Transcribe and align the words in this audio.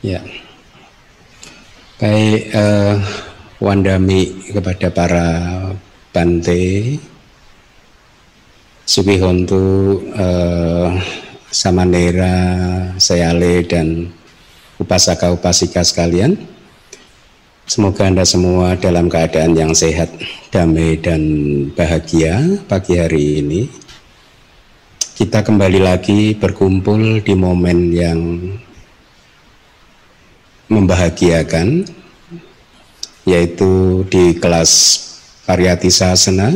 Ya. 0.00 0.24
Baik 2.00 2.48
uh, 2.56 2.96
Wandami 3.60 4.48
kepada 4.48 4.88
para 4.88 5.26
Bante. 6.08 6.96
Subihontu 8.88 10.00
uh, 10.16 10.96
Samanera 11.52 12.32
Sayale 12.96 13.60
dan 13.68 14.08
upasaka 14.80 15.36
upasika 15.36 15.84
sekalian. 15.84 16.48
Semoga 17.68 18.08
Anda 18.08 18.24
semua 18.24 18.80
dalam 18.80 19.12
keadaan 19.12 19.52
yang 19.52 19.76
sehat, 19.76 20.08
damai 20.48 20.96
dan 20.96 21.20
bahagia 21.76 22.56
pagi 22.64 22.96
hari 22.96 23.44
ini. 23.44 23.68
Kita 25.12 25.44
kembali 25.44 25.78
lagi 25.84 26.32
berkumpul 26.32 27.20
di 27.20 27.34
momen 27.36 27.92
yang 27.92 28.18
membahagiakan 30.70 31.82
yaitu 33.26 34.02
di 34.08 34.38
kelas 34.38 34.70
Pariyati 35.44 35.90
Sasana 35.90 36.54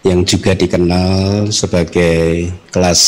yang 0.00 0.24
juga 0.24 0.56
dikenal 0.56 1.46
sebagai 1.52 2.48
kelas 2.72 3.02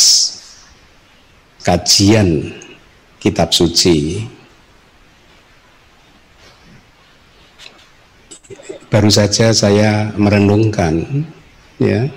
kajian 1.64 2.52
kitab 3.16 3.50
suci. 3.50 4.28
Baru 8.88 9.08
saja 9.12 9.52
saya 9.52 10.12
merenungkan 10.16 11.24
ya 11.77 12.08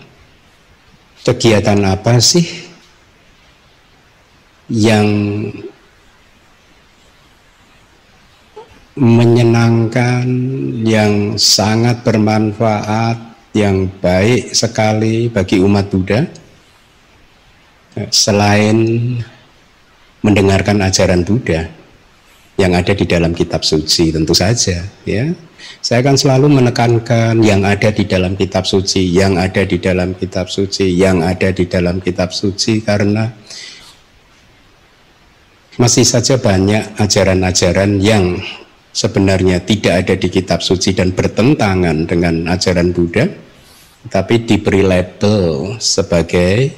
kegiatan 1.24 1.80
apa 1.84 2.18
sih 2.20 2.48
yang 4.72 5.08
menyenangkan, 8.96 10.28
yang 10.84 11.40
sangat 11.40 12.04
bermanfaat, 12.04 13.18
yang 13.56 13.88
baik 14.00 14.52
sekali 14.52 15.28
bagi 15.32 15.60
umat 15.64 15.88
Buddha. 15.92 16.28
Selain 18.08 18.78
mendengarkan 20.24 20.80
ajaran 20.80 21.28
Buddha 21.28 21.68
yang 22.56 22.78
ada 22.78 22.94
di 22.94 23.04
dalam 23.10 23.34
kitab 23.34 23.66
suci 23.66 24.14
tentu 24.14 24.32
saja 24.32 24.86
ya. 25.04 25.26
Saya 25.82 26.02
akan 26.06 26.18
selalu 26.18 26.62
menekankan 26.62 27.42
yang 27.42 27.66
ada 27.66 27.90
di 27.90 28.06
dalam 28.06 28.38
kitab 28.38 28.66
suci, 28.70 29.02
yang 29.14 29.38
ada 29.38 29.66
di 29.66 29.78
dalam 29.82 30.14
kitab 30.14 30.50
suci, 30.50 30.94
yang 30.94 31.26
ada 31.26 31.50
di 31.54 31.66
dalam 31.66 32.02
kitab 32.02 32.34
suci 32.34 32.82
karena 32.86 33.30
masih 35.78 36.06
saja 36.06 36.38
banyak 36.38 37.02
ajaran-ajaran 37.02 37.98
yang 37.98 38.38
sebenarnya 38.92 39.64
tidak 39.64 40.06
ada 40.06 40.16
di 40.20 40.28
kitab 40.28 40.60
suci 40.60 40.92
dan 40.96 41.16
bertentangan 41.16 42.08
dengan 42.08 42.48
ajaran 42.52 42.92
Buddha, 42.92 43.28
tapi 44.12 44.44
diberi 44.44 44.84
label 44.84 45.76
sebagai 45.80 46.72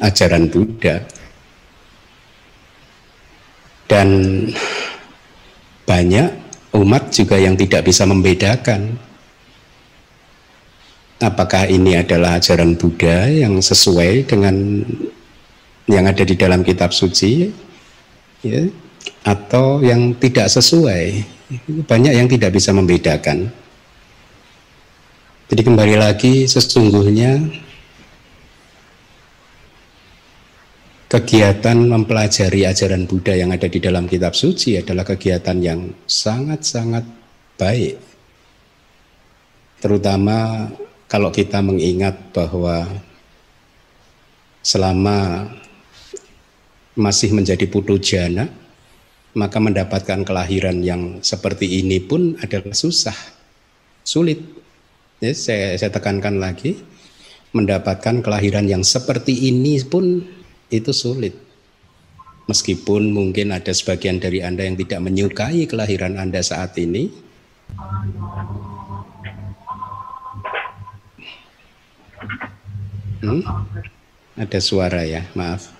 ajaran 0.00 0.48
Buddha. 0.48 1.04
Dan 3.86 4.08
banyak 5.86 6.28
umat 6.74 7.14
juga 7.14 7.38
yang 7.38 7.54
tidak 7.54 7.86
bisa 7.86 8.02
membedakan 8.02 8.98
apakah 11.22 11.64
ini 11.70 11.96
adalah 11.96 12.36
ajaran 12.36 12.76
Buddha 12.76 13.30
yang 13.30 13.56
sesuai 13.62 14.28
dengan 14.28 14.84
yang 15.86 16.04
ada 16.04 16.26
di 16.26 16.34
dalam 16.34 16.66
kitab 16.66 16.90
suci 16.90 17.46
ya, 18.42 18.66
atau 19.26 19.82
yang 19.82 20.14
tidak 20.16 20.46
sesuai. 20.50 21.24
Banyak 21.86 22.14
yang 22.14 22.26
tidak 22.26 22.54
bisa 22.54 22.74
membedakan. 22.74 23.50
Jadi 25.46 25.62
kembali 25.62 25.94
lagi 25.94 26.42
sesungguhnya 26.50 27.38
kegiatan 31.06 31.78
mempelajari 31.86 32.66
ajaran 32.66 33.06
Buddha 33.06 33.38
yang 33.38 33.54
ada 33.54 33.70
di 33.70 33.78
dalam 33.78 34.10
kitab 34.10 34.34
suci 34.34 34.74
adalah 34.74 35.06
kegiatan 35.06 35.54
yang 35.62 35.80
sangat-sangat 36.02 37.06
baik. 37.54 37.94
Terutama 39.78 40.66
kalau 41.06 41.30
kita 41.30 41.62
mengingat 41.62 42.34
bahwa 42.34 42.90
selama 44.66 45.46
masih 46.98 47.30
menjadi 47.30 47.70
putu 47.70 48.02
jana, 48.02 48.50
maka 49.36 49.60
mendapatkan 49.60 50.24
kelahiran 50.24 50.80
yang 50.80 51.20
seperti 51.20 51.84
ini 51.84 52.00
pun 52.00 52.40
adalah 52.40 52.72
susah, 52.72 53.14
sulit. 54.00 54.40
Ya, 55.20 55.36
saya, 55.36 55.76
saya 55.76 55.92
tekankan 55.92 56.40
lagi, 56.40 56.80
mendapatkan 57.52 58.24
kelahiran 58.24 58.64
yang 58.64 58.80
seperti 58.80 59.52
ini 59.52 59.76
pun 59.84 60.24
itu 60.72 60.92
sulit. 60.96 61.36
Meskipun 62.48 63.12
mungkin 63.12 63.52
ada 63.52 63.76
sebagian 63.76 64.16
dari 64.16 64.40
Anda 64.40 64.64
yang 64.64 64.80
tidak 64.80 65.04
menyukai 65.04 65.68
kelahiran 65.68 66.16
Anda 66.16 66.40
saat 66.40 66.72
ini, 66.80 67.12
hmm? 73.20 73.42
ada 74.40 74.58
suara 74.64 75.04
ya, 75.04 75.28
maaf. 75.36 75.76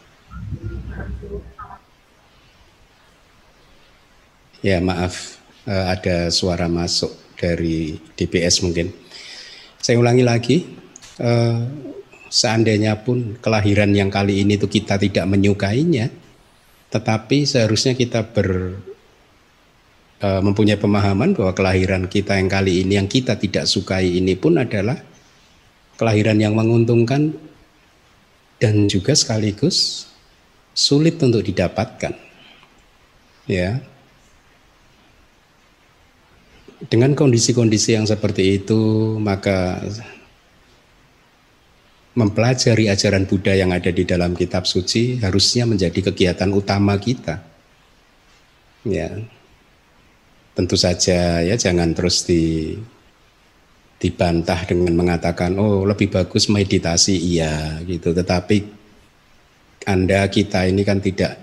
Ya 4.66 4.82
maaf 4.82 5.38
uh, 5.70 5.94
ada 5.94 6.26
suara 6.34 6.66
masuk 6.66 7.38
dari 7.38 7.94
DPS 8.18 8.66
mungkin. 8.66 8.90
Saya 9.78 10.02
ulangi 10.02 10.26
lagi, 10.26 10.66
uh, 11.22 11.62
seandainya 12.26 12.98
pun 13.06 13.38
kelahiran 13.38 13.94
yang 13.94 14.10
kali 14.10 14.42
ini 14.42 14.58
itu 14.58 14.66
kita 14.66 14.98
tidak 14.98 15.22
menyukainya, 15.30 16.10
tetapi 16.90 17.46
seharusnya 17.46 17.94
kita 17.94 18.26
ber 18.26 18.74
uh, 20.26 20.42
mempunyai 20.42 20.82
pemahaman 20.82 21.38
bahwa 21.38 21.54
kelahiran 21.54 22.10
kita 22.10 22.34
yang 22.34 22.50
kali 22.50 22.82
ini 22.82 22.98
yang 22.98 23.06
kita 23.06 23.38
tidak 23.38 23.70
sukai 23.70 24.18
ini 24.18 24.34
pun 24.34 24.58
adalah 24.58 24.98
kelahiran 25.94 26.42
yang 26.42 26.58
menguntungkan 26.58 27.38
dan 28.58 28.90
juga 28.90 29.14
sekaligus 29.14 30.10
sulit 30.74 31.22
untuk 31.22 31.46
didapatkan. 31.46 32.18
Ya, 33.46 33.78
dengan 36.84 37.16
kondisi-kondisi 37.16 37.96
yang 37.96 38.04
seperti 38.04 38.60
itu, 38.60 39.16
maka 39.16 39.80
mempelajari 42.16 42.88
ajaran 42.88 43.24
Buddha 43.24 43.52
yang 43.56 43.72
ada 43.72 43.92
di 43.92 44.04
dalam 44.04 44.32
kitab 44.32 44.64
suci 44.68 45.20
harusnya 45.20 45.64
menjadi 45.64 46.12
kegiatan 46.12 46.48
utama 46.52 46.96
kita. 47.00 47.40
Ya. 48.84 49.20
Tentu 50.56 50.76
saja 50.80 51.44
ya 51.44 51.52
jangan 51.56 51.92
terus 51.92 52.24
di 52.24 52.72
dibantah 53.96 54.64
dengan 54.68 54.92
mengatakan 54.92 55.56
oh 55.56 55.84
lebih 55.84 56.12
bagus 56.12 56.52
meditasi 56.52 57.16
iya 57.16 57.80
gitu 57.84 58.12
tetapi 58.12 58.64
Anda 59.88 60.28
kita 60.28 60.68
ini 60.68 60.84
kan 60.84 61.00
tidak 61.00 61.40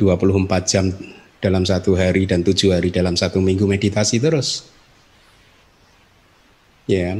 24 0.00 0.64
jam 0.64 0.88
dalam 1.40 1.64
satu 1.64 1.96
hari 1.96 2.28
dan 2.28 2.44
tujuh 2.44 2.76
hari 2.76 2.92
dalam 2.92 3.16
satu 3.16 3.40
minggu 3.40 3.64
meditasi 3.64 4.20
terus. 4.20 4.68
Ya, 6.84 7.16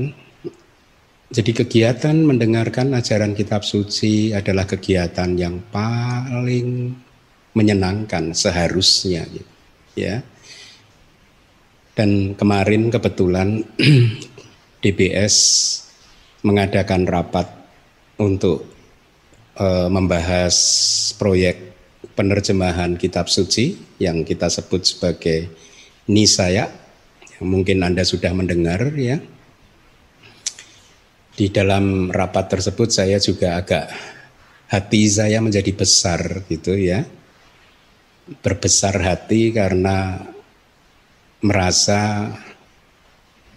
jadi 1.30 1.62
kegiatan 1.62 2.26
mendengarkan 2.26 2.90
ajaran 2.90 3.38
kitab 3.38 3.62
suci 3.62 4.34
adalah 4.34 4.66
kegiatan 4.66 5.30
yang 5.38 5.62
paling 5.70 6.90
menyenangkan 7.54 8.34
seharusnya, 8.34 9.30
ya. 9.94 10.26
Dan 11.94 12.34
kemarin 12.34 12.90
kebetulan 12.90 13.62
DBS 14.82 15.36
mengadakan 16.42 17.06
rapat 17.06 17.46
untuk 18.18 18.66
uh, 19.54 19.86
membahas 19.86 20.56
proyek 21.14 21.69
penerjemahan 22.20 23.00
kitab 23.00 23.32
suci 23.32 23.96
yang 23.96 24.28
kita 24.28 24.52
sebut 24.52 24.84
sebagai 24.84 25.48
Nisaya 26.12 26.68
yang 27.40 27.44
mungkin 27.48 27.80
Anda 27.80 28.04
sudah 28.04 28.36
mendengar 28.36 28.92
ya. 28.92 29.16
Di 31.32 31.48
dalam 31.48 32.12
rapat 32.12 32.52
tersebut 32.52 32.92
saya 32.92 33.16
juga 33.16 33.56
agak 33.56 33.88
hati 34.68 35.08
saya 35.08 35.40
menjadi 35.40 35.72
besar 35.72 36.44
gitu 36.44 36.76
ya. 36.76 37.08
Berbesar 38.44 39.00
hati 39.00 39.56
karena 39.56 40.20
merasa 41.40 42.28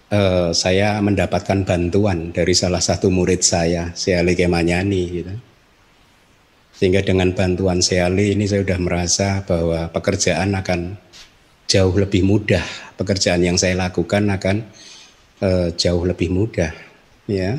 uh, 0.08 0.50
saya 0.56 1.04
mendapatkan 1.04 1.68
bantuan 1.68 2.32
dari 2.32 2.56
salah 2.56 2.80
satu 2.80 3.12
murid 3.12 3.44
saya, 3.44 3.92
Seali 3.92 4.32
Kemanyani 4.32 5.02
gitu. 5.12 5.34
Sehingga 6.84 7.00
dengan 7.00 7.32
bantuan 7.32 7.80
Seali 7.80 8.36
ini 8.36 8.44
saya 8.44 8.60
sudah 8.60 8.76
merasa 8.76 9.40
bahwa 9.48 9.88
pekerjaan 9.88 10.52
akan 10.52 11.00
jauh 11.64 11.96
lebih 11.96 12.20
mudah. 12.28 12.60
Pekerjaan 13.00 13.40
yang 13.40 13.56
saya 13.56 13.72
lakukan 13.88 14.28
akan 14.28 14.68
uh, 15.40 15.72
jauh 15.72 16.04
lebih 16.04 16.28
mudah. 16.28 16.76
Ya, 17.24 17.56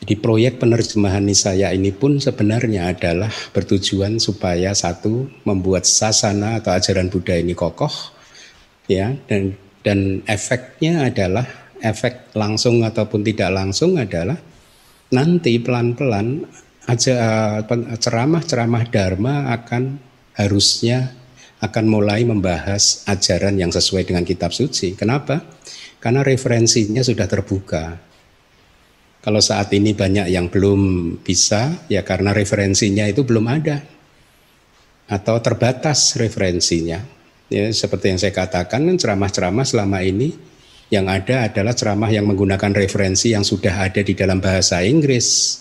di 0.00 0.16
proyek 0.16 0.64
penerjemahan 0.64 1.28
saya 1.36 1.76
ini 1.76 1.92
pun 1.92 2.16
sebenarnya 2.16 2.96
adalah 2.96 3.28
bertujuan 3.52 4.16
supaya 4.16 4.72
satu 4.72 5.28
membuat 5.44 5.84
sasana 5.84 6.64
atau 6.64 6.72
ajaran 6.72 7.12
Buddha 7.12 7.36
ini 7.36 7.52
kokoh, 7.52 7.92
ya 8.88 9.12
dan 9.28 9.60
dan 9.84 10.24
efeknya 10.24 11.12
adalah 11.12 11.44
efek 11.84 12.32
langsung 12.32 12.80
ataupun 12.80 13.20
tidak 13.20 13.52
langsung 13.52 14.00
adalah 14.00 14.40
nanti 15.12 15.60
pelan-pelan 15.60 16.48
ceramah-ceramah 16.96 18.84
dharma 18.88 19.52
akan 19.52 20.00
harusnya 20.38 21.12
akan 21.58 21.84
mulai 21.90 22.22
membahas 22.22 23.02
ajaran 23.10 23.58
yang 23.58 23.74
sesuai 23.74 24.06
dengan 24.06 24.22
kitab 24.22 24.54
suci. 24.54 24.94
Kenapa? 24.94 25.42
Karena 25.98 26.22
referensinya 26.22 27.02
sudah 27.02 27.26
terbuka. 27.26 27.98
Kalau 29.18 29.42
saat 29.42 29.74
ini 29.74 29.92
banyak 29.92 30.30
yang 30.30 30.46
belum 30.46 30.80
bisa, 31.26 31.84
ya 31.90 32.06
karena 32.06 32.30
referensinya 32.30 33.04
itu 33.10 33.26
belum 33.26 33.50
ada 33.50 33.82
atau 35.10 35.36
terbatas 35.42 36.14
referensinya. 36.14 37.02
Ya, 37.48 37.66
seperti 37.72 38.12
yang 38.14 38.20
saya 38.20 38.30
katakan, 38.30 38.84
ceramah-ceramah 38.94 39.66
selama 39.66 40.04
ini 40.04 40.36
yang 40.92 41.08
ada 41.08 41.48
adalah 41.48 41.72
ceramah 41.74 42.12
yang 42.12 42.28
menggunakan 42.28 42.72
referensi 42.76 43.32
yang 43.32 43.42
sudah 43.42 43.88
ada 43.88 44.00
di 44.04 44.14
dalam 44.14 44.38
bahasa 44.38 44.84
Inggris. 44.84 45.60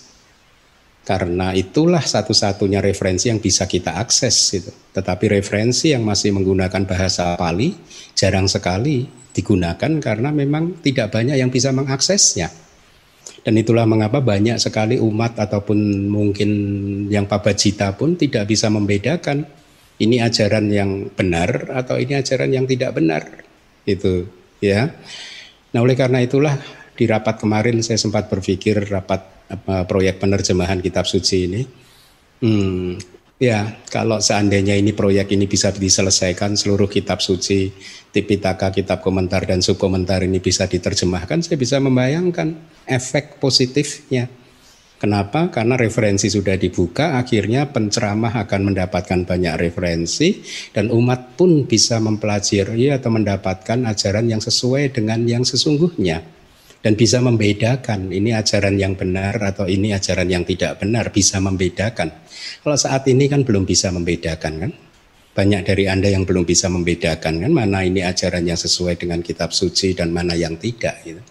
Karena 1.07 1.55
itulah 1.55 2.03
satu-satunya 2.03 2.83
referensi 2.83 3.31
yang 3.31 3.39
bisa 3.39 3.63
kita 3.63 3.95
akses 3.95 4.35
gitu. 4.51 4.75
Tetapi 4.91 5.39
referensi 5.39 5.95
yang 5.95 6.03
masih 6.03 6.35
menggunakan 6.35 6.83
bahasa 6.83 7.39
Pali 7.39 7.71
jarang 8.11 8.51
sekali 8.51 9.07
digunakan 9.31 10.03
karena 10.03 10.35
memang 10.35 10.83
tidak 10.83 11.15
banyak 11.15 11.39
yang 11.39 11.47
bisa 11.47 11.71
mengaksesnya. 11.71 12.51
Dan 13.39 13.55
itulah 13.55 13.87
mengapa 13.87 14.19
banyak 14.19 14.59
sekali 14.59 14.99
umat 14.99 15.39
ataupun 15.39 16.11
mungkin 16.11 16.51
yang 17.07 17.23
pabajita 17.23 17.95
pun 17.95 18.19
tidak 18.19 18.43
bisa 18.51 18.67
membedakan 18.67 19.47
ini 20.03 20.19
ajaran 20.19 20.67
yang 20.67 21.07
benar 21.15 21.71
atau 21.71 21.95
ini 21.95 22.19
ajaran 22.19 22.51
yang 22.51 22.67
tidak 22.67 22.91
benar. 22.91 23.47
Itu 23.87 24.27
ya. 24.59 24.91
Nah, 25.71 25.79
oleh 25.79 25.95
karena 25.95 26.19
itulah 26.19 26.59
di 26.99 27.07
rapat 27.07 27.39
kemarin 27.39 27.79
saya 27.79 27.95
sempat 27.95 28.27
berpikir 28.27 28.91
rapat 28.91 29.36
apa, 29.47 29.87
proyek 29.87 30.19
penerjemahan 30.19 30.83
kitab 30.83 31.07
suci 31.07 31.37
ini. 31.47 31.61
Hmm, 32.43 32.99
ya, 33.39 33.81
kalau 33.89 34.19
seandainya 34.19 34.77
ini 34.77 34.93
proyek 34.93 35.33
ini 35.33 35.49
bisa 35.49 35.71
diselesaikan 35.73 36.53
seluruh 36.59 36.91
kitab 36.91 37.23
suci, 37.23 37.71
Tipitaka, 38.11 38.71
kitab 38.71 38.99
komentar 39.03 39.47
dan 39.47 39.63
subkomentar 39.63 40.23
ini 40.23 40.43
bisa 40.43 40.67
diterjemahkan, 40.67 41.43
saya 41.43 41.57
bisa 41.57 41.79
membayangkan 41.79 42.55
efek 42.87 43.39
positifnya. 43.39 44.27
Kenapa? 44.97 45.53
Karena 45.53 45.77
referensi 45.77 46.25
sudah 46.25 46.57
dibuka, 46.57 47.21
akhirnya 47.21 47.69
penceramah 47.69 48.33
akan 48.33 48.73
mendapatkan 48.73 49.29
banyak 49.29 49.53
referensi 49.53 50.41
dan 50.73 50.89
umat 50.89 51.37
pun 51.37 51.69
bisa 51.69 52.01
mempelajari 52.01 52.89
atau 52.89 53.13
mendapatkan 53.13 53.85
ajaran 53.85 54.25
yang 54.25 54.41
sesuai 54.41 54.97
dengan 54.97 55.21
yang 55.29 55.45
sesungguhnya 55.45 56.36
dan 56.81 56.93
bisa 56.93 57.17
membedakan 57.19 58.13
ini 58.13 58.33
ajaran 58.33 58.77
yang 58.77 58.93
benar 58.93 59.37
atau 59.41 59.65
ini 59.65 59.91
ajaran 59.93 60.29
yang 60.29 60.45
tidak 60.45 60.81
benar, 60.81 61.09
bisa 61.09 61.41
membedakan. 61.41 62.13
Kalau 62.61 62.77
saat 62.77 63.05
ini 63.09 63.25
kan 63.25 63.41
belum 63.41 63.65
bisa 63.65 63.89
membedakan 63.89 64.53
kan? 64.61 64.71
Banyak 65.37 65.61
dari 65.69 65.85
Anda 65.85 66.09
yang 66.09 66.25
belum 66.25 66.49
bisa 66.49 66.65
membedakan 66.65 67.45
kan 67.45 67.51
mana 67.53 67.85
ini 67.85 68.01
ajaran 68.01 68.41
yang 68.41 68.57
sesuai 68.57 68.97
dengan 68.97 69.21
kitab 69.21 69.53
suci 69.53 69.93
dan 69.93 70.09
mana 70.09 70.33
yang 70.33 70.57
tidak 70.57 70.97
gitu. 71.05 71.21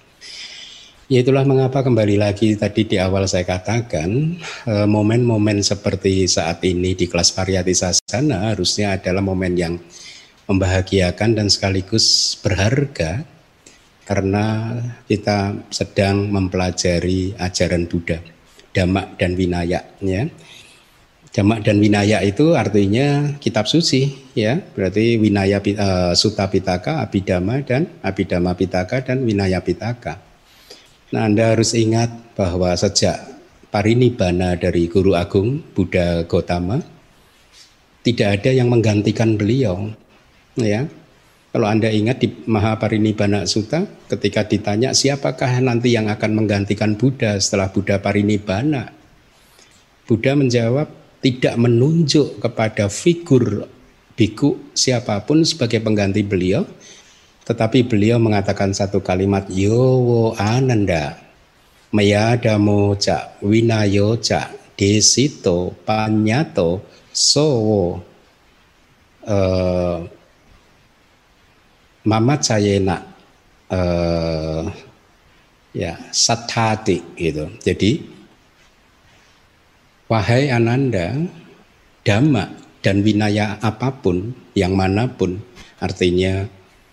Ya 1.07 1.23
itulah 1.23 1.47
mengapa 1.47 1.87
kembali 1.87 2.19
lagi 2.19 2.59
tadi 2.59 2.83
di 2.83 2.99
awal 2.99 3.31
saya 3.31 3.47
katakan 3.47 4.43
eh, 4.67 4.87
momen-momen 4.91 5.63
seperti 5.63 6.27
saat 6.27 6.59
ini 6.67 6.99
di 6.99 7.07
kelas 7.07 7.31
variati 7.31 7.71
sasana 7.79 8.51
harusnya 8.51 8.99
adalah 8.99 9.23
momen 9.23 9.55
yang 9.55 9.79
membahagiakan 10.51 11.39
dan 11.39 11.47
sekaligus 11.47 12.35
berharga 12.43 13.23
karena 14.07 14.71
kita 15.11 15.67
sedang 15.69 16.31
mempelajari 16.31 17.35
ajaran 17.35 17.91
Buddha, 17.91 18.23
Dhamma 18.71 19.19
dan 19.19 19.35
Winaya 19.35 19.83
ya. 19.99 20.23
Dhamma 21.35 21.61
dan 21.61 21.83
Winaya 21.83 22.25
itu 22.25 22.55
artinya 22.57 23.37
kitab 23.43 23.67
suci 23.69 24.33
ya. 24.33 24.57
Berarti 24.57 25.19
Winaya 25.21 25.59
uh, 25.61 26.15
Sutta 26.17 26.49
Pitaka, 26.49 27.03
Abhidhamma 27.03 27.67
dan 27.67 27.91
Abhidhamma 28.01 28.57
Pitaka 28.57 29.03
dan 29.05 29.27
Winaya 29.27 29.61
Pitaka. 29.61 30.23
Nah, 31.13 31.27
Anda 31.27 31.53
harus 31.53 31.75
ingat 31.77 32.35
bahwa 32.39 32.73
sejak 32.79 33.21
parinibbana 33.69 34.57
dari 34.57 34.89
Guru 34.89 35.13
Agung 35.13 35.61
Buddha 35.75 36.25
Gotama 36.25 36.81
tidak 38.07 38.41
ada 38.41 38.51
yang 38.55 38.71
menggantikan 38.71 39.35
beliau. 39.35 39.91
Ya. 40.57 40.87
Kalau 41.57 41.73
Anda 41.73 41.89
ingat 41.89 42.21
di 42.21 42.29
Mahaparinibbana 42.29 43.49
Sutta 43.49 43.89
ketika 44.13 44.45
ditanya 44.45 44.93
siapakah 44.93 45.65
nanti 45.65 45.89
yang 45.89 46.13
akan 46.13 46.37
menggantikan 46.37 47.01
Buddha 47.01 47.41
setelah 47.41 47.73
Buddha 47.73 47.97
parinibbana? 47.97 48.93
Buddha 50.05 50.37
menjawab 50.37 50.85
tidak 51.25 51.57
menunjuk 51.57 52.45
kepada 52.45 52.93
figur 52.93 53.73
biku 54.13 54.69
siapa 54.77 55.25
pun 55.25 55.49
sebagai 55.49 55.81
pengganti 55.81 56.21
beliau, 56.21 56.69
tetapi 57.49 57.89
beliau 57.89 58.21
mengatakan 58.21 58.77
satu 58.77 59.01
kalimat 59.01 59.49
yowo 59.49 60.37
ananda 60.37 61.17
mayadamo 61.89 63.01
ca 63.01 63.33
winayo 63.41 64.21
ca 64.21 64.53
desito 64.77 65.73
panyato 65.89 66.85
sowo 67.17 68.05
uh, 69.25 70.16
mama 72.07 72.39
cayena 72.39 73.03
uh, 73.69 74.63
ya 75.75 75.99
satati 76.15 77.03
gitu. 77.19 77.51
Jadi 77.61 78.01
wahai 80.07 80.55
ananda 80.55 81.19
dhamma 82.07 82.55
dan 82.81 83.03
winaya 83.03 83.59
apa 83.59 83.91
pun 83.91 84.31
yang 84.55 84.79
mana 84.79 85.11
pun 85.11 85.43
artinya 85.83 86.47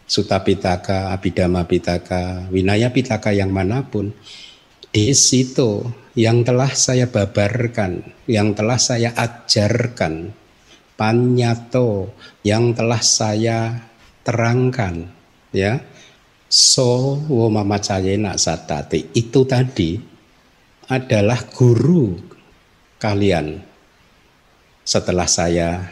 Suta 0.04 0.44
Pitaka, 0.44 1.16
Abhidhamma 1.16 1.64
Pitaka, 1.64 2.46
Winaya 2.52 2.92
Pitaka 2.92 3.32
yang 3.32 3.56
mana 3.56 3.88
pun, 3.88 4.12
di 4.92 5.10
situ 5.16 5.80
yang 6.14 6.44
telah 6.44 6.70
saya 6.76 7.08
babarkan, 7.08 8.04
yang 8.28 8.52
telah 8.52 8.76
saya 8.78 9.16
ajarkan, 9.16 10.36
panyato 10.94 12.14
yang 12.46 12.76
telah 12.78 13.02
saya 13.02 13.90
terangkan, 14.24 15.08
ya, 15.52 15.84
so 16.48 17.20
wo 17.28 17.48
mamacayena 17.52 18.40
satati 18.40 19.12
itu 19.16 19.44
tadi 19.44 20.00
adalah 20.88 21.40
guru 21.52 22.16
kalian 23.00 23.60
setelah 24.84 25.28
saya 25.28 25.84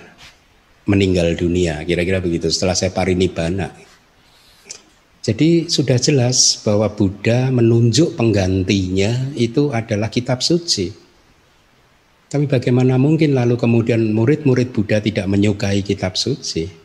meninggal 0.88 1.36
dunia, 1.36 1.84
kira-kira 1.88 2.20
begitu. 2.20 2.52
Setelah 2.52 2.76
saya 2.76 2.92
parinibbana, 2.92 3.72
jadi 5.22 5.70
sudah 5.70 6.02
jelas 6.02 6.58
bahwa 6.66 6.90
Buddha 6.98 7.54
menunjuk 7.54 8.18
penggantinya 8.18 9.30
itu 9.38 9.70
adalah 9.70 10.10
kitab 10.10 10.42
suci. 10.42 10.90
Tapi 12.26 12.50
bagaimana 12.50 12.98
mungkin 12.98 13.38
lalu 13.38 13.54
kemudian 13.54 14.02
murid-murid 14.18 14.74
Buddha 14.74 14.98
tidak 14.98 15.30
menyukai 15.30 15.86
kitab 15.86 16.18
suci? 16.18 16.81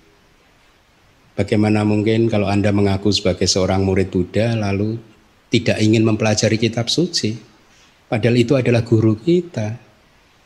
Bagaimana 1.37 1.85
mungkin 1.85 2.33
kalau 2.33 2.49
Anda 2.49 2.73
mengaku 2.73 3.13
sebagai 3.13 3.45
seorang 3.45 3.85
murid 3.85 4.09
Buddha 4.09 4.57
lalu 4.57 4.97
tidak 5.53 5.77
ingin 5.85 6.03
mempelajari 6.03 6.57
kitab 6.57 6.89
suci? 6.89 7.37
Padahal 8.09 8.41
itu 8.41 8.57
adalah 8.57 8.81
guru 8.83 9.21
kita. 9.21 9.77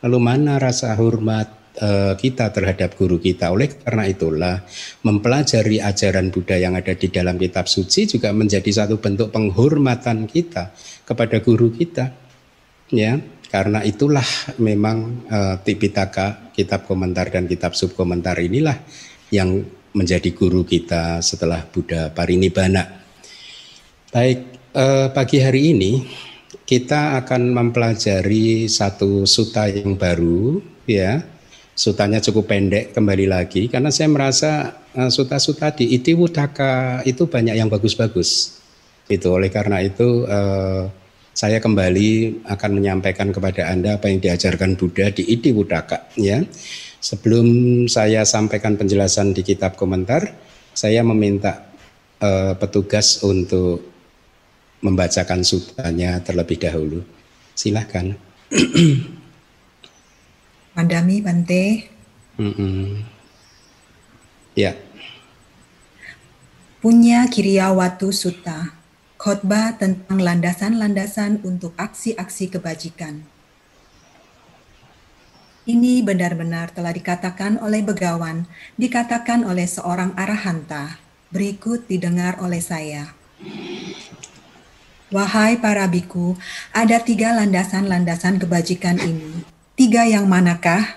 Lalu 0.03 0.19
mana 0.19 0.59
rasa 0.59 0.97
hormat 0.99 1.61
Eh, 1.71 2.15
kita 2.19 2.51
terhadap 2.53 2.99
guru 2.99 3.17
kita. 3.17 3.55
Oleh 3.55 3.71
karena 3.71 4.03
itulah 4.05 4.61
mempelajari 5.07 5.79
ajaran 5.79 6.29
Buddha 6.29 6.59
yang 6.59 6.75
ada 6.75 6.99
di 6.99 7.09
dalam 7.09 7.39
kitab 7.39 7.71
suci 7.71 8.05
juga 8.05 8.35
menjadi 8.35 8.69
satu 8.69 9.01
bentuk 9.01 9.31
penghormatan 9.33 10.27
kita 10.27 10.77
kepada 11.07 11.39
guru 11.41 11.71
kita. 11.73 12.11
Ya, 12.93 13.23
karena 13.49 13.81
itulah 13.87 14.27
memang 14.59 15.25
uh, 15.31 15.63
Tipitaka, 15.63 16.53
kitab 16.53 16.91
komentar 16.91 17.31
dan 17.31 17.47
kitab 17.47 17.73
subkomentar 17.73 18.37
inilah 18.43 18.77
yang 19.33 19.63
menjadi 19.95 20.31
guru 20.35 20.63
kita 20.63 21.19
setelah 21.23 21.67
Buddha 21.67 22.11
parinibbana. 22.15 22.87
Baik, 24.11 24.71
uh, 24.75 25.09
pagi 25.15 25.39
hari 25.43 25.75
ini 25.75 25.93
kita 26.67 27.19
akan 27.23 27.51
mempelajari 27.51 28.71
satu 28.71 29.27
suta 29.27 29.67
yang 29.67 29.99
baru 29.99 30.63
ya. 30.87 31.23
Sutanya 31.75 32.21
cukup 32.21 32.51
pendek 32.51 32.93
kembali 32.93 33.25
lagi 33.31 33.71
karena 33.71 33.89
saya 33.89 34.11
merasa 34.13 34.51
uh, 34.95 35.09
suta-suta 35.09 35.73
di 35.73 35.97
Itiwudaka 35.97 37.07
itu 37.09 37.27
banyak 37.27 37.57
yang 37.57 37.73
bagus-bagus. 37.73 38.61
Itu 39.11 39.35
oleh 39.35 39.51
karena 39.51 39.81
itu 39.83 40.29
uh, 40.29 40.87
saya 41.31 41.63
kembali 41.63 42.45
akan 42.45 42.71
menyampaikan 42.77 43.33
kepada 43.33 43.71
Anda 43.73 43.97
apa 43.97 44.13
yang 44.13 44.21
diajarkan 44.21 44.77
Buddha 44.77 45.09
di 45.15 45.25
Itiwudaka 45.25 46.13
ya. 46.21 46.43
Sebelum 47.01 47.89
saya 47.89 48.29
sampaikan 48.29 48.77
penjelasan 48.77 49.33
di 49.33 49.41
kitab 49.41 49.81
komentar, 49.81 50.37
saya 50.77 51.01
meminta 51.01 51.73
uh, 52.21 52.53
petugas 52.61 53.25
untuk 53.25 53.81
membacakan 54.85 55.41
sutanya 55.41 56.21
terlebih 56.21 56.61
dahulu. 56.61 57.01
Silahkan. 57.57 58.13
Mandami 60.77 61.25
Bante. 61.25 61.89
Mm 62.37 62.53
-mm. 62.53 62.85
Ya. 64.57 64.77
Punya 66.81 67.29
Kiryawatu 67.29 68.13
Sutta, 68.13 68.73
khotbah 69.21 69.77
tentang 69.77 70.21
landasan-landasan 70.21 71.45
untuk 71.45 71.77
aksi-aksi 71.77 72.49
kebajikan. 72.49 73.25
Ini 75.69 76.01
benar-benar 76.01 76.73
telah 76.73 76.89
dikatakan 76.89 77.61
oleh 77.61 77.85
begawan, 77.85 78.49
dikatakan 78.81 79.45
oleh 79.45 79.69
seorang 79.69 80.17
arahanta, 80.17 80.97
berikut 81.29 81.85
didengar 81.85 82.41
oleh 82.41 82.65
saya. 82.65 83.13
Wahai 85.13 85.61
para 85.61 85.85
biku, 85.85 86.39
ada 86.73 86.97
tiga 87.05 87.37
landasan-landasan 87.37 88.41
kebajikan 88.41 88.97
ini. 89.05 89.45
Tiga 89.77 90.09
yang 90.09 90.25
manakah? 90.25 90.97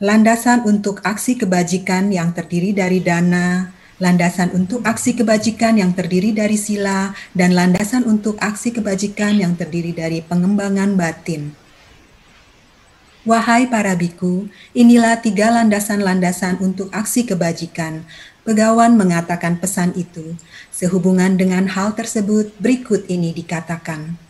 Landasan 0.00 0.64
untuk 0.64 1.04
aksi 1.04 1.36
kebajikan 1.36 2.08
yang 2.08 2.32
terdiri 2.32 2.72
dari 2.72 3.04
dana, 3.04 3.68
landasan 4.00 4.48
untuk 4.56 4.80
aksi 4.80 5.12
kebajikan 5.12 5.76
yang 5.76 5.92
terdiri 5.92 6.32
dari 6.32 6.56
sila, 6.56 7.12
dan 7.36 7.52
landasan 7.52 8.08
untuk 8.08 8.40
aksi 8.40 8.72
kebajikan 8.72 9.36
yang 9.36 9.60
terdiri 9.60 9.92
dari 9.92 10.24
pengembangan 10.24 10.96
batin. 10.96 11.63
Wahai 13.24 13.64
para 13.72 13.96
biku, 13.96 14.52
inilah 14.76 15.16
tiga 15.24 15.48
landasan-landasan 15.48 16.60
untuk 16.60 16.92
aksi 16.92 17.24
kebajikan. 17.24 18.04
Pegawan 18.44 19.00
mengatakan 19.00 19.56
pesan 19.56 19.96
itu. 19.96 20.36
Sehubungan 20.68 21.40
dengan 21.40 21.72
hal 21.72 21.96
tersebut, 21.96 22.52
berikut 22.60 23.08
ini 23.08 23.32
dikatakan. 23.32 24.20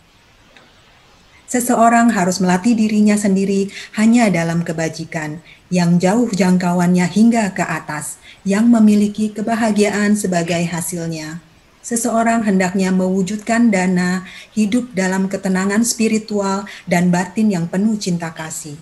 Seseorang 1.45 2.15
harus 2.15 2.41
melatih 2.41 2.73
dirinya 2.73 3.19
sendiri 3.19 3.67
hanya 3.99 4.31
dalam 4.33 4.65
kebajikan, 4.65 5.43
yang 5.67 6.01
jauh 6.01 6.31
jangkauannya 6.31 7.05
hingga 7.05 7.51
ke 7.51 7.67
atas, 7.67 8.17
yang 8.47 8.71
memiliki 8.71 9.29
kebahagiaan 9.29 10.17
sebagai 10.17 10.65
hasilnya. 10.71 11.44
Seseorang 11.85 12.41
hendaknya 12.49 12.89
mewujudkan 12.89 13.69
dana, 13.69 14.25
hidup 14.57 14.97
dalam 14.97 15.29
ketenangan 15.29 15.85
spiritual 15.85 16.65
dan 16.89 17.13
batin 17.13 17.53
yang 17.53 17.69
penuh 17.69 17.93
cinta 18.01 18.33
kasih 18.33 18.81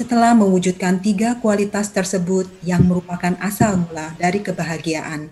setelah 0.00 0.32
mewujudkan 0.32 1.02
tiga 1.04 1.36
kualitas 1.44 1.92
tersebut 1.92 2.48
yang 2.64 2.86
merupakan 2.88 3.36
asal 3.42 3.84
mula 3.84 4.16
dari 4.16 4.40
kebahagiaan. 4.40 5.28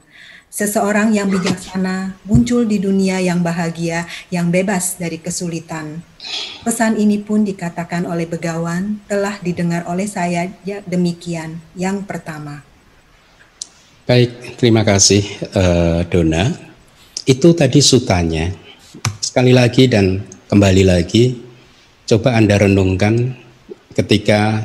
Seseorang 0.53 1.17
yang 1.17 1.33
bijaksana 1.33 2.21
muncul 2.29 2.69
di 2.69 2.77
dunia 2.77 3.17
yang 3.21 3.41
bahagia, 3.41 4.05
yang 4.29 4.53
bebas 4.53 5.01
dari 5.01 5.17
kesulitan. 5.21 6.05
Pesan 6.65 7.01
ini 7.01 7.17
pun 7.21 7.49
dikatakan 7.49 8.05
oleh 8.05 8.29
begawan, 8.29 9.01
telah 9.09 9.41
didengar 9.41 9.89
oleh 9.89 10.05
saya 10.05 10.53
ya, 10.69 10.85
demikian. 10.85 11.61
Yang 11.73 12.05
pertama. 12.05 12.65
Baik, 14.05 14.57
terima 14.61 14.85
kasih 14.85 15.25
uh, 15.53 16.05
Dona. 16.09 16.68
Itu 17.29 17.53
tadi 17.53 17.85
sutanya. 17.85 18.49
Sekali 19.21 19.53
lagi 19.53 19.85
dan 19.85 20.25
kembali 20.49 20.89
lagi, 20.89 21.37
coba 22.09 22.33
Anda 22.41 22.57
renungkan 22.57 23.37
ketika 23.93 24.65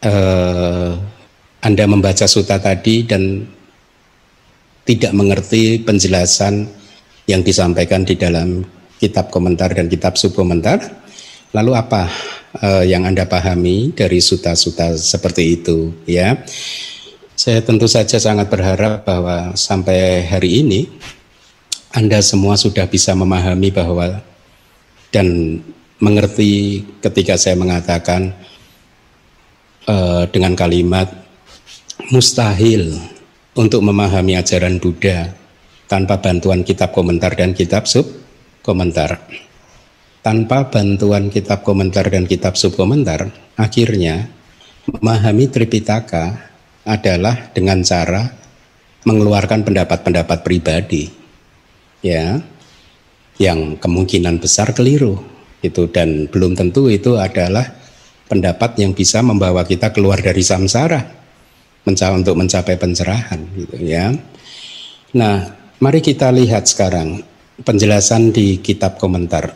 uh, 0.00 0.96
Anda 1.60 1.84
membaca 1.84 2.24
suta 2.24 2.56
tadi 2.56 3.04
dan 3.04 3.44
tidak 4.88 5.12
mengerti 5.12 5.84
penjelasan 5.84 6.72
yang 7.28 7.44
disampaikan 7.44 8.08
di 8.08 8.16
dalam 8.16 8.64
kitab 8.96 9.28
komentar 9.28 9.76
dan 9.76 9.92
kitab 9.92 10.16
subkomentar, 10.16 10.80
lalu 11.52 11.76
apa 11.76 12.08
uh, 12.64 12.80
yang 12.80 13.04
Anda 13.04 13.28
pahami 13.28 13.92
dari 13.92 14.24
suta-suta 14.24 14.96
seperti 14.96 15.60
itu 15.60 15.92
ya? 16.08 16.32
Saya 17.36 17.60
tentu 17.60 17.84
saja 17.84 18.16
sangat 18.16 18.48
berharap 18.48 19.04
bahwa 19.04 19.52
sampai 19.52 20.24
hari 20.24 20.64
ini 20.64 20.88
Anda 21.96 22.20
semua 22.20 22.60
sudah 22.60 22.84
bisa 22.84 23.16
memahami 23.16 23.72
bahwa 23.72 24.20
dan 25.08 25.56
mengerti 25.96 26.84
ketika 27.00 27.40
saya 27.40 27.56
mengatakan 27.56 28.36
uh, 29.88 30.28
dengan 30.28 30.52
kalimat 30.52 31.08
mustahil 32.12 33.00
untuk 33.56 33.80
memahami 33.80 34.36
ajaran 34.36 34.76
Buddha 34.76 35.32
tanpa 35.88 36.20
bantuan 36.20 36.68
kitab 36.68 36.92
komentar 36.92 37.32
dan 37.32 37.56
kitab 37.56 37.88
sub 37.88 38.04
komentar. 38.60 39.16
Tanpa 40.20 40.68
bantuan 40.68 41.32
kitab 41.32 41.64
komentar 41.64 42.12
dan 42.12 42.28
kitab 42.28 42.60
sub 42.60 42.76
komentar, 42.76 43.32
akhirnya 43.56 44.28
memahami 44.84 45.48
Tripitaka 45.48 46.44
adalah 46.84 47.48
dengan 47.56 47.80
cara 47.80 48.28
mengeluarkan 49.08 49.64
pendapat-pendapat 49.64 50.44
pribadi 50.44 51.24
ya 52.00 52.40
yang 53.36 53.76
kemungkinan 53.76 54.40
besar 54.40 54.72
keliru 54.72 55.20
itu 55.60 55.88
dan 55.92 56.28
belum 56.28 56.56
tentu 56.56 56.88
itu 56.88 57.16
adalah 57.16 57.64
pendapat 58.26 58.80
yang 58.80 58.92
bisa 58.92 59.22
membawa 59.22 59.62
kita 59.62 59.92
keluar 59.92 60.18
dari 60.20 60.42
samsara 60.42 61.00
mencapai 61.86 62.18
untuk 62.18 62.34
mencapai 62.34 62.74
pencerahan 62.74 63.40
gitu 63.54 63.76
ya. 63.78 64.10
Nah, 65.14 65.36
mari 65.78 66.02
kita 66.02 66.34
lihat 66.34 66.66
sekarang 66.66 67.22
penjelasan 67.62 68.34
di 68.34 68.58
kitab 68.58 68.98
komentar. 68.98 69.54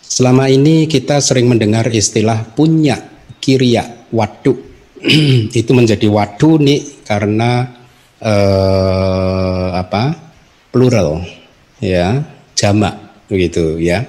Selama 0.00 0.48
ini 0.48 0.88
kita 0.88 1.20
sering 1.20 1.44
mendengar 1.50 1.90
istilah 1.92 2.40
punya 2.56 2.96
kiria 3.42 4.08
wadu 4.08 4.56
itu 5.60 5.70
menjadi 5.76 6.08
wadu 6.08 6.56
nih 6.56 7.04
karena 7.04 7.68
eh, 8.24 9.68
apa 9.74 10.23
plural 10.74 11.22
ya 11.78 12.18
jamak 12.58 12.98
begitu 13.30 13.78
ya. 13.78 14.02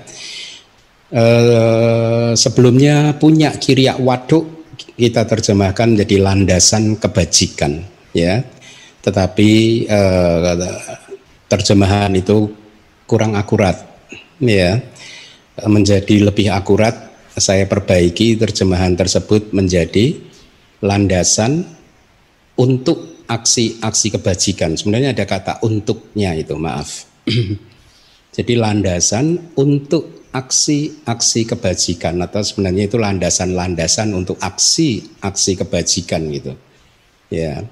Eh, 1.14 2.34
sebelumnya 2.34 3.14
punya 3.22 3.54
kiriak 3.54 4.02
waduk 4.02 4.66
kita 4.98 5.30
terjemahkan 5.30 5.94
menjadi 5.94 6.18
landasan 6.26 6.98
kebajikan 6.98 7.86
ya. 8.18 8.42
Tetapi 9.06 9.50
eh, 9.86 10.40
terjemahan 11.46 12.10
itu 12.18 12.50
kurang 13.06 13.38
akurat 13.38 13.78
ya. 14.42 14.82
Menjadi 15.56 16.34
lebih 16.34 16.52
akurat 16.52 17.14
saya 17.38 17.64
perbaiki 17.64 18.36
terjemahan 18.36 18.98
tersebut 18.98 19.56
menjadi 19.56 20.20
landasan 20.84 21.64
untuk 22.60 23.15
aksi-aksi 23.26 24.08
kebajikan 24.16 24.78
sebenarnya 24.78 25.14
ada 25.18 25.26
kata 25.26 25.54
untuknya 25.66 26.34
itu 26.38 26.56
maaf 26.58 27.10
jadi 28.36 28.54
landasan 28.60 29.56
untuk 29.56 30.16
aksi-aksi 30.36 31.48
kebajikan 31.48 32.20
atau 32.20 32.44
sebenarnya 32.44 32.92
itu 32.92 33.00
landasan-landasan 33.00 34.12
untuk 34.12 34.36
aksi-aksi 34.44 35.52
kebajikan 35.64 36.28
gitu. 36.28 36.54
Ya. 37.32 37.64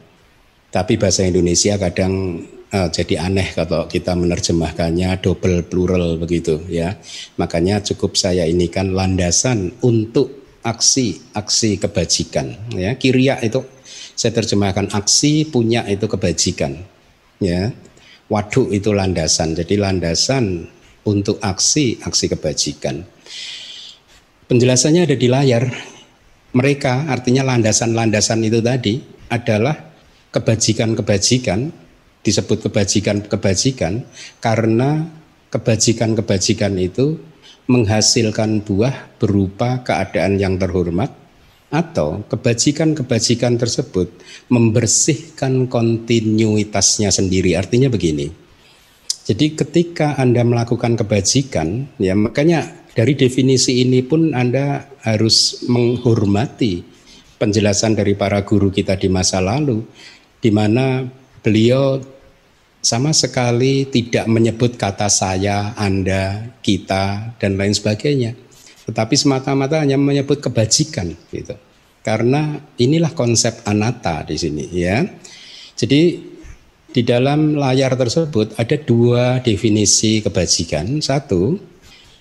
Tapi 0.72 0.96
bahasa 0.96 1.28
Indonesia 1.28 1.76
kadang 1.76 2.40
uh, 2.72 2.88
jadi 2.88 3.28
aneh 3.28 3.52
kalau 3.52 3.86
kita 3.92 4.16
menerjemahkannya 4.16 5.20
double 5.20 5.68
plural 5.68 6.16
begitu 6.16 6.64
ya. 6.72 6.96
Makanya 7.36 7.84
cukup 7.84 8.16
saya 8.16 8.48
ini 8.48 8.72
kan 8.72 8.96
landasan 8.96 9.76
untuk 9.84 10.32
aksi-aksi 10.64 11.84
kebajikan 11.84 12.72
ya. 12.80 12.96
Kiria 12.96 13.44
itu 13.44 13.60
saya 14.14 14.32
terjemahkan 14.38 14.94
aksi 14.94 15.50
punya 15.50 15.86
itu 15.90 16.06
kebajikan 16.06 16.78
ya. 17.44 17.74
Waduk 18.32 18.72
itu 18.72 18.96
landasan. 18.96 19.54
Jadi 19.54 19.76
landasan 19.78 20.66
untuk 21.04 21.38
aksi-aksi 21.44 22.26
kebajikan. 22.32 23.04
Penjelasannya 24.48 25.06
ada 25.06 25.16
di 25.20 25.28
layar. 25.28 25.64
Mereka 26.54 27.10
artinya 27.10 27.44
landasan-landasan 27.44 28.46
itu 28.46 28.62
tadi 28.62 29.02
adalah 29.28 29.74
kebajikan-kebajikan 30.30 31.74
disebut 32.24 32.70
kebajikan-kebajikan 32.70 34.06
karena 34.40 35.10
kebajikan-kebajikan 35.50 36.74
itu 36.78 37.20
menghasilkan 37.68 38.64
buah 38.64 39.18
berupa 39.18 39.82
keadaan 39.82 40.38
yang 40.38 40.56
terhormat 40.62 41.12
atau 41.74 42.22
kebajikan-kebajikan 42.30 43.58
tersebut 43.58 44.14
membersihkan 44.54 45.66
kontinuitasnya 45.66 47.10
sendiri. 47.10 47.58
Artinya 47.58 47.90
begini. 47.90 48.30
Jadi 49.26 49.58
ketika 49.58 50.14
Anda 50.22 50.46
melakukan 50.46 50.94
kebajikan, 50.94 51.98
ya 51.98 52.14
makanya 52.14 52.86
dari 52.94 53.18
definisi 53.18 53.82
ini 53.82 54.06
pun 54.06 54.38
Anda 54.38 54.86
harus 55.02 55.66
menghormati 55.66 56.86
penjelasan 57.42 57.98
dari 57.98 58.14
para 58.14 58.46
guru 58.46 58.70
kita 58.70 58.94
di 58.94 59.10
masa 59.10 59.42
lalu 59.42 59.82
di 60.38 60.54
mana 60.54 61.02
beliau 61.42 61.98
sama 62.84 63.16
sekali 63.16 63.88
tidak 63.88 64.28
menyebut 64.28 64.76
kata 64.76 65.08
saya, 65.08 65.72
Anda, 65.80 66.52
kita, 66.60 67.40
dan 67.40 67.56
lain 67.56 67.72
sebagainya. 67.72 68.43
Tetapi 68.84 69.16
semata-mata 69.16 69.80
hanya 69.80 69.96
menyebut 69.96 70.44
kebajikan 70.44 71.16
gitu. 71.32 71.56
Karena 72.04 72.60
inilah 72.76 73.16
konsep 73.16 73.64
anata 73.64 74.28
di 74.28 74.36
sini 74.36 74.68
ya. 74.76 75.00
Jadi 75.74 76.02
di 76.94 77.02
dalam 77.02 77.56
layar 77.56 77.96
tersebut 77.96 78.60
ada 78.60 78.76
dua 78.76 79.40
definisi 79.40 80.20
kebajikan. 80.20 81.00
Satu, 81.00 81.56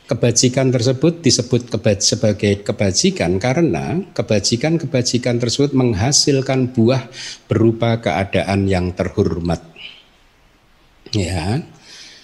kebajikan 0.07 0.71
tersebut 0.71 1.19
disebut 1.21 1.66
kebaj 1.66 1.99
sebagai 1.99 2.62
kebajikan 2.62 3.42
karena 3.42 3.99
kebajikan-kebajikan 4.14 5.42
tersebut 5.42 5.75
menghasilkan 5.75 6.71
buah 6.71 7.11
berupa 7.50 7.99
keadaan 7.99 8.71
yang 8.71 8.95
terhormat 8.95 9.73
Ya. 11.12 11.61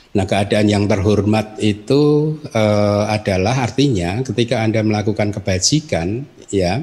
Nah, 0.09 0.25
keadaan 0.25 0.73
yang 0.73 0.89
terhormat 0.89 1.61
itu 1.61 2.33
uh, 2.57 3.05
adalah 3.13 3.69
artinya 3.69 4.25
ketika 4.25 4.65
Anda 4.65 4.81
melakukan 4.81 5.37
kebajikan, 5.37 6.25
ya, 6.49 6.81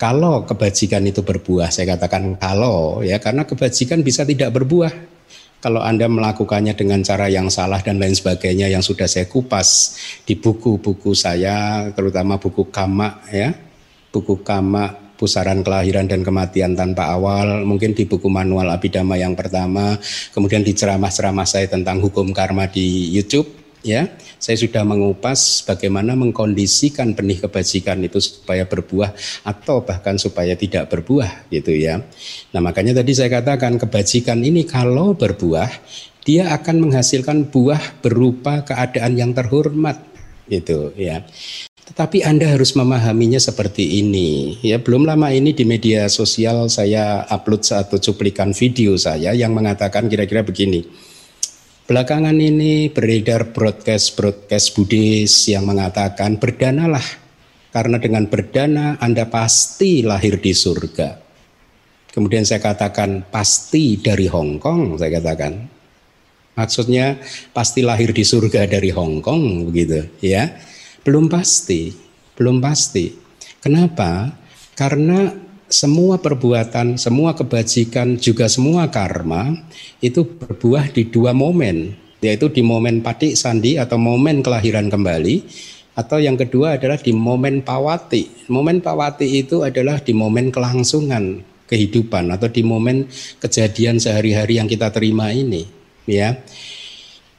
kalau 0.00 0.48
kebajikan 0.48 1.04
itu 1.04 1.20
berbuah, 1.20 1.68
saya 1.68 1.92
katakan 1.94 2.40
kalau, 2.40 3.04
ya, 3.04 3.20
karena 3.20 3.44
kebajikan 3.44 4.00
bisa 4.00 4.24
tidak 4.24 4.56
berbuah. 4.56 5.12
Kalau 5.60 5.80
Anda 5.80 6.08
melakukannya 6.08 6.76
dengan 6.76 7.00
cara 7.00 7.28
yang 7.28 7.48
salah 7.48 7.80
dan 7.80 7.96
lain 7.96 8.12
sebagainya 8.12 8.68
yang 8.68 8.84
sudah 8.84 9.08
saya 9.08 9.24
kupas 9.28 9.96
di 10.24 10.36
buku-buku 10.36 11.16
saya, 11.16 11.88
terutama 11.92 12.40
buku 12.40 12.68
Kama, 12.68 13.28
ya, 13.28 13.52
buku 14.12 14.40
Kama 14.44 15.03
pusaran 15.24 15.64
kelahiran 15.64 16.04
dan 16.04 16.20
kematian 16.20 16.76
tanpa 16.76 17.08
awal, 17.16 17.64
mungkin 17.64 17.96
di 17.96 18.04
buku 18.04 18.28
manual 18.28 18.68
Abidama 18.68 19.16
yang 19.16 19.32
pertama, 19.32 19.96
kemudian 20.36 20.60
di 20.60 20.76
ceramah-ceramah 20.76 21.48
saya 21.48 21.64
tentang 21.64 22.04
hukum 22.04 22.28
karma 22.36 22.68
di 22.68 23.08
YouTube, 23.08 23.48
ya, 23.80 24.04
saya 24.36 24.60
sudah 24.60 24.84
mengupas 24.84 25.64
bagaimana 25.64 26.12
mengkondisikan 26.12 27.16
benih 27.16 27.40
kebajikan 27.40 28.04
itu 28.04 28.20
supaya 28.20 28.68
berbuah 28.68 29.16
atau 29.48 29.80
bahkan 29.80 30.20
supaya 30.20 30.52
tidak 30.60 30.92
berbuah, 30.92 31.48
gitu 31.48 31.72
ya. 31.72 32.04
Nah 32.52 32.60
makanya 32.60 33.00
tadi 33.00 33.16
saya 33.16 33.32
katakan 33.32 33.80
kebajikan 33.80 34.44
ini 34.44 34.68
kalau 34.68 35.16
berbuah, 35.16 35.72
dia 36.20 36.52
akan 36.52 36.84
menghasilkan 36.84 37.48
buah 37.48 38.04
berupa 38.04 38.60
keadaan 38.60 39.16
yang 39.16 39.32
terhormat, 39.32 40.04
gitu 40.52 40.92
ya. 41.00 41.24
Tetapi 41.84 42.24
Anda 42.24 42.48
harus 42.48 42.72
memahaminya 42.72 43.36
seperti 43.36 44.00
ini. 44.00 44.56
Ya, 44.64 44.80
belum 44.80 45.04
lama 45.04 45.28
ini 45.28 45.52
di 45.52 45.68
media 45.68 46.08
sosial 46.08 46.72
saya 46.72 47.28
upload 47.28 47.60
satu 47.60 48.00
cuplikan 48.00 48.56
video 48.56 48.96
saya 48.96 49.36
yang 49.36 49.52
mengatakan 49.52 50.08
kira-kira 50.08 50.40
begini. 50.40 50.80
Belakangan 51.84 52.32
ini 52.40 52.88
beredar 52.88 53.52
broadcast-broadcast 53.52 54.72
Buddhis 54.72 55.52
yang 55.52 55.68
mengatakan 55.68 56.40
berdanalah 56.40 57.04
karena 57.68 58.00
dengan 58.00 58.24
berdana 58.32 58.96
Anda 59.04 59.28
pasti 59.28 60.00
lahir 60.00 60.40
di 60.40 60.56
surga. 60.56 61.20
Kemudian 62.08 62.48
saya 62.48 62.64
katakan 62.64 63.28
pasti 63.28 64.00
dari 64.00 64.24
Hong 64.30 64.56
Kong, 64.56 64.96
saya 64.96 65.20
katakan. 65.20 65.52
Maksudnya 66.54 67.18
pasti 67.50 67.82
lahir 67.82 68.14
di 68.14 68.22
surga 68.22 68.64
dari 68.64 68.88
Hong 68.88 69.20
Kong 69.20 69.68
begitu, 69.68 70.08
ya. 70.24 70.54
Belum 71.04 71.28
pasti, 71.28 71.92
belum 72.32 72.64
pasti. 72.64 73.12
Kenapa? 73.60 74.32
Karena 74.72 75.28
semua 75.68 76.16
perbuatan, 76.16 76.96
semua 76.96 77.36
kebajikan, 77.36 78.16
juga 78.16 78.48
semua 78.48 78.88
karma 78.88 79.52
itu 80.00 80.24
berbuah 80.24 80.88
di 80.96 81.04
dua 81.04 81.36
momen, 81.36 81.92
yaitu 82.24 82.48
di 82.48 82.64
momen 82.64 83.04
patik 83.04 83.36
sandi 83.36 83.76
atau 83.76 84.00
momen 84.00 84.40
kelahiran 84.40 84.88
kembali, 84.88 85.44
atau 85.92 86.16
yang 86.16 86.40
kedua 86.40 86.80
adalah 86.80 86.96
di 86.96 87.12
momen 87.12 87.60
pawati. 87.60 88.48
Momen 88.48 88.80
pawati 88.80 89.44
itu 89.44 89.60
adalah 89.60 90.00
di 90.00 90.16
momen 90.16 90.48
kelangsungan 90.48 91.44
kehidupan 91.68 92.32
atau 92.32 92.48
di 92.48 92.64
momen 92.64 93.08
kejadian 93.44 94.00
sehari-hari 94.00 94.56
yang 94.56 94.68
kita 94.68 94.88
terima 94.88 95.36
ini, 95.36 95.68
ya. 96.08 96.40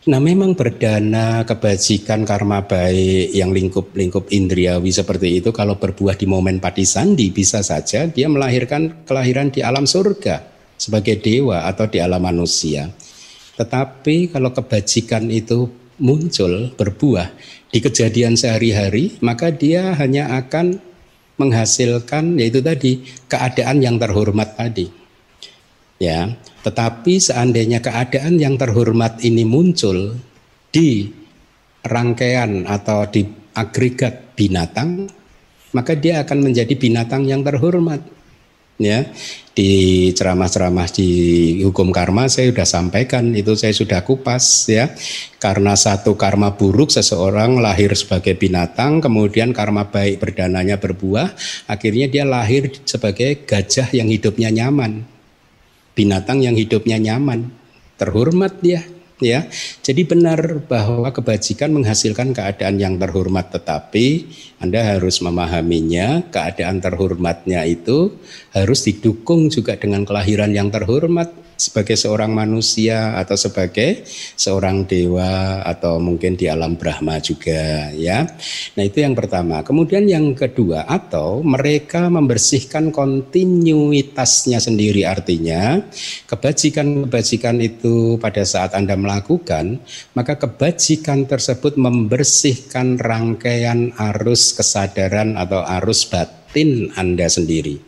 Nah 0.06 0.22
memang 0.22 0.54
berdana 0.54 1.42
kebajikan 1.50 2.30
karma 2.30 2.62
baik 2.62 3.34
yang 3.34 3.50
lingkup-lingkup 3.50 4.30
indriawi 4.30 4.94
seperti 4.94 5.42
itu 5.42 5.50
kalau 5.50 5.82
berbuah 5.82 6.14
di 6.14 6.30
momen 6.30 6.62
pati 6.62 6.86
sandi 6.86 7.34
bisa 7.34 7.66
saja 7.66 8.06
dia 8.06 8.30
melahirkan 8.30 9.02
kelahiran 9.02 9.50
di 9.50 9.66
alam 9.66 9.90
surga 9.90 10.46
sebagai 10.78 11.18
dewa 11.18 11.66
atau 11.66 11.90
di 11.90 11.98
alam 11.98 12.22
manusia. 12.22 12.94
Tetapi 13.58 14.30
kalau 14.30 14.54
kebajikan 14.54 15.26
itu 15.34 15.74
muncul 15.98 16.70
berbuah 16.78 17.34
di 17.74 17.82
kejadian 17.82 18.38
sehari-hari 18.38 19.18
maka 19.26 19.50
dia 19.50 19.98
hanya 19.98 20.38
akan 20.38 20.78
menghasilkan 21.42 22.38
yaitu 22.38 22.62
tadi 22.62 23.02
keadaan 23.26 23.82
yang 23.82 23.98
terhormat 23.98 24.54
tadi. 24.54 24.86
Ya, 25.98 26.30
tetapi 26.66 27.22
seandainya 27.22 27.78
keadaan 27.78 28.42
yang 28.42 28.58
terhormat 28.58 29.22
ini 29.22 29.46
muncul 29.46 30.18
di 30.74 31.06
rangkaian 31.86 32.66
atau 32.66 33.06
di 33.06 33.22
agregat 33.54 34.34
binatang, 34.34 35.06
maka 35.78 35.94
dia 35.94 36.26
akan 36.26 36.50
menjadi 36.50 36.74
binatang 36.74 37.30
yang 37.30 37.46
terhormat. 37.46 38.02
Ya, 38.76 39.08
di 39.56 40.12
ceramah-ceramah 40.12 40.92
di 40.92 41.08
hukum 41.64 41.96
karma 41.96 42.28
saya 42.28 42.52
sudah 42.52 42.68
sampaikan 42.68 43.32
itu 43.32 43.56
saya 43.56 43.72
sudah 43.72 44.04
kupas 44.04 44.68
ya. 44.68 44.92
Karena 45.40 45.80
satu 45.80 46.20
karma 46.20 46.60
buruk 46.60 46.92
seseorang 46.92 47.64
lahir 47.64 47.96
sebagai 47.96 48.36
binatang, 48.36 49.00
kemudian 49.00 49.56
karma 49.56 49.88
baik 49.88 50.20
berdananya 50.20 50.76
berbuah, 50.76 51.40
akhirnya 51.72 52.12
dia 52.12 52.28
lahir 52.28 52.68
sebagai 52.84 53.48
gajah 53.48 53.96
yang 53.96 54.12
hidupnya 54.12 54.52
nyaman 54.52 55.15
binatang 55.96 56.44
yang 56.44 56.60
hidupnya 56.60 57.00
nyaman, 57.00 57.50
terhormat 57.96 58.60
dia 58.60 58.84
ya. 59.24 59.48
Jadi 59.80 60.04
benar 60.04 60.68
bahwa 60.68 61.08
kebajikan 61.12 61.72
menghasilkan 61.72 62.36
keadaan 62.36 62.80
yang 62.80 63.00
terhormat 63.00 63.52
tetapi 63.52 64.28
Anda 64.60 64.96
harus 64.96 65.24
memahaminya, 65.24 66.28
keadaan 66.32 66.84
terhormatnya 66.84 67.64
itu 67.64 68.20
harus 68.56 68.88
didukung 68.88 69.52
juga 69.52 69.76
dengan 69.76 70.08
kelahiran 70.08 70.56
yang 70.56 70.72
terhormat 70.72 71.46
sebagai 71.56 71.96
seorang 71.96 72.36
manusia 72.36 73.16
atau 73.16 73.40
sebagai 73.40 74.04
seorang 74.36 74.84
dewa 74.84 75.64
atau 75.64 75.98
mungkin 76.04 76.36
di 76.36 76.52
alam 76.52 76.76
Brahma 76.76 77.24
juga 77.24 77.92
ya. 77.96 78.28
Nah, 78.76 78.84
itu 78.84 79.00
yang 79.00 79.16
pertama. 79.16 79.64
Kemudian 79.64 80.06
yang 80.06 80.36
kedua 80.36 80.84
atau 80.84 81.40
mereka 81.42 82.12
membersihkan 82.12 82.92
kontinuitasnya 82.92 84.60
sendiri 84.60 85.08
artinya 85.08 85.80
kebajikan-kebajikan 86.28 87.64
itu 87.64 88.20
pada 88.20 88.44
saat 88.44 88.76
Anda 88.76 89.00
melakukan, 89.00 89.80
maka 90.12 90.36
kebajikan 90.36 91.24
tersebut 91.24 91.80
membersihkan 91.80 93.00
rangkaian 93.00 93.96
arus 94.12 94.52
kesadaran 94.52 95.40
atau 95.40 95.64
arus 95.80 96.04
batin 96.12 96.92
Anda 97.00 97.32
sendiri. 97.32 97.85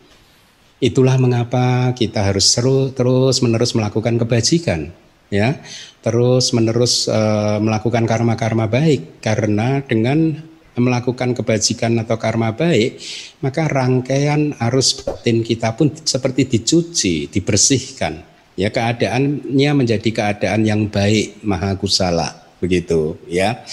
Itulah 0.78 1.18
mengapa 1.18 1.90
kita 1.90 2.30
harus 2.30 2.46
seru, 2.54 2.94
terus 2.94 3.42
menerus 3.42 3.74
melakukan 3.74 4.14
kebajikan, 4.14 4.94
ya, 5.26 5.58
terus 6.06 6.54
menerus 6.54 7.10
uh, 7.10 7.58
melakukan 7.58 8.06
karma-karma 8.06 8.70
baik 8.70 9.18
karena 9.18 9.82
dengan 9.82 10.38
melakukan 10.78 11.34
kebajikan 11.34 11.98
atau 11.98 12.14
karma 12.14 12.54
baik, 12.54 13.02
maka 13.42 13.66
rangkaian 13.66 14.54
arus 14.70 15.02
batin 15.02 15.42
kita 15.42 15.74
pun 15.74 15.90
seperti 15.90 16.46
dicuci, 16.46 17.26
dibersihkan. 17.26 18.22
Ya, 18.54 18.70
keadaannya 18.70 19.70
menjadi 19.74 20.10
keadaan 20.10 20.62
yang 20.62 20.86
baik, 20.90 21.42
maha 21.42 21.74
kusala, 21.74 22.38
begitu, 22.62 23.18
ya. 23.26 23.66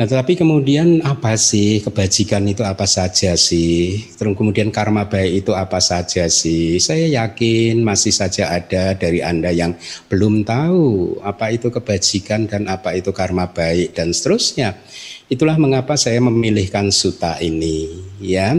Nah, 0.00 0.08
tetapi 0.08 0.32
kemudian 0.32 1.04
apa 1.04 1.36
sih 1.36 1.84
kebajikan 1.84 2.48
itu 2.48 2.64
apa 2.64 2.88
saja 2.88 3.36
sih? 3.36 4.00
Terus 4.16 4.32
kemudian 4.32 4.72
karma 4.72 5.04
baik 5.04 5.44
itu 5.44 5.52
apa 5.52 5.76
saja 5.76 6.24
sih? 6.24 6.80
Saya 6.80 7.20
yakin 7.20 7.84
masih 7.84 8.08
saja 8.08 8.48
ada 8.48 8.96
dari 8.96 9.20
Anda 9.20 9.52
yang 9.52 9.76
belum 10.08 10.48
tahu 10.48 11.20
apa 11.20 11.52
itu 11.52 11.68
kebajikan 11.68 12.48
dan 12.48 12.64
apa 12.72 12.96
itu 12.96 13.12
karma 13.12 13.52
baik 13.52 13.92
dan 13.92 14.16
seterusnya. 14.16 14.80
Itulah 15.28 15.60
mengapa 15.60 16.00
saya 16.00 16.16
memilihkan 16.24 16.88
suta 16.88 17.36
ini, 17.36 17.92
ya. 18.24 18.56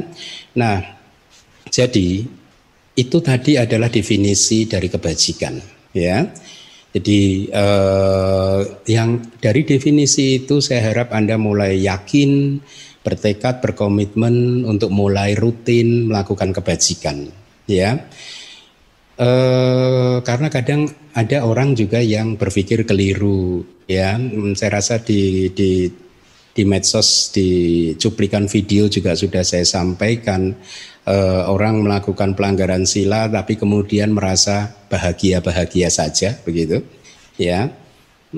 Nah, 0.53 0.77
jadi 1.73 2.21
itu 2.93 3.17
tadi 3.17 3.57
adalah 3.57 3.89
definisi 3.89 4.69
dari 4.69 4.93
kebajikan, 4.93 5.57
ya. 5.89 6.21
Jadi 6.91 7.47
eh, 7.47 8.59
yang 8.91 9.23
dari 9.39 9.63
definisi 9.63 10.43
itu 10.43 10.59
saya 10.59 10.91
harap 10.91 11.15
Anda 11.15 11.39
mulai 11.39 11.79
yakin, 11.79 12.59
bertekad, 12.99 13.63
berkomitmen 13.63 14.67
untuk 14.67 14.91
mulai 14.91 15.31
rutin 15.39 16.11
melakukan 16.11 16.51
kebajikan, 16.51 17.31
ya. 17.63 17.95
Eh, 19.15 20.17
karena 20.19 20.47
kadang 20.51 20.91
ada 21.15 21.47
orang 21.47 21.79
juga 21.79 22.03
yang 22.03 22.35
berpikir 22.35 22.83
keliru, 22.83 23.63
ya. 23.87 24.19
Saya 24.59 24.83
rasa 24.83 24.99
di 24.99 25.47
di 25.55 25.87
di 26.51 26.63
medsos 26.67 27.31
di 27.31 27.49
cuplikan 27.95 28.51
video 28.51 28.91
juga 28.91 29.15
sudah 29.15 29.39
saya 29.47 29.63
sampaikan 29.63 30.51
eh, 31.07 31.43
orang 31.47 31.81
melakukan 31.85 32.33
pelanggaran 32.33 32.83
sila 32.83 33.29
tapi 33.31 33.55
kemudian 33.57 34.13
merasa 34.13 34.73
bahagia-bahagia 34.91 35.87
saja 35.87 36.37
begitu 36.43 36.83
ya 37.39 37.71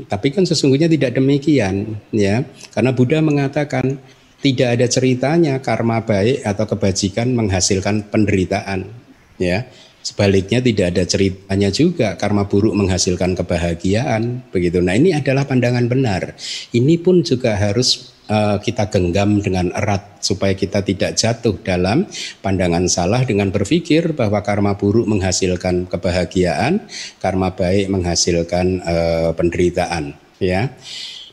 tapi 0.10 0.34
kan 0.34 0.46
sesungguhnya 0.46 0.90
tidak 0.90 1.18
demikian 1.18 2.02
ya 2.10 2.46
karena 2.74 2.92
Buddha 2.94 3.22
mengatakan 3.22 4.02
tidak 4.44 4.76
ada 4.76 4.88
ceritanya 4.92 5.64
karma 5.64 6.04
baik 6.04 6.44
atau 6.44 6.66
kebajikan 6.68 7.32
menghasilkan 7.32 8.12
penderitaan 8.12 8.92
ya 9.40 9.66
Sebaliknya 10.04 10.60
tidak 10.60 10.86
ada 10.92 11.04
ceritanya 11.08 11.72
juga 11.72 12.20
karma 12.20 12.44
buruk 12.44 12.76
menghasilkan 12.76 13.40
kebahagiaan 13.40 14.44
begitu. 14.52 14.84
Nah, 14.84 15.00
ini 15.00 15.16
adalah 15.16 15.48
pandangan 15.48 15.88
benar. 15.88 16.36
Ini 16.76 17.00
pun 17.00 17.24
juga 17.24 17.56
harus 17.56 18.12
uh, 18.30 18.58
kita 18.60 18.88
genggam 18.88 19.40
dengan 19.44 19.72
erat 19.76 20.24
supaya 20.24 20.56
kita 20.56 20.84
tidak 20.86 21.20
jatuh 21.20 21.60
dalam 21.60 22.08
pandangan 22.40 22.88
salah 22.88 23.24
dengan 23.28 23.52
berpikir 23.52 24.16
bahwa 24.16 24.40
karma 24.40 24.80
buruk 24.80 25.08
menghasilkan 25.08 25.88
kebahagiaan, 25.92 26.88
karma 27.20 27.52
baik 27.52 27.92
menghasilkan 27.92 28.80
uh, 28.84 29.30
penderitaan, 29.36 30.16
ya. 30.40 30.72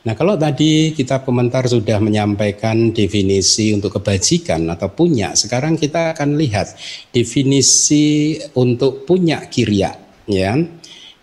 Nah, 0.01 0.17
kalau 0.17 0.33
tadi 0.33 0.97
kita 0.97 1.21
komentar 1.21 1.69
sudah 1.69 2.01
menyampaikan 2.01 2.89
definisi 2.89 3.69
untuk 3.69 4.01
kebajikan 4.01 4.65
atau 4.65 4.89
punya, 4.89 5.37
sekarang 5.37 5.77
kita 5.77 6.17
akan 6.17 6.41
lihat 6.41 6.73
definisi 7.13 8.33
untuk 8.57 9.05
punya 9.05 9.45
kirya, 9.45 9.93
ya. 10.25 10.57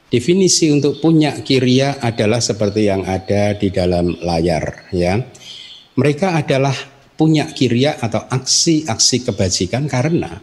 Definisi 0.09 0.73
untuk 0.73 1.05
punya 1.05 1.37
kirya 1.45 2.01
adalah 2.01 2.41
seperti 2.41 2.89
yang 2.89 3.05
ada 3.05 3.53
di 3.53 3.69
dalam 3.69 4.17
layar, 4.25 4.89
ya. 4.89 5.21
Mereka 6.01 6.33
adalah 6.33 6.73
punya 7.19 7.51
kirya 7.53 8.01
atau 8.01 8.25
aksi-aksi 8.25 9.27
kebajikan 9.29 9.85
karena 9.91 10.39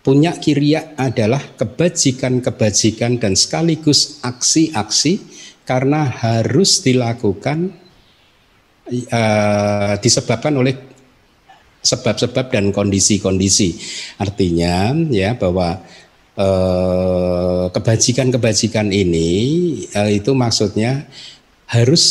punya 0.00 0.32
kirya 0.38 0.96
adalah 0.96 1.42
kebajikan-kebajikan 1.58 3.20
dan 3.20 3.34
sekaligus 3.34 4.22
aksi-aksi 4.24 5.20
karena 5.66 6.06
harus 6.06 6.80
dilakukan 6.80 7.74
uh, 8.90 9.94
disebabkan 9.98 10.54
oleh 10.56 10.78
sebab-sebab 11.82 12.54
dan 12.54 12.70
kondisi-kondisi. 12.70 13.74
Artinya 14.22 14.94
ya 15.10 15.34
bahwa 15.34 15.82
uh, 16.36 17.72
kebajikan-kebajikan 17.72 18.92
ini 18.92 19.28
uh, 19.96 20.08
itu 20.12 20.32
maksudnya 20.36 21.08
harus 21.66 22.04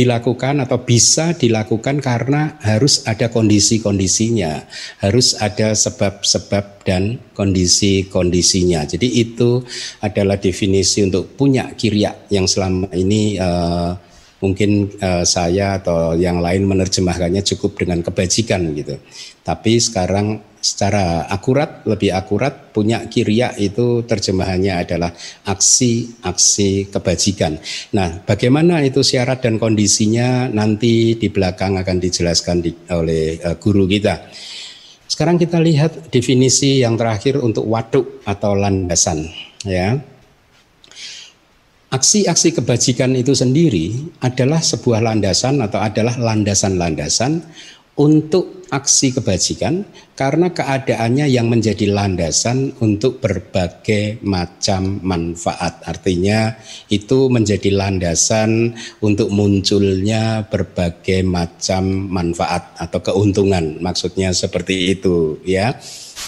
dilakukan 0.00 0.64
atau 0.64 0.80
bisa 0.80 1.36
dilakukan 1.36 2.00
karena 2.00 2.56
harus 2.64 3.04
ada 3.04 3.28
kondisi-kondisinya, 3.28 4.64
harus 5.02 5.36
ada 5.36 5.76
sebab-sebab 5.76 6.86
dan 6.86 7.20
kondisi-kondisinya. 7.36 8.88
Jadi 8.88 9.20
itu 9.20 9.60
adalah 10.00 10.40
definisi 10.40 11.04
untuk 11.04 11.36
punya 11.36 11.68
kirya 11.76 12.16
yang 12.32 12.48
selama 12.48 12.88
ini 12.96 13.36
uh, 13.36 13.92
mungkin 14.40 14.88
uh, 15.04 15.20
saya 15.26 15.76
atau 15.76 16.16
yang 16.16 16.40
lain 16.40 16.64
menerjemahkannya 16.64 17.44
cukup 17.44 17.84
dengan 17.84 18.00
kebajikan 18.00 18.72
gitu. 18.72 18.96
Tapi 19.50 19.82
sekarang 19.82 20.38
secara 20.60 21.26
akurat, 21.26 21.82
lebih 21.88 22.14
akurat 22.14 22.70
punya 22.70 23.02
kirya 23.10 23.56
itu 23.58 24.06
terjemahannya 24.06 24.86
adalah 24.86 25.10
aksi-aksi 25.48 26.92
kebajikan. 26.92 27.58
Nah, 27.96 28.22
bagaimana 28.22 28.84
itu 28.84 29.02
syarat 29.02 29.42
dan 29.42 29.58
kondisinya 29.58 30.46
nanti 30.52 31.18
di 31.18 31.28
belakang 31.32 31.80
akan 31.80 31.96
dijelaskan 31.98 32.56
di, 32.62 32.70
oleh 32.94 33.42
uh, 33.42 33.56
guru 33.58 33.88
kita. 33.90 34.30
Sekarang 35.10 35.40
kita 35.40 35.58
lihat 35.58 36.14
definisi 36.14 36.86
yang 36.86 36.94
terakhir 36.94 37.42
untuk 37.42 37.66
waduk 37.66 38.22
atau 38.22 38.54
landasan 38.54 39.26
ya. 39.66 39.98
Aksi-aksi 41.90 42.54
kebajikan 42.54 43.18
itu 43.18 43.34
sendiri 43.34 44.14
adalah 44.22 44.62
sebuah 44.62 45.02
landasan 45.02 45.58
atau 45.58 45.82
adalah 45.82 46.14
landasan-landasan 46.14 47.42
untuk 48.00 48.60
aksi 48.70 49.12
kebajikan 49.18 49.82
karena 50.14 50.54
keadaannya 50.54 51.26
yang 51.26 51.50
menjadi 51.50 51.90
landasan 51.90 52.72
untuk 52.78 53.18
berbagai 53.18 54.22
macam 54.22 55.02
manfaat. 55.02 55.82
Artinya 55.84 56.54
itu 56.88 57.26
menjadi 57.28 57.74
landasan 57.74 58.78
untuk 59.02 59.28
munculnya 59.34 60.46
berbagai 60.46 61.26
macam 61.26 62.08
manfaat 62.08 62.78
atau 62.78 63.02
keuntungan. 63.02 63.82
Maksudnya 63.82 64.30
seperti 64.30 64.94
itu 64.94 65.42
ya. 65.42 65.74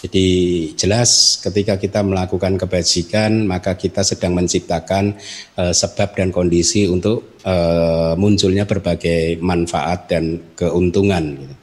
Jadi 0.02 0.26
jelas 0.74 1.38
ketika 1.44 1.76
kita 1.78 2.02
melakukan 2.02 2.58
kebajikan 2.58 3.44
maka 3.44 3.78
kita 3.78 4.02
sedang 4.02 4.34
menciptakan 4.34 5.14
uh, 5.60 5.70
sebab 5.70 6.16
dan 6.16 6.34
kondisi 6.34 6.88
untuk 6.88 7.38
uh, 7.44 8.16
munculnya 8.18 8.66
berbagai 8.66 9.38
manfaat 9.38 10.10
dan 10.10 10.56
keuntungan. 10.56 11.38
Gitu. 11.38 11.61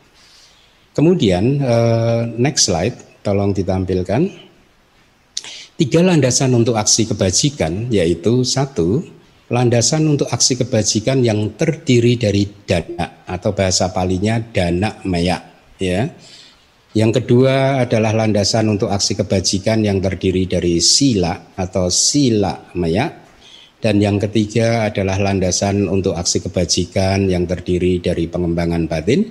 Kemudian 0.93 1.61
uh, 1.61 2.25
next 2.35 2.67
slide, 2.67 2.97
tolong 3.21 3.53
ditampilkan. 3.53 4.49
Tiga 5.79 6.03
landasan 6.03 6.51
untuk 6.59 6.75
aksi 6.75 7.07
kebajikan 7.07 7.87
yaitu 7.87 8.43
satu, 8.43 8.99
landasan 9.47 10.11
untuk 10.11 10.27
aksi 10.27 10.59
kebajikan 10.59 11.23
yang 11.23 11.55
terdiri 11.55 12.19
dari 12.19 12.43
dana 12.67 13.23
atau 13.23 13.55
bahasa 13.55 13.87
palinya 13.95 14.43
dana 14.43 14.99
maya 15.07 15.39
ya. 15.79 16.03
Yang 16.89 17.21
kedua 17.21 17.85
adalah 17.85 18.11
landasan 18.11 18.65
untuk 18.67 18.89
aksi 18.91 19.13
kebajikan 19.13 19.85
yang 19.85 20.01
terdiri 20.01 20.49
dari 20.49 20.81
sila 20.81 21.53
atau 21.55 21.87
sila 21.87 22.73
maya 22.75 23.07
dan 23.79 24.03
yang 24.03 24.19
ketiga 24.19 24.91
adalah 24.91 25.15
landasan 25.15 25.87
untuk 25.87 26.11
aksi 26.11 26.43
kebajikan 26.43 27.31
yang 27.31 27.47
terdiri 27.47 28.03
dari 28.03 28.27
pengembangan 28.27 28.91
batin 28.91 29.23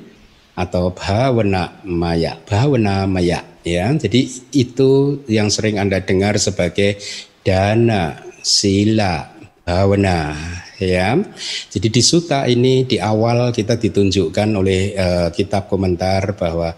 atau 0.58 0.90
bhavana 0.90 1.78
maya, 1.86 2.34
bhavana 2.42 3.06
maya 3.06 3.46
ya. 3.62 3.94
Jadi 3.94 4.26
itu 4.58 5.22
yang 5.30 5.54
sering 5.54 5.78
Anda 5.78 6.02
dengar 6.02 6.34
sebagai 6.42 6.98
dana, 7.46 8.18
sila, 8.42 9.30
bhavana 9.62 10.34
ya. 10.82 11.14
Jadi 11.70 11.88
di 11.94 12.02
suta 12.02 12.50
ini 12.50 12.82
di 12.82 12.98
awal 12.98 13.54
kita 13.54 13.78
ditunjukkan 13.78 14.48
oleh 14.58 14.98
uh, 14.98 15.28
kitab 15.30 15.70
komentar 15.70 16.34
bahwa 16.34 16.74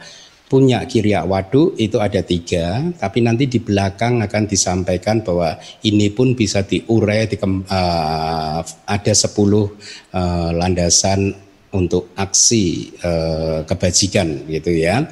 punya 0.50 0.82
kirya 0.82 1.22
wadu 1.22 1.78
itu 1.78 2.02
ada 2.02 2.26
tiga, 2.26 2.82
tapi 2.98 3.22
nanti 3.22 3.46
di 3.46 3.62
belakang 3.62 4.18
akan 4.18 4.50
disampaikan 4.50 5.22
bahwa 5.22 5.54
ini 5.86 6.10
pun 6.10 6.34
bisa 6.34 6.66
diurai 6.66 7.30
di, 7.30 7.38
uh, 7.38 8.58
ada 8.66 9.12
sepuluh 9.14 9.70
uh, 10.10 10.50
landasan 10.50 11.49
untuk 11.74 12.10
aksi 12.18 12.94
eh, 12.98 13.58
kebajikan 13.66 14.46
gitu 14.50 14.70
ya. 14.74 15.06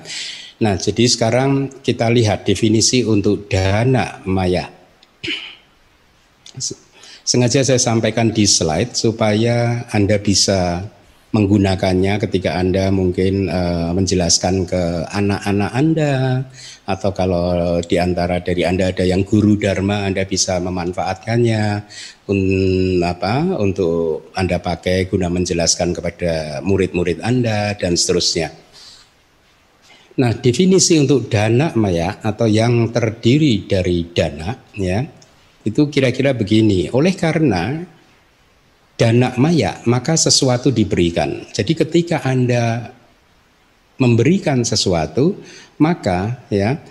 Nah, 0.58 0.74
jadi 0.74 1.06
sekarang 1.06 1.82
kita 1.86 2.10
lihat 2.10 2.42
definisi 2.42 3.06
untuk 3.06 3.46
dana 3.46 4.18
maya. 4.26 4.66
Sengaja 7.22 7.62
saya 7.62 7.78
sampaikan 7.78 8.34
di 8.34 8.42
slide 8.42 8.98
supaya 8.98 9.86
Anda 9.94 10.18
bisa 10.18 10.82
menggunakannya 11.28 12.16
ketika 12.24 12.56
Anda 12.56 12.88
mungkin 12.88 13.52
uh, 13.52 13.92
menjelaskan 13.92 14.64
ke 14.64 14.82
anak-anak 15.12 15.70
Anda 15.76 16.14
atau 16.88 17.12
kalau 17.12 17.78
di 17.84 18.00
antara 18.00 18.40
dari 18.40 18.64
Anda 18.64 18.88
ada 18.88 19.04
yang 19.04 19.28
guru 19.28 19.60
dharma 19.60 20.08
Anda 20.08 20.24
bisa 20.24 20.56
memanfaatkannya 20.56 21.62
un, 22.32 22.40
apa 23.04 23.60
untuk 23.60 24.32
Anda 24.32 24.56
pakai 24.56 25.04
guna 25.12 25.28
menjelaskan 25.28 25.92
kepada 25.92 26.64
murid-murid 26.64 27.20
Anda 27.20 27.76
dan 27.76 28.00
seterusnya. 28.00 28.48
Nah, 30.18 30.32
definisi 30.34 30.98
untuk 30.98 31.30
dana 31.30 31.70
maya 31.78 32.18
atau 32.24 32.48
yang 32.48 32.90
terdiri 32.90 33.68
dari 33.68 34.02
dana 34.10 34.50
ya 34.74 35.04
itu 35.62 35.92
kira-kira 35.92 36.32
begini. 36.32 36.88
Oleh 36.90 37.12
karena 37.12 37.84
dana 38.98 39.30
maya, 39.38 39.78
maka 39.86 40.18
sesuatu 40.18 40.74
diberikan. 40.74 41.46
Jadi 41.54 41.72
ketika 41.78 42.26
Anda 42.26 42.90
memberikan 44.02 44.66
sesuatu, 44.66 45.38
maka 45.78 46.42
ya 46.50 46.82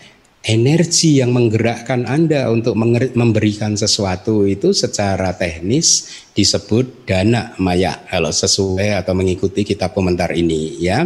energi 0.48 1.20
yang 1.20 1.36
menggerakkan 1.36 2.08
Anda 2.08 2.48
untuk 2.48 2.80
memberikan 3.14 3.76
sesuatu 3.76 4.48
itu 4.48 4.72
secara 4.72 5.36
teknis 5.36 6.08
disebut 6.32 7.04
dana 7.04 7.52
maya 7.60 8.00
kalau 8.08 8.32
sesuai 8.32 9.04
atau 9.04 9.12
mengikuti 9.12 9.68
kitab 9.68 9.92
komentar 9.92 10.32
ini 10.32 10.80
ya. 10.80 11.04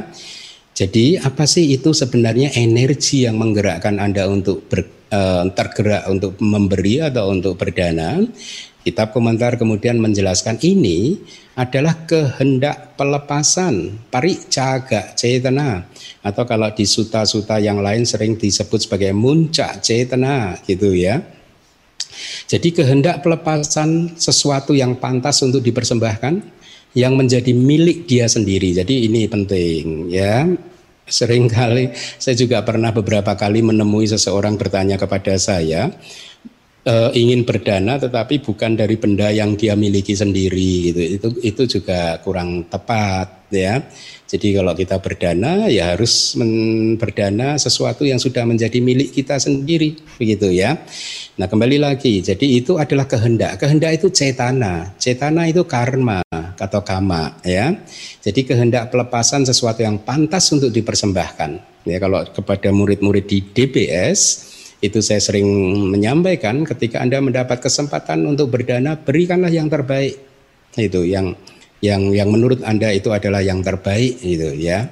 Jadi 0.72 1.20
apa 1.20 1.44
sih 1.50 1.74
itu 1.74 1.92
sebenarnya 1.92 2.56
energi 2.56 3.28
yang 3.28 3.36
menggerakkan 3.36 4.00
Anda 4.00 4.30
untuk 4.32 4.72
ber, 4.72 4.88
uh, 5.12 5.44
tergerak 5.52 6.08
untuk 6.08 6.40
memberi 6.40 7.04
atau 7.04 7.34
untuk 7.34 7.60
berdana? 7.60 8.24
Kitab 8.82 9.14
komentar 9.14 9.62
kemudian 9.62 10.02
menjelaskan 10.02 10.58
ini 10.66 11.22
adalah 11.54 12.02
kehendak 12.10 12.98
pelepasan 12.98 14.02
pari 14.10 14.42
caga 14.50 15.14
cetana 15.14 15.86
atau 16.26 16.44
kalau 16.50 16.74
di 16.74 16.90
suta-suta 16.90 17.62
yang 17.62 17.78
lain 17.86 18.10
sering 18.10 18.42
disebut 18.42 18.90
sebagai 18.90 19.14
muncak 19.14 19.86
cetana 19.86 20.58
gitu 20.66 20.98
ya. 20.98 21.22
Jadi 22.50 22.74
kehendak 22.74 23.22
pelepasan 23.22 24.18
sesuatu 24.18 24.74
yang 24.74 24.98
pantas 24.98 25.46
untuk 25.46 25.62
dipersembahkan 25.62 26.42
yang 26.98 27.16
menjadi 27.16 27.54
milik 27.56 28.10
dia 28.10 28.28
sendiri. 28.28 28.76
Jadi 28.76 29.08
ini 29.08 29.30
penting 29.30 30.10
ya. 30.10 30.50
Seringkali 31.12 31.92
saya 32.24 32.40
juga 32.40 32.64
pernah 32.64 32.96
beberapa 32.96 33.36
kali 33.36 33.60
menemui 33.60 34.08
seseorang 34.08 34.56
bertanya 34.56 34.96
kepada 34.96 35.36
saya, 35.36 35.92
uh, 36.86 37.10
ingin 37.14 37.46
berdana 37.46 37.98
tetapi 38.02 38.42
bukan 38.42 38.74
dari 38.78 38.98
benda 38.98 39.30
yang 39.30 39.54
dia 39.58 39.78
miliki 39.78 40.18
sendiri 40.18 40.94
gitu. 40.94 41.02
Itu 41.02 41.28
itu 41.42 41.62
juga 41.80 42.18
kurang 42.24 42.66
tepat 42.70 43.52
ya. 43.54 43.84
Jadi 44.32 44.56
kalau 44.56 44.72
kita 44.72 44.96
berdana 45.04 45.68
ya 45.68 45.92
harus 45.92 46.40
berdana 46.96 47.60
sesuatu 47.60 48.08
yang 48.08 48.16
sudah 48.16 48.48
menjadi 48.48 48.80
milik 48.80 49.12
kita 49.12 49.36
sendiri 49.38 50.00
begitu 50.16 50.48
ya. 50.48 50.80
Nah 51.36 51.52
kembali 51.52 51.78
lagi 51.84 52.24
jadi 52.24 52.46
itu 52.48 52.80
adalah 52.80 53.06
kehendak. 53.06 53.60
Kehendak 53.60 54.00
itu 54.00 54.08
cetana. 54.08 54.96
Cetana 54.96 55.52
itu 55.52 55.68
karma 55.68 56.24
atau 56.56 56.82
kama 56.82 57.44
ya. 57.44 57.76
Jadi 58.24 58.48
kehendak 58.48 58.94
pelepasan 58.94 59.44
sesuatu 59.44 59.84
yang 59.84 60.00
pantas 60.00 60.48
untuk 60.56 60.72
dipersembahkan. 60.72 61.84
Ya 61.84 61.98
kalau 61.98 62.22
kepada 62.30 62.70
murid-murid 62.70 63.26
di 63.26 63.42
DBS 63.42 64.51
itu 64.82 64.98
saya 65.00 65.22
sering 65.22 65.46
menyampaikan 65.94 66.66
ketika 66.66 67.06
Anda 67.06 67.22
mendapat 67.22 67.62
kesempatan 67.62 68.26
untuk 68.26 68.50
berdana 68.50 68.98
berikanlah 68.98 69.54
yang 69.54 69.70
terbaik. 69.70 70.18
Itu 70.74 71.06
yang 71.06 71.38
yang 71.86 72.10
yang 72.10 72.30
menurut 72.34 72.66
Anda 72.66 72.90
itu 72.90 73.14
adalah 73.14 73.46
yang 73.46 73.62
terbaik 73.62 74.18
itu 74.26 74.50
ya. 74.58 74.90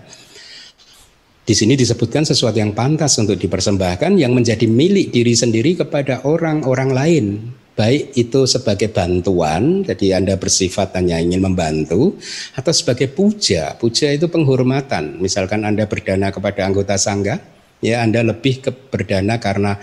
Di 1.49 1.57
sini 1.57 1.73
disebutkan 1.73 2.29
sesuatu 2.29 2.61
yang 2.61 2.77
pantas 2.77 3.17
untuk 3.17 3.33
dipersembahkan 3.41 4.21
yang 4.21 4.37
menjadi 4.37 4.69
milik 4.69 5.09
diri 5.09 5.33
sendiri 5.33 5.81
kepada 5.81 6.21
orang-orang 6.29 6.89
lain. 6.93 7.25
Baik 7.73 8.13
itu 8.13 8.45
sebagai 8.45 8.93
bantuan, 8.93 9.81
jadi 9.81 10.21
Anda 10.21 10.37
bersifat 10.37 10.93
hanya 10.99 11.17
ingin 11.17 11.41
membantu, 11.41 12.19
atau 12.53 12.69
sebagai 12.75 13.09
puja. 13.09 13.73
Puja 13.79 14.13
itu 14.13 14.29
penghormatan. 14.29 15.17
Misalkan 15.17 15.65
Anda 15.65 15.89
berdana 15.89 16.29
kepada 16.29 16.67
anggota 16.67 16.99
sangga, 16.99 17.39
ya 17.79 18.03
Anda 18.03 18.23
lebih 18.23 18.63
ke 18.63 18.71
berdana 18.71 19.39
karena 19.39 19.79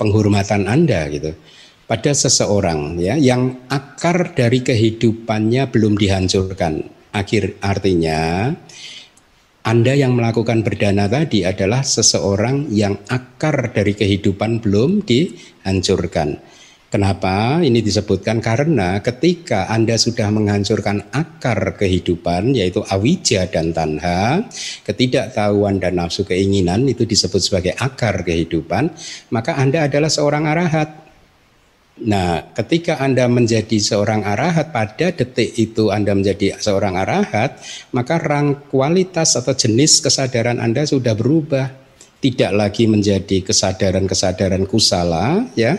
penghormatan 0.00 0.66
Anda 0.66 1.06
gitu 1.12 1.34
pada 1.90 2.14
seseorang 2.14 3.02
ya 3.02 3.18
yang 3.18 3.66
akar 3.66 4.32
dari 4.38 4.62
kehidupannya 4.62 5.70
belum 5.74 5.98
dihancurkan 5.98 6.86
akhir 7.10 7.58
artinya 7.58 8.54
anda 9.60 9.92
yang 9.92 10.16
melakukan 10.16 10.64
berdana 10.64 11.04
tadi 11.04 11.44
adalah 11.44 11.84
seseorang 11.84 12.72
yang 12.72 12.96
akar 13.12 13.76
dari 13.76 13.92
kehidupan 13.92 14.64
belum 14.64 15.04
dihancurkan. 15.04 16.40
Kenapa 16.90 17.62
ini 17.62 17.86
disebutkan? 17.86 18.42
Karena 18.42 18.98
ketika 18.98 19.70
Anda 19.70 19.94
sudah 19.94 20.26
menghancurkan 20.34 21.14
akar 21.14 21.78
kehidupan 21.78 22.50
yaitu 22.50 22.82
awija 22.82 23.46
dan 23.46 23.70
tanha, 23.70 24.42
ketidaktahuan 24.82 25.78
dan 25.78 26.02
nafsu 26.02 26.26
keinginan 26.26 26.90
itu 26.90 27.06
disebut 27.06 27.38
sebagai 27.38 27.78
akar 27.78 28.26
kehidupan, 28.26 28.90
maka 29.30 29.54
Anda 29.54 29.86
adalah 29.86 30.10
seorang 30.10 30.50
arahat. 30.50 30.90
Nah, 32.10 32.50
ketika 32.58 32.98
Anda 32.98 33.30
menjadi 33.30 33.78
seorang 33.78 34.26
arahat 34.26 34.74
pada 34.74 35.14
detik 35.14 35.54
itu 35.62 35.94
Anda 35.94 36.18
menjadi 36.18 36.58
seorang 36.58 36.98
arahat, 36.98 37.62
maka 37.94 38.18
rang 38.18 38.66
kualitas 38.66 39.38
atau 39.38 39.54
jenis 39.54 40.02
kesadaran 40.02 40.58
Anda 40.58 40.82
sudah 40.82 41.14
berubah. 41.14 41.78
Tidak 42.20 42.52
lagi 42.52 42.84
menjadi 42.84 43.40
kesadaran-kesadaran 43.40 44.68
kusala 44.68 45.48
ya, 45.56 45.72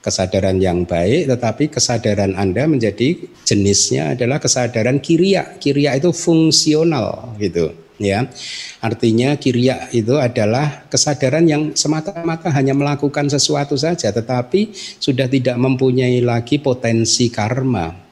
kesadaran 0.00 0.56
yang 0.60 0.88
baik 0.88 1.28
tetapi 1.28 1.68
kesadaran 1.68 2.32
Anda 2.36 2.64
menjadi 2.64 3.20
jenisnya 3.44 4.16
adalah 4.16 4.40
kesadaran 4.40 4.98
kiria. 4.98 5.60
Kiria 5.60 5.96
itu 5.96 6.10
fungsional 6.10 7.36
gitu 7.36 7.72
ya. 8.00 8.26
Artinya 8.80 9.36
kiria 9.36 9.92
itu 9.92 10.16
adalah 10.16 10.88
kesadaran 10.88 11.44
yang 11.44 11.62
semata-mata 11.76 12.48
hanya 12.50 12.72
melakukan 12.72 13.28
sesuatu 13.28 13.76
saja 13.76 14.08
tetapi 14.08 14.72
sudah 14.98 15.28
tidak 15.28 15.56
mempunyai 15.60 16.24
lagi 16.24 16.56
potensi 16.56 17.28
karma 17.28 18.09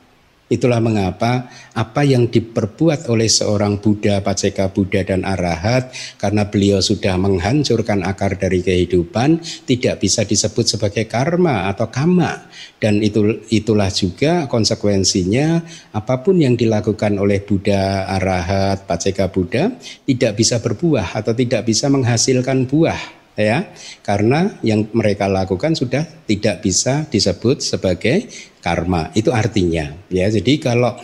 Itulah 0.49 0.81
mengapa 0.81 1.53
apa 1.77 2.09
yang 2.09 2.33
diperbuat 2.33 3.13
oleh 3.13 3.29
seorang 3.29 3.85
Buddha, 3.85 4.25
Paceka 4.25 4.73
Buddha 4.73 5.05
dan 5.05 5.29
Arahat 5.29 5.93
karena 6.17 6.49
beliau 6.49 6.81
sudah 6.81 7.21
menghancurkan 7.21 8.01
akar 8.01 8.41
dari 8.41 8.65
kehidupan 8.65 9.45
tidak 9.69 10.01
bisa 10.01 10.25
disebut 10.25 10.65
sebagai 10.65 11.05
karma 11.05 11.69
atau 11.69 11.93
kama. 11.93 12.49
Dan 12.81 13.05
itu 13.05 13.45
itulah 13.53 13.93
juga 13.93 14.49
konsekuensinya 14.49 15.61
apa 15.93 16.25
pun 16.25 16.41
yang 16.41 16.57
dilakukan 16.57 17.21
oleh 17.21 17.45
Buddha, 17.45 18.09
Arahat, 18.09 18.89
Paceka 18.89 19.29
Buddha 19.29 19.77
tidak 20.09 20.33
bisa 20.33 20.65
berbuah 20.65 21.13
atau 21.13 21.37
tidak 21.37 21.69
bisa 21.69 21.93
menghasilkan 21.93 22.65
buah 22.65 23.18
ya. 23.39 23.71
Karena 24.03 24.59
yang 24.67 24.91
mereka 24.91 25.31
lakukan 25.31 25.79
sudah 25.79 26.03
tidak 26.27 26.61
bisa 26.61 27.07
disebut 27.07 27.63
sebagai 27.63 28.27
karma. 28.59 29.15
Itu 29.15 29.31
artinya 29.31 29.95
ya. 30.11 30.27
Jadi 30.27 30.59
kalau 30.59 30.99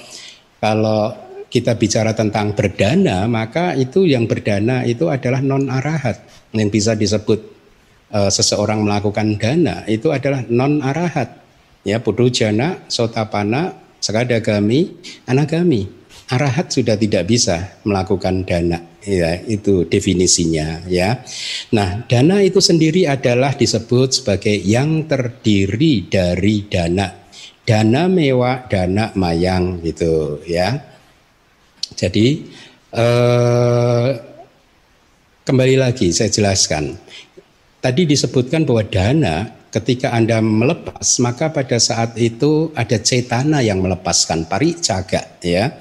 kalau 0.59 1.25
kita 1.55 1.79
bicara 1.79 2.11
tentang 2.19 2.51
berdana 2.51 3.31
maka 3.31 3.79
itu 3.79 4.03
yang 4.11 4.27
berdana 4.27 4.83
itu 4.83 5.07
adalah 5.07 5.39
non 5.39 5.71
arahat 5.71 6.19
yang 6.51 6.67
bisa 6.67 6.99
disebut 6.99 7.39
uh, 8.11 8.27
seseorang 8.27 8.83
melakukan 8.83 9.39
dana 9.39 9.87
itu 9.87 10.11
adalah 10.11 10.43
non 10.51 10.83
arahat 10.83 11.31
ya 11.87 12.03
jana 12.35 12.83
sotapana 12.91 13.71
sekadagami 14.03 14.99
anagami 15.31 15.87
arahat 16.33 16.73
sudah 16.73 16.97
tidak 16.97 17.29
bisa 17.29 17.77
melakukan 17.85 18.49
dana 18.49 18.81
ya 19.05 19.37
itu 19.45 19.85
definisinya 19.85 20.89
ya. 20.89 21.21
Nah, 21.77 22.09
dana 22.09 22.41
itu 22.41 22.59
sendiri 22.59 23.05
adalah 23.05 23.53
disebut 23.53 24.25
sebagai 24.25 24.57
yang 24.57 25.05
terdiri 25.05 26.09
dari 26.09 26.65
dana. 26.65 27.29
Dana 27.65 28.09
mewah, 28.09 28.69
dana 28.69 29.13
mayang 29.17 29.81
gitu 29.85 30.41
ya. 30.45 30.77
Jadi 31.95 32.27
eh, 32.93 34.09
kembali 35.45 35.77
lagi 35.77 36.13
saya 36.13 36.33
jelaskan. 36.33 36.97
Tadi 37.85 38.09
disebutkan 38.09 38.65
bahwa 38.65 38.85
dana 38.89 39.65
ketika 39.69 40.15
Anda 40.15 40.39
melepas 40.39 41.19
maka 41.19 41.51
pada 41.51 41.77
saat 41.83 42.15
itu 42.15 42.71
ada 42.79 42.95
cetana 42.97 43.59
yang 43.59 43.83
melepaskan 43.83 44.47
pari 44.47 44.79
caga 44.79 45.35
ya 45.43 45.75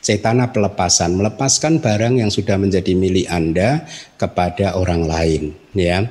cetana 0.00 0.50
pelepasan, 0.54 1.18
melepaskan 1.18 1.82
barang 1.82 2.22
yang 2.22 2.30
sudah 2.30 2.56
menjadi 2.56 2.92
milik 2.94 3.26
Anda 3.28 3.84
kepada 4.16 4.78
orang 4.78 5.04
lain, 5.04 5.42
ya. 5.74 6.06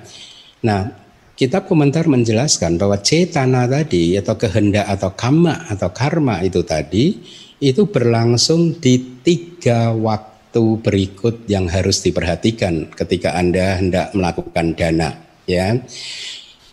Nah, 0.63 0.91
kitab 1.37 1.69
komentar 1.69 2.09
menjelaskan 2.09 2.81
bahwa 2.81 2.97
cetana 2.99 3.69
tadi 3.69 4.17
atau 4.17 4.35
kehendak 4.35 4.89
atau 4.89 5.13
kama 5.13 5.69
atau 5.69 5.89
karma 5.93 6.41
itu 6.41 6.65
tadi 6.65 7.21
itu 7.57 7.89
berlangsung 7.89 8.77
di 8.77 9.21
tiga 9.21 9.93
waktu 9.93 10.81
berikut 10.81 11.45
yang 11.45 11.69
harus 11.69 12.01
diperhatikan 12.01 12.89
ketika 12.93 13.37
Anda 13.37 13.77
hendak 13.77 14.13
melakukan 14.17 14.73
dana 14.73 15.13
ya. 15.45 15.77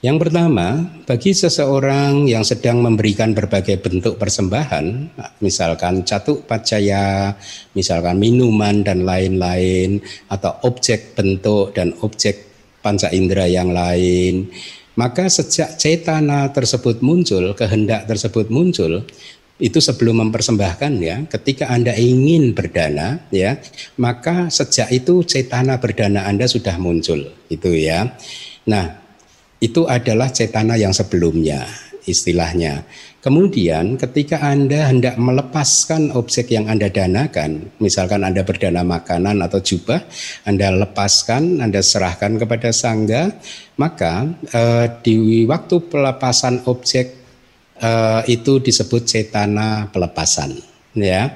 Yang 0.05 0.29
pertama, 0.29 0.85
bagi 1.09 1.33
seseorang 1.33 2.29
yang 2.29 2.45
sedang 2.45 2.85
memberikan 2.85 3.33
berbagai 3.33 3.81
bentuk 3.81 4.21
persembahan, 4.21 5.17
misalkan 5.41 6.05
catuk 6.05 6.45
pacaya, 6.45 7.33
misalkan 7.73 8.21
minuman 8.21 8.85
dan 8.85 9.09
lain-lain, 9.09 10.05
atau 10.29 10.61
objek 10.69 11.17
bentuk 11.17 11.73
dan 11.73 11.97
objek 12.05 12.37
panca 12.85 13.09
indera 13.17 13.49
yang 13.49 13.73
lain, 13.73 14.53
maka 15.01 15.25
sejak 15.33 15.81
cetana 15.81 16.53
tersebut 16.53 17.01
muncul, 17.01 17.57
kehendak 17.57 18.05
tersebut 18.05 18.53
muncul, 18.53 19.09
itu 19.57 19.79
sebelum 19.81 20.21
mempersembahkan 20.21 20.93
ya 21.01 21.17
ketika 21.31 21.71
Anda 21.71 21.95
ingin 21.95 22.59
berdana 22.59 23.23
ya 23.31 23.55
maka 24.03 24.51
sejak 24.51 24.91
itu 24.91 25.23
cetana 25.23 25.79
berdana 25.79 26.27
Anda 26.27 26.51
sudah 26.51 26.75
muncul 26.75 27.31
itu 27.47 27.71
ya. 27.71 28.19
Nah 28.67 29.04
itu 29.65 29.89
adalah 29.89 30.29
cetana 30.29 30.77
yang 30.77 30.93
sebelumnya 30.93 31.65
istilahnya. 32.05 32.85
Kemudian 33.25 33.97
ketika 33.97 34.45
Anda 34.45 34.93
hendak 34.93 35.17
melepaskan 35.17 36.13
objek 36.13 36.53
yang 36.53 36.69
Anda 36.69 36.93
danakan 36.93 37.73
misalkan 37.81 38.21
Anda 38.21 38.45
berdana 38.45 38.85
makanan 38.85 39.41
atau 39.41 39.65
jubah 39.65 40.05
Anda 40.45 40.69
lepaskan 40.69 41.65
Anda 41.65 41.81
serahkan 41.81 42.37
kepada 42.37 42.69
sangga 42.77 43.33
maka 43.81 44.29
eh, 44.53 44.87
di 45.01 45.49
waktu 45.49 45.89
pelepasan 45.89 46.69
objek 46.69 47.25
uh, 47.81 48.23
itu 48.29 48.61
disebut 48.63 49.03
cetana 49.09 49.89
pelepasan 49.91 50.55
ya. 50.95 51.35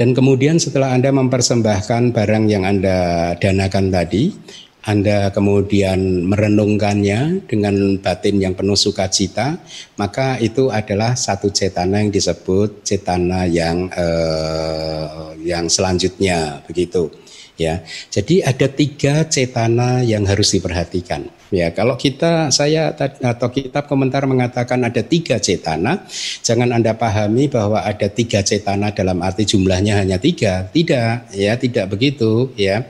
Dan 0.00 0.16
kemudian 0.16 0.56
setelah 0.56 0.96
Anda 0.96 1.12
mempersembahkan 1.12 2.16
barang 2.16 2.44
yang 2.48 2.64
Anda 2.64 3.36
danakan 3.36 3.92
tadi 3.92 4.32
anda 4.80 5.28
kemudian 5.28 6.24
merenungkannya 6.24 7.44
dengan 7.44 8.00
batin 8.00 8.40
yang 8.40 8.56
penuh 8.56 8.76
sukacita, 8.76 9.60
maka 10.00 10.40
itu 10.40 10.72
adalah 10.72 11.12
satu 11.12 11.52
cetana 11.52 12.00
yang 12.00 12.08
disebut 12.08 12.80
cetana 12.80 13.44
yang 13.44 13.92
eh, 13.92 15.36
yang 15.44 15.68
selanjutnya 15.68 16.64
begitu 16.64 17.12
ya. 17.60 17.84
Jadi 18.08 18.40
ada 18.40 18.72
tiga 18.72 19.28
cetana 19.28 20.00
yang 20.00 20.24
harus 20.24 20.56
diperhatikan. 20.56 21.39
Ya, 21.50 21.74
kalau 21.74 21.98
kita 21.98 22.54
saya 22.54 22.94
atau 22.94 23.48
kitab 23.50 23.90
komentar 23.90 24.22
mengatakan 24.22 24.86
ada 24.86 25.02
tiga 25.02 25.42
cetana, 25.42 26.06
jangan 26.46 26.70
anda 26.70 26.94
pahami 26.94 27.50
bahwa 27.50 27.82
ada 27.82 28.06
tiga 28.06 28.38
cetana 28.46 28.94
dalam 28.94 29.18
arti 29.18 29.42
jumlahnya 29.42 29.98
hanya 29.98 30.22
tiga. 30.22 30.70
Tidak, 30.70 31.34
ya 31.34 31.58
tidak 31.58 31.90
begitu. 31.90 32.54
Ya, 32.54 32.86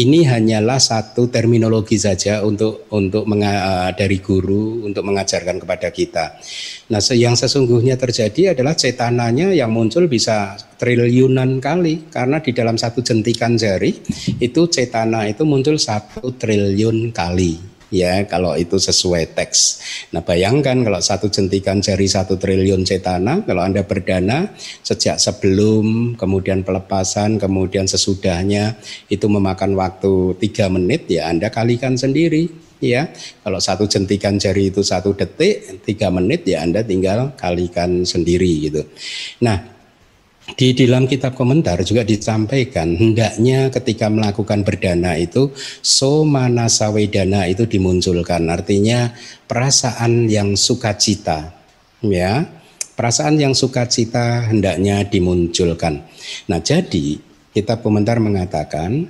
ini 0.00 0.24
hanyalah 0.24 0.80
satu 0.80 1.28
terminologi 1.28 2.00
saja 2.00 2.40
untuk 2.48 2.88
untuk 2.96 3.28
menga, 3.28 3.92
dari 3.92 4.24
guru 4.24 4.88
untuk 4.88 5.04
mengajarkan 5.04 5.60
kepada 5.60 5.92
kita. 5.92 6.40
Nah, 6.88 7.04
yang 7.12 7.36
sesungguhnya 7.36 8.00
terjadi 8.00 8.56
adalah 8.56 8.72
cetananya 8.72 9.52
yang 9.52 9.68
muncul 9.68 10.08
bisa 10.08 10.56
triliunan 10.80 11.60
kali 11.60 12.08
karena 12.08 12.40
di 12.40 12.56
dalam 12.56 12.80
satu 12.80 13.04
jentikan 13.04 13.60
jari 13.60 13.92
itu 14.40 14.64
cetana 14.64 15.28
itu 15.28 15.44
muncul 15.44 15.76
satu 15.76 16.32
triliun 16.40 17.12
kali 17.12 17.77
ya 17.88 18.24
kalau 18.28 18.54
itu 18.54 18.76
sesuai 18.76 19.32
teks. 19.36 19.80
Nah 20.12 20.24
bayangkan 20.24 20.84
kalau 20.84 21.00
satu 21.00 21.32
jentikan 21.32 21.80
jari 21.80 22.06
satu 22.08 22.36
triliun 22.36 22.84
cetana, 22.84 23.44
kalau 23.44 23.64
Anda 23.64 23.84
berdana 23.84 24.52
sejak 24.84 25.20
sebelum, 25.20 26.16
kemudian 26.20 26.64
pelepasan, 26.64 27.40
kemudian 27.40 27.88
sesudahnya 27.88 28.76
itu 29.08 29.26
memakan 29.26 29.76
waktu 29.76 30.36
tiga 30.40 30.68
menit 30.68 31.08
ya 31.08 31.32
Anda 31.32 31.48
kalikan 31.48 31.96
sendiri 31.96 32.68
ya 32.78 33.10
kalau 33.42 33.58
satu 33.58 33.90
jentikan 33.90 34.38
jari 34.38 34.70
itu 34.70 34.86
satu 34.86 35.14
detik 35.14 35.82
tiga 35.82 36.14
menit 36.14 36.46
ya 36.46 36.62
anda 36.62 36.82
tinggal 36.86 37.34
kalikan 37.34 38.06
sendiri 38.06 38.70
gitu 38.70 38.86
nah 39.42 39.77
di 40.56 40.72
dalam 40.72 41.04
kitab 41.04 41.36
komentar 41.36 41.84
juga 41.84 42.06
disampaikan 42.06 42.96
hendaknya 42.96 43.68
ketika 43.68 44.08
melakukan 44.08 44.64
berdana 44.64 45.18
itu 45.20 45.52
somana 45.84 46.72
sawedana 46.72 47.44
itu 47.50 47.68
dimunculkan. 47.68 48.48
Artinya 48.48 49.12
perasaan 49.44 50.30
yang 50.30 50.56
sukacita 50.56 51.52
ya. 52.00 52.48
Perasaan 52.98 53.38
yang 53.38 53.54
sukacita 53.54 54.50
hendaknya 54.50 55.06
dimunculkan. 55.06 56.02
Nah 56.50 56.58
jadi 56.58 57.22
kitab 57.54 57.78
komentar 57.86 58.18
mengatakan 58.18 59.06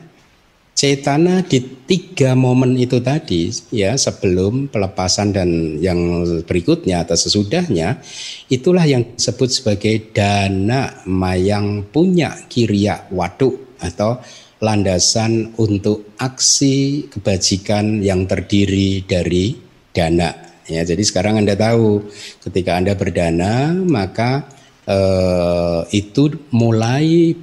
Cetana 0.79 1.43
di 1.43 1.59
tiga 1.91 2.39
momen 2.39 2.79
itu 2.79 3.03
tadi 3.03 3.51
ya 3.75 3.99
sebelum 3.99 4.71
pelepasan 4.71 5.35
dan 5.35 5.75
yang 5.83 6.23
berikutnya 6.47 7.03
atau 7.03 7.19
sesudahnya 7.19 7.99
itulah 8.47 8.87
yang 8.87 9.03
disebut 9.19 9.51
sebagai 9.51 10.15
dana 10.15 11.03
mayang 11.03 11.83
punya 11.83 12.47
kiriya 12.47 13.11
waduk 13.11 13.75
atau 13.83 14.23
landasan 14.63 15.51
untuk 15.59 16.15
aksi 16.15 17.11
kebajikan 17.11 17.99
yang 17.99 18.31
terdiri 18.31 19.03
dari 19.03 19.59
dana. 19.91 20.31
Ya 20.71 20.87
jadi 20.87 21.03
sekarang 21.03 21.43
Anda 21.43 21.59
tahu 21.59 22.07
ketika 22.47 22.79
Anda 22.79 22.95
berdana 22.95 23.75
maka 23.75 24.47
eh, 24.87 25.83
itu 25.91 26.39
mulai 26.55 27.35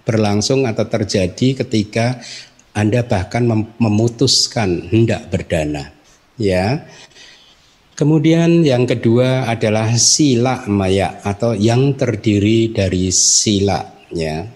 berlangsung 0.00 0.64
atau 0.64 0.88
terjadi 0.88 1.60
ketika 1.60 2.18
anda 2.80 3.04
bahkan 3.04 3.44
memutuskan 3.76 4.88
hendak 4.88 5.28
berdana. 5.28 5.92
Ya. 6.40 6.88
Kemudian 7.92 8.64
yang 8.64 8.88
kedua 8.88 9.44
adalah 9.44 9.92
sila 10.00 10.64
maya 10.64 11.20
atau 11.20 11.52
yang 11.52 11.92
terdiri 11.92 12.72
dari 12.72 13.12
sila 13.12 13.84
ya. 14.08 14.48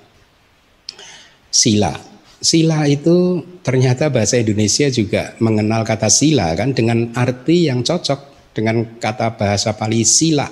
Sila. 1.53 1.93
Sila 2.41 2.89
itu 2.89 3.45
ternyata 3.61 4.09
bahasa 4.09 4.41
Indonesia 4.41 4.89
juga 4.89 5.37
mengenal 5.41 5.85
kata 5.85 6.09
sila 6.09 6.57
kan 6.57 6.73
dengan 6.73 7.13
arti 7.13 7.69
yang 7.69 7.85
cocok 7.85 8.53
dengan 8.53 9.01
kata 9.01 9.37
bahasa 9.37 9.73
Pali 9.73 10.05
sila 10.05 10.45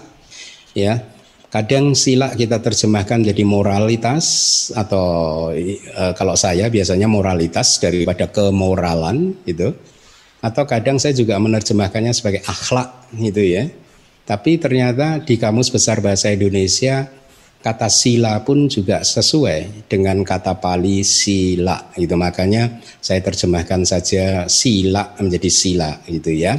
ya 0.73 1.12
Kadang 1.53 1.93
sila 1.93 2.33
kita 2.33 2.65
terjemahkan 2.65 3.29
jadi 3.29 3.45
moralitas 3.45 4.25
atau 4.73 5.53
e, 5.53 5.77
kalau 6.17 6.33
saya 6.33 6.73
biasanya 6.73 7.05
moralitas 7.13 7.77
daripada 7.77 8.25
kemoralan 8.33 9.37
gitu. 9.45 9.77
Atau 10.41 10.65
kadang 10.65 10.97
saya 10.97 11.13
juga 11.13 11.37
menerjemahkannya 11.37 12.17
sebagai 12.17 12.41
akhlak 12.49 13.13
gitu 13.21 13.45
ya. 13.45 13.69
Tapi 14.25 14.57
ternyata 14.57 15.21
di 15.21 15.37
Kamus 15.37 15.69
Besar 15.69 16.01
Bahasa 16.01 16.33
Indonesia 16.33 17.05
kata 17.61 17.93
sila 17.93 18.41
pun 18.49 18.67
juga 18.73 19.05
sesuai 19.05 19.93
dengan 19.93 20.25
kata 20.25 20.57
Pali 20.57 21.05
sila 21.05 21.93
gitu. 22.01 22.17
Makanya 22.17 22.81
saya 22.97 23.21
terjemahkan 23.21 23.85
saja 23.85 24.49
sila 24.49 25.13
menjadi 25.21 25.53
sila 25.53 26.01
gitu 26.09 26.33
ya. 26.33 26.57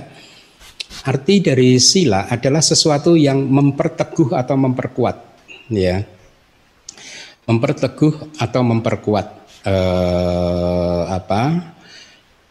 Arti 1.04 1.42
dari 1.42 1.82
sila 1.82 2.30
adalah 2.30 2.62
sesuatu 2.62 3.18
yang 3.18 3.42
memperteguh 3.50 4.38
atau 4.38 4.56
memperkuat, 4.56 5.18
ya. 5.74 6.06
Memperteguh 7.44 8.40
atau 8.40 8.62
memperkuat 8.64 9.28
eh, 9.68 11.02
apa? 11.10 11.74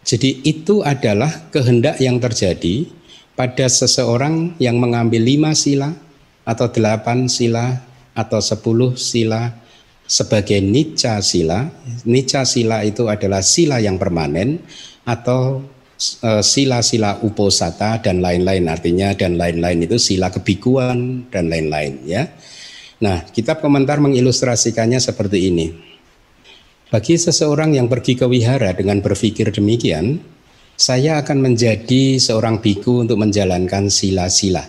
Jadi 0.03 0.43
itu 0.43 0.83
adalah 0.83 1.49
kehendak 1.55 2.03
yang 2.03 2.19
terjadi 2.19 2.91
pada 3.39 3.71
seseorang 3.71 4.59
yang 4.59 4.77
mengambil 4.77 5.23
lima 5.23 5.55
sila 5.55 5.95
atau 6.43 6.67
delapan 6.69 7.31
sila 7.31 7.81
atau 8.13 8.43
sepuluh 8.43 8.99
sila 8.99 9.55
sebagai 10.05 10.61
nica 10.61 11.23
sila. 11.23 11.71
Nica 12.05 12.45
sila 12.45 12.85
itu 12.85 13.09
adalah 13.09 13.41
sila 13.41 13.81
yang 13.81 13.97
permanen 13.97 14.61
atau 15.07 15.65
sila-sila 16.43 17.23
uposata 17.23 18.03
dan 18.03 18.19
lain-lain 18.19 18.67
artinya 18.67 19.15
dan 19.15 19.39
lain-lain 19.39 19.87
itu 19.87 19.97
sila 20.03 20.35
kebikuan 20.35 21.31
dan 21.31 21.47
lain-lain 21.47 22.03
ya. 22.03 22.27
Nah, 23.03 23.27
kitab 23.31 23.59
komentar 23.59 23.99
mengilustrasikannya 23.99 25.03
seperti 25.03 25.51
ini. 25.51 25.67
Bagi 26.93 27.19
seseorang 27.19 27.75
yang 27.75 27.89
pergi 27.89 28.15
ke 28.15 28.29
wihara 28.29 28.77
dengan 28.77 29.01
berpikir 29.01 29.51
demikian, 29.51 30.21
saya 30.77 31.19
akan 31.23 31.41
menjadi 31.41 32.21
seorang 32.21 32.63
biku 32.63 33.03
untuk 33.03 33.19
menjalankan 33.19 33.89
sila-sila. 33.89 34.63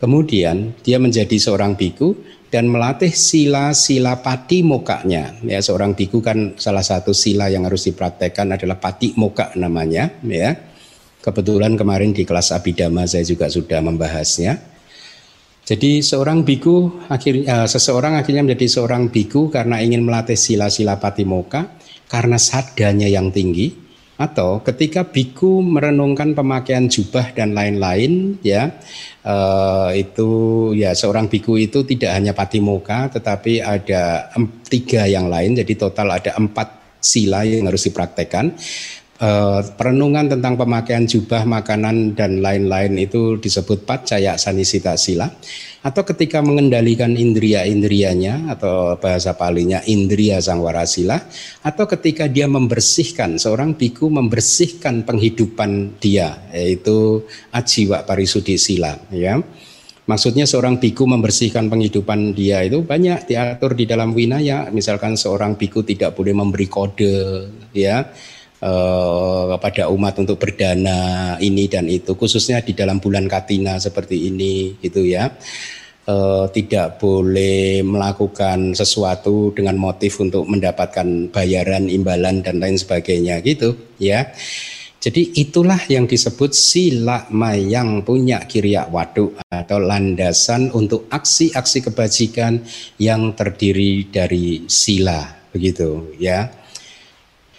Kemudian 0.00 0.80
dia 0.80 0.96
menjadi 0.96 1.36
seorang 1.36 1.76
biku 1.76 2.16
dan 2.48 2.66
melatih 2.66 3.12
sila-sila 3.12 4.24
pati 4.24 4.64
mokanya. 4.64 5.36
Ya, 5.44 5.60
seorang 5.60 5.92
biku 5.94 6.24
kan 6.24 6.56
salah 6.56 6.82
satu 6.82 7.12
sila 7.12 7.52
yang 7.52 7.68
harus 7.68 7.86
dipraktekkan 7.86 8.56
adalah 8.56 8.80
pati 8.80 9.12
moka 9.14 9.52
namanya. 9.54 10.10
Ya, 10.24 10.56
kebetulan 11.20 11.76
kemarin 11.76 12.16
di 12.16 12.24
kelas 12.24 12.52
abidama 12.52 13.04
saya 13.04 13.24
juga 13.24 13.48
sudah 13.48 13.80
membahasnya. 13.84 14.56
Jadi 15.64 16.02
seorang 16.02 16.42
biku 16.42 17.06
akhirnya 17.06 17.62
uh, 17.62 17.68
seseorang 17.68 18.18
akhirnya 18.18 18.42
menjadi 18.42 18.80
seorang 18.80 19.12
biku 19.12 19.52
karena 19.52 19.78
ingin 19.78 20.02
melatih 20.02 20.34
sila-sila 20.34 20.98
patimoka 20.98 21.78
karena 22.10 22.40
sadanya 22.40 23.06
yang 23.06 23.30
tinggi 23.30 23.70
atau 24.20 24.60
ketika 24.60 25.08
biku 25.08 25.64
merenungkan 25.64 26.36
pemakaian 26.36 26.92
jubah 26.92 27.32
dan 27.32 27.56
lain-lain 27.56 28.36
ya 28.44 28.68
uh, 29.24 29.88
itu 29.96 30.28
ya 30.76 30.92
seorang 30.92 31.32
biku 31.32 31.56
itu 31.56 31.88
tidak 31.88 32.20
hanya 32.20 32.36
patimoka 32.36 33.08
tetapi 33.08 33.64
ada 33.64 34.28
tiga 34.68 35.08
yang 35.08 35.32
lain 35.32 35.56
jadi 35.56 35.72
total 35.72 36.20
ada 36.20 36.36
empat 36.36 37.00
sila 37.00 37.48
yang 37.48 37.64
harus 37.64 37.88
dipraktekkan 37.88 38.52
Uh, 39.20 39.60
perenungan 39.76 40.32
tentang 40.32 40.56
pemakaian 40.56 41.04
jubah, 41.04 41.44
makanan 41.44 42.16
dan 42.16 42.40
lain-lain 42.40 42.96
itu 42.96 43.36
disebut 43.36 43.84
pacaya 43.84 44.40
sanisita 44.40 44.96
sila 44.96 45.28
atau 45.84 46.08
ketika 46.08 46.40
mengendalikan 46.40 47.12
indria-indrianya 47.12 48.48
atau 48.48 48.96
bahasa 48.96 49.36
palinya 49.36 49.84
indria 49.84 50.40
sangwara 50.40 50.88
sila 50.88 51.20
atau 51.60 51.84
ketika 51.84 52.32
dia 52.32 52.48
membersihkan 52.48 53.36
seorang 53.36 53.76
biku 53.76 54.08
membersihkan 54.08 55.04
penghidupan 55.04 56.00
dia 56.00 56.40
yaitu 56.56 57.20
ajiwa 57.52 58.08
parisudi 58.08 58.56
sila 58.56 58.96
ya. 59.12 59.36
Maksudnya 60.08 60.48
seorang 60.48 60.80
biku 60.80 61.04
membersihkan 61.04 61.68
penghidupan 61.68 62.32
dia 62.32 62.64
itu 62.64 62.80
banyak 62.80 63.28
diatur 63.28 63.76
di 63.76 63.84
dalam 63.84 64.16
winaya. 64.16 64.72
Misalkan 64.72 65.20
seorang 65.20 65.60
biku 65.60 65.84
tidak 65.84 66.16
boleh 66.16 66.32
memberi 66.32 66.72
kode 66.72 67.46
ya 67.76 68.08
pada 68.60 69.88
umat 69.88 70.20
untuk 70.20 70.36
berdana 70.36 71.34
ini 71.40 71.64
dan 71.64 71.88
itu 71.88 72.12
khususnya 72.12 72.60
di 72.60 72.76
dalam 72.76 73.00
bulan 73.00 73.24
Katina 73.24 73.80
seperti 73.80 74.28
ini 74.28 74.76
gitu 74.84 75.00
ya 75.00 75.32
uh, 76.04 76.44
tidak 76.52 77.00
boleh 77.00 77.80
melakukan 77.80 78.76
sesuatu 78.76 79.56
dengan 79.56 79.80
motif 79.80 80.20
untuk 80.20 80.44
mendapatkan 80.44 81.32
bayaran 81.32 81.88
imbalan 81.88 82.44
dan 82.44 82.60
lain 82.60 82.76
sebagainya 82.76 83.40
gitu 83.40 83.76
ya 83.96 84.28
jadi 85.00 85.32
itulah 85.32 85.80
yang 85.88 86.04
disebut 86.04 86.52
sila 86.52 87.24
mayang 87.32 88.04
punya 88.04 88.44
kiriak 88.44 88.92
waduk 88.92 89.40
atau 89.48 89.80
landasan 89.80 90.68
untuk 90.76 91.08
aksi-aksi 91.08 91.88
kebajikan 91.88 92.60
yang 93.00 93.32
terdiri 93.32 94.12
dari 94.12 94.68
sila 94.68 95.24
begitu 95.56 96.12
ya. 96.20 96.59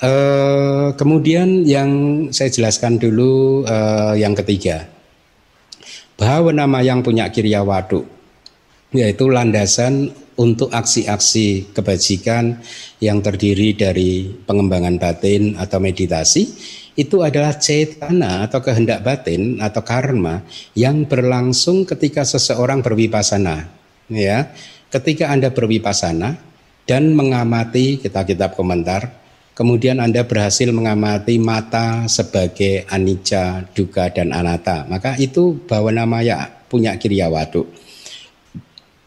Uh, 0.02 0.98
kemudian 0.98 1.62
yang 1.62 1.90
saya 2.34 2.50
jelaskan 2.50 2.98
dulu 2.98 3.62
uh, 3.70 4.18
yang 4.18 4.34
ketiga. 4.34 4.90
Bahwa 6.18 6.50
nama 6.50 6.82
yang 6.82 7.06
punya 7.06 7.30
kirya 7.30 7.62
waduk 7.62 8.06
yaitu 8.92 9.32
landasan 9.32 10.12
untuk 10.36 10.74
aksi-aksi 10.74 11.72
kebajikan 11.72 12.60
yang 13.00 13.24
terdiri 13.24 13.72
dari 13.78 14.28
pengembangan 14.44 15.00
batin 15.00 15.56
atau 15.56 15.80
meditasi 15.80 16.50
itu 17.00 17.24
adalah 17.24 17.56
cetana 17.56 18.50
atau 18.50 18.60
kehendak 18.60 19.00
batin 19.00 19.64
atau 19.64 19.80
karma 19.86 20.44
yang 20.76 21.08
berlangsung 21.08 21.88
ketika 21.88 22.28
seseorang 22.28 22.84
berwipasana 22.84 23.70
ya. 24.12 24.52
Ketika 24.92 25.32
Anda 25.32 25.56
berwipasana 25.56 26.36
dan 26.84 27.16
mengamati 27.16 27.96
kita 28.04 28.28
kitab 28.28 28.60
komentar 28.60 29.21
kemudian 29.62 30.02
Anda 30.02 30.26
berhasil 30.26 30.74
mengamati 30.74 31.38
mata 31.38 32.10
sebagai 32.10 32.90
anicca, 32.90 33.62
duka 33.78 34.10
dan 34.10 34.34
anatta, 34.34 34.90
maka 34.90 35.14
itu 35.22 35.54
bahwa 35.70 35.94
namanya 35.94 36.50
punya 36.66 36.98
kirya 36.98 37.30
waduk. 37.30 37.70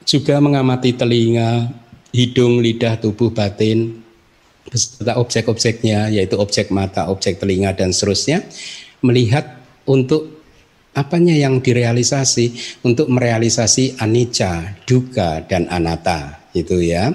Juga 0.06 0.38
mengamati 0.38 0.94
telinga, 0.94 1.74
hidung, 2.14 2.62
lidah, 2.62 3.02
tubuh, 3.02 3.34
batin, 3.34 3.98
beserta 4.70 5.18
objek-objeknya, 5.18 6.14
yaitu 6.14 6.38
objek 6.38 6.70
mata, 6.70 7.10
objek 7.10 7.42
telinga, 7.42 7.74
dan 7.74 7.90
seterusnya, 7.90 8.46
melihat 9.02 9.58
untuk 9.90 10.38
apanya 10.94 11.34
yang 11.34 11.58
direalisasi, 11.58 12.78
untuk 12.86 13.10
merealisasi 13.10 13.98
anicca, 13.98 14.78
duka, 14.86 15.42
dan 15.50 15.66
anatta, 15.66 16.46
itu 16.54 16.78
ya. 16.78 17.10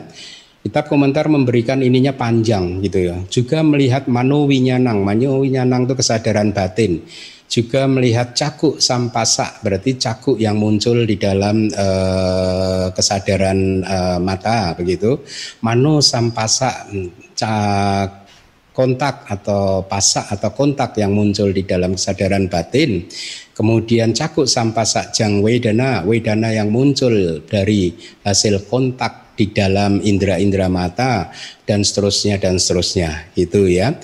Kitab 0.69 0.85
komentar 0.85 1.25
memberikan 1.25 1.81
ininya 1.81 2.13
panjang 2.13 2.77
gitu 2.85 3.09
ya. 3.09 3.17
Juga 3.25 3.65
melihat 3.65 4.05
mano 4.05 4.45
winyanang, 4.45 5.01
winyanang 5.01 5.89
itu 5.89 5.97
kesadaran 5.97 6.53
batin. 6.53 7.01
Juga 7.49 7.89
melihat 7.89 8.37
cakuk 8.37 8.77
sampasa, 8.77 9.57
berarti 9.65 9.97
cakuk 9.97 10.37
yang 10.37 10.61
muncul 10.61 11.09
di 11.09 11.17
dalam 11.17 11.65
uh, 11.73 12.93
kesadaran 12.93 13.81
uh, 13.81 14.21
mata 14.21 14.77
begitu. 14.77 15.25
Mano 15.65 16.05
sampasa, 16.05 16.85
cak 17.33 18.29
kontak 18.69 19.25
atau 19.25 19.81
pasak 19.89 20.29
atau 20.29 20.53
kontak 20.53 20.93
yang 21.01 21.17
muncul 21.17 21.49
di 21.49 21.65
dalam 21.65 21.97
kesadaran 21.97 22.45
batin. 22.45 23.09
Kemudian 23.57 24.13
cakuk 24.13 24.45
sampasa 24.45 25.09
jang 25.09 25.41
wedana, 25.41 26.05
wedana 26.05 26.53
yang 26.53 26.69
muncul 26.69 27.41
dari 27.49 27.97
hasil 28.21 28.69
kontak 28.69 29.28
di 29.39 29.55
dalam 29.55 30.03
indera-indera 30.03 30.67
mata 30.67 31.31
dan 31.63 31.87
seterusnya 31.87 32.35
dan 32.35 32.59
seterusnya. 32.59 33.31
Itu 33.39 33.71
ya. 33.71 33.95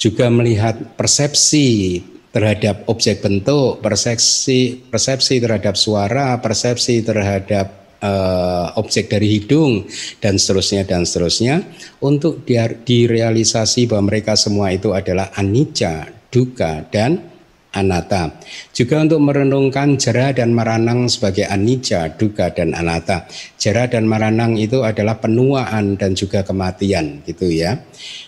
Juga 0.00 0.32
melihat 0.32 0.96
persepsi 0.96 2.00
terhadap 2.32 2.88
objek 2.88 3.24
bentuk 3.24 3.80
persepsi 3.80 4.88
persepsi 4.88 5.40
terhadap 5.40 5.74
suara 5.80 6.36
persepsi 6.38 7.00
terhadap 7.00 7.96
uh, 8.00 8.78
objek 8.78 9.10
dari 9.10 9.38
hidung 9.38 9.84
dan 10.22 10.38
seterusnya 10.40 10.86
dan 10.88 11.04
seterusnya. 11.04 11.66
Untuk 12.00 12.46
direalisasi 12.84 13.90
bahwa 13.90 14.14
mereka 14.14 14.38
semua 14.38 14.72
itu 14.72 14.94
adalah 14.94 15.34
anicca 15.34 16.08
duka 16.28 16.84
dan 16.88 17.37
anatta. 17.78 18.34
Juga 18.74 19.06
untuk 19.06 19.22
merenungkan 19.22 19.94
jera 19.94 20.34
dan 20.34 20.50
maranang 20.50 21.06
sebagai 21.06 21.46
anicca, 21.46 22.10
duga 22.18 22.50
dan 22.50 22.74
anatta. 22.74 23.30
Jera 23.54 23.86
dan 23.86 24.10
maranang 24.10 24.58
itu 24.58 24.82
adalah 24.82 25.22
penuaan 25.22 25.94
dan 25.94 26.18
juga 26.18 26.42
kematian 26.42 27.22
gitu 27.22 27.46
ya. 27.46 27.78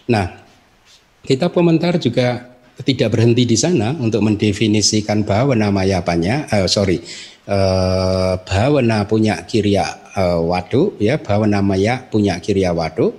Nah, 0.06 0.40
kita 1.26 1.50
komentar 1.50 1.98
juga 1.98 2.50
tidak 2.80 3.12
berhenti 3.12 3.44
di 3.44 3.56
sana 3.58 3.92
untuk 3.98 4.24
mendefinisikan 4.24 5.26
bahwa 5.26 5.52
nama 5.52 5.84
yapanya, 5.84 6.48
uh, 6.48 6.64
sorry, 6.64 7.02
uh, 7.44 8.40
bahwa 8.40 8.80
punya 9.04 9.44
kirya 9.44 9.84
uh, 10.16 10.40
wadu, 10.40 10.96
ya, 10.96 11.20
bahwa 11.20 11.44
namanya 11.44 12.08
punya 12.08 12.40
kirya 12.40 12.72
wadu, 12.72 13.12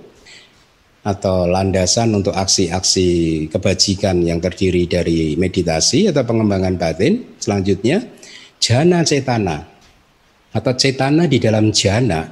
atau 1.02 1.50
landasan 1.50 2.14
untuk 2.14 2.30
aksi-aksi 2.30 3.50
kebajikan 3.50 4.22
yang 4.22 4.38
terdiri 4.38 4.86
dari 4.86 5.34
meditasi 5.34 6.06
atau 6.06 6.22
pengembangan 6.22 6.78
batin. 6.78 7.38
Selanjutnya, 7.42 8.06
jana 8.62 9.02
cetana 9.02 9.66
atau 10.54 10.72
cetana 10.78 11.26
di 11.26 11.42
dalam 11.42 11.74
jana 11.74 12.30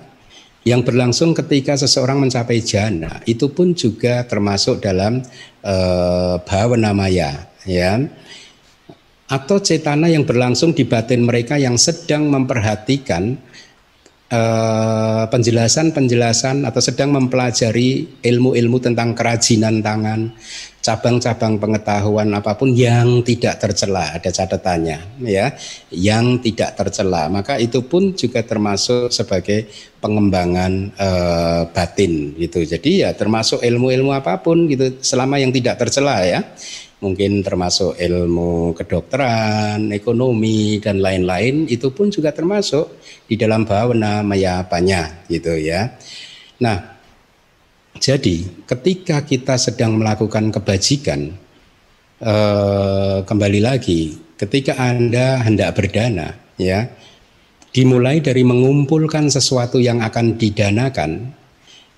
yang 0.62 0.86
berlangsung 0.86 1.34
ketika 1.34 1.74
seseorang 1.74 2.22
mencapai 2.22 2.62
jana 2.62 3.24
itu 3.24 3.50
pun 3.50 3.74
juga 3.74 4.22
termasuk 4.28 4.84
dalam 4.84 5.24
uh, 5.64 6.36
bhavana 6.44 6.92
maya 6.92 7.48
ya 7.64 7.96
atau 9.24 9.56
cetana 9.56 10.12
yang 10.12 10.28
berlangsung 10.28 10.76
di 10.76 10.84
batin 10.84 11.24
mereka 11.24 11.56
yang 11.56 11.80
sedang 11.80 12.28
memperhatikan 12.28 13.40
Eh, 13.40 13.49
penjelasan-penjelasan 15.26 16.62
atau 16.62 16.78
sedang 16.78 17.11
mempelajari 17.11 18.22
ilmu-ilmu 18.22 18.78
tentang 18.78 19.11
kerajinan 19.18 19.83
tangan, 19.83 20.31
cabang-cabang 20.78 21.59
pengetahuan 21.59 22.31
apa 22.39 22.55
pun 22.55 22.70
yang 22.70 23.26
tidak 23.26 23.59
tercela 23.59 24.14
ada 24.14 24.31
catatannya 24.31 25.26
ya, 25.26 25.51
yang 25.91 26.39
tidak 26.39 26.78
tercela. 26.78 27.26
Maka 27.26 27.59
itu 27.59 27.83
pun 27.83 28.14
juga 28.14 28.47
termasuk 28.47 29.11
sebagai 29.11 29.66
pengembangan 29.99 30.95
e, 30.95 31.09
batin 31.74 32.31
gitu. 32.39 32.62
Jadi 32.62 33.03
ya 33.03 33.11
termasuk 33.18 33.66
ilmu-ilmu 33.66 34.14
apa 34.14 34.39
pun 34.39 34.70
gitu 34.70 34.95
selama 35.03 35.43
yang 35.43 35.51
tidak 35.51 35.74
tercela 35.74 36.22
ya 36.22 36.47
mungkin 37.01 37.40
termasuk 37.40 37.96
ilmu 37.96 38.76
kedokteran, 38.76 39.88
ekonomi 39.90 40.78
dan 40.78 41.01
lain-lain 41.01 41.64
itu 41.68 41.90
pun 41.96 42.12
juga 42.12 42.30
termasuk 42.30 43.01
di 43.24 43.40
dalam 43.40 43.64
bhavana 43.64 44.20
mayapanya 44.20 45.24
gitu 45.26 45.57
ya. 45.57 45.96
Nah, 46.61 47.01
jadi 47.96 48.64
ketika 48.68 49.24
kita 49.24 49.57
sedang 49.57 49.96
melakukan 49.96 50.53
kebajikan 50.53 51.32
eh, 52.20 53.18
kembali 53.24 53.61
lagi 53.61 54.16
ketika 54.40 54.80
Anda 54.80 55.44
hendak 55.44 55.76
berdana 55.76 56.32
ya 56.57 56.88
dimulai 57.76 58.24
dari 58.24 58.40
mengumpulkan 58.40 59.28
sesuatu 59.28 59.76
yang 59.76 60.01
akan 60.01 60.40
didanakan 60.40 61.32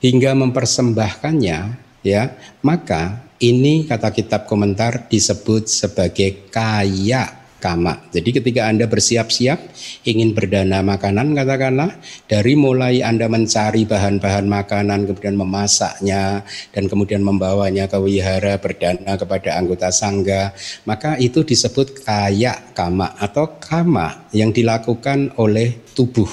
hingga 0.03 0.35
mempersembahkannya 0.35 1.59
ya 2.03 2.23
maka 2.67 3.23
ini 3.43 3.85
kata 3.91 4.15
kitab 4.15 4.47
komentar 4.47 5.11
disebut 5.11 5.67
sebagai 5.67 6.47
kaya 6.49 7.43
kama. 7.63 8.11
Jadi 8.11 8.43
ketika 8.43 8.67
Anda 8.67 8.91
bersiap-siap 8.91 9.59
ingin 10.03 10.35
berdana 10.35 10.83
makanan 10.83 11.31
katakanlah 11.35 11.95
dari 12.27 12.59
mulai 12.59 13.07
Anda 13.07 13.31
mencari 13.31 13.87
bahan-bahan 13.87 14.51
makanan 14.51 15.07
kemudian 15.07 15.39
memasaknya 15.39 16.43
dan 16.75 16.85
kemudian 16.91 17.23
membawanya 17.23 17.87
ke 17.87 17.99
wihara 18.03 18.59
berdana 18.59 19.15
kepada 19.15 19.55
anggota 19.55 19.95
sangga, 19.95 20.51
maka 20.83 21.15
itu 21.23 21.47
disebut 21.47 22.03
kaya 22.03 22.75
kama 22.75 23.15
atau 23.15 23.59
kama 23.63 24.27
yang 24.35 24.51
dilakukan 24.51 25.35
oleh 25.39 25.87
tubuh 25.95 26.31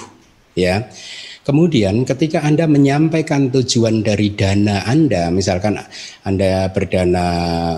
ya. 0.58 0.90
Kemudian 1.40 2.04
ketika 2.04 2.44
Anda 2.44 2.68
menyampaikan 2.68 3.48
tujuan 3.48 4.04
dari 4.04 4.36
dana 4.36 4.84
Anda, 4.84 5.32
misalkan 5.32 5.80
Anda 6.28 6.68
berdana 6.68 7.28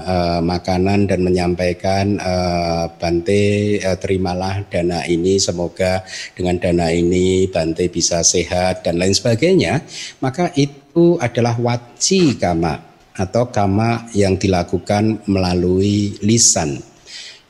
uh, 0.02 0.40
makanan 0.42 1.06
dan 1.06 1.22
menyampaikan 1.22 2.18
uh, 2.18 2.90
Bante 2.98 3.78
uh, 3.86 3.96
terimalah 4.02 4.66
dana 4.66 5.06
ini 5.06 5.38
semoga 5.38 6.02
dengan 6.34 6.58
dana 6.58 6.90
ini 6.90 7.46
Bante 7.54 7.86
bisa 7.86 8.26
sehat 8.26 8.82
dan 8.82 8.98
lain 8.98 9.14
sebagainya, 9.14 9.86
maka 10.26 10.50
itu 10.58 11.22
adalah 11.22 11.54
waci 11.62 12.42
kama 12.42 12.82
atau 13.14 13.54
kama 13.54 14.10
yang 14.18 14.42
dilakukan 14.42 15.22
melalui 15.30 16.18
lisan. 16.26 16.82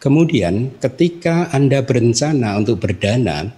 Kemudian 0.01 0.81
ketika 0.81 1.53
Anda 1.55 1.85
berencana 1.85 2.57
untuk 2.57 2.81
berdana, 2.81 3.53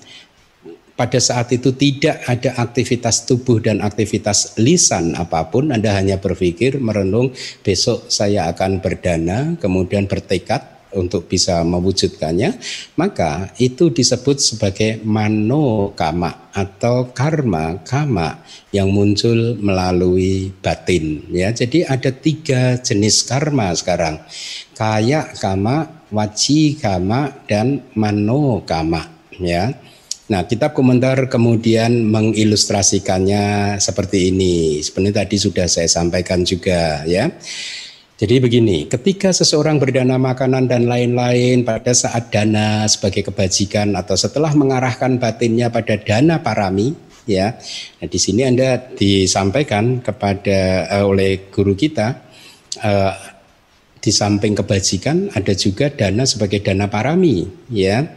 pada 0.94 1.18
saat 1.18 1.50
itu 1.50 1.74
tidak 1.74 2.22
ada 2.30 2.54
aktivitas 2.62 3.26
tubuh 3.26 3.58
dan 3.58 3.82
aktivitas 3.82 4.58
lisan 4.62 5.18
apa 5.18 5.50
pun, 5.50 5.74
Anda 5.74 5.98
hanya 5.98 6.22
berpikir, 6.22 6.78
merenung, 6.78 7.34
besok 7.66 8.10
saya 8.14 8.50
akan 8.54 8.82
berdana, 8.82 9.58
kemudian 9.58 10.06
bertekad 10.06 10.74
untuk 10.94 11.26
bisa 11.26 11.66
mewujudkannya, 11.66 12.62
maka 12.96 13.50
itu 13.58 13.90
disebut 13.90 14.38
sebagai 14.38 15.02
manokama 15.02 16.54
atau 16.54 17.10
karma 17.10 17.82
kama 17.82 18.46
yang 18.70 18.94
muncul 18.94 19.58
melalui 19.58 20.54
batin. 20.62 21.26
Ya, 21.34 21.50
jadi 21.50 21.90
ada 21.90 22.14
tiga 22.14 22.78
jenis 22.78 23.26
karma 23.26 23.74
sekarang, 23.74 24.22
kaya 24.78 25.34
kama, 25.42 26.06
waci 26.14 26.78
kama, 26.78 27.34
dan 27.50 27.82
manokama. 27.98 29.10
Ya, 29.42 29.74
Nah, 30.24 30.48
kitab 30.48 30.72
komentar 30.72 31.28
kemudian 31.28 32.08
mengilustrasikannya 32.08 33.76
seperti 33.84 34.32
ini. 34.32 34.80
Sebenarnya 34.80 35.28
tadi 35.28 35.36
sudah 35.36 35.68
saya 35.68 35.92
sampaikan 35.92 36.48
juga 36.48 37.04
ya. 37.04 37.28
Jadi 38.16 38.40
begini, 38.40 38.88
ketika 38.88 39.36
seseorang 39.36 39.84
berdana 39.84 40.16
makanan 40.16 40.72
dan 40.72 40.88
lain-lain 40.88 41.68
pada 41.68 41.92
saat 41.92 42.32
dana 42.32 42.88
sebagai 42.88 43.28
kebajikan 43.28 44.00
atau 44.00 44.16
setelah 44.16 44.56
mengarahkan 44.56 45.20
batinnya 45.20 45.68
pada 45.68 46.00
dana 46.00 46.40
parami, 46.40 46.96
ya. 47.28 47.60
Nah, 48.00 48.08
di 48.08 48.16
sini 48.16 48.48
Anda 48.48 48.80
disampaikan 48.80 50.00
kepada 50.00 50.88
uh, 50.88 51.04
oleh 51.04 51.52
guru 51.52 51.76
kita 51.76 52.24
uh, 52.80 53.14
di 54.00 54.12
samping 54.12 54.56
kebajikan 54.56 55.36
ada 55.36 55.52
juga 55.52 55.92
dana 55.92 56.24
sebagai 56.24 56.64
dana 56.64 56.88
parami, 56.88 57.44
ya 57.76 58.08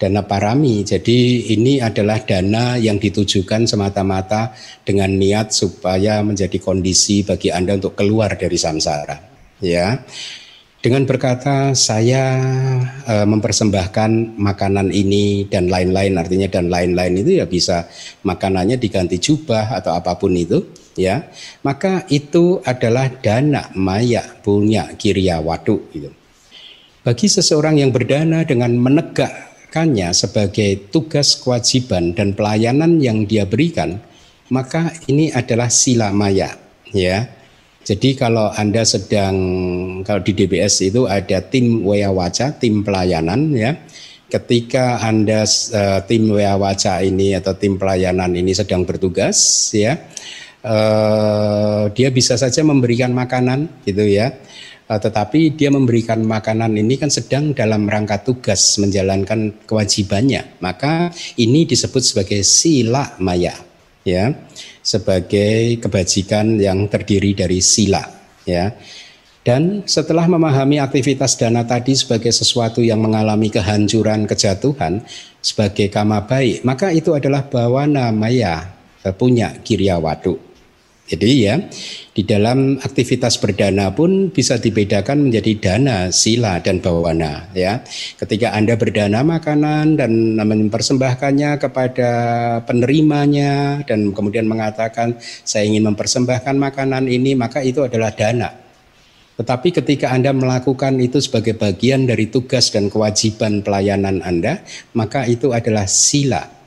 dana 0.00 0.24
parami. 0.24 0.80
Jadi 0.80 1.52
ini 1.52 1.76
adalah 1.76 2.24
dana 2.24 2.80
yang 2.80 2.96
ditujukan 2.96 3.68
semata-mata 3.68 4.56
dengan 4.80 5.12
niat 5.12 5.52
supaya 5.52 6.24
menjadi 6.24 6.56
kondisi 6.56 7.20
bagi 7.20 7.52
Anda 7.52 7.76
untuk 7.76 8.00
keluar 8.00 8.32
dari 8.40 8.56
samsara. 8.56 9.20
Ya. 9.60 10.00
Dengan 10.80 11.04
berkata 11.04 11.76
saya 11.76 12.40
e, 13.04 13.14
mempersembahkan 13.28 14.40
makanan 14.40 14.88
ini 14.88 15.44
dan 15.44 15.68
lain-lain 15.68 16.16
artinya 16.16 16.48
dan 16.48 16.72
lain-lain 16.72 17.20
itu 17.20 17.36
ya 17.36 17.44
bisa 17.44 17.84
makanannya 18.24 18.80
diganti 18.80 19.20
jubah 19.20 19.76
atau 19.76 19.92
apa 19.92 20.16
pun 20.16 20.32
itu 20.32 20.72
ya 20.96 21.28
maka 21.60 22.08
itu 22.08 22.64
adalah 22.64 23.12
dana 23.12 23.68
maya 23.76 24.24
punya 24.40 24.88
kirya 24.96 25.44
wadu 25.44 25.84
gitu. 25.92 26.08
Bagi 27.04 27.28
seseorang 27.28 27.76
yang 27.76 27.92
berdana 27.92 28.48
dengan 28.48 28.72
menegak 28.80 29.49
melakukannya 29.70 30.10
sebagai 30.10 30.90
tugas 30.90 31.38
kewajiban 31.38 32.10
dan 32.10 32.34
pelayanan 32.34 32.98
yang 32.98 33.22
dia 33.22 33.46
berikan, 33.46 34.02
maka 34.50 34.90
ini 35.06 35.30
adalah 35.30 35.70
sila 35.70 36.10
maya, 36.10 36.58
ya. 36.90 37.30
Jadi 37.86 38.18
kalau 38.18 38.50
Anda 38.50 38.82
sedang 38.82 39.38
kalau 40.02 40.26
di 40.26 40.34
DBS 40.34 40.90
itu 40.90 41.06
ada 41.06 41.38
tim 41.38 41.86
Waca, 41.86 42.58
tim 42.58 42.82
pelayanan 42.82 43.54
ya. 43.54 43.78
Ketika 44.26 44.98
Anda 45.06 45.46
uh, 45.46 46.02
tim 46.02 46.34
Waca 46.34 46.94
ini 47.06 47.38
atau 47.38 47.54
tim 47.54 47.78
pelayanan 47.78 48.34
ini 48.34 48.50
sedang 48.50 48.82
bertugas 48.82 49.70
ya, 49.70 50.02
uh, 50.66 51.86
dia 51.94 52.10
bisa 52.10 52.34
saja 52.34 52.66
memberikan 52.66 53.14
makanan 53.14 53.86
gitu 53.86 54.02
ya 54.02 54.34
tetapi 54.98 55.54
dia 55.54 55.70
memberikan 55.70 56.18
makanan 56.26 56.74
ini 56.74 56.98
kan 56.98 57.06
sedang 57.06 57.54
dalam 57.54 57.86
rangka 57.86 58.26
tugas 58.26 58.74
menjalankan 58.82 59.62
kewajibannya. 59.62 60.58
Maka 60.58 61.14
ini 61.38 61.62
disebut 61.62 62.02
sebagai 62.02 62.42
sila 62.42 63.14
maya 63.22 63.54
ya, 64.02 64.34
sebagai 64.82 65.78
kebajikan 65.78 66.58
yang 66.58 66.90
terdiri 66.90 67.38
dari 67.38 67.62
sila 67.62 68.02
ya. 68.42 68.74
Dan 69.40 69.86
setelah 69.86 70.26
memahami 70.26 70.82
aktivitas 70.82 71.38
dana 71.38 71.64
tadi 71.64 71.96
sebagai 71.96 72.28
sesuatu 72.28 72.84
yang 72.84 73.00
mengalami 73.00 73.48
kehancuran, 73.48 74.28
kejatuhan 74.28 75.00
sebagai 75.40 75.88
kama 75.88 76.26
baik, 76.28 76.60
maka 76.66 76.92
itu 76.92 77.16
adalah 77.16 77.46
bawana 77.48 78.12
maya 78.12 78.74
eh, 79.00 79.14
punya 79.14 79.54
kirya 79.64 79.96
waduk 79.96 80.49
jadi 81.10 81.30
ya 81.42 81.54
di 82.14 82.22
dalam 82.22 82.78
aktivitas 82.78 83.42
berdana 83.42 83.90
pun 83.90 84.30
bisa 84.30 84.62
dibedakan 84.62 85.26
menjadi 85.26 85.52
dana, 85.58 85.98
sila 86.14 86.62
dan 86.62 86.78
bawana 86.78 87.50
ya. 87.50 87.82
Ketika 88.14 88.54
Anda 88.54 88.78
berdana 88.78 89.26
makanan 89.26 89.98
dan 89.98 90.38
mempersembahkannya 90.38 91.58
kepada 91.58 92.10
penerimanya 92.62 93.82
dan 93.90 94.14
kemudian 94.14 94.46
mengatakan 94.46 95.18
saya 95.42 95.66
ingin 95.66 95.90
mempersembahkan 95.90 96.54
makanan 96.54 97.10
ini 97.10 97.34
maka 97.34 97.58
itu 97.58 97.82
adalah 97.82 98.14
dana. 98.14 98.54
Tetapi 99.34 99.82
ketika 99.82 100.14
Anda 100.14 100.30
melakukan 100.30 101.00
itu 101.02 101.18
sebagai 101.18 101.58
bagian 101.58 102.06
dari 102.06 102.30
tugas 102.30 102.70
dan 102.70 102.86
kewajiban 102.86 103.66
pelayanan 103.66 104.22
Anda, 104.22 104.62
maka 104.94 105.26
itu 105.26 105.50
adalah 105.56 105.88
sila 105.88 106.59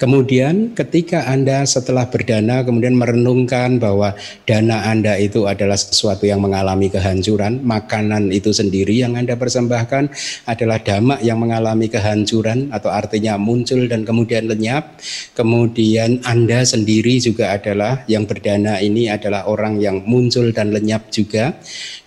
Kemudian 0.00 0.72
ketika 0.72 1.28
Anda 1.28 1.60
setelah 1.68 2.08
berdana 2.08 2.64
kemudian 2.64 2.96
merenungkan 2.96 3.76
bahwa 3.76 4.16
dana 4.48 4.88
Anda 4.88 5.20
itu 5.20 5.44
adalah 5.44 5.76
sesuatu 5.76 6.24
yang 6.24 6.40
mengalami 6.40 6.88
kehancuran, 6.88 7.60
makanan 7.60 8.32
itu 8.32 8.48
sendiri 8.48 8.96
yang 8.96 9.20
Anda 9.20 9.36
persembahkan 9.36 10.08
adalah 10.48 10.80
damak 10.80 11.20
yang 11.20 11.36
mengalami 11.36 11.92
kehancuran 11.92 12.72
atau 12.72 12.88
artinya 12.88 13.36
muncul 13.36 13.84
dan 13.92 14.08
kemudian 14.08 14.48
lenyap. 14.48 14.96
Kemudian 15.36 16.24
Anda 16.24 16.64
sendiri 16.64 17.20
juga 17.20 17.52
adalah 17.52 18.00
yang 18.08 18.24
berdana 18.24 18.80
ini 18.80 19.12
adalah 19.12 19.52
orang 19.52 19.84
yang 19.84 20.00
muncul 20.08 20.48
dan 20.48 20.72
lenyap 20.72 21.12
juga. 21.12 21.60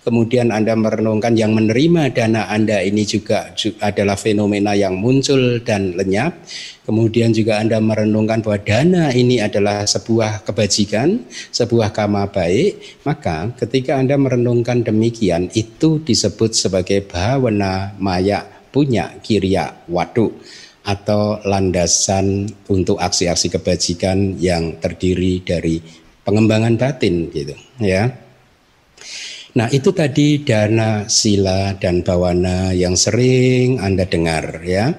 Kemudian 0.04 0.52
Anda 0.52 0.76
merenungkan 0.76 1.32
yang 1.32 1.56
menerima 1.56 2.12
dana 2.12 2.46
Anda 2.52 2.84
ini 2.84 3.08
juga 3.08 3.56
adalah 3.80 4.20
fenomena 4.20 4.76
yang 4.76 5.00
muncul 5.00 5.64
dan 5.64 5.96
lenyap 5.96 6.44
Kemudian 6.84 7.32
juga 7.32 7.64
Anda 7.64 7.80
merenungkan 7.80 8.44
bahwa 8.44 8.60
dana 8.60 9.08
ini 9.08 9.40
adalah 9.40 9.88
sebuah 9.88 10.44
kebajikan, 10.44 11.16
sebuah 11.48 11.96
kama 11.96 12.28
baik, 12.28 13.00
maka 13.08 13.56
ketika 13.56 13.96
Anda 13.96 14.20
merenungkan 14.20 14.84
demikian 14.84 15.48
itu 15.56 16.04
disebut 16.04 16.52
sebagai 16.52 17.00
bhavana 17.08 17.96
maya 17.96 18.44
punya 18.68 19.16
kirya 19.24 19.88
wadu 19.88 20.36
atau 20.84 21.40
landasan 21.48 22.52
untuk 22.68 23.00
aksi-aksi 23.00 23.48
kebajikan 23.48 24.36
yang 24.36 24.76
terdiri 24.76 25.40
dari 25.40 25.80
pengembangan 26.20 26.76
batin 26.76 27.32
gitu 27.32 27.56
ya. 27.80 28.12
Nah 29.54 29.70
itu 29.70 29.94
tadi 29.94 30.42
dana 30.42 31.06
sila 31.06 31.78
dan 31.78 32.02
bawana 32.02 32.74
yang 32.74 32.98
sering 32.98 33.78
Anda 33.78 34.02
dengar 34.02 34.66
ya. 34.66 34.90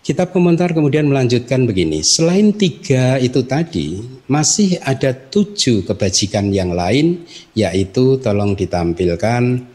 Kitab 0.00 0.32
komentar 0.32 0.72
kemudian 0.72 1.04
melanjutkan 1.04 1.68
begini, 1.68 2.00
selain 2.00 2.56
tiga 2.56 3.20
itu 3.20 3.44
tadi, 3.44 4.00
masih 4.24 4.80
ada 4.80 5.12
tujuh 5.12 5.84
kebajikan 5.84 6.48
yang 6.48 6.72
lain, 6.72 7.28
yaitu 7.52 8.16
tolong 8.16 8.56
ditampilkan. 8.56 9.68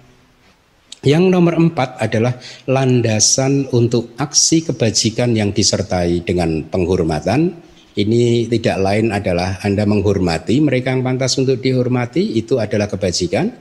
Yang 1.05 1.23
nomor 1.29 1.53
empat 1.53 2.01
adalah 2.01 2.41
landasan 2.65 3.69
untuk 3.77 4.17
aksi 4.17 4.65
kebajikan 4.73 5.37
yang 5.37 5.53
disertai 5.53 6.25
dengan 6.25 6.65
penghormatan. 6.65 7.53
Ini 7.93 8.49
tidak 8.49 8.77
lain 8.81 9.13
adalah 9.13 9.61
Anda 9.61 9.85
menghormati 9.85 10.57
mereka 10.65 10.89
yang 10.89 11.05
pantas 11.05 11.37
untuk 11.37 11.61
dihormati, 11.61 12.33
itu 12.33 12.57
adalah 12.57 12.89
kebajikan. 12.89 13.53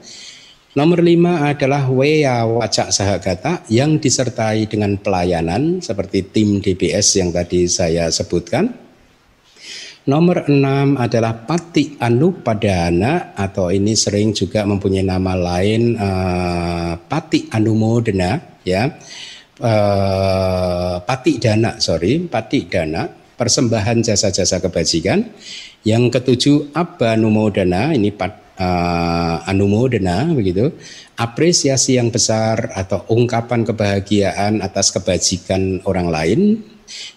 Nomor 0.73 1.05
lima 1.05 1.53
adalah 1.53 1.85
wea 1.93 2.41
wacak 2.41 2.89
sahagata 2.89 3.61
yang 3.69 4.01
disertai 4.01 4.65
dengan 4.65 4.97
pelayanan 4.97 5.85
seperti 5.85 6.33
tim 6.33 6.57
DBS 6.65 7.21
yang 7.21 7.29
tadi 7.29 7.69
saya 7.69 8.09
sebutkan. 8.09 8.73
Nomor 10.09 10.49
enam 10.49 10.97
adalah 10.97 11.45
pati 11.45 11.93
anupadana 12.01 13.37
atau 13.37 13.69
ini 13.69 13.93
sering 13.93 14.33
juga 14.33 14.65
mempunyai 14.65 15.05
nama 15.05 15.37
lain 15.37 15.93
uh, 15.93 16.97
pati 17.05 17.53
anumodena 17.53 18.41
ya. 18.65 18.89
Uh, 19.61 20.97
pati 21.05 21.37
dana 21.37 21.77
sorry 21.77 22.17
pati 22.25 22.65
dana 22.65 23.22
persembahan 23.35 24.05
jasa-jasa 24.05 24.59
kebajikan. 24.63 25.29
Yang 25.83 26.03
ketujuh 26.15 26.71
abanumodana 26.71 27.91
ini 27.91 28.15
pat, 28.15 28.55
uh, 28.55 29.43
anumodana 29.43 30.31
begitu 30.31 30.71
apresiasi 31.19 31.99
yang 31.99 32.09
besar 32.09 32.73
atau 32.73 33.05
ungkapan 33.11 33.67
kebahagiaan 33.67 34.63
atas 34.63 34.89
kebajikan 34.95 35.83
orang 35.85 36.07
lain 36.09 36.41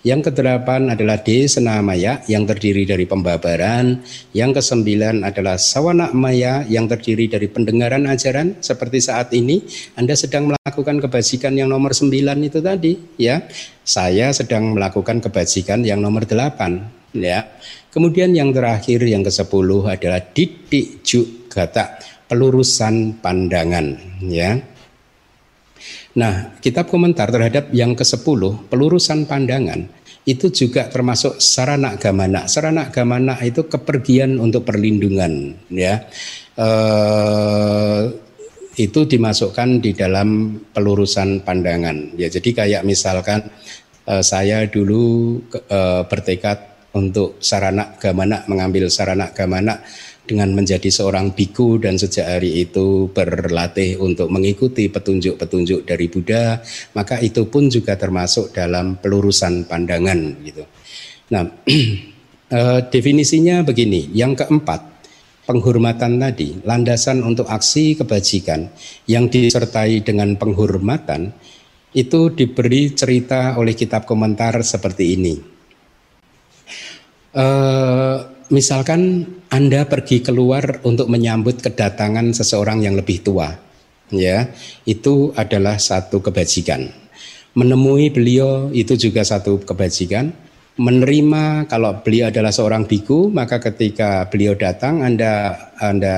yang 0.06 0.22
kedelapan 0.22 0.92
adalah 0.94 1.18
desana 1.18 1.82
maya 1.82 2.22
yang 2.30 2.46
terdiri 2.46 2.86
dari 2.86 3.10
pembabaran. 3.10 3.98
Yang 4.30 4.62
kesembilan 4.62 5.26
adalah 5.26 5.58
sawana 5.58 6.14
maya 6.14 6.62
yang 6.70 6.86
terdiri 6.86 7.26
dari 7.26 7.50
pendengaran 7.50 8.06
ajaran. 8.06 8.62
Seperti 8.62 9.02
saat 9.02 9.34
ini 9.34 9.66
Anda 9.98 10.14
sedang 10.14 10.54
melakukan 10.54 11.02
kebajikan 11.02 11.58
yang 11.58 11.72
nomor 11.72 11.90
sembilan 11.90 12.38
itu 12.44 12.62
tadi. 12.62 12.92
ya. 13.18 13.42
Saya 13.82 14.30
sedang 14.30 14.74
melakukan 14.74 15.18
kebajikan 15.22 15.82
yang 15.82 15.98
nomor 15.98 16.22
delapan. 16.22 16.86
Ya. 17.10 17.58
Kemudian 17.90 18.36
yang 18.36 18.52
terakhir 18.52 19.00
yang 19.02 19.24
ke-10 19.24 19.68
adalah 19.88 20.20
didik 20.20 21.00
jugata, 21.00 21.96
pelurusan 22.28 23.24
pandangan 23.24 23.96
ya. 24.20 24.75
Nah, 26.16 26.56
kitab 26.64 26.88
komentar 26.88 27.28
terhadap 27.28 27.68
yang 27.76 27.92
ke-10, 27.92 28.72
pelurusan 28.72 29.28
pandangan 29.28 29.84
itu 30.26 30.50
juga 30.50 30.90
termasuk 30.90 31.38
sarana 31.38 31.94
gamana. 32.00 32.50
Sarana 32.50 32.90
gamana 32.90 33.38
itu 33.46 33.68
kepergian 33.70 34.42
untuk 34.42 34.66
perlindungan 34.66 35.54
ya. 35.70 36.02
Eh, 36.56 38.02
itu 38.76 39.00
dimasukkan 39.08 39.80
di 39.80 39.92
dalam 39.92 40.58
pelurusan 40.74 41.46
pandangan. 41.46 42.18
Ya, 42.18 42.32
jadi 42.32 42.50
kayak 42.64 42.82
misalkan 42.82 43.46
eh, 44.08 44.22
saya 44.24 44.66
dulu 44.66 45.36
eh, 45.52 46.02
bertekad 46.08 46.90
untuk 46.96 47.36
sarana 47.44 47.94
gamana 48.00 48.42
mengambil 48.48 48.88
sarana 48.88 49.30
gamana 49.36 49.84
dengan 50.26 50.52
menjadi 50.52 50.90
seorang 50.90 51.32
biku 51.32 51.78
dan 51.78 51.96
sejak 51.96 52.26
hari 52.26 52.66
itu 52.66 53.08
berlatih 53.14 53.96
untuk 54.02 54.28
mengikuti 54.28 54.90
petunjuk-petunjuk 54.90 55.86
dari 55.86 56.06
Buddha, 56.10 56.60
maka 56.98 57.22
itu 57.22 57.46
pun 57.46 57.70
juga 57.70 57.94
termasuk 57.94 58.50
dalam 58.50 58.98
pelurusan 58.98 59.70
pandangan 59.70 60.18
gitu. 60.42 60.66
Nah, 61.32 61.46
eh, 62.58 62.80
definisinya 62.90 63.62
begini. 63.62 64.10
Yang 64.12 64.44
keempat, 64.44 64.80
penghormatan 65.46 66.18
tadi, 66.18 66.58
landasan 66.66 67.22
untuk 67.22 67.46
aksi 67.46 67.94
kebajikan 67.96 68.68
yang 69.06 69.30
disertai 69.30 70.02
dengan 70.02 70.34
penghormatan 70.34 71.30
itu 71.96 72.28
diberi 72.28 72.92
cerita 72.92 73.56
oleh 73.56 73.72
kitab 73.72 74.04
komentar 74.04 74.60
seperti 74.60 75.04
ini. 75.16 75.34
Uh, 77.36 78.35
misalkan 78.50 79.26
Anda 79.48 79.86
pergi 79.86 80.22
keluar 80.22 80.82
untuk 80.86 81.10
menyambut 81.10 81.62
kedatangan 81.62 82.34
seseorang 82.34 82.82
yang 82.82 82.98
lebih 82.98 83.22
tua, 83.22 83.54
ya, 84.10 84.50
itu 84.84 85.32
adalah 85.34 85.78
satu 85.78 86.22
kebajikan. 86.22 86.86
Menemui 87.56 88.12
beliau 88.12 88.68
itu 88.70 88.94
juga 89.00 89.24
satu 89.24 89.64
kebajikan. 89.64 90.28
Menerima 90.76 91.64
kalau 91.72 92.04
beliau 92.04 92.28
adalah 92.28 92.52
seorang 92.52 92.84
biku, 92.84 93.32
maka 93.32 93.56
ketika 93.64 94.28
beliau 94.28 94.52
datang 94.52 95.00
Anda 95.00 95.56
Anda 95.80 96.16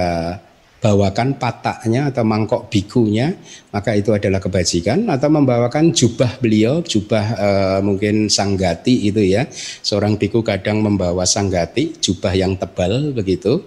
bawakan 0.79 1.43
pataknya 1.43 2.11
atau 2.15 2.23
mangkok 2.23 2.71
bikunya 2.71 3.35
maka 3.75 3.99
itu 3.99 4.15
adalah 4.15 4.39
kebajikan. 4.39 5.11
Atau 5.11 5.29
membawakan 5.31 5.91
jubah 5.91 6.39
beliau 6.39 6.81
jubah 6.83 7.25
e, 7.35 7.49
mungkin 7.83 8.31
sanggati 8.31 9.11
itu 9.11 9.23
ya. 9.23 9.47
Seorang 9.83 10.17
biku 10.17 10.41
kadang 10.47 10.83
membawa 10.83 11.27
sanggati 11.27 11.99
jubah 11.99 12.33
yang 12.35 12.55
tebal 12.55 13.11
begitu 13.11 13.59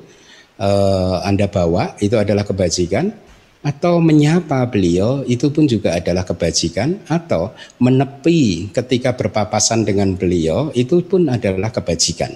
e, 0.55 0.69
anda 1.27 1.51
bawa 1.51 1.99
itu 1.99 2.15
adalah 2.15 2.47
kebajikan. 2.47 3.11
Atau 3.61 4.01
menyapa 4.01 4.65
beliau 4.73 5.21
itu 5.29 5.53
pun 5.53 5.69
juga 5.69 5.93
adalah 5.93 6.25
kebajikan. 6.25 7.05
Atau 7.11 7.53
menepi 7.77 8.71
ketika 8.71 9.13
berpapasan 9.13 9.83
dengan 9.83 10.15
beliau 10.15 10.71
itu 10.73 11.03
pun 11.03 11.27
adalah 11.27 11.69
kebajikan. 11.69 12.31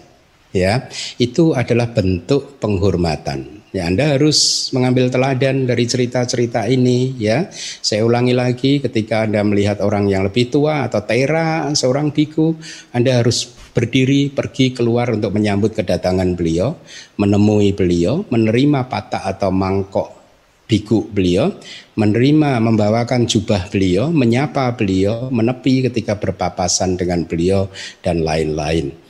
Ya 0.55 0.87
itu 1.19 1.51
adalah 1.51 1.91
bentuk 1.91 2.63
penghormatan 2.63 3.54
Ya, 3.75 3.91
Anda 3.91 4.15
harus 4.15 4.71
mengambil 4.71 5.11
teladan 5.11 5.67
dari 5.67 5.83
cerita-cerita 5.83 6.63
ini 6.71 7.11
ya. 7.19 7.51
Saya 7.83 8.07
ulangi 8.07 8.31
lagi 8.31 8.79
ketika 8.79 9.27
Anda 9.27 9.43
melihat 9.43 9.83
orang 9.83 10.07
yang 10.07 10.23
lebih 10.23 10.47
tua 10.47 10.87
atau 10.87 11.03
tera 11.03 11.67
seorang 11.75 12.15
biku, 12.15 12.55
Anda 12.95 13.19
harus 13.19 13.51
berdiri 13.75 14.31
pergi 14.31 14.71
keluar 14.71 15.11
untuk 15.11 15.35
menyambut 15.35 15.75
kedatangan 15.75 16.39
beliau, 16.39 16.79
menemui 17.19 17.75
beliau, 17.75 18.23
menerima 18.31 18.87
patah 18.87 19.27
atau 19.27 19.51
mangkok 19.51 20.23
biku 20.71 21.11
beliau, 21.11 21.51
menerima 21.99 22.63
membawakan 22.63 23.27
jubah 23.27 23.67
beliau, 23.67 24.07
menyapa 24.07 24.71
beliau, 24.71 25.27
menepi 25.27 25.91
ketika 25.91 26.15
berpapasan 26.15 26.95
dengan 26.95 27.27
beliau 27.27 27.67
dan 27.99 28.23
lain-lain. 28.23 29.04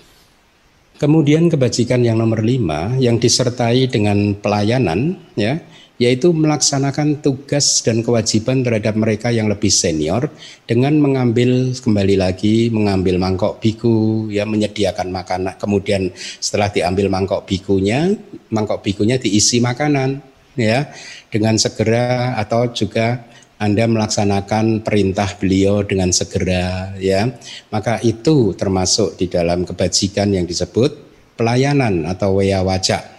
Kemudian 0.96 1.52
kebajikan 1.52 2.08
yang 2.08 2.24
nomor 2.24 2.40
lima 2.40 2.96
yang 2.96 3.20
disertai 3.20 3.92
dengan 3.92 4.32
pelayanan 4.40 5.20
ya 5.36 5.60
yaitu 5.96 6.36
melaksanakan 6.36 7.24
tugas 7.24 7.80
dan 7.80 8.04
kewajiban 8.04 8.64
terhadap 8.68 9.00
mereka 9.00 9.32
yang 9.32 9.48
lebih 9.48 9.72
senior 9.72 10.28
dengan 10.68 11.00
mengambil 11.00 11.72
kembali 11.72 12.16
lagi 12.20 12.68
mengambil 12.68 13.16
mangkok 13.16 13.64
biku 13.64 14.28
ya 14.28 14.44
menyediakan 14.44 15.12
makanan. 15.12 15.56
Kemudian 15.56 16.12
setelah 16.16 16.68
diambil 16.68 17.08
mangkok 17.08 17.48
bikunya 17.48 18.12
mangkok 18.52 18.84
bikunya 18.84 19.16
diisi 19.16 19.64
makanan 19.64 20.20
ya 20.60 20.92
dengan 21.32 21.56
segera 21.60 22.40
atau 22.40 22.72
juga 22.72 23.35
anda 23.56 23.88
melaksanakan 23.88 24.84
perintah 24.84 25.32
beliau 25.40 25.80
dengan 25.88 26.12
segera 26.12 26.92
ya. 27.00 27.24
Maka 27.72 28.04
itu 28.04 28.52
termasuk 28.56 29.16
di 29.16 29.32
dalam 29.32 29.64
kebajikan 29.64 30.32
yang 30.36 30.44
disebut 30.44 30.92
pelayanan 31.40 32.04
atau 32.04 32.40
waya 32.40 32.64
wajak. 32.64 33.16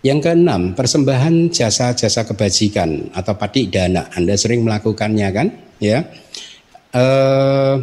Yang 0.00 0.32
keenam, 0.32 0.72
persembahan 0.72 1.52
jasa-jasa 1.52 2.24
kebajikan 2.24 3.12
atau 3.12 3.36
patik 3.36 3.68
dana. 3.68 4.08
Anda 4.16 4.32
sering 4.32 4.64
melakukannya 4.64 5.28
kan? 5.28 5.48
Ya. 5.76 6.08
Eh, 6.96 7.74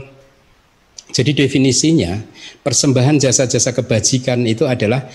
jadi 1.12 1.32
definisinya 1.46 2.20
persembahan 2.62 3.18
jasa-jasa 3.18 3.72
kebajikan 3.72 4.44
itu 4.44 4.68
adalah 4.68 5.08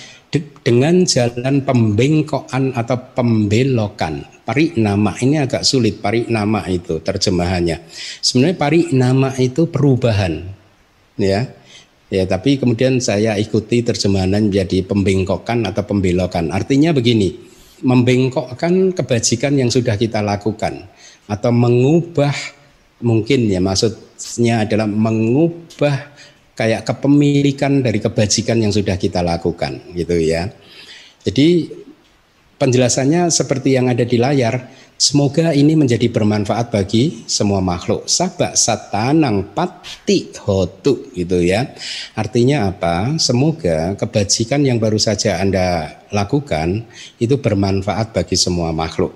dengan 0.64 1.04
jalan 1.04 1.60
pembengkokan 1.60 2.72
atau 2.72 2.96
pembelokan. 3.12 4.24
Pari 4.42 4.74
nama 4.80 5.12
ini 5.20 5.38
agak 5.38 5.62
sulit 5.62 6.00
pari 6.00 6.26
nama 6.32 6.64
itu 6.66 6.98
terjemahannya. 7.04 7.84
Sebenarnya 8.24 8.56
pari 8.56 8.80
nama 8.96 9.30
itu 9.36 9.68
perubahan, 9.68 10.42
ya. 11.20 11.46
Ya, 12.12 12.28
tapi 12.28 12.60
kemudian 12.60 13.00
saya 13.00 13.40
ikuti 13.40 13.80
terjemahan 13.80 14.28
menjadi 14.28 14.84
pembengkokan 14.84 15.64
atau 15.64 15.80
pembelokan. 15.88 16.52
Artinya 16.52 16.92
begini, 16.92 17.32
membengkokkan 17.80 18.92
kebajikan 18.92 19.56
yang 19.56 19.72
sudah 19.72 19.96
kita 19.96 20.20
lakukan 20.20 20.92
atau 21.24 21.48
mengubah 21.48 22.34
mungkin 23.02 23.50
ya 23.50 23.58
maksudnya 23.58 24.64
adalah 24.64 24.86
mengubah 24.86 26.14
kayak 26.56 26.86
kepemilikan 26.86 27.82
dari 27.82 27.98
kebajikan 27.98 28.60
yang 28.62 28.70
sudah 28.70 28.96
kita 28.96 29.20
lakukan 29.20 29.92
gitu 29.98 30.16
ya. 30.16 30.48
Jadi 31.22 31.70
penjelasannya 32.58 33.30
seperti 33.30 33.74
yang 33.74 33.90
ada 33.90 34.06
di 34.06 34.18
layar. 34.18 34.70
Semoga 35.02 35.50
ini 35.50 35.74
menjadi 35.74 36.06
bermanfaat 36.14 36.70
bagi 36.70 37.26
semua 37.26 37.58
makhluk. 37.58 38.06
Sabak 38.06 38.54
satanang 38.54 39.50
pati 39.50 40.30
hotu 40.38 41.10
gitu 41.10 41.42
ya. 41.42 41.74
Artinya 42.14 42.70
apa? 42.70 43.18
Semoga 43.18 43.98
kebajikan 43.98 44.62
yang 44.62 44.78
baru 44.78 45.02
saja 45.02 45.42
Anda 45.42 45.98
lakukan 46.14 46.86
itu 47.18 47.34
bermanfaat 47.34 48.14
bagi 48.14 48.38
semua 48.38 48.70
makhluk. 48.70 49.10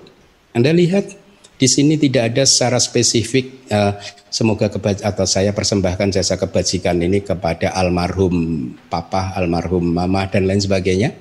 Anda 0.51 0.75
lihat 0.75 1.26
di 1.57 1.67
sini 1.67 1.97
tidak 1.97 2.33
ada 2.33 2.43
secara 2.45 2.77
spesifik 2.77 3.65
uh, 3.73 3.97
semoga 4.29 4.69
kebaj 4.69 5.01
atau 5.01 5.25
saya 5.25 5.51
persembahkan 5.51 6.13
jasa 6.13 6.37
kebajikan 6.37 7.01
ini 7.01 7.25
kepada 7.25 7.73
almarhum 7.73 8.69
papa, 8.87 9.33
almarhum 9.33 9.81
mama 9.81 10.29
dan 10.29 10.45
lain 10.45 10.61
sebagainya. 10.61 11.17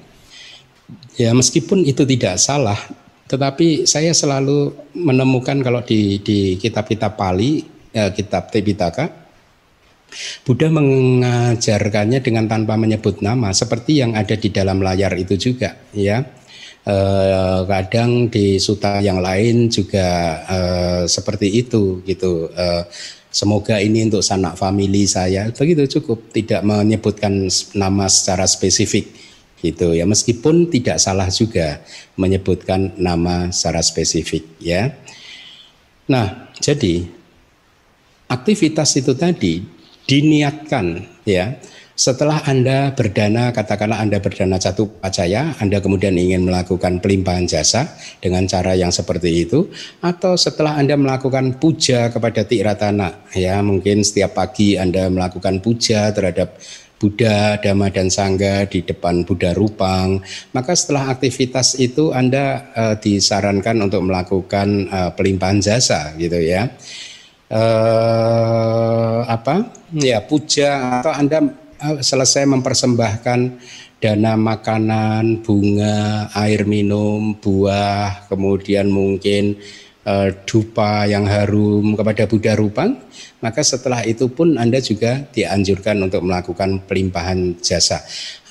Ya 1.16 1.32
meskipun 1.32 1.89
itu 1.89 2.05
tidak 2.05 2.37
salah, 2.37 2.76
Tetapi 3.26 3.91
saya 3.91 4.14
selalu 4.14 4.70
menemukan 4.95 5.59
kalau 5.59 5.82
di 5.82 6.22
di 6.22 6.55
kitab-kitab 6.62 7.18
Pali, 7.18 7.59
eh, 7.91 8.11
kitab 8.14 8.55
Tipitaka, 8.55 9.11
Buddha 10.47 10.70
mengajarkannya 10.70 12.22
dengan 12.22 12.47
tanpa 12.47 12.78
menyebut 12.78 13.18
nama, 13.26 13.51
seperti 13.51 13.99
yang 13.99 14.14
ada 14.14 14.39
di 14.39 14.55
dalam 14.55 14.78
layar 14.78 15.11
itu 15.18 15.34
juga, 15.34 15.74
ya. 15.91 16.22
Eh, 16.87 17.61
kadang 17.66 18.30
di 18.30 18.62
suta 18.62 19.03
yang 19.03 19.18
lain 19.18 19.66
juga 19.66 20.07
eh, 20.47 21.03
seperti 21.11 21.51
itu, 21.51 21.99
gitu. 22.07 22.47
Eh, 22.55 22.87
semoga 23.26 23.82
ini 23.82 24.07
untuk 24.07 24.22
sanak 24.22 24.55
famili 24.55 25.03
saya, 25.11 25.51
begitu 25.51 25.99
cukup, 25.99 26.30
tidak 26.30 26.62
menyebutkan 26.62 27.51
nama 27.74 28.07
secara 28.07 28.47
spesifik 28.47 29.11
gitu 29.64 29.97
ya 29.97 30.05
meskipun 30.05 30.68
tidak 30.68 31.01
salah 31.01 31.32
juga 31.32 31.80
menyebutkan 32.14 32.93
nama 33.01 33.49
secara 33.51 33.80
spesifik 33.80 34.45
ya. 34.61 34.93
Nah, 36.07 36.53
jadi 36.62 37.09
aktivitas 38.30 38.95
itu 39.01 39.16
tadi 39.18 39.64
diniatkan 40.07 41.03
ya. 41.26 41.59
Setelah 41.97 42.45
Anda 42.45 42.93
berdana, 42.93 43.57
katakanlah 43.57 44.05
Anda 44.05 44.21
berdana 44.21 44.61
satu 44.61 45.01
pacaya, 45.01 45.57
Anda 45.57 45.81
kemudian 45.81 46.13
ingin 46.13 46.45
melakukan 46.45 47.01
pelimpahan 47.01 47.49
jasa 47.49 47.89
dengan 48.21 48.45
cara 48.45 48.77
yang 48.77 48.93
seperti 48.93 49.49
itu, 49.49 49.73
atau 50.05 50.37
setelah 50.37 50.77
Anda 50.77 51.01
melakukan 51.01 51.57
puja 51.57 52.13
kepada 52.13 52.45
Tiratana, 52.45 53.25
ya 53.33 53.65
mungkin 53.65 54.05
setiap 54.05 54.37
pagi 54.37 54.77
Anda 54.77 55.09
melakukan 55.09 55.65
puja 55.65 56.13
terhadap 56.13 56.61
Buddha, 57.01 57.57
Dhamma 57.65 57.89
dan 57.89 58.13
Sangga 58.13 58.69
di 58.69 58.85
depan 58.85 59.25
Buddha 59.25 59.57
Rupang. 59.57 60.21
Maka 60.53 60.73
setelah 60.77 61.13
aktivitas 61.13 61.81
itu 61.81 62.13
Anda 62.13 62.73
uh, 62.77 62.95
disarankan 63.01 63.77
untuk 63.85 64.05
melakukan 64.05 64.69
uh, 64.93 65.11
pelimpahan 65.17 65.65
jasa 65.65 66.13
gitu 66.21 66.41
ya. 66.41 66.73
Uh, 67.49 69.25
apa? 69.29 69.73
Ya 69.97 70.21
puja 70.25 71.01
atau 71.01 71.13
Anda 71.13 71.66
selesai 71.81 72.45
mempersembahkan 72.49 73.41
dana 74.01 74.33
makanan, 74.37 75.41
bunga, 75.41 76.29
air 76.37 76.68
minum, 76.68 77.37
buah, 77.37 78.29
kemudian 78.29 78.93
mungkin 78.93 79.57
uh, 80.07 80.31
dupa 80.47 81.09
yang 81.09 81.27
harum 81.27 81.97
kepada 81.99 82.29
Buddha 82.31 82.55
Rupang, 82.55 82.97
maka 83.43 83.61
setelah 83.66 84.07
itu 84.07 84.31
pun 84.31 84.57
Anda 84.57 84.79
juga 84.79 85.27
dianjurkan 85.33 85.97
untuk 86.07 86.22
melakukan 86.22 86.87
pelimpahan 86.87 87.59
jasa 87.59 88.01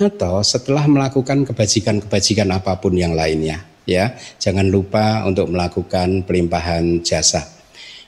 atau 0.02 0.44
setelah 0.44 0.86
melakukan 0.86 1.48
kebajikan-kebajikan 1.48 2.52
apa 2.52 2.78
pun 2.82 2.94
yang 2.98 3.16
lainnya 3.16 3.64
ya. 3.88 4.18
Jangan 4.42 4.68
lupa 4.68 5.24
untuk 5.24 5.48
melakukan 5.50 6.26
pelimpahan 6.28 7.06
jasa. 7.06 7.55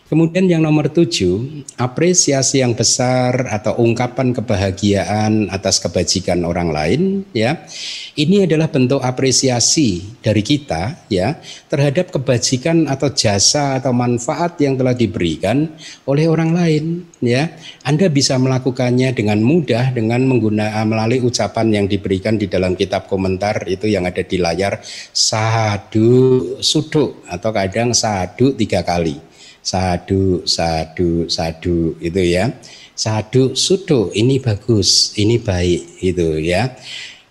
Kemudian 0.08 0.47
yang 0.47 0.64
nomor 0.64 0.88
tujuh, 0.88 1.68
apresiasi 1.76 2.64
yang 2.64 2.72
besar 2.72 3.51
atau 3.51 3.76
ungkapan 3.76 4.32
kebahagiaan 4.32 5.51
atas 5.51 5.84
kebajikan 5.84 6.47
orang 6.47 6.72
lain, 6.72 7.01
ya. 7.36 7.68
Ini 8.16 8.47
adalah 8.47 8.72
bentuk 8.72 9.03
apresiasi 9.03 9.99
dari 10.24 10.39
kita, 10.39 11.12
ya, 11.12 11.36
terhadap 11.68 12.16
kebajikan 12.16 12.88
atau 12.88 13.12
jasa 13.12 13.84
atau 13.84 13.91
manfaat 13.91 14.55
yang 14.64 14.80
telah 14.80 14.95
diberikan 14.95 15.76
oleh 16.08 16.32
orang 16.32 16.55
lain, 16.55 17.03
ya. 17.20 17.51
Anda 17.84 18.08
bisa 18.08 18.39
melakukannya 18.39 19.12
dengan 19.12 19.43
mudah 19.43 19.91
dengan 19.91 20.24
menggunakan 20.24 20.88
melalui 20.88 21.20
ucapan 21.20 21.84
yang 21.84 21.86
diberikan 21.91 22.39
di 22.39 22.47
dalam 22.47 22.80
kitab 22.80 23.12
komentar 23.12 23.68
itu 23.68 23.91
yang 23.91 24.08
ada 24.08 24.24
di 24.24 24.39
layar 24.39 24.80
sadu 25.12 26.55
suduk 26.64 27.28
atau 27.28 27.51
kadang 27.51 27.91
sadu 27.91 28.55
tiga 28.55 28.88
kali 28.88 29.26
sadu 29.68 30.47
sadu 30.47 31.28
sadu 31.28 31.99
itu 31.99 32.24
ya. 32.24 32.55
Sadu 32.95 33.51
sudo 33.53 34.09
ini 34.15 34.39
bagus 34.39 35.11
ini 35.20 35.36
baik 35.38 35.99
itu 35.99 36.39
ya. 36.39 36.72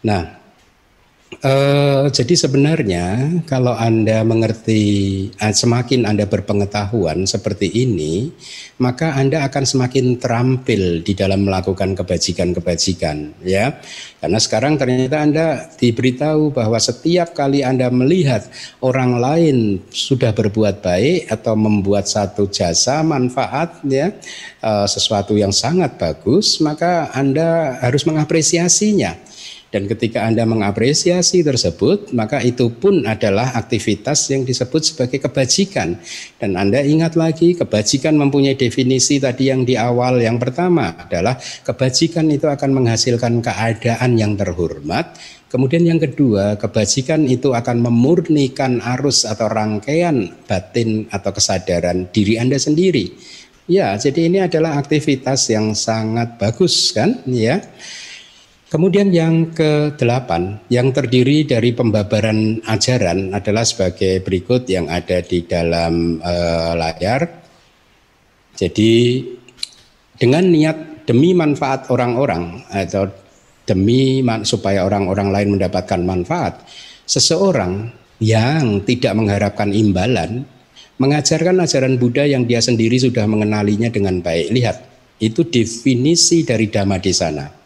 Nah 0.05 0.36
Uh, 1.47 2.11
jadi 2.11 2.35
sebenarnya 2.35 3.39
kalau 3.47 3.71
Anda 3.71 4.27
mengerti 4.27 4.83
uh, 5.39 5.55
semakin 5.55 6.03
Anda 6.03 6.27
berpengetahuan 6.27 7.23
seperti 7.23 7.71
ini, 7.71 8.35
maka 8.83 9.15
Anda 9.15 9.47
akan 9.47 9.63
semakin 9.63 10.19
terampil 10.19 11.07
di 11.07 11.15
dalam 11.15 11.47
melakukan 11.47 11.95
kebajikan-kebajikan 11.95 13.47
ya. 13.47 13.79
Karena 14.19 14.43
sekarang 14.43 14.75
ternyata 14.75 15.23
Anda 15.23 15.47
diberitahu 15.79 16.51
bahwa 16.51 16.83
setiap 16.83 17.31
kali 17.31 17.63
Anda 17.63 17.95
melihat 17.95 18.51
orang 18.83 19.23
lain 19.23 19.87
sudah 19.95 20.35
berbuat 20.35 20.83
baik 20.83 21.31
atau 21.31 21.55
membuat 21.55 22.11
satu 22.11 22.51
jasa 22.51 23.07
manfaat 23.07 23.87
ya, 23.87 24.11
uh, 24.67 24.91
sesuatu 24.91 25.39
yang 25.39 25.55
sangat 25.55 25.95
bagus, 25.95 26.59
maka 26.59 27.15
Anda 27.15 27.79
harus 27.79 28.03
mengapresiasinya 28.03 29.36
dan 29.67 29.91
ketika 29.91 30.23
Anda 30.23 30.47
mengapresiasi 30.47 31.43
tersebut, 31.43 32.15
maka 32.15 32.39
itu 32.39 32.71
pun 32.71 33.03
adalah 33.03 33.51
aktivitas 33.59 34.31
yang 34.31 34.47
disebut 34.47 34.95
sebagai 34.95 35.19
kebajikan. 35.19 35.99
Dan 36.39 36.55
Anda 36.55 36.87
ingat 36.87 37.19
lagi, 37.19 37.59
kebajikan 37.59 38.15
mempunyai 38.15 38.55
definisi 38.55 39.19
tadi 39.19 39.51
yang 39.51 39.67
di 39.67 39.75
awal. 39.75 40.23
Yang 40.23 40.49
pertama 40.49 40.95
adalah 40.95 41.35
kebajikan 41.67 42.31
itu 42.31 42.47
akan 42.47 42.71
menghasilkan 42.79 43.43
keadaan 43.43 44.15
yang 44.15 44.39
terhormat. 44.39 45.19
Kemudian 45.51 45.83
yang 45.83 45.99
kedua, 45.99 46.55
kebajikan 46.55 47.27
itu 47.27 47.51
akan 47.51 47.91
memurnikan 47.91 48.79
arus 48.97 49.27
atau 49.27 49.51
rangkaian 49.51 50.31
batin 50.47 51.11
atau 51.11 51.35
kesadaran 51.35 52.07
diri 52.15 52.39
Anda 52.39 52.59
sendiri. 52.63 53.11
Ya, 53.67 53.99
jadi 53.99 54.31
ini 54.31 54.39
adalah 54.47 54.79
aktivitas 54.79 55.51
yang 55.51 55.75
sangat 55.75 56.39
bagus 56.39 56.95
kan, 56.95 57.19
ya. 57.27 57.59
Kemudian 58.67 59.15
yang 59.15 59.55
ke-8 59.55 60.31
yang 60.75 60.91
terdiri 60.91 61.47
dari 61.47 61.71
pembabaran 61.71 62.59
ajaran 62.67 63.31
adalah 63.31 63.63
sebagai 63.63 64.19
berikut 64.27 64.67
yang 64.67 64.91
ada 64.91 65.23
di 65.23 65.47
dalam 65.47 66.19
uh, 66.19 66.75
layar. 66.75 67.47
Jadi 68.59 69.23
dengan 70.19 70.51
niat 70.51 71.07
demi 71.07 71.31
manfaat 71.31 71.87
orang-orang 71.95 72.67
atau 72.75 73.07
demi 73.71 74.19
supaya 74.43 74.83
orang-orang 74.83 75.31
lain 75.31 75.49
mendapatkan 75.55 76.03
manfaat, 76.03 76.67
seseorang 77.07 77.95
yang 78.19 78.83
tidak 78.83 79.15
mengharapkan 79.15 79.71
imbalan 79.71 80.43
mengajarkan 80.97 81.61
ajaran 81.61 82.01
Buddha 82.01 82.25
yang 82.25 82.49
dia 82.49 82.59
sendiri 82.59 82.97
sudah 82.97 83.29
mengenalinya 83.29 83.93
dengan 83.93 84.25
baik. 84.25 84.49
Lihat, 84.51 84.77
itu 85.21 85.45
definisi 85.45 86.43
dari 86.43 86.73
dhamma 86.73 86.97
di 86.97 87.13
sana. 87.13 87.66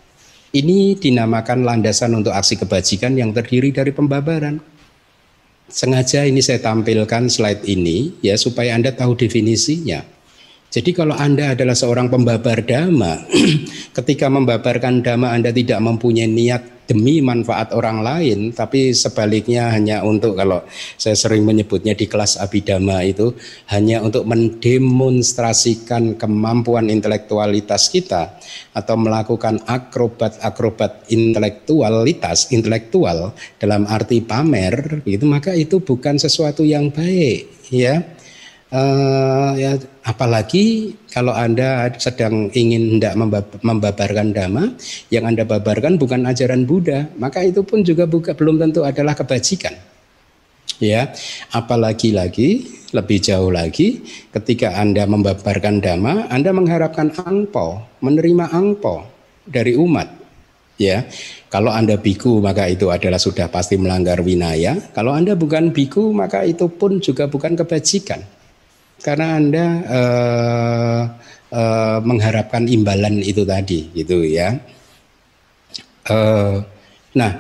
Ini 0.51 0.98
dinamakan 0.98 1.62
landasan 1.62 2.11
untuk 2.18 2.34
aksi 2.34 2.59
kebajikan 2.59 3.14
yang 3.14 3.30
terdiri 3.30 3.70
dari 3.70 3.94
pembabaran. 3.94 4.59
Sengaja 5.70 6.26
ini 6.26 6.42
saya 6.42 6.59
tampilkan 6.59 7.30
slide 7.30 7.62
ini 7.70 8.18
ya 8.18 8.34
supaya 8.34 8.74
Anda 8.74 8.90
tahu 8.90 9.14
definisinya. 9.14 10.03
Jadi 10.70 10.94
kalau 10.94 11.18
Anda 11.18 11.58
adalah 11.58 11.74
seorang 11.74 12.06
pembabar 12.06 12.62
dhamma, 12.62 13.26
ketika 13.98 14.30
membabarkan 14.30 15.02
dhamma 15.02 15.34
Anda 15.34 15.50
tidak 15.50 15.82
mempunyai 15.82 16.30
niat 16.30 16.86
demi 16.86 17.18
manfaat 17.22 17.74
orang 17.74 18.02
lain, 18.02 18.50
tapi 18.54 18.94
sebaliknya 18.94 19.70
hanya 19.70 20.06
untuk 20.06 20.34
kalau 20.34 20.62
saya 20.98 21.14
sering 21.18 21.46
menyebutnya 21.46 21.94
di 21.94 22.10
kelas 22.10 22.38
abidama 22.38 23.02
itu 23.06 23.30
hanya 23.70 24.02
untuk 24.02 24.26
mendemonstrasikan 24.26 26.18
kemampuan 26.18 26.90
intelektualitas 26.90 27.90
kita 27.90 28.38
atau 28.74 28.94
melakukan 28.98 29.62
akrobat-akrobat 29.66 31.10
intelektualitas 31.14 32.50
intelektual 32.50 33.38
dalam 33.58 33.86
arti 33.86 34.18
pamer 34.22 35.06
itu 35.06 35.26
maka 35.26 35.54
itu 35.54 35.78
bukan 35.78 36.18
sesuatu 36.18 36.66
yang 36.66 36.90
baik 36.90 37.70
ya 37.70 38.02
Uh, 38.70 39.50
ya 39.58 39.74
apalagi 40.06 40.94
kalau 41.10 41.34
anda 41.34 41.90
sedang 41.98 42.54
ingin 42.54 43.02
hendak 43.02 43.18
membabarkan 43.66 44.30
dhamma 44.30 44.78
yang 45.10 45.26
anda 45.26 45.42
babarkan 45.42 45.98
bukan 45.98 46.22
ajaran 46.30 46.62
Buddha 46.70 47.10
maka 47.18 47.42
itu 47.42 47.66
pun 47.66 47.82
juga 47.82 48.06
buka, 48.06 48.30
belum 48.30 48.62
tentu 48.62 48.86
adalah 48.86 49.18
kebajikan. 49.18 49.74
Ya 50.78 51.10
apalagi 51.50 52.14
lagi 52.14 52.70
lebih 52.94 53.18
jauh 53.18 53.50
lagi 53.50 54.06
ketika 54.30 54.78
anda 54.78 55.02
membabarkan 55.02 55.82
dhamma 55.82 56.30
anda 56.30 56.54
mengharapkan 56.54 57.10
angpo 57.26 57.82
menerima 57.98 58.54
angpo 58.54 59.02
dari 59.50 59.74
umat. 59.74 60.14
Ya 60.78 61.10
kalau 61.50 61.74
anda 61.74 61.98
biku 61.98 62.38
maka 62.38 62.70
itu 62.70 62.86
adalah 62.86 63.18
sudah 63.18 63.50
pasti 63.50 63.74
melanggar 63.74 64.22
winaya. 64.22 64.78
Kalau 64.94 65.10
anda 65.10 65.34
bukan 65.34 65.74
biku 65.74 66.14
maka 66.14 66.46
itu 66.46 66.70
pun 66.70 67.02
juga 67.02 67.26
bukan 67.26 67.58
kebajikan 67.58 68.38
karena 69.01 69.40
Anda 69.40 69.66
uh, 69.88 71.03
uh, 71.53 71.98
mengharapkan 72.05 72.68
imbalan 72.68 73.20
itu 73.20 73.42
tadi 73.44 73.90
gitu 73.96 74.22
ya. 74.24 74.57
Uh, 76.09 76.62
nah, 77.16 77.32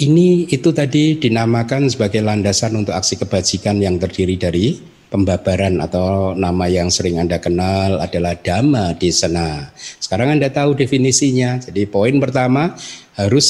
ini 0.00 0.48
itu 0.50 0.72
tadi 0.74 1.20
dinamakan 1.20 1.86
sebagai 1.86 2.24
landasan 2.24 2.74
untuk 2.74 2.96
aksi 2.96 3.20
kebajikan 3.20 3.78
yang 3.78 3.96
terdiri 4.00 4.36
dari 4.40 4.66
pembabaran 5.12 5.76
atau 5.84 6.32
nama 6.32 6.64
yang 6.72 6.88
sering 6.88 7.20
Anda 7.20 7.36
kenal 7.36 8.00
adalah 8.00 8.32
dhamma 8.40 8.96
desana. 8.96 9.68
Sekarang 9.76 10.32
Anda 10.32 10.48
tahu 10.48 10.72
definisinya. 10.72 11.60
Jadi 11.60 11.84
poin 11.84 12.16
pertama 12.16 12.72
harus 13.20 13.48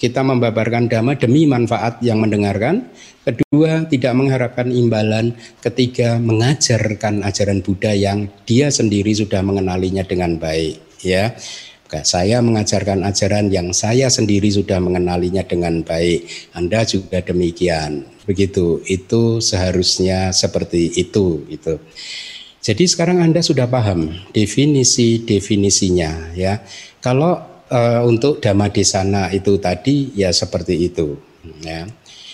kita 0.00 0.24
membabarkan 0.24 0.88
dhamma 0.88 1.20
demi 1.20 1.44
manfaat 1.44 2.00
yang 2.00 2.24
mendengarkan. 2.24 2.88
Kedua, 3.22 3.86
tidak 3.86 4.18
mengharapkan 4.18 4.66
imbalan. 4.74 5.38
Ketiga, 5.62 6.18
mengajarkan 6.18 7.22
ajaran 7.22 7.62
Buddha 7.62 7.94
yang 7.94 8.26
dia 8.42 8.74
sendiri 8.74 9.14
sudah 9.14 9.46
mengenalinya 9.46 10.02
dengan 10.02 10.42
baik, 10.42 10.82
ya. 11.06 11.38
Saya 12.00 12.40
mengajarkan 12.40 13.04
ajaran 13.04 13.52
yang 13.52 13.76
saya 13.76 14.08
sendiri 14.08 14.48
sudah 14.48 14.80
mengenalinya 14.80 15.44
dengan 15.44 15.84
baik. 15.84 16.24
Anda 16.56 16.88
juga 16.88 17.20
demikian. 17.20 18.08
Begitu. 18.24 18.80
Itu 18.88 19.44
seharusnya 19.44 20.32
seperti 20.32 20.88
itu 20.96 21.44
itu. 21.52 21.76
Jadi 22.64 22.88
sekarang 22.88 23.20
Anda 23.20 23.44
sudah 23.44 23.68
paham 23.68 24.08
definisi-definisinya 24.32 26.32
ya. 26.32 26.64
Kalau 27.04 27.36
uh, 27.68 28.00
untuk 28.08 28.40
dhamma 28.40 28.72
desana 28.72 29.28
itu 29.28 29.60
tadi 29.60 30.16
ya 30.16 30.32
seperti 30.32 30.88
itu 30.88 31.20
ya. 31.60 31.84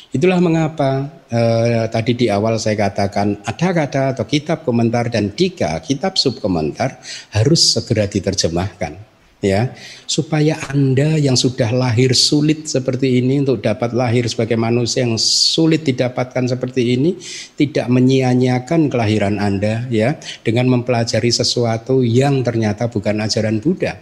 Itulah 0.09 0.41
mengapa 0.41 1.05
uh, 1.29 1.85
tadi 1.93 2.17
di 2.17 2.27
awal 2.33 2.57
saya 2.57 2.89
katakan 2.89 3.45
ada 3.45 3.69
kata 3.77 4.03
atau 4.17 4.25
kitab 4.25 4.65
komentar 4.65 5.13
dan 5.13 5.37
tiga 5.37 5.77
kitab 5.85 6.17
subkomentar 6.17 6.97
harus 7.37 7.77
segera 7.77 8.09
diterjemahkan 8.09 8.97
ya 9.39 9.71
supaya 10.09 10.59
Anda 10.73 11.15
yang 11.21 11.39
sudah 11.39 11.71
lahir 11.71 12.17
sulit 12.17 12.67
seperti 12.67 13.23
ini 13.23 13.45
untuk 13.45 13.63
dapat 13.63 13.95
lahir 13.95 14.27
sebagai 14.27 14.59
manusia 14.59 15.07
yang 15.07 15.21
sulit 15.21 15.87
didapatkan 15.87 16.57
seperti 16.57 16.99
ini 16.99 17.21
tidak 17.55 17.87
menyia-nyiakan 17.87 18.91
kelahiran 18.91 19.39
Anda 19.39 19.87
ya 19.93 20.19
dengan 20.43 20.73
mempelajari 20.73 21.31
sesuatu 21.31 22.03
yang 22.03 22.43
ternyata 22.43 22.91
bukan 22.91 23.23
ajaran 23.23 23.63
Buddha. 23.63 23.95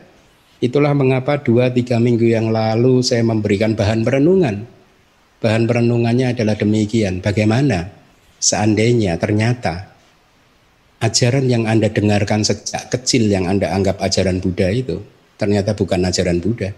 Itulah 0.57 0.97
mengapa 0.97 1.37
dua 1.37 1.69
tiga 1.69 2.01
minggu 2.01 2.33
yang 2.33 2.49
lalu 2.49 3.05
saya 3.05 3.21
memberikan 3.21 3.77
bahan 3.77 4.07
perenungan. 4.07 4.76
Bahan 5.41 5.69
perenungannya 5.69 6.33
adalah 6.33 6.57
demikian. 6.57 7.21
Bagaimana 7.21 7.93
seandainya 8.41 9.21
ternyata 9.21 9.93
ajaran 11.01 11.47
yang 11.47 11.69
Anda 11.69 11.93
dengarkan 11.93 12.41
sejak 12.43 12.89
kecil 12.89 13.29
yang 13.29 13.45
Anda 13.45 13.73
anggap 13.73 14.01
ajaran 14.01 14.41
Buddha 14.41 14.73
itu 14.73 14.97
ternyata 15.37 15.77
bukan 15.77 16.01
ajaran 16.09 16.41
Buddha. 16.41 16.73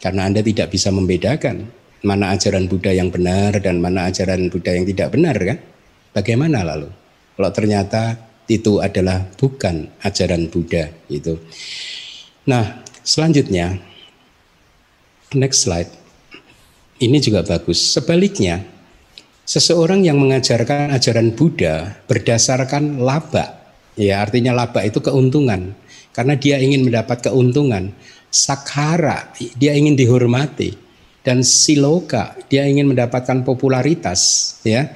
Karena 0.00 0.26
Anda 0.26 0.40
tidak 0.42 0.72
bisa 0.72 0.90
membedakan 0.90 1.68
mana 2.02 2.34
ajaran 2.34 2.66
Buddha 2.66 2.90
yang 2.90 3.12
benar 3.14 3.54
dan 3.62 3.78
mana 3.78 4.10
ajaran 4.10 4.50
Buddha 4.50 4.74
yang 4.74 4.88
tidak 4.88 5.14
benar 5.14 5.36
kan? 5.38 5.58
Bagaimana 6.12 6.66
lalu? 6.66 6.90
Kalau 7.38 7.50
ternyata 7.54 8.18
itu 8.50 8.82
adalah 8.82 9.22
bukan 9.38 9.88
ajaran 10.02 10.50
Buddha 10.50 10.90
itu. 11.06 11.38
Nah, 12.50 12.82
selanjutnya 13.06 13.78
next 15.38 15.64
slide. 15.64 16.01
Ini 17.00 17.18
juga 17.22 17.46
bagus. 17.46 17.80
Sebaliknya, 17.80 18.60
seseorang 19.48 20.04
yang 20.04 20.20
mengajarkan 20.20 20.92
ajaran 20.92 21.32
Buddha 21.32 22.02
berdasarkan 22.04 23.00
laba, 23.00 23.72
ya 23.96 24.20
artinya 24.20 24.52
laba 24.52 24.84
itu 24.84 25.00
keuntungan 25.00 25.72
karena 26.12 26.34
dia 26.36 26.60
ingin 26.60 26.84
mendapat 26.84 27.24
keuntungan. 27.24 27.90
Sakhara, 28.32 29.28
dia 29.60 29.76
ingin 29.76 29.92
dihormati 29.92 30.72
dan 31.20 31.44
siloka, 31.44 32.32
dia 32.48 32.64
ingin 32.64 32.88
mendapatkan 32.88 33.44
popularitas, 33.44 34.56
ya. 34.64 34.88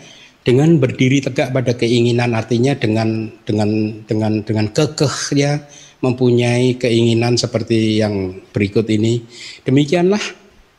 Dengan 0.47 0.79
berdiri 0.79 1.19
tegak 1.19 1.51
pada 1.51 1.75
keinginan 1.75 2.31
artinya 2.31 2.79
dengan 2.79 3.35
dengan 3.43 3.99
dengan 4.07 4.47
dengan 4.47 4.71
kekeh 4.71 5.35
ya 5.35 5.59
mempunyai 6.07 6.79
keinginan 6.79 7.35
seperti 7.35 7.99
yang 7.99 8.47
berikut 8.55 8.87
ini. 8.87 9.27
Demikianlah 9.67 10.23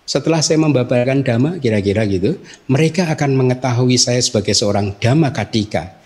setelah 0.07 0.39
saya 0.39 0.63
membabarkan 0.63 1.21
dhamma 1.21 1.59
kira-kira 1.59 2.07
gitu, 2.07 2.39
mereka 2.71 3.11
akan 3.11 3.35
mengetahui 3.35 3.99
saya 3.99 4.23
sebagai 4.23 4.55
seorang 4.55 4.95
dhamma 4.97 5.35
katika 5.35 5.97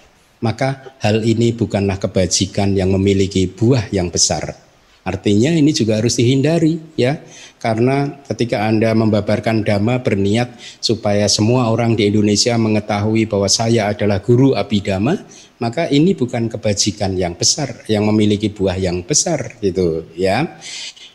maka 0.42 0.98
hal 1.00 1.22
ini 1.22 1.54
bukanlah 1.54 2.02
kebajikan 2.02 2.74
yang 2.74 2.92
memiliki 2.92 3.46
buah 3.48 3.94
yang 3.94 4.10
besar. 4.10 4.58
Artinya 5.02 5.50
ini 5.50 5.74
juga 5.74 5.98
harus 5.98 6.18
dihindari 6.18 6.78
ya. 6.94 7.18
Karena 7.58 8.22
ketika 8.26 8.66
Anda 8.70 8.94
membabarkan 8.94 9.66
dhamma 9.66 10.02
berniat 10.02 10.58
supaya 10.82 11.26
semua 11.26 11.70
orang 11.74 11.98
di 11.98 12.10
Indonesia 12.10 12.58
mengetahui 12.58 13.26
bahwa 13.26 13.50
saya 13.50 13.90
adalah 13.90 14.22
guru 14.22 14.54
abidama, 14.54 15.18
maka 15.58 15.90
ini 15.90 16.18
bukan 16.18 16.50
kebajikan 16.50 17.18
yang 17.18 17.38
besar 17.38 17.86
yang 17.86 18.06
memiliki 18.10 18.50
buah 18.50 18.78
yang 18.78 19.02
besar 19.06 19.58
gitu 19.62 20.10
ya. 20.18 20.58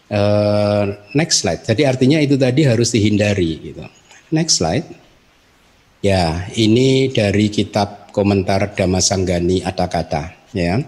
Uh, 0.06 0.94
next 1.18 1.42
slide. 1.42 1.66
Jadi 1.66 1.82
artinya 1.82 2.22
itu 2.22 2.38
tadi 2.38 2.62
harus 2.62 2.94
dihindari 2.94 3.58
gitu. 3.58 3.82
Next 4.30 4.62
slide. 4.62 4.86
Ya, 5.98 6.46
ini 6.54 7.10
dari 7.10 7.50
kitab 7.50 8.14
komentar 8.14 8.70
Damasanggani 8.78 9.66
kata 9.66 10.46
ya. 10.54 10.78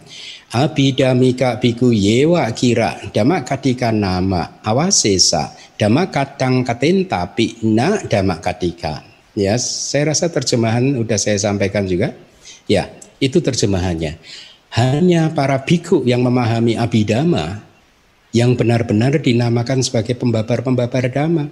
Abidamika 0.49 1.61
biku 1.61 1.93
yewa 1.93 2.49
kira 2.57 2.97
dama 3.12 3.45
katika 3.45 3.93
nama 3.93 4.62
awasesa 4.64 5.53
dama 5.77 6.09
katang 6.09 6.64
katen 6.64 7.05
tapi 7.05 7.61
na 7.66 8.01
dama 8.07 8.41
katika. 8.41 9.05
Ya, 9.37 9.55
saya 9.61 10.14
rasa 10.14 10.33
terjemahan 10.33 10.99
udah 10.99 11.19
saya 11.21 11.39
sampaikan 11.39 11.87
juga. 11.87 12.16
Ya, 12.66 12.91
itu 13.23 13.39
terjemahannya. 13.39 14.19
Hanya 14.73 15.31
para 15.33 15.61
biku 15.62 16.03
yang 16.05 16.25
memahami 16.25 16.75
abidama 16.75 17.68
yang 18.33 18.55
benar-benar 18.55 19.18
dinamakan 19.18 19.81
sebagai 19.81 20.16
pembabar-pembabar 20.16 21.09
dhamma 21.09 21.49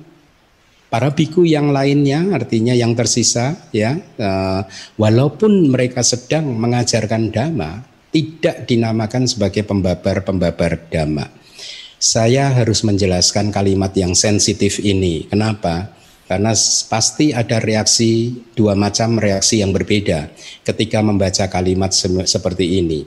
para 0.87 1.11
biku 1.11 1.43
yang 1.43 1.75
lainnya 1.75 2.31
artinya 2.37 2.73
yang 2.77 2.95
tersisa 2.95 3.59
ya 3.75 3.99
uh, 4.21 4.63
walaupun 5.01 5.73
mereka 5.73 6.05
sedang 6.07 6.53
mengajarkan 6.55 7.35
dhamma 7.35 7.97
tidak 8.17 8.65
dinamakan 8.65 9.29
sebagai 9.29 9.61
pembabar-pembabar 9.69 10.89
dhamma. 10.89 11.29
Saya 12.01 12.49
harus 12.49 12.81
menjelaskan 12.81 13.53
kalimat 13.53 13.93
yang 13.93 14.17
sensitif 14.17 14.81
ini. 14.81 15.29
Kenapa? 15.29 15.93
Karena 16.25 16.57
pasti 16.89 17.37
ada 17.37 17.61
reaksi 17.61 18.41
dua 18.57 18.73
macam 18.73 19.21
reaksi 19.21 19.61
yang 19.61 19.71
berbeda 19.71 20.33
ketika 20.65 21.05
membaca 21.05 21.45
kalimat 21.53 21.93
seperti 22.25 22.81
ini. 22.81 23.05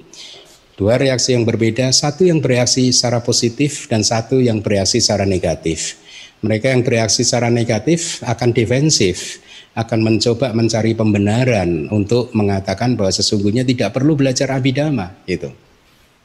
Dua 0.79 0.95
reaksi 0.95 1.35
yang 1.35 1.43
berbeda, 1.43 1.91
satu 1.91 2.23
yang 2.23 2.39
bereaksi 2.39 2.95
secara 2.95 3.19
positif 3.19 3.91
dan 3.91 3.99
satu 3.99 4.39
yang 4.39 4.63
bereaksi 4.63 5.03
secara 5.03 5.27
negatif. 5.27 5.99
Mereka 6.39 6.71
yang 6.71 6.87
bereaksi 6.87 7.27
secara 7.27 7.51
negatif 7.51 8.23
akan 8.23 8.55
defensif, 8.55 9.43
akan 9.75 9.99
mencoba 10.07 10.55
mencari 10.55 10.95
pembenaran 10.95 11.91
untuk 11.91 12.31
mengatakan 12.31 12.95
bahwa 12.95 13.11
sesungguhnya 13.11 13.67
tidak 13.67 13.91
perlu 13.91 14.15
belajar 14.15 14.55
abidama 14.55 15.19
itu. 15.27 15.51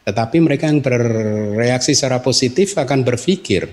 Tetapi 0.06 0.38
mereka 0.38 0.70
yang 0.70 0.78
bereaksi 0.78 1.90
secara 1.98 2.22
positif 2.22 2.78
akan 2.78 3.02
berpikir 3.02 3.66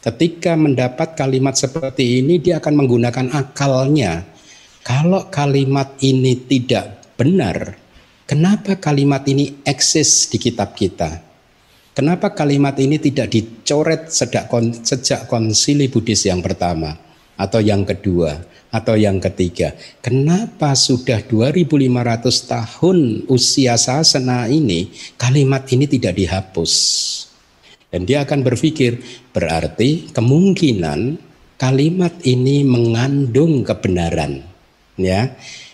ketika 0.00 0.56
mendapat 0.56 1.12
kalimat 1.12 1.60
seperti 1.60 2.24
ini 2.24 2.40
dia 2.40 2.56
akan 2.56 2.80
menggunakan 2.80 3.36
akalnya. 3.36 4.24
Kalau 4.80 5.28
kalimat 5.28 5.92
ini 6.00 6.40
tidak 6.48 7.12
benar, 7.20 7.81
kenapa 8.26 8.78
kalimat 8.78 9.22
ini 9.28 9.62
eksis 9.66 10.30
di 10.30 10.38
kitab 10.38 10.74
kita? 10.74 11.32
Kenapa 11.92 12.32
kalimat 12.32 12.72
ini 12.80 12.96
tidak 12.96 13.28
dicoret 13.28 14.08
sejak, 14.08 14.48
konsili 15.28 15.92
Buddhis 15.92 16.24
yang 16.24 16.40
pertama 16.40 16.96
atau 17.36 17.60
yang 17.60 17.84
kedua 17.84 18.40
atau 18.72 18.96
yang 18.96 19.20
ketiga? 19.20 19.76
Kenapa 20.00 20.72
sudah 20.72 21.20
2500 21.20 22.48
tahun 22.48 22.98
usia 23.28 23.76
sasana 23.76 24.48
ini 24.48 24.88
kalimat 25.20 25.68
ini 25.68 25.84
tidak 25.84 26.16
dihapus? 26.16 26.72
Dan 27.92 28.08
dia 28.08 28.24
akan 28.24 28.40
berpikir 28.40 28.96
berarti 29.36 30.08
kemungkinan 30.16 31.20
kalimat 31.60 32.16
ini 32.24 32.64
mengandung 32.64 33.68
kebenaran 33.68 34.40
ya. 34.96 35.28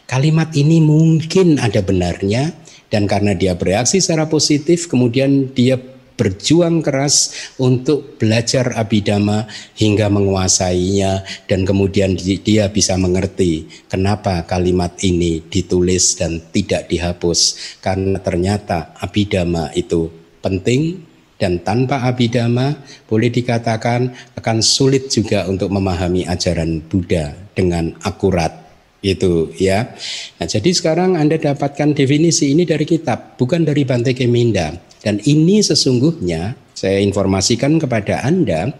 Kalimat 0.09 0.57
ini 0.57 0.81
mungkin 0.81 1.61
ada 1.61 1.85
benarnya 1.85 2.57
dan 2.89 3.05
karena 3.05 3.37
dia 3.37 3.53
bereaksi 3.53 4.01
secara 4.01 4.25
positif 4.25 4.89
kemudian 4.89 5.53
dia 5.53 5.77
berjuang 6.17 6.81
keras 6.81 7.31
untuk 7.61 8.17
belajar 8.17 8.73
abidama 8.75 9.45
hingga 9.77 10.09
menguasainya 10.09 11.29
dan 11.45 11.69
kemudian 11.69 12.17
dia 12.19 12.73
bisa 12.73 12.97
mengerti 12.97 13.69
kenapa 13.87 14.49
kalimat 14.49 14.97
ini 15.05 15.45
ditulis 15.45 16.17
dan 16.17 16.41
tidak 16.57 16.89
dihapus. 16.89 17.77
Karena 17.85 18.17
ternyata 18.19 18.97
abidama 18.99 19.71
itu 19.77 20.11
penting 20.43 21.05
Dan 21.39 21.63
tanpa 21.63 22.03
abidama 22.03 22.83
boleh 23.07 23.31
dikatakan 23.31 24.11
akan 24.35 24.59
sulit 24.59 25.07
juga 25.07 25.47
untuk 25.47 25.71
memahami 25.71 26.27
ajaran 26.27 26.83
Buddha 26.83 27.31
dengan 27.55 27.95
akurat 28.03 28.68
itu 29.03 29.55
ya. 29.55 29.95
Nah, 30.43 30.47
jadi 30.47 30.71
sekarang 30.75 31.15
Anda 31.15 31.39
dapatkan 31.39 31.95
definisi 31.95 32.51
ini 32.55 32.67
dari 32.67 32.83
kitab, 32.83 33.39
bukan 33.39 33.63
dari 33.63 33.87
Bante 33.87 34.15
Keminda. 34.15 34.75
Dan 34.99 35.23
ini 35.23 35.63
sesungguhnya 35.63 36.59
saya 36.75 36.99
informasikan 37.03 37.79
kepada 37.79 38.27
Anda 38.27 38.75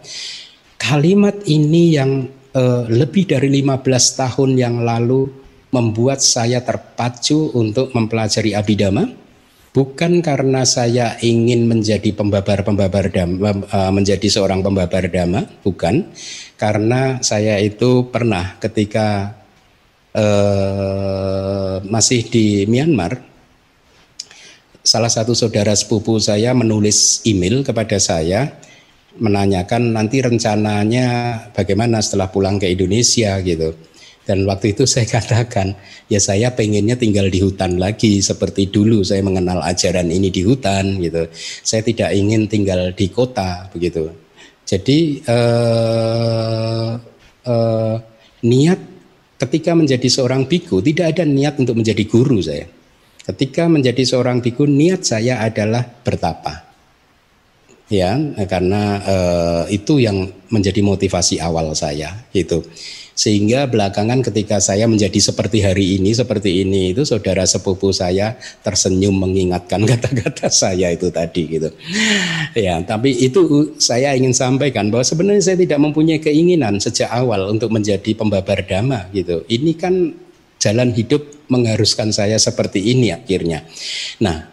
kalimat 0.79 1.47
ini 1.47 1.95
yang 1.95 2.27
eh, 2.55 2.85
lebih 2.91 3.31
dari 3.31 3.51
15 3.51 3.83
tahun 4.19 4.51
yang 4.59 4.83
lalu 4.83 5.27
membuat 5.69 6.25
saya 6.25 6.65
terpacu 6.65 7.53
untuk 7.55 7.93
mempelajari 7.93 8.57
abidama 8.57 9.05
bukan 9.75 10.25
karena 10.25 10.65
saya 10.65 11.21
ingin 11.21 11.69
menjadi 11.69 12.11
pembabar-pembabar 12.17 13.15
dhamma 13.15 13.51
eh, 13.63 13.93
menjadi 13.95 14.27
seorang 14.27 14.65
pembabar 14.65 15.07
dhamma 15.07 15.47
bukan 15.63 16.09
karena 16.59 17.23
saya 17.23 17.63
itu 17.63 18.11
pernah 18.11 18.59
ketika 18.59 19.38
eh, 20.15 21.75
masih 21.85 22.21
di 22.29 22.65
Myanmar, 22.69 23.21
salah 24.85 25.13
satu 25.13 25.37
saudara 25.37 25.77
sepupu 25.77 26.17
saya 26.17 26.57
menulis 26.57 27.21
email 27.29 27.61
kepada 27.61 28.01
saya 28.01 28.57
menanyakan 29.19 29.93
nanti 29.93 30.23
rencananya 30.23 31.07
bagaimana 31.53 31.99
setelah 31.99 32.31
pulang 32.31 32.57
ke 32.57 32.71
Indonesia 32.71 33.37
gitu. 33.43 33.75
Dan 34.29 34.45
waktu 34.45 34.77
itu 34.77 34.85
saya 34.85 35.09
katakan, 35.17 35.73
ya 36.13 36.21
saya 36.21 36.53
pengennya 36.53 37.01
tinggal 37.01 37.33
di 37.33 37.41
hutan 37.41 37.81
lagi 37.81 38.21
seperti 38.21 38.69
dulu 38.69 39.01
saya 39.01 39.25
mengenal 39.25 39.65
ajaran 39.65 40.13
ini 40.13 40.29
di 40.29 40.45
hutan 40.45 41.01
gitu. 41.01 41.29
Saya 41.65 41.81
tidak 41.81 42.13
ingin 42.13 42.45
tinggal 42.45 42.93
di 42.93 43.09
kota 43.09 43.73
begitu. 43.73 44.13
Jadi 44.69 45.25
eh, 45.25 46.93
eh, 47.49 47.97
niat 48.45 48.81
ketika 49.39 49.73
menjadi 49.73 50.09
seorang 50.11 50.51
biku 50.51 50.83
tidak 50.83 51.15
ada 51.17 51.25
niat 51.25 51.57
untuk 51.63 51.79
menjadi 51.79 52.03
guru 52.05 52.43
saya. 52.43 52.67
Ketika 53.25 53.69
menjadi 53.69 54.03
seorang 54.03 54.43
biku 54.43 54.65
niat 54.67 55.05
saya 55.05 55.39
adalah 55.45 55.85
bertapa. 55.85 56.67
Ya, 57.89 58.21
karena 58.45 59.01
uh, 59.01 59.65
itu 59.73 59.97
yang 59.97 60.29
menjadi 60.53 60.85
motivasi 60.85 61.41
awal 61.41 61.73
saya 61.73 62.29
gitu. 62.37 62.61
Sehingga 63.19 63.67
belakangan 63.67 64.23
ketika 64.23 64.63
saya 64.63 64.87
menjadi 64.87 65.19
seperti 65.19 65.59
hari 65.67 65.99
ini, 65.99 66.15
seperti 66.15 66.63
ini 66.63 66.95
itu 66.95 67.03
saudara 67.03 67.43
sepupu 67.43 67.91
saya 67.91 68.39
tersenyum 68.63 69.19
mengingatkan 69.19 69.83
kata-kata 69.91 70.47
saya 70.47 70.95
itu 70.95 71.11
tadi 71.11 71.59
gitu. 71.59 71.75
Ya, 72.55 72.79
tapi 72.87 73.19
itu 73.19 73.75
saya 73.83 74.15
ingin 74.15 74.31
sampaikan 74.31 74.95
bahwa 74.95 75.03
sebenarnya 75.03 75.43
saya 75.43 75.59
tidak 75.59 75.83
mempunyai 75.83 76.23
keinginan 76.23 76.79
sejak 76.79 77.11
awal 77.11 77.51
untuk 77.51 77.75
menjadi 77.75 78.15
pembabar 78.15 78.63
dhamma 78.63 79.11
gitu. 79.11 79.43
Ini 79.51 79.73
kan 79.75 80.15
jalan 80.63 80.95
hidup 80.95 81.51
mengharuskan 81.51 82.15
saya 82.15 82.39
seperti 82.39 82.95
ini 82.95 83.11
akhirnya. 83.11 83.67
Nah, 84.23 84.47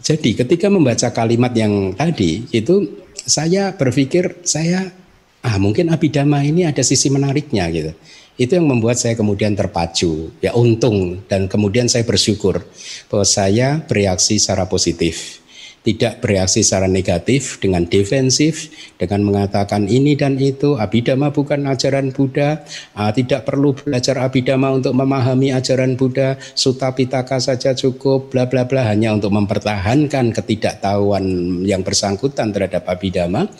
jadi 0.00 0.40
ketika 0.40 0.72
membaca 0.72 1.12
kalimat 1.12 1.52
yang 1.52 1.92
tadi 1.92 2.48
itu 2.48 3.04
saya 3.12 3.76
berpikir 3.76 4.40
saya 4.40 5.03
ah 5.44 5.60
mungkin 5.60 5.92
abidama 5.92 6.40
ini 6.40 6.64
ada 6.64 6.80
sisi 6.80 7.12
menariknya 7.12 7.68
gitu. 7.68 7.92
Itu 8.34 8.58
yang 8.58 8.66
membuat 8.66 8.98
saya 8.98 9.14
kemudian 9.14 9.54
terpacu, 9.54 10.34
ya 10.42 10.50
untung 10.58 11.22
dan 11.30 11.46
kemudian 11.46 11.86
saya 11.86 12.02
bersyukur 12.02 12.66
bahwa 13.06 13.22
saya 13.22 13.78
bereaksi 13.86 14.42
secara 14.42 14.66
positif. 14.66 15.44
Tidak 15.84 16.24
bereaksi 16.24 16.64
secara 16.64 16.88
negatif 16.88 17.60
dengan 17.60 17.84
defensif 17.84 18.72
dengan 18.96 19.20
mengatakan 19.20 19.84
ini 19.84 20.16
dan 20.16 20.40
itu 20.40 20.80
abidama 20.80 21.28
bukan 21.28 21.68
ajaran 21.68 22.08
Buddha. 22.08 22.64
Uh, 22.96 23.12
tidak 23.12 23.44
perlu 23.44 23.76
belajar 23.76 24.16
abidama 24.16 24.72
untuk 24.72 24.96
memahami 24.96 25.52
ajaran 25.52 25.92
Buddha. 25.92 26.40
Sutta 26.56 26.88
pitaka 26.96 27.36
saja 27.36 27.76
cukup 27.76 28.32
bla 28.32 28.48
bla 28.48 28.64
bla. 28.64 28.88
Hanya 28.88 29.12
untuk 29.12 29.36
mempertahankan 29.36 30.32
ketidaktahuan 30.32 31.20
yang 31.68 31.84
bersangkutan 31.84 32.48
terhadap 32.56 32.88
abidama 32.88 33.52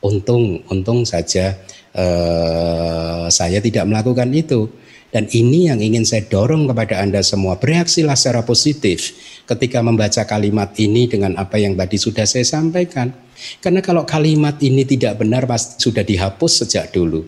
Untung, 0.00 0.64
untung 0.72 1.04
saja 1.04 1.56
eh, 1.92 3.24
saya 3.28 3.58
tidak 3.60 3.84
melakukan 3.88 4.32
itu. 4.32 4.68
Dan 5.10 5.26
ini 5.34 5.66
yang 5.66 5.82
ingin 5.82 6.06
saya 6.06 6.22
dorong 6.22 6.70
kepada 6.70 7.02
Anda 7.02 7.18
semua. 7.26 7.58
Bereaksilah 7.58 8.14
secara 8.14 8.46
positif 8.46 9.10
ketika 9.42 9.82
membaca 9.82 10.22
kalimat 10.22 10.70
ini 10.78 11.10
dengan 11.10 11.34
apa 11.34 11.58
yang 11.58 11.74
tadi 11.74 11.98
sudah 11.98 12.22
saya 12.22 12.46
sampaikan. 12.46 13.10
Karena 13.58 13.82
kalau 13.82 14.06
kalimat 14.06 14.54
ini 14.62 14.86
tidak 14.86 15.18
benar 15.18 15.50
pasti 15.50 15.82
sudah 15.82 16.06
dihapus 16.06 16.62
sejak 16.62 16.94
dulu. 16.94 17.26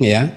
Ya, 0.00 0.32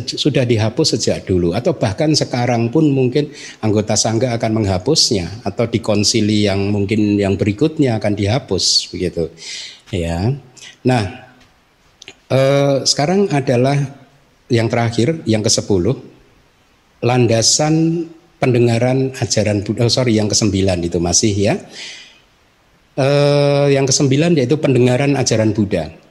sudah 0.00 0.48
dihapus 0.48 0.96
sejak 0.96 1.28
dulu 1.28 1.52
atau 1.52 1.76
bahkan 1.76 2.16
sekarang 2.16 2.72
pun 2.72 2.88
mungkin 2.88 3.28
anggota 3.60 3.92
sangga 3.92 4.32
akan 4.40 4.64
menghapusnya 4.64 5.44
atau 5.44 5.68
di 5.68 5.84
konsili 5.84 6.48
yang 6.48 6.72
mungkin 6.72 7.20
yang 7.20 7.36
berikutnya 7.36 8.00
akan 8.00 8.16
dihapus 8.16 8.88
begitu. 8.88 9.28
Ya. 9.92 10.32
Nah, 10.82 11.02
eh, 12.30 12.76
sekarang 12.82 13.30
adalah 13.30 13.78
yang 14.50 14.66
terakhir, 14.66 15.22
yang 15.24 15.40
ke-10, 15.40 15.94
landasan 17.02 18.06
pendengaran 18.42 19.14
ajaran 19.22 19.62
Buddha, 19.62 19.86
oh 19.86 19.92
sorry 19.92 20.18
yang 20.18 20.26
ke-9 20.26 20.50
itu 20.82 20.98
masih 20.98 21.34
ya. 21.34 21.54
Eh, 22.98 23.66
yang 23.72 23.88
ke-9 23.88 24.36
yaitu 24.36 24.58
pendengaran 24.60 25.16
ajaran 25.16 25.54
Buddha 25.56 26.01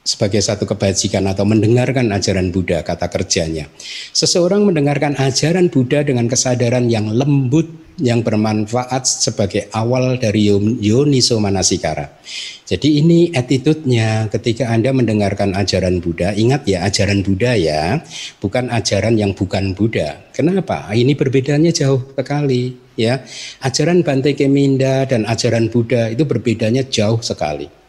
sebagai 0.00 0.40
satu 0.40 0.64
kebajikan 0.64 1.28
atau 1.28 1.44
mendengarkan 1.44 2.08
ajaran 2.10 2.48
Buddha 2.48 2.80
kata 2.80 3.12
kerjanya. 3.12 3.68
Seseorang 4.16 4.64
mendengarkan 4.64 5.16
ajaran 5.20 5.68
Buddha 5.68 6.00
dengan 6.00 6.24
kesadaran 6.26 6.88
yang 6.88 7.12
lembut 7.12 7.68
yang 8.00 8.24
bermanfaat 8.24 9.04
sebagai 9.04 9.68
awal 9.76 10.16
dari 10.16 10.48
yoniso 10.80 11.36
manasikara. 11.36 12.16
Jadi 12.64 13.02
ini 13.02 13.28
attitude-nya 13.34 14.32
ketika 14.32 14.72
Anda 14.72 14.96
mendengarkan 14.96 15.52
ajaran 15.52 16.00
Buddha, 16.00 16.32
ingat 16.32 16.64
ya 16.64 16.88
ajaran 16.88 17.20
Buddha 17.20 17.52
ya, 17.60 18.00
bukan 18.40 18.72
ajaran 18.72 19.20
yang 19.20 19.36
bukan 19.36 19.76
Buddha. 19.76 20.32
Kenapa? 20.32 20.88
Ini 20.96 21.12
perbedaannya 21.12 21.72
jauh 21.76 22.00
sekali 22.16 22.72
ya. 22.96 23.20
Ajaran 23.60 24.00
Bante 24.00 24.32
Keminda 24.32 25.04
dan 25.04 25.28
ajaran 25.28 25.68
Buddha 25.68 26.08
itu 26.08 26.24
berbedanya 26.24 26.88
jauh 26.88 27.20
sekali. 27.20 27.79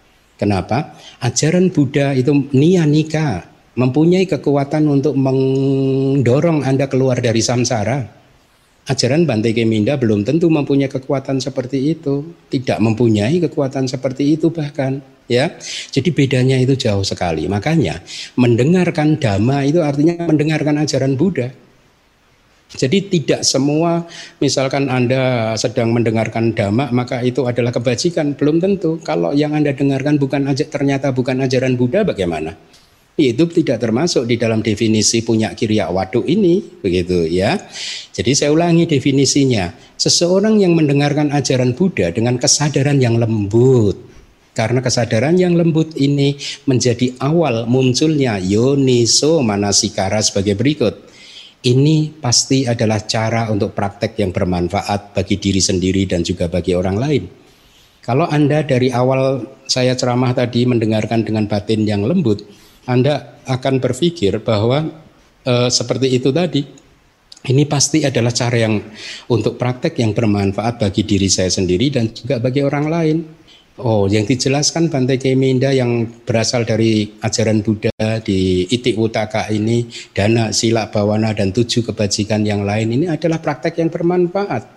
Kenapa? 0.42 0.98
Ajaran 1.22 1.70
Buddha 1.70 2.18
itu 2.18 2.34
nianika, 2.50 3.46
mempunyai 3.78 4.26
kekuatan 4.26 4.90
untuk 4.90 5.14
mendorong 5.14 6.66
Anda 6.66 6.90
keluar 6.90 7.22
dari 7.22 7.46
samsara. 7.46 8.02
Ajaran 8.90 9.30
Bante 9.30 9.54
Keminda 9.54 10.02
belum 10.02 10.26
tentu 10.26 10.50
mempunyai 10.50 10.90
kekuatan 10.90 11.38
seperti 11.38 11.94
itu, 11.94 12.34
tidak 12.50 12.82
mempunyai 12.82 13.38
kekuatan 13.38 13.86
seperti 13.86 14.34
itu 14.34 14.50
bahkan 14.50 15.06
ya. 15.30 15.54
Jadi 15.94 16.10
bedanya 16.10 16.58
itu 16.58 16.74
jauh 16.74 17.06
sekali. 17.06 17.46
Makanya 17.46 18.02
mendengarkan 18.42 19.22
dhamma 19.22 19.62
itu 19.62 19.86
artinya 19.86 20.26
mendengarkan 20.26 20.82
ajaran 20.82 21.14
Buddha. 21.14 21.54
Jadi 22.72 23.12
tidak 23.12 23.44
semua 23.44 24.08
misalkan 24.40 24.88
Anda 24.88 25.54
sedang 25.60 25.92
mendengarkan 25.92 26.56
dhamma 26.56 26.88
maka 26.96 27.20
itu 27.20 27.44
adalah 27.44 27.76
kebajikan, 27.76 28.32
belum 28.40 28.64
tentu. 28.64 28.96
Kalau 29.04 29.36
yang 29.36 29.52
Anda 29.52 29.76
dengarkan 29.76 30.16
bukan 30.16 30.48
ternyata 30.56 31.12
bukan 31.12 31.44
ajaran 31.44 31.76
Buddha 31.76 32.08
bagaimana? 32.08 32.56
Itu 33.20 33.44
tidak 33.52 33.84
termasuk 33.84 34.24
di 34.24 34.40
dalam 34.40 34.64
definisi 34.64 35.20
punya 35.20 35.52
kiriya 35.52 35.92
waduk 35.92 36.24
ini, 36.26 36.64
begitu 36.80 37.28
ya. 37.28 37.60
Jadi 38.16 38.32
saya 38.34 38.56
ulangi 38.56 38.88
definisinya. 38.88 39.76
Seseorang 40.00 40.58
yang 40.58 40.74
mendengarkan 40.74 41.30
ajaran 41.30 41.76
Buddha 41.76 42.10
dengan 42.10 42.40
kesadaran 42.40 42.98
yang 43.04 43.20
lembut, 43.20 44.00
karena 44.56 44.80
kesadaran 44.80 45.36
yang 45.36 45.60
lembut 45.60 45.92
ini 46.00 46.40
menjadi 46.66 47.20
awal 47.20 47.68
munculnya 47.68 48.40
yoniso 48.40 49.44
manasikara 49.44 50.24
sebagai 50.24 50.56
berikut. 50.56 51.11
Ini 51.62 52.18
pasti 52.18 52.66
adalah 52.66 53.06
cara 53.06 53.46
untuk 53.54 53.78
praktek 53.78 54.18
yang 54.18 54.34
bermanfaat 54.34 55.14
bagi 55.14 55.38
diri 55.38 55.62
sendiri 55.62 56.10
dan 56.10 56.26
juga 56.26 56.50
bagi 56.50 56.74
orang 56.74 56.98
lain. 56.98 57.24
Kalau 58.02 58.26
Anda 58.26 58.66
dari 58.66 58.90
awal 58.90 59.46
saya 59.70 59.94
ceramah 59.94 60.34
tadi 60.34 60.66
mendengarkan 60.66 61.22
dengan 61.22 61.46
batin 61.46 61.86
yang 61.86 62.02
lembut, 62.02 62.42
Anda 62.90 63.38
akan 63.46 63.78
berpikir 63.78 64.42
bahwa 64.42 64.90
e, 65.46 65.70
seperti 65.70 66.10
itu 66.10 66.34
tadi. 66.34 66.66
Ini 67.42 67.66
pasti 67.66 68.06
adalah 68.06 68.30
cara 68.34 68.58
yang 68.58 68.78
untuk 69.30 69.58
praktek 69.58 69.98
yang 69.98 70.14
bermanfaat 70.14 70.82
bagi 70.82 71.06
diri 71.06 71.26
saya 71.26 71.50
sendiri 71.50 71.90
dan 71.94 72.10
juga 72.10 72.38
bagi 72.38 72.62
orang 72.66 72.86
lain. 72.90 73.18
Oh, 73.82 74.06
yang 74.06 74.30
dijelaskan 74.30 74.94
Bante 74.94 75.18
Keminda 75.18 75.74
yang 75.74 76.06
berasal 76.22 76.70
dari 76.70 77.18
ajaran 77.18 77.66
Buddha 77.66 78.22
di 78.22 78.70
Itik 78.70 78.94
Utaka 78.94 79.50
ini, 79.50 79.90
dana, 80.14 80.54
sila, 80.54 80.94
bawana, 80.94 81.34
dan 81.34 81.50
tujuh 81.50 81.82
kebajikan 81.90 82.46
yang 82.46 82.62
lain 82.62 82.94
ini 82.94 83.10
adalah 83.10 83.42
praktek 83.42 83.82
yang 83.82 83.90
bermanfaat. 83.90 84.70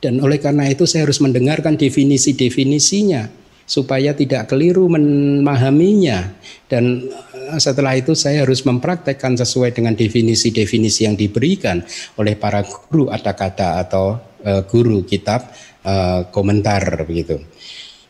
Dan 0.00 0.24
oleh 0.24 0.40
karena 0.40 0.64
itu 0.72 0.88
saya 0.88 1.04
harus 1.04 1.20
mendengarkan 1.20 1.76
definisi-definisinya 1.76 3.28
supaya 3.68 4.16
tidak 4.16 4.48
keliru 4.48 4.88
memahaminya 4.88 6.32
dan 6.64 7.12
eh, 7.52 7.60
setelah 7.60 7.92
itu 7.92 8.16
saya 8.16 8.48
harus 8.48 8.64
mempraktekkan 8.64 9.36
sesuai 9.36 9.76
dengan 9.76 9.92
definisi-definisi 9.92 11.04
yang 11.04 11.14
diberikan 11.14 11.84
oleh 12.16 12.40
para 12.40 12.64
guru 12.64 13.12
kata 13.12 13.84
atau 13.84 14.18
uh, 14.42 14.64
guru 14.66 15.06
kitab 15.06 15.52
uh, 15.84 16.26
komentar 16.34 17.04
begitu. 17.06 17.38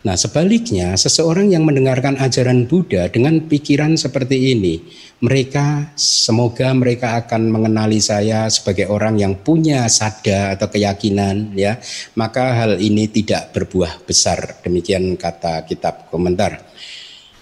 Nah, 0.00 0.16
sebaliknya, 0.16 0.96
seseorang 0.96 1.52
yang 1.52 1.68
mendengarkan 1.68 2.16
ajaran 2.16 2.64
Buddha 2.64 3.12
dengan 3.12 3.36
pikiran 3.44 4.00
seperti 4.00 4.56
ini, 4.56 4.80
mereka 5.20 5.92
semoga 5.92 6.72
mereka 6.72 7.20
akan 7.20 7.52
mengenali 7.52 8.00
saya 8.00 8.48
sebagai 8.48 8.88
orang 8.88 9.20
yang 9.20 9.36
punya 9.36 9.84
sada 9.92 10.56
atau 10.56 10.72
keyakinan, 10.72 11.52
ya. 11.52 11.76
Maka 12.16 12.64
hal 12.64 12.80
ini 12.80 13.12
tidak 13.12 13.52
berbuah 13.52 14.00
besar. 14.08 14.64
Demikian 14.64 15.20
kata 15.20 15.68
kitab 15.68 16.08
komentar. 16.08 16.64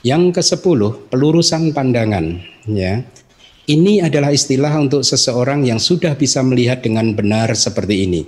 Yang 0.03 0.43
ke-10, 0.43 1.15
pelurusan 1.15 1.71
pandangan, 1.71 2.43
ya. 2.67 3.07
Ini 3.71 4.03
adalah 4.03 4.35
istilah 4.35 4.75
untuk 4.83 5.07
seseorang 5.07 5.63
yang 5.63 5.79
sudah 5.79 6.19
bisa 6.19 6.43
melihat 6.43 6.83
dengan 6.83 7.15
benar 7.15 7.55
seperti 7.55 8.03
ini. 8.03 8.27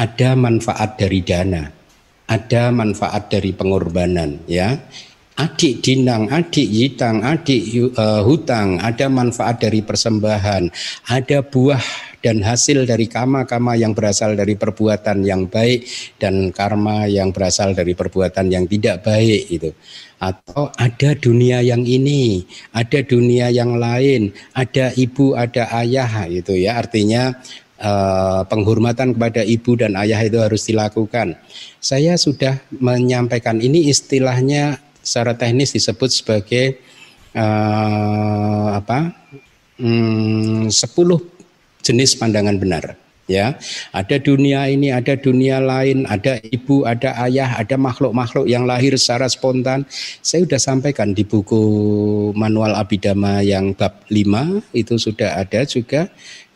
Ada 0.00 0.32
manfaat 0.32 0.96
dari 0.96 1.20
dana 1.20 1.85
ada 2.26 2.74
manfaat 2.74 3.30
dari 3.30 3.54
pengorbanan 3.54 4.42
ya 4.50 4.78
adik 5.36 5.84
dinang, 5.84 6.32
adik 6.32 6.64
yitang, 6.64 7.20
adik 7.20 7.92
uh, 7.96 8.24
hutang, 8.24 8.80
ada 8.80 9.06
manfaat 9.12 9.60
dari 9.60 9.84
persembahan, 9.84 10.72
ada 11.12 11.44
buah 11.44 11.80
dan 12.24 12.40
hasil 12.42 12.88
dari 12.88 13.06
kama-kama 13.06 13.76
yang 13.76 13.92
berasal 13.92 14.34
dari 14.34 14.56
perbuatan 14.56 15.22
yang 15.22 15.46
baik 15.46 15.86
dan 16.16 16.50
karma 16.50 17.06
yang 17.06 17.30
berasal 17.30 17.76
dari 17.76 17.92
perbuatan 17.92 18.48
yang 18.50 18.64
tidak 18.66 19.04
baik 19.04 19.46
itu. 19.52 19.70
Atau 20.16 20.72
ada 20.80 21.12
dunia 21.12 21.60
yang 21.60 21.84
ini, 21.84 22.48
ada 22.72 23.04
dunia 23.04 23.52
yang 23.52 23.76
lain, 23.76 24.32
ada 24.56 24.88
ibu, 24.96 25.36
ada 25.36 25.68
ayah 25.84 26.24
itu 26.24 26.56
ya. 26.56 26.80
Artinya 26.80 27.36
Eh, 27.76 28.42
penghormatan 28.48 29.12
kepada 29.12 29.44
ibu 29.44 29.76
dan 29.76 30.00
ayah 30.00 30.24
itu 30.24 30.40
harus 30.40 30.64
dilakukan. 30.64 31.36
Saya 31.76 32.16
sudah 32.16 32.56
menyampaikan 32.72 33.60
ini 33.60 33.92
istilahnya 33.92 34.80
secara 35.04 35.36
teknis 35.36 35.76
disebut 35.76 36.08
sebagai 36.08 36.80
uh, 37.36 38.80
apa? 38.80 39.12
Hmm, 39.76 40.72
10 40.72 40.72
jenis 41.84 42.16
pandangan 42.16 42.56
benar 42.56 42.96
ya 43.26 43.58
ada 43.90 44.16
dunia 44.22 44.70
ini 44.70 44.94
ada 44.94 45.18
dunia 45.18 45.58
lain 45.58 46.06
ada 46.06 46.38
ibu 46.46 46.86
ada 46.86 47.12
ayah 47.26 47.58
ada 47.58 47.74
makhluk-makhluk 47.74 48.46
yang 48.46 48.64
lahir 48.64 48.94
secara 48.94 49.26
spontan 49.26 49.82
saya 50.22 50.46
sudah 50.46 50.62
sampaikan 50.62 51.10
di 51.10 51.26
buku 51.26 51.60
manual 52.38 52.78
abidama 52.78 53.42
yang 53.42 53.74
bab 53.74 54.06
5 54.06 54.62
itu 54.78 54.94
sudah 54.94 55.42
ada 55.42 55.66
juga 55.66 56.06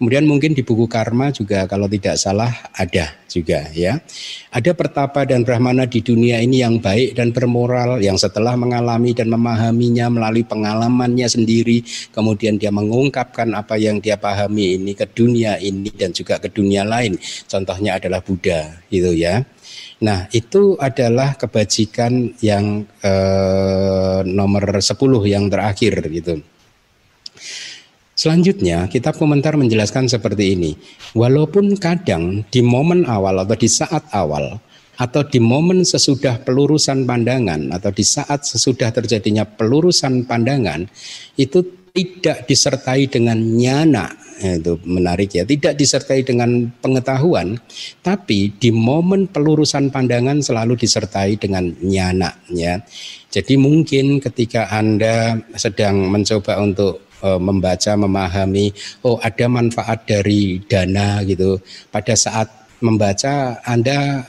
Kemudian 0.01 0.25
mungkin 0.25 0.57
di 0.57 0.65
buku 0.65 0.89
Karma 0.89 1.29
juga 1.29 1.69
kalau 1.69 1.85
tidak 1.85 2.17
salah 2.17 2.49
ada 2.73 3.21
juga 3.29 3.69
ya. 3.77 4.01
Ada 4.49 4.73
pertapa 4.73 5.29
dan 5.29 5.45
brahmana 5.45 5.85
di 5.85 6.01
dunia 6.01 6.41
ini 6.41 6.65
yang 6.65 6.81
baik 6.81 7.21
dan 7.21 7.37
bermoral 7.37 8.01
yang 8.01 8.17
setelah 8.17 8.57
mengalami 8.57 9.13
dan 9.13 9.29
memahaminya 9.29 10.09
melalui 10.09 10.41
pengalamannya 10.49 11.29
sendiri 11.29 11.85
kemudian 12.17 12.57
dia 12.57 12.73
mengungkapkan 12.73 13.53
apa 13.53 13.77
yang 13.77 14.01
dia 14.01 14.17
pahami 14.17 14.81
ini 14.81 14.97
ke 14.97 15.05
dunia 15.05 15.61
ini 15.61 15.93
dan 15.93 16.17
juga 16.17 16.41
ke 16.41 16.49
dunia 16.49 16.81
lain. 16.81 17.21
Contohnya 17.45 18.01
adalah 18.01 18.25
Buddha 18.25 18.81
gitu 18.89 19.13
ya. 19.13 19.45
Nah, 20.01 20.33
itu 20.33 20.81
adalah 20.81 21.37
kebajikan 21.37 22.41
yang 22.41 22.89
eh, 23.05 24.21
nomor 24.25 24.81
10 24.81 24.97
yang 25.29 25.53
terakhir 25.53 26.09
gitu. 26.09 26.41
Selanjutnya, 28.21 28.85
kitab 28.93 29.17
komentar 29.17 29.57
menjelaskan 29.57 30.05
seperti 30.05 30.53
ini. 30.53 30.77
Walaupun 31.17 31.73
kadang 31.81 32.45
di 32.53 32.61
momen 32.61 33.09
awal 33.09 33.41
atau 33.41 33.57
di 33.57 33.65
saat 33.65 34.13
awal 34.13 34.61
atau 35.01 35.25
di 35.25 35.41
momen 35.41 35.89
sesudah 35.89 36.45
pelurusan 36.45 37.09
pandangan 37.09 37.73
atau 37.73 37.89
di 37.89 38.05
saat 38.05 38.45
sesudah 38.45 38.93
terjadinya 38.93 39.49
pelurusan 39.49 40.29
pandangan 40.29 40.85
itu 41.41 41.65
tidak 41.97 42.45
disertai 42.45 43.09
dengan 43.09 43.41
nyana. 43.41 44.13
Itu 44.37 44.77
menarik 44.85 45.41
ya. 45.41 45.49
Tidak 45.49 45.73
disertai 45.73 46.21
dengan 46.21 46.69
pengetahuan 46.77 47.57
tapi 48.05 48.53
di 48.53 48.69
momen 48.69 49.33
pelurusan 49.33 49.89
pandangan 49.89 50.45
selalu 50.45 50.77
disertai 50.77 51.41
dengan 51.41 51.73
nyana 51.81 52.37
ya. 52.53 52.85
Jadi 53.33 53.57
mungkin 53.57 54.21
ketika 54.21 54.69
Anda 54.69 55.41
sedang 55.57 56.13
mencoba 56.13 56.61
untuk 56.61 57.10
uh, 57.23 57.41
membaca, 57.41 57.93
memahami, 57.97 58.73
oh 59.07 59.17
ada 59.21 59.47
manfaat 59.47 60.05
dari 60.05 60.61
dana 60.65 61.25
gitu. 61.25 61.61
Pada 61.93 62.13
saat 62.17 62.49
membaca 62.81 63.61
Anda 63.65 64.25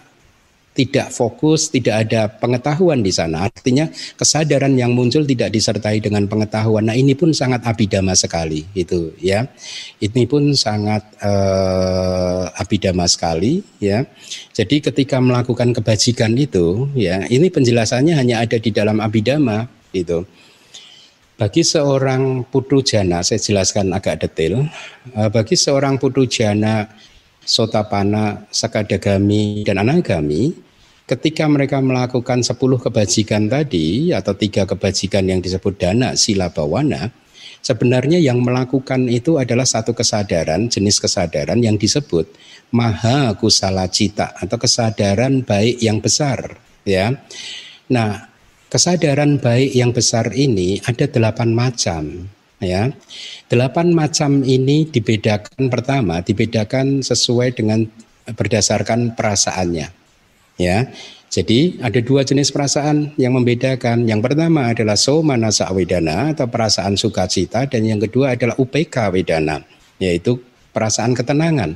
tidak 0.71 1.11
fokus, 1.11 1.67
tidak 1.67 2.07
ada 2.07 2.31
pengetahuan 2.31 3.03
di 3.03 3.11
sana. 3.11 3.43
Artinya 3.43 3.91
kesadaran 4.15 4.71
yang 4.79 4.95
muncul 4.95 5.27
tidak 5.27 5.51
disertai 5.51 5.99
dengan 5.99 6.31
pengetahuan. 6.31 6.87
Nah 6.87 6.95
ini 6.95 7.11
pun 7.11 7.35
sangat 7.35 7.67
abidama 7.67 8.15
sekali, 8.15 8.63
itu 8.71 9.11
ya. 9.19 9.51
Ini 9.99 10.23
pun 10.31 10.55
sangat 10.55 11.03
uh, 11.19 12.47
abidama 12.55 13.03
sekali, 13.03 13.59
ya. 13.83 14.07
Jadi 14.55 14.79
ketika 14.79 15.19
melakukan 15.19 15.75
kebajikan 15.75 16.31
itu, 16.39 16.87
ya, 16.95 17.27
ini 17.27 17.51
penjelasannya 17.51 18.15
hanya 18.15 18.39
ada 18.39 18.55
di 18.55 18.71
dalam 18.71 19.03
abidama, 19.03 19.67
itu. 19.91 20.23
Bagi 21.41 21.65
seorang 21.65 22.45
putu 22.53 22.85
jana, 22.85 23.25
saya 23.25 23.41
jelaskan 23.41 23.89
agak 23.97 24.21
detail. 24.21 24.61
Eh, 25.09 25.25
bagi 25.33 25.57
seorang 25.57 25.97
putu 25.97 26.29
jana, 26.29 26.85
sotapana, 27.41 28.45
sakadagami, 28.53 29.65
dan 29.65 29.81
anagami, 29.81 30.53
ketika 31.09 31.49
mereka 31.49 31.81
melakukan 31.81 32.45
10 32.45 32.77
kebajikan 32.77 33.49
tadi 33.49 34.13
atau 34.13 34.37
tiga 34.37 34.69
kebajikan 34.69 35.25
yang 35.25 35.41
disebut 35.41 35.81
dana 35.81 36.13
sila 36.13 36.53
bawana, 36.53 37.09
sebenarnya 37.65 38.21
yang 38.21 38.37
melakukan 38.45 39.09
itu 39.09 39.41
adalah 39.41 39.65
satu 39.65 39.97
kesadaran, 39.97 40.69
jenis 40.69 41.01
kesadaran 41.01 41.57
yang 41.57 41.73
disebut 41.73 42.29
maha 42.69 43.33
kusala 43.33 43.89
cita 43.89 44.37
atau 44.37 44.61
kesadaran 44.61 45.41
baik 45.41 45.81
yang 45.81 46.05
besar, 46.05 46.61
ya. 46.85 47.17
Nah, 47.89 48.30
Kesadaran 48.71 49.35
baik 49.35 49.75
yang 49.75 49.91
besar 49.91 50.31
ini 50.31 50.79
ada 50.87 51.03
delapan 51.03 51.51
macam 51.51 52.31
ya. 52.63 52.87
Delapan 53.51 53.91
macam 53.91 54.47
ini 54.47 54.87
dibedakan 54.87 55.67
pertama 55.67 56.23
dibedakan 56.23 57.03
sesuai 57.03 57.51
dengan 57.51 57.83
berdasarkan 58.31 59.19
perasaannya. 59.19 59.91
Ya. 60.55 60.87
Jadi 61.27 61.83
ada 61.83 61.99
dua 61.99 62.23
jenis 62.23 62.47
perasaan 62.47 63.11
yang 63.19 63.35
membedakan. 63.35 64.07
Yang 64.07 64.31
pertama 64.31 64.71
adalah 64.71 64.95
somanasa 64.95 65.67
wedana 65.75 66.31
atau 66.31 66.47
perasaan 66.47 66.95
sukacita 66.95 67.67
dan 67.67 67.83
yang 67.83 67.99
kedua 67.99 68.39
adalah 68.39 68.55
upeka 68.55 69.11
wedana 69.11 69.67
yaitu 69.99 70.39
perasaan 70.71 71.11
ketenangan. 71.11 71.75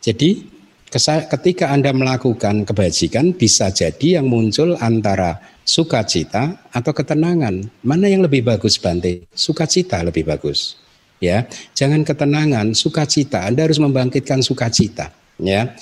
Jadi 0.00 0.59
ketika 0.90 1.70
Anda 1.70 1.94
melakukan 1.94 2.66
kebajikan 2.66 3.30
bisa 3.30 3.70
jadi 3.70 4.18
yang 4.18 4.26
muncul 4.26 4.74
antara 4.82 5.38
sukacita 5.62 6.66
atau 6.74 6.90
ketenangan? 6.90 7.70
Mana 7.86 8.10
yang 8.10 8.26
lebih 8.26 8.42
bagus 8.42 8.74
Bante? 8.74 9.30
Sukacita 9.30 10.02
lebih 10.02 10.26
bagus. 10.26 10.74
Ya, 11.20 11.46
jangan 11.76 12.02
ketenangan, 12.02 12.72
sukacita. 12.72 13.44
Anda 13.44 13.68
harus 13.68 13.76
membangkitkan 13.76 14.40
sukacita, 14.40 15.12
ya. 15.36 15.76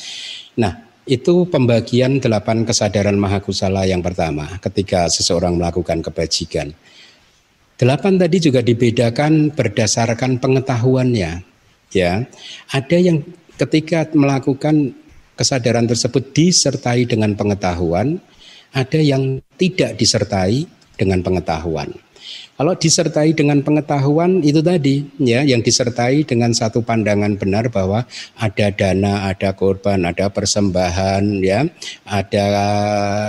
Nah, 0.58 0.82
itu 1.06 1.46
pembagian 1.48 2.18
delapan 2.18 2.66
kesadaran 2.66 3.14
mahakusala 3.14 3.86
yang 3.86 4.02
pertama 4.02 4.60
ketika 4.60 5.06
seseorang 5.08 5.56
melakukan 5.56 6.02
kebajikan. 6.02 6.74
Delapan 7.78 8.18
tadi 8.18 8.42
juga 8.42 8.60
dibedakan 8.60 9.54
berdasarkan 9.54 10.42
pengetahuannya. 10.42 11.32
Ya, 11.94 12.28
ada 12.68 12.98
yang 12.98 13.24
ketika 13.58 14.06
melakukan 14.14 14.94
kesadaran 15.34 15.86
tersebut 15.86 16.34
disertai 16.34 17.04
dengan 17.04 17.34
pengetahuan, 17.34 18.22
ada 18.72 19.00
yang 19.02 19.42
tidak 19.58 19.98
disertai 19.98 20.66
dengan 20.98 21.22
pengetahuan. 21.22 21.94
Kalau 22.58 22.74
disertai 22.74 23.38
dengan 23.38 23.62
pengetahuan 23.62 24.42
itu 24.42 24.58
tadi 24.58 25.06
ya 25.22 25.46
yang 25.46 25.62
disertai 25.62 26.26
dengan 26.26 26.50
satu 26.50 26.82
pandangan 26.82 27.38
benar 27.38 27.70
bahwa 27.70 28.02
ada 28.34 28.66
dana, 28.74 29.30
ada 29.30 29.54
korban, 29.54 30.02
ada 30.02 30.26
persembahan 30.26 31.38
ya, 31.38 31.70
ada 32.02 32.46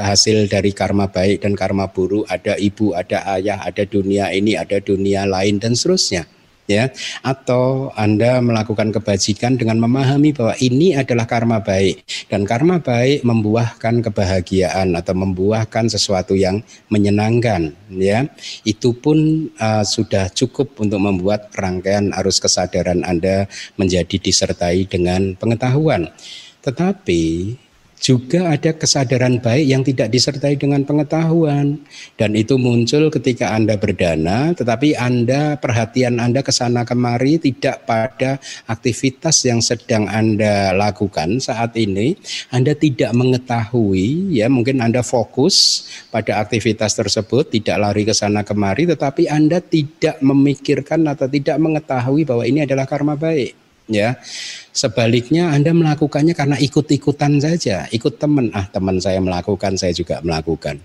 hasil 0.09 0.49
dari 0.49 0.73
karma 0.73 1.07
baik 1.07 1.45
dan 1.45 1.53
karma 1.53 1.87
buruk, 1.93 2.25
ada 2.25 2.57
ibu, 2.57 2.97
ada 2.97 3.21
ayah, 3.37 3.61
ada 3.61 3.85
dunia 3.85 4.33
ini, 4.33 4.57
ada 4.57 4.81
dunia 4.81 5.29
lain 5.29 5.61
dan 5.61 5.77
seterusnya. 5.77 6.25
Ya 6.69 6.93
atau 7.25 7.89
Anda 7.97 8.37
melakukan 8.45 8.93
kebajikan 8.93 9.57
dengan 9.57 9.81
memahami 9.81 10.31
bahwa 10.37 10.53
ini 10.61 10.93
adalah 10.93 11.25
karma 11.25 11.57
baik. 11.59 12.05
Dan 12.29 12.45
karma 12.45 12.77
baik 12.77 13.25
membuahkan 13.25 14.05
kebahagiaan 14.05 14.93
atau 14.93 15.17
membuahkan 15.17 15.89
sesuatu 15.89 16.37
yang 16.37 16.61
menyenangkan 16.93 17.73
ya. 17.89 18.29
Itu 18.61 18.93
pun 18.93 19.49
uh, 19.57 19.81
sudah 19.81 20.29
cukup 20.29 20.77
untuk 20.77 21.01
membuat 21.01 21.49
rangkaian 21.57 22.13
arus 22.21 22.37
kesadaran 22.37 23.01
Anda 23.01 23.49
menjadi 23.81 24.21
disertai 24.21 24.85
dengan 24.85 25.33
pengetahuan. 25.33 26.13
Tetapi 26.61 27.55
juga 27.99 28.55
ada 28.55 28.71
kesadaran 28.71 29.43
baik 29.43 29.65
yang 29.67 29.83
tidak 29.83 30.07
disertai 30.07 30.55
dengan 30.55 30.87
pengetahuan 30.87 31.83
dan 32.15 32.31
itu 32.31 32.55
muncul 32.55 33.11
ketika 33.11 33.51
Anda 33.51 33.75
berdana 33.75 34.55
tetapi 34.55 34.95
Anda 34.95 35.59
perhatian 35.59 36.15
Anda 36.17 36.39
ke 36.39 36.55
sana 36.55 36.87
kemari 36.87 37.43
tidak 37.43 37.83
pada 37.83 38.39
aktivitas 38.71 39.43
yang 39.43 39.59
sedang 39.59 40.07
Anda 40.07 40.71
lakukan 40.71 41.43
saat 41.43 41.75
ini 41.75 42.15
Anda 42.55 42.71
tidak 42.71 43.11
mengetahui 43.11 44.31
ya 44.31 44.47
mungkin 44.47 44.79
Anda 44.79 45.03
fokus 45.03 45.85
pada 46.07 46.39
aktivitas 46.39 46.95
tersebut 46.95 47.51
tidak 47.51 47.83
lari 47.83 48.07
ke 48.07 48.15
sana 48.15 48.47
kemari 48.47 48.87
tetapi 48.87 49.27
Anda 49.27 49.59
tidak 49.59 50.23
memikirkan 50.23 51.03
atau 51.03 51.27
tidak 51.27 51.59
mengetahui 51.59 52.23
bahwa 52.23 52.47
ini 52.47 52.63
adalah 52.63 52.87
karma 52.87 53.19
baik 53.19 53.59
ya. 53.89 54.15
Sebaliknya 54.79 55.51
Anda 55.51 55.75
melakukannya 55.75 56.31
karena 56.31 56.55
ikut-ikutan 56.55 57.35
saja, 57.43 57.83
ikut 57.91 58.15
teman, 58.15 58.47
ah 58.55 58.63
teman 58.71 58.95
saya 59.03 59.19
melakukan, 59.19 59.75
saya 59.75 59.91
juga 59.91 60.23
melakukan. 60.23 60.79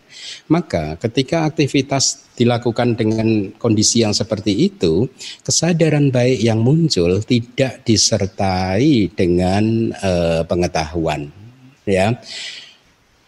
Maka 0.50 0.98
ketika 0.98 1.46
aktivitas 1.46 2.26
dilakukan 2.34 2.98
dengan 2.98 3.54
kondisi 3.54 4.02
yang 4.02 4.10
seperti 4.10 4.66
itu, 4.66 5.06
kesadaran 5.46 6.10
baik 6.10 6.42
yang 6.42 6.58
muncul 6.58 7.22
tidak 7.22 7.86
disertai 7.86 9.14
dengan 9.14 9.94
eh, 9.94 10.42
pengetahuan, 10.42 11.30
ya. 11.86 12.18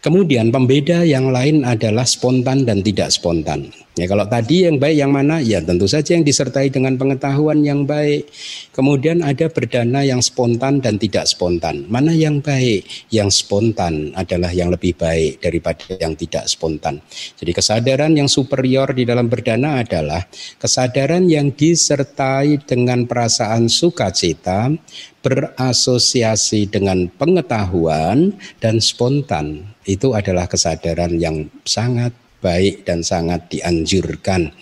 Kemudian 0.02 0.50
pembeda 0.50 1.06
yang 1.06 1.30
lain 1.30 1.62
adalah 1.62 2.02
spontan 2.02 2.66
dan 2.66 2.82
tidak 2.82 3.14
spontan. 3.14 3.70
Ya 3.96 4.04
kalau 4.04 4.28
tadi 4.28 4.68
yang 4.68 4.76
baik 4.76 4.92
yang 5.00 5.08
mana? 5.08 5.40
Ya 5.40 5.64
tentu 5.64 5.88
saja 5.88 6.12
yang 6.12 6.20
disertai 6.20 6.68
dengan 6.68 7.00
pengetahuan 7.00 7.64
yang 7.64 7.88
baik. 7.88 8.28
Kemudian 8.76 9.24
ada 9.24 9.48
berdana 9.48 10.04
yang 10.04 10.20
spontan 10.20 10.84
dan 10.84 11.00
tidak 11.00 11.24
spontan. 11.24 11.88
Mana 11.88 12.12
yang 12.12 12.44
baik? 12.44 12.84
Yang 13.08 13.40
spontan 13.40 14.12
adalah 14.12 14.52
yang 14.52 14.68
lebih 14.68 15.00
baik 15.00 15.40
daripada 15.40 15.96
yang 15.96 16.12
tidak 16.12 16.44
spontan. 16.44 17.00
Jadi 17.40 17.56
kesadaran 17.56 18.12
yang 18.12 18.28
superior 18.28 18.92
di 18.92 19.08
dalam 19.08 19.32
berdana 19.32 19.80
adalah 19.80 20.28
kesadaran 20.60 21.24
yang 21.32 21.56
disertai 21.56 22.68
dengan 22.68 23.08
perasaan 23.08 23.72
sukacita, 23.72 24.76
berasosiasi 25.24 26.68
dengan 26.68 27.08
pengetahuan 27.16 28.36
dan 28.60 28.76
spontan 28.76 29.72
itu 29.88 30.12
adalah 30.12 30.44
kesadaran 30.44 31.16
yang 31.16 31.48
sangat 31.64 32.25
baik 32.40 32.86
dan 32.86 33.00
sangat 33.02 33.48
dianjurkan. 33.52 34.52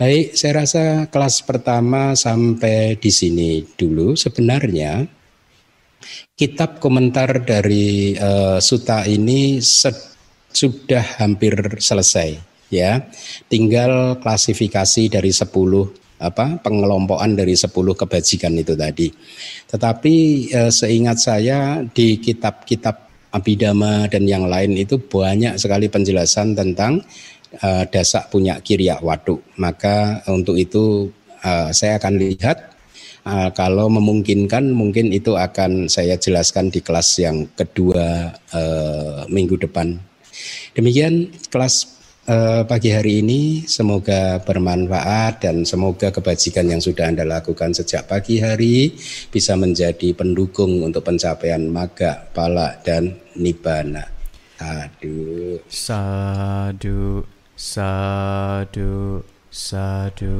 Baik, 0.00 0.32
saya 0.32 0.64
rasa 0.64 0.84
kelas 1.12 1.44
pertama 1.44 2.16
sampai 2.16 2.96
di 2.96 3.12
sini 3.12 3.60
dulu. 3.76 4.16
Sebenarnya 4.16 5.04
kitab 6.32 6.80
komentar 6.80 7.44
dari 7.44 8.16
uh, 8.16 8.56
Suta 8.64 9.04
ini 9.04 9.60
sudah 9.60 11.04
hampir 11.20 11.52
selesai 11.76 12.40
ya. 12.72 13.04
Tinggal 13.52 14.16
klasifikasi 14.24 15.12
dari 15.12 15.36
10 15.36 15.52
apa 16.16 16.60
pengelompokan 16.64 17.36
dari 17.36 17.52
10 17.52 17.68
kebajikan 17.68 18.56
itu 18.56 18.72
tadi. 18.72 19.12
Tetapi 19.68 20.14
uh, 20.56 20.72
seingat 20.72 21.20
saya 21.20 21.84
di 21.84 22.16
kitab-kitab 22.16 23.09
Abhidhamma 23.30 24.10
dan 24.10 24.26
yang 24.26 24.50
lain 24.50 24.74
itu 24.74 24.98
banyak 24.98 25.54
sekali 25.54 25.86
penjelasan 25.86 26.58
tentang 26.58 27.02
uh, 27.62 27.84
dasak 27.86 28.30
punya 28.30 28.58
kiriak 28.58 29.02
waduk. 29.04 29.42
Maka 29.58 30.24
untuk 30.26 30.58
itu 30.58 31.10
uh, 31.46 31.70
saya 31.70 32.02
akan 32.02 32.18
lihat 32.18 32.74
uh, 33.26 33.54
kalau 33.54 33.86
memungkinkan 33.86 34.74
mungkin 34.74 35.14
itu 35.14 35.38
akan 35.38 35.86
saya 35.86 36.18
jelaskan 36.18 36.74
di 36.74 36.82
kelas 36.82 37.08
yang 37.22 37.46
kedua 37.54 38.34
uh, 38.50 39.22
minggu 39.30 39.60
depan. 39.60 39.98
Demikian 40.74 41.30
kelas 41.52 41.99
uh, 42.26 42.62
pagi 42.66 42.90
hari 42.92 43.24
ini 43.24 43.64
semoga 43.64 44.42
bermanfaat 44.42 45.46
dan 45.46 45.64
semoga 45.64 46.12
kebajikan 46.12 46.68
yang 46.68 46.82
sudah 46.82 47.08
Anda 47.08 47.24
lakukan 47.24 47.72
sejak 47.72 48.10
pagi 48.10 48.42
hari 48.42 48.92
bisa 49.32 49.56
menjadi 49.56 50.12
pendukung 50.12 50.82
untuk 50.84 51.06
pencapaian 51.06 51.62
maga, 51.70 52.28
pala 52.34 52.76
dan 52.84 53.16
nibbana. 53.38 54.04
Sadu. 54.60 55.56
Sadu. 55.72 57.24
Sadu. 57.56 59.24
Sadu. 59.50 60.36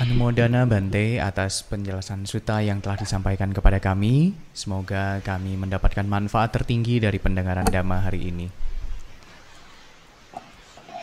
Anumodana 0.00 0.64
Bante 0.64 1.20
atas 1.20 1.60
penjelasan 1.68 2.24
suta 2.24 2.64
yang 2.64 2.80
telah 2.80 2.96
disampaikan 2.96 3.52
kepada 3.52 3.76
kami. 3.76 4.32
Semoga 4.56 5.20
kami 5.20 5.60
mendapatkan 5.60 6.08
manfaat 6.08 6.56
tertinggi 6.56 7.04
dari 7.04 7.20
pendengaran 7.20 7.68
Dhamma 7.68 8.08
hari 8.08 8.32
ini. 8.32 8.69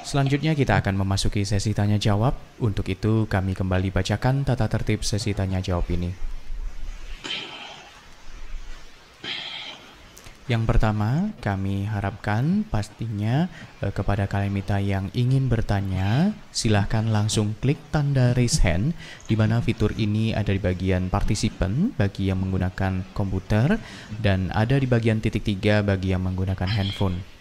Selanjutnya 0.07 0.55
kita 0.55 0.79
akan 0.79 1.03
memasuki 1.03 1.43
sesi 1.43 1.75
tanya 1.75 1.99
jawab. 1.99 2.31
Untuk 2.63 2.87
itu 2.87 3.27
kami 3.27 3.51
kembali 3.51 3.91
bacakan 3.91 4.47
tata 4.47 4.71
tertib 4.71 5.03
sesi 5.03 5.35
tanya 5.35 5.59
jawab 5.59 5.83
ini. 5.91 6.15
Yang 10.47 10.63
pertama, 10.63 11.35
kami 11.43 11.83
harapkan 11.91 12.63
pastinya 12.71 13.51
eh, 13.83 13.91
kepada 13.91 14.31
kalian 14.31 14.55
mita 14.55 14.79
yang 14.79 15.11
ingin 15.11 15.51
bertanya, 15.51 16.31
silahkan 16.55 17.03
langsung 17.11 17.59
klik 17.59 17.75
tanda 17.91 18.31
raise 18.31 18.63
hand, 18.63 18.95
di 19.27 19.35
mana 19.35 19.59
fitur 19.59 19.91
ini 19.99 20.31
ada 20.31 20.55
di 20.55 20.61
bagian 20.63 21.11
partisipan 21.11 21.91
bagi 21.99 22.31
yang 22.31 22.47
menggunakan 22.47 23.11
komputer 23.11 23.75
dan 24.23 24.55
ada 24.55 24.79
di 24.79 24.87
bagian 24.87 25.19
titik 25.19 25.43
tiga 25.43 25.83
bagi 25.83 26.15
yang 26.15 26.23
menggunakan 26.23 26.71
handphone 26.71 27.36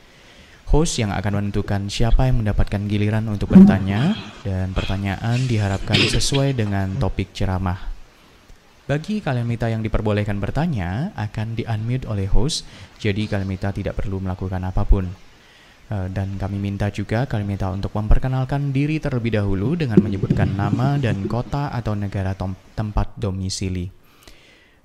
host 0.66 0.98
yang 0.98 1.14
akan 1.14 1.38
menentukan 1.38 1.86
siapa 1.86 2.26
yang 2.26 2.42
mendapatkan 2.42 2.82
giliran 2.90 3.26
untuk 3.30 3.54
bertanya 3.54 4.18
dan 4.42 4.74
pertanyaan 4.74 5.38
diharapkan 5.46 5.98
sesuai 5.98 6.58
dengan 6.58 6.98
topik 6.98 7.30
ceramah. 7.30 7.94
Bagi 8.86 9.18
kalian 9.18 9.50
mita 9.50 9.66
yang 9.66 9.82
diperbolehkan 9.82 10.38
bertanya 10.38 11.10
akan 11.18 11.58
di-unmute 11.58 12.06
oleh 12.06 12.30
host, 12.30 12.62
jadi 13.02 13.26
kalian 13.26 13.50
mita 13.50 13.74
tidak 13.74 13.98
perlu 13.98 14.22
melakukan 14.22 14.62
apa 14.62 14.86
pun. 14.86 15.10
Eh, 15.86 16.06
dan 16.10 16.34
kami 16.34 16.58
minta 16.58 16.90
juga 16.90 17.30
kalian 17.30 17.46
mita 17.46 17.70
untuk 17.70 17.94
memperkenalkan 17.94 18.74
diri 18.74 18.98
terlebih 18.98 19.38
dahulu 19.38 19.78
dengan 19.78 20.02
menyebutkan 20.02 20.54
nama 20.54 20.98
dan 20.98 21.26
kota 21.30 21.70
atau 21.70 21.94
negara 21.94 22.34
tempat 22.74 23.14
domisili. 23.14 23.90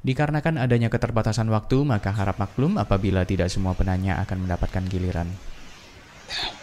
Dikarenakan 0.01 0.57
adanya 0.57 0.89
keterbatasan 0.89 1.49
waktu, 1.53 1.85
maka 1.85 2.09
harap 2.09 2.41
maklum 2.41 2.81
apabila 2.81 3.21
tidak 3.25 3.53
semua 3.53 3.77
penanya 3.77 4.17
akan 4.25 4.49
mendapatkan 4.49 4.81
giliran. 4.89 5.29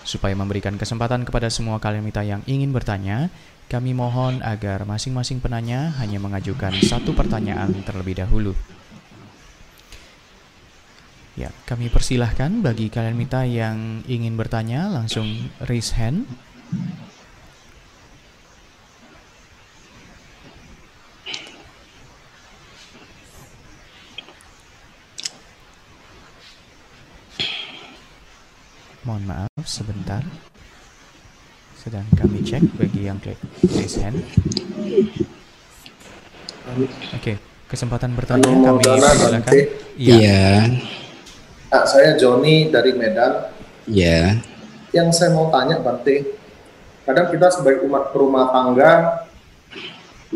Supaya 0.06 0.32
memberikan 0.32 0.76
kesempatan 0.76 1.28
kepada 1.28 1.52
semua 1.52 1.76
kalian 1.82 2.04
mita 2.04 2.24
yang 2.24 2.40
ingin 2.48 2.72
bertanya, 2.72 3.28
kami 3.68 3.92
mohon 3.92 4.40
agar 4.40 4.88
masing-masing 4.88 5.44
penanya 5.44 5.92
hanya 6.00 6.16
mengajukan 6.16 6.72
satu 6.80 7.12
pertanyaan 7.12 7.76
terlebih 7.84 8.16
dahulu. 8.16 8.56
Ya, 11.38 11.54
kami 11.70 11.86
persilahkan 11.86 12.64
bagi 12.66 12.90
kalian 12.90 13.14
mita 13.14 13.46
yang 13.46 14.02
ingin 14.10 14.34
bertanya 14.34 14.90
langsung 14.90 15.52
raise 15.62 15.94
hand. 15.94 16.26
Mohon 29.08 29.24
maaf 29.24 29.64
sebentar. 29.64 30.20
Sedang 31.80 32.04
kami 32.12 32.44
cek 32.44 32.60
bagi 32.76 33.08
yang 33.08 33.16
klik 33.16 33.40
raise 33.72 33.96
hand. 34.04 34.20
Oke, 36.76 36.92
okay. 37.16 37.36
kesempatan 37.72 38.12
bertanya 38.12 38.52
kami 38.52 38.84
silakan. 38.84 39.40
Iya. 39.96 40.12
Ya. 40.20 40.48
Nah, 41.72 41.88
saya 41.88 42.20
Joni 42.20 42.68
dari 42.68 42.92
Medan. 42.92 43.48
Iya. 43.88 44.44
Yang 44.92 45.08
saya 45.16 45.32
mau 45.32 45.48
tanya 45.48 45.80
Bante, 45.80 46.28
kadang 47.08 47.32
kita 47.32 47.48
sebagai 47.48 47.88
umat 47.88 48.12
berumah 48.12 48.52
tangga 48.52 49.24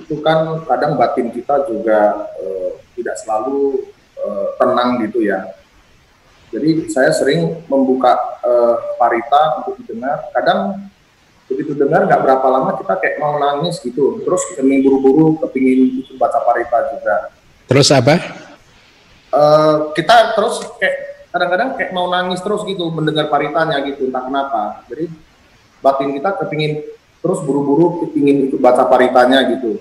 itu 0.00 0.16
kan 0.24 0.64
kadang 0.64 0.96
batin 0.96 1.28
kita 1.28 1.68
juga 1.68 2.24
eh, 2.40 2.80
tidak 2.96 3.20
selalu 3.20 3.84
eh, 4.16 4.46
tenang 4.56 5.04
gitu 5.04 5.20
ya 5.20 5.52
jadi 6.48 6.88
saya 6.88 7.12
sering 7.12 7.60
membuka 7.68 8.31
uh, 8.42 8.74
parita 8.98 9.62
untuk 9.62 9.80
didengar. 9.82 10.28
Kadang 10.34 10.90
begitu 11.46 11.76
dengar 11.76 12.08
nggak 12.08 12.20
berapa 12.22 12.46
lama 12.48 12.70
kita 12.78 12.94
kayak 12.98 13.16
mau 13.18 13.38
nangis 13.38 13.78
gitu. 13.82 14.22
Terus 14.22 14.42
kepingin 14.52 14.84
buru-buru 14.86 15.38
kepingin 15.46 16.04
ikut 16.06 16.16
baca 16.18 16.42
parita 16.44 16.78
juga. 16.94 17.16
Terus 17.70 17.88
apa? 17.90 18.14
Uh, 19.32 19.96
kita 19.96 20.36
terus 20.36 20.60
kayak 20.76 21.26
kadang-kadang 21.32 21.68
kayak 21.80 21.90
mau 21.96 22.12
nangis 22.12 22.44
terus 22.44 22.60
gitu 22.68 22.92
mendengar 22.92 23.32
paritanya 23.32 23.80
gitu 23.88 24.10
entah 24.10 24.24
kenapa. 24.28 24.84
Jadi 24.92 25.08
batin 25.80 26.12
kita 26.12 26.36
kepingin 26.44 26.84
terus 27.22 27.38
buru-buru 27.40 28.04
kepingin 28.06 28.52
ikut 28.52 28.60
baca 28.60 28.84
paritanya 28.84 29.40
gitu. 29.56 29.80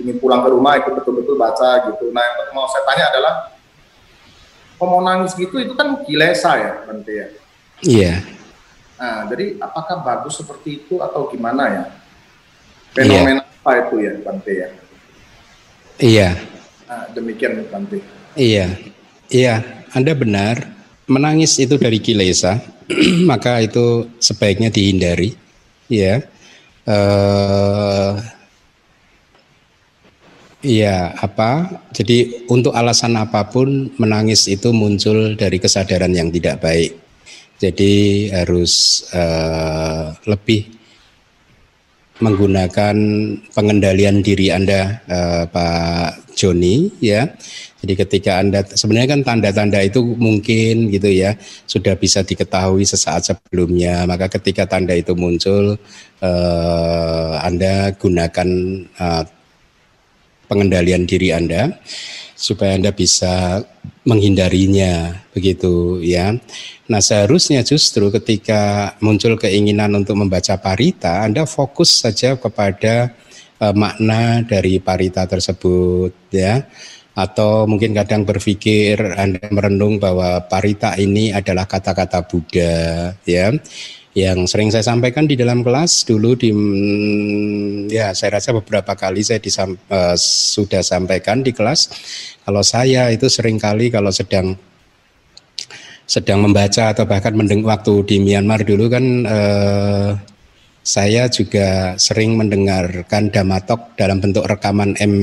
Ingin 0.00 0.16
pulang 0.18 0.42
ke 0.42 0.48
rumah 0.50 0.80
ikut 0.80 0.90
betul-betul 0.96 1.36
baca 1.36 1.92
gitu. 1.92 2.08
Nah 2.10 2.24
yang 2.24 2.56
mau 2.56 2.66
saya 2.66 2.82
tanya 2.88 3.04
adalah 3.12 3.34
kalau 4.74 5.00
mau 5.00 5.02
nangis 5.06 5.32
gitu 5.38 5.54
itu 5.62 5.72
kan 5.78 6.02
kilesa 6.02 6.50
ya 6.58 6.72
nanti 6.90 7.12
ya 7.14 7.26
iya 7.82 8.22
Nah, 8.94 9.26
jadi 9.26 9.58
apakah 9.58 10.00
bagus 10.00 10.38
seperti 10.38 10.80
itu 10.80 11.02
atau 11.02 11.26
gimana 11.28 11.62
ya? 11.68 11.84
Fenomena 12.94 13.42
iya. 13.42 13.60
apa 13.60 13.70
itu 13.84 13.94
ya, 14.00 14.12
Bante 14.22 14.52
ya? 14.54 14.68
Iya. 15.98 16.30
Nah, 16.86 17.04
demikian 17.12 17.52
Bante. 17.68 17.98
Iya, 18.38 18.66
iya, 19.28 19.54
Anda 19.92 20.14
benar. 20.14 20.72
Menangis 21.04 21.58
itu 21.60 21.76
dari 21.76 22.00
kilesa, 22.00 22.62
maka 23.30 23.60
itu 23.60 24.08
sebaiknya 24.22 24.72
dihindari. 24.72 25.36
Ya, 25.90 26.24
uh, 26.88 28.16
Iya, 30.64 31.12
apa? 31.20 31.84
Jadi 31.92 32.48
untuk 32.48 32.72
alasan 32.72 33.20
apa 33.20 33.44
pun 33.52 33.92
menangis 34.00 34.48
itu 34.48 34.72
muncul 34.72 35.36
dari 35.36 35.60
kesadaran 35.60 36.08
yang 36.08 36.32
tidak 36.32 36.64
baik. 36.64 37.03
Jadi 37.64 38.28
harus 38.28 39.04
uh, 39.16 40.12
lebih 40.28 40.68
menggunakan 42.20 42.96
pengendalian 43.56 44.20
diri 44.20 44.52
Anda 44.52 45.00
uh, 45.08 45.44
Pak 45.48 46.36
Joni 46.36 46.92
ya. 47.00 47.24
Jadi 47.80 48.00
ketika 48.00 48.40
Anda 48.40 48.64
sebenarnya 48.64 49.16
kan 49.16 49.20
tanda-tanda 49.24 49.80
itu 49.80 50.00
mungkin 50.00 50.92
gitu 50.92 51.08
ya 51.08 51.36
sudah 51.64 51.96
bisa 51.96 52.20
diketahui 52.20 52.84
sesaat 52.84 53.32
sebelumnya. 53.32 54.04
Maka 54.04 54.28
ketika 54.28 54.68
tanda 54.68 54.92
itu 54.92 55.16
muncul 55.16 55.80
uh, 56.20 57.34
Anda 57.40 57.96
gunakan 57.96 58.48
uh, 59.00 59.24
pengendalian 60.48 61.08
diri 61.08 61.32
Anda 61.32 61.72
supaya 62.44 62.76
Anda 62.76 62.92
bisa 62.92 63.64
menghindarinya 64.04 65.24
begitu 65.32 66.04
ya. 66.04 66.36
Nah, 66.84 67.00
seharusnya 67.00 67.64
justru 67.64 68.12
ketika 68.12 68.92
muncul 69.00 69.40
keinginan 69.40 69.96
untuk 69.96 70.20
membaca 70.20 70.60
parita, 70.60 71.24
Anda 71.24 71.48
fokus 71.48 72.04
saja 72.04 72.36
kepada 72.36 73.16
uh, 73.64 73.72
makna 73.72 74.44
dari 74.44 74.76
parita 74.76 75.24
tersebut 75.24 76.12
ya. 76.28 76.68
Atau 77.16 77.64
mungkin 77.64 77.96
kadang 77.96 78.28
berpikir 78.28 79.00
Anda 79.16 79.48
merenung 79.48 79.96
bahwa 79.96 80.44
parita 80.44 80.98
ini 81.00 81.32
adalah 81.32 81.64
kata-kata 81.64 82.26
Buddha 82.28 83.14
ya 83.24 83.54
yang 84.14 84.46
sering 84.46 84.70
saya 84.70 84.86
sampaikan 84.86 85.26
di 85.26 85.34
dalam 85.34 85.66
kelas 85.66 86.06
dulu 86.06 86.38
di 86.38 86.54
mm, 86.54 87.90
ya 87.90 88.14
saya 88.14 88.38
rasa 88.38 88.54
beberapa 88.54 88.94
kali 88.94 89.26
saya 89.26 89.42
disam, 89.42 89.74
uh, 89.90 90.14
sudah 90.18 90.86
sampaikan 90.86 91.42
di 91.42 91.50
kelas 91.50 91.90
kalau 92.46 92.62
saya 92.62 93.10
itu 93.10 93.26
sering 93.26 93.58
kali 93.58 93.90
kalau 93.90 94.14
sedang 94.14 94.54
sedang 96.06 96.46
membaca 96.46 96.94
atau 96.94 97.10
bahkan 97.10 97.34
mendengar 97.34 97.74
waktu 97.74 98.06
di 98.06 98.16
Myanmar 98.22 98.62
dulu 98.62 98.86
kan 98.86 99.04
uh, 99.26 100.10
saya 100.84 101.26
juga 101.32 101.98
sering 101.98 102.38
mendengarkan 102.38 103.32
damatok 103.32 103.96
dalam 103.96 104.20
bentuk 104.20 104.44
rekaman 104.44 104.94
M, 105.00 105.14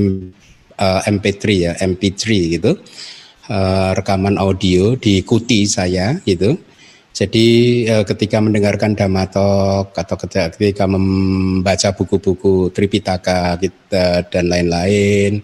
uh, 0.81 0.99
eh, 1.05 1.13
MP3 1.15 1.43
ya 1.53 1.71
MP3 1.79 2.23
gitu 2.57 2.81
uh, 3.47 3.93
rekaman 3.93 4.41
audio 4.41 4.97
diikuti 4.97 5.69
saya 5.69 6.17
gitu 6.25 6.57
jadi 7.11 7.47
eh, 7.91 8.03
ketika 8.07 8.39
mendengarkan 8.39 8.95
Damatok 8.95 9.91
atau 9.91 10.15
ketika 10.15 10.87
membaca 10.87 11.91
buku-buku 11.91 12.71
Tripitaka 12.71 13.59
kita 13.59 14.31
dan 14.31 14.47
lain-lain 14.47 15.43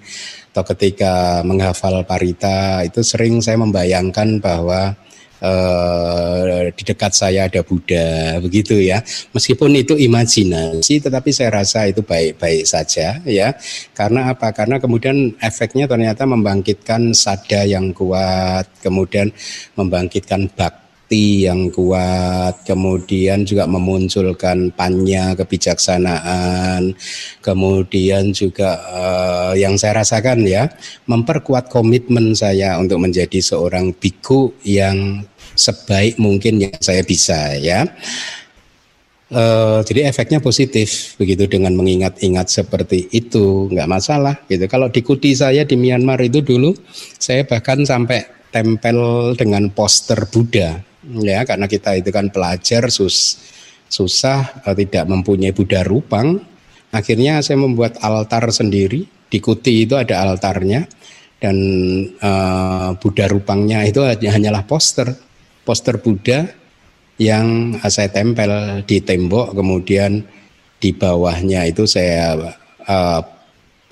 atau 0.55 0.63
ketika 0.73 1.43
menghafal 1.43 2.07
Parita 2.07 2.81
itu 2.87 3.03
sering 3.03 3.43
saya 3.43 3.59
membayangkan 3.59 4.39
bahwa 4.39 4.95
eh, 5.43 6.71
di 6.71 6.83
dekat 6.87 7.11
saya 7.11 7.51
ada 7.51 7.59
Buddha 7.67 8.39
begitu 8.39 8.79
ya. 8.79 9.03
Meskipun 9.35 9.75
itu 9.75 9.99
imajinasi 9.99 11.03
tetapi 11.03 11.35
saya 11.35 11.51
rasa 11.51 11.83
itu 11.91 11.99
baik-baik 11.99 12.63
saja 12.63 13.19
ya. 13.27 13.51
Karena 13.91 14.31
apa? 14.31 14.55
Karena 14.55 14.79
kemudian 14.79 15.35
efeknya 15.43 15.83
ternyata 15.83 16.23
membangkitkan 16.23 17.11
sada 17.11 17.67
yang 17.67 17.91
kuat, 17.91 18.71
kemudian 18.79 19.35
membangkitkan 19.75 20.47
bak 20.55 20.86
bukti 21.07 21.47
yang 21.47 21.71
kuat, 21.71 22.67
kemudian 22.67 23.47
juga 23.47 23.63
memunculkan 23.63 24.75
panya 24.75 25.39
kebijaksanaan, 25.39 26.91
kemudian 27.39 28.35
juga 28.35 28.75
uh, 28.91 29.53
yang 29.55 29.79
saya 29.79 30.03
rasakan 30.03 30.43
ya, 30.43 30.67
memperkuat 31.07 31.71
komitmen 31.71 32.35
saya 32.35 32.75
untuk 32.75 32.99
menjadi 32.99 33.39
seorang 33.39 33.95
biku 33.95 34.51
yang 34.67 35.23
sebaik 35.55 36.19
mungkin 36.19 36.67
yang 36.67 36.75
saya 36.83 37.07
bisa 37.07 37.55
ya. 37.55 37.87
Uh, 39.31 39.79
jadi 39.87 40.11
efeknya 40.11 40.43
positif 40.43 41.15
begitu 41.15 41.47
dengan 41.47 41.71
mengingat-ingat 41.71 42.51
seperti 42.51 43.07
itu 43.15 43.71
nggak 43.71 43.87
masalah 43.87 44.35
gitu. 44.51 44.67
Kalau 44.67 44.91
di 44.91 44.99
Kuti 44.99 45.31
saya 45.39 45.63
di 45.63 45.79
Myanmar 45.79 46.19
itu 46.19 46.43
dulu 46.43 46.75
saya 47.15 47.47
bahkan 47.47 47.87
sampai 47.87 48.27
tempel 48.51 49.31
dengan 49.39 49.71
poster 49.71 50.27
Buddha 50.31 50.86
ya 51.23 51.47
karena 51.47 51.65
kita 51.65 51.95
itu 51.99 52.09
kan 52.11 52.27
pelajar 52.29 52.91
sus 52.91 53.39
susah 53.87 54.63
uh, 54.67 54.75
tidak 54.75 55.07
mempunyai 55.07 55.55
Buddha 55.55 55.83
Rupang. 55.83 56.39
Akhirnya 56.91 57.43
saya 57.43 57.59
membuat 57.59 57.99
altar 57.99 58.47
sendiri 58.51 59.03
di 59.27 59.39
Kuti 59.43 59.83
itu 59.83 59.99
ada 59.99 60.23
altarnya 60.23 60.87
dan 61.37 61.55
uh, 62.17 62.95
Buddha 62.97 63.27
Rupangnya 63.29 63.85
itu 63.85 64.01
hanyalah 64.03 64.63
poster 64.65 65.13
poster 65.67 65.99
Buddha 65.99 66.47
yang 67.19 67.77
saya 67.91 68.09
tempel 68.13 68.81
di 68.85 69.03
tembok 69.03 69.51
kemudian 69.57 70.23
di 70.77 70.93
bawahnya 70.93 71.65
itu 71.67 71.83
saya 71.89 72.37
uh, 72.85 73.21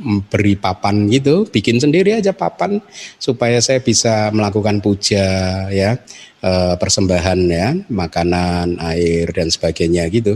beri 0.02 0.60
papan 0.60 1.08
gitu, 1.08 1.48
bikin 1.48 1.80
sendiri 1.80 2.20
aja 2.20 2.36
papan 2.36 2.84
supaya 3.16 3.64
saya 3.64 3.80
bisa 3.80 4.28
melakukan 4.36 4.84
puja 4.84 5.24
ya, 5.72 5.96
e, 6.44 6.52
persembahan 6.76 7.40
ya, 7.48 7.68
makanan, 7.88 8.76
air 8.92 9.32
dan 9.32 9.48
sebagainya 9.48 10.04
gitu. 10.12 10.36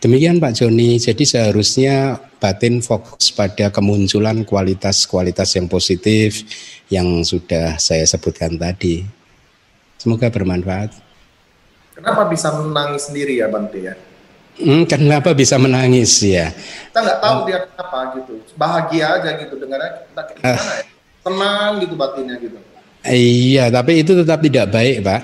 Demikian 0.00 0.40
Pak 0.40 0.56
Joni, 0.56 0.96
jadi 0.96 1.24
seharusnya 1.28 2.16
batin 2.40 2.80
fokus 2.80 3.28
pada 3.36 3.68
kemunculan 3.68 4.48
kualitas-kualitas 4.48 5.60
yang 5.60 5.68
positif 5.68 6.40
yang 6.88 7.20
sudah 7.20 7.76
saya 7.76 8.08
sebutkan 8.08 8.56
tadi. 8.56 9.04
Semoga 10.00 10.32
bermanfaat. 10.32 10.96
Kenapa 11.92 12.24
bisa 12.32 12.48
menangis 12.56 13.12
sendiri 13.12 13.44
ya 13.44 13.52
Bante 13.52 13.76
ya? 13.76 13.92
Hmm, 14.60 14.84
kenapa 14.84 15.32
bisa 15.32 15.56
menangis 15.56 16.20
ya? 16.20 16.52
Kita 16.92 17.00
nggak 17.00 17.18
tahu 17.24 17.36
dia 17.48 17.58
apa 17.80 17.98
gitu. 18.20 18.32
Bahagia 18.60 19.06
aja 19.16 19.30
gitu 19.40 19.54
dengarnya 19.56 20.04
kita 20.04 20.22
kayak 20.28 20.36
gimana 20.36 20.72
ya? 20.76 20.84
Tenang 21.20 21.70
gitu 21.80 21.94
batinnya 21.96 22.36
gitu. 22.40 22.56
Iya, 23.08 23.72
tapi 23.72 24.04
itu 24.04 24.12
tetap 24.12 24.44
tidak 24.44 24.66
baik, 24.68 24.96
Pak. 25.00 25.20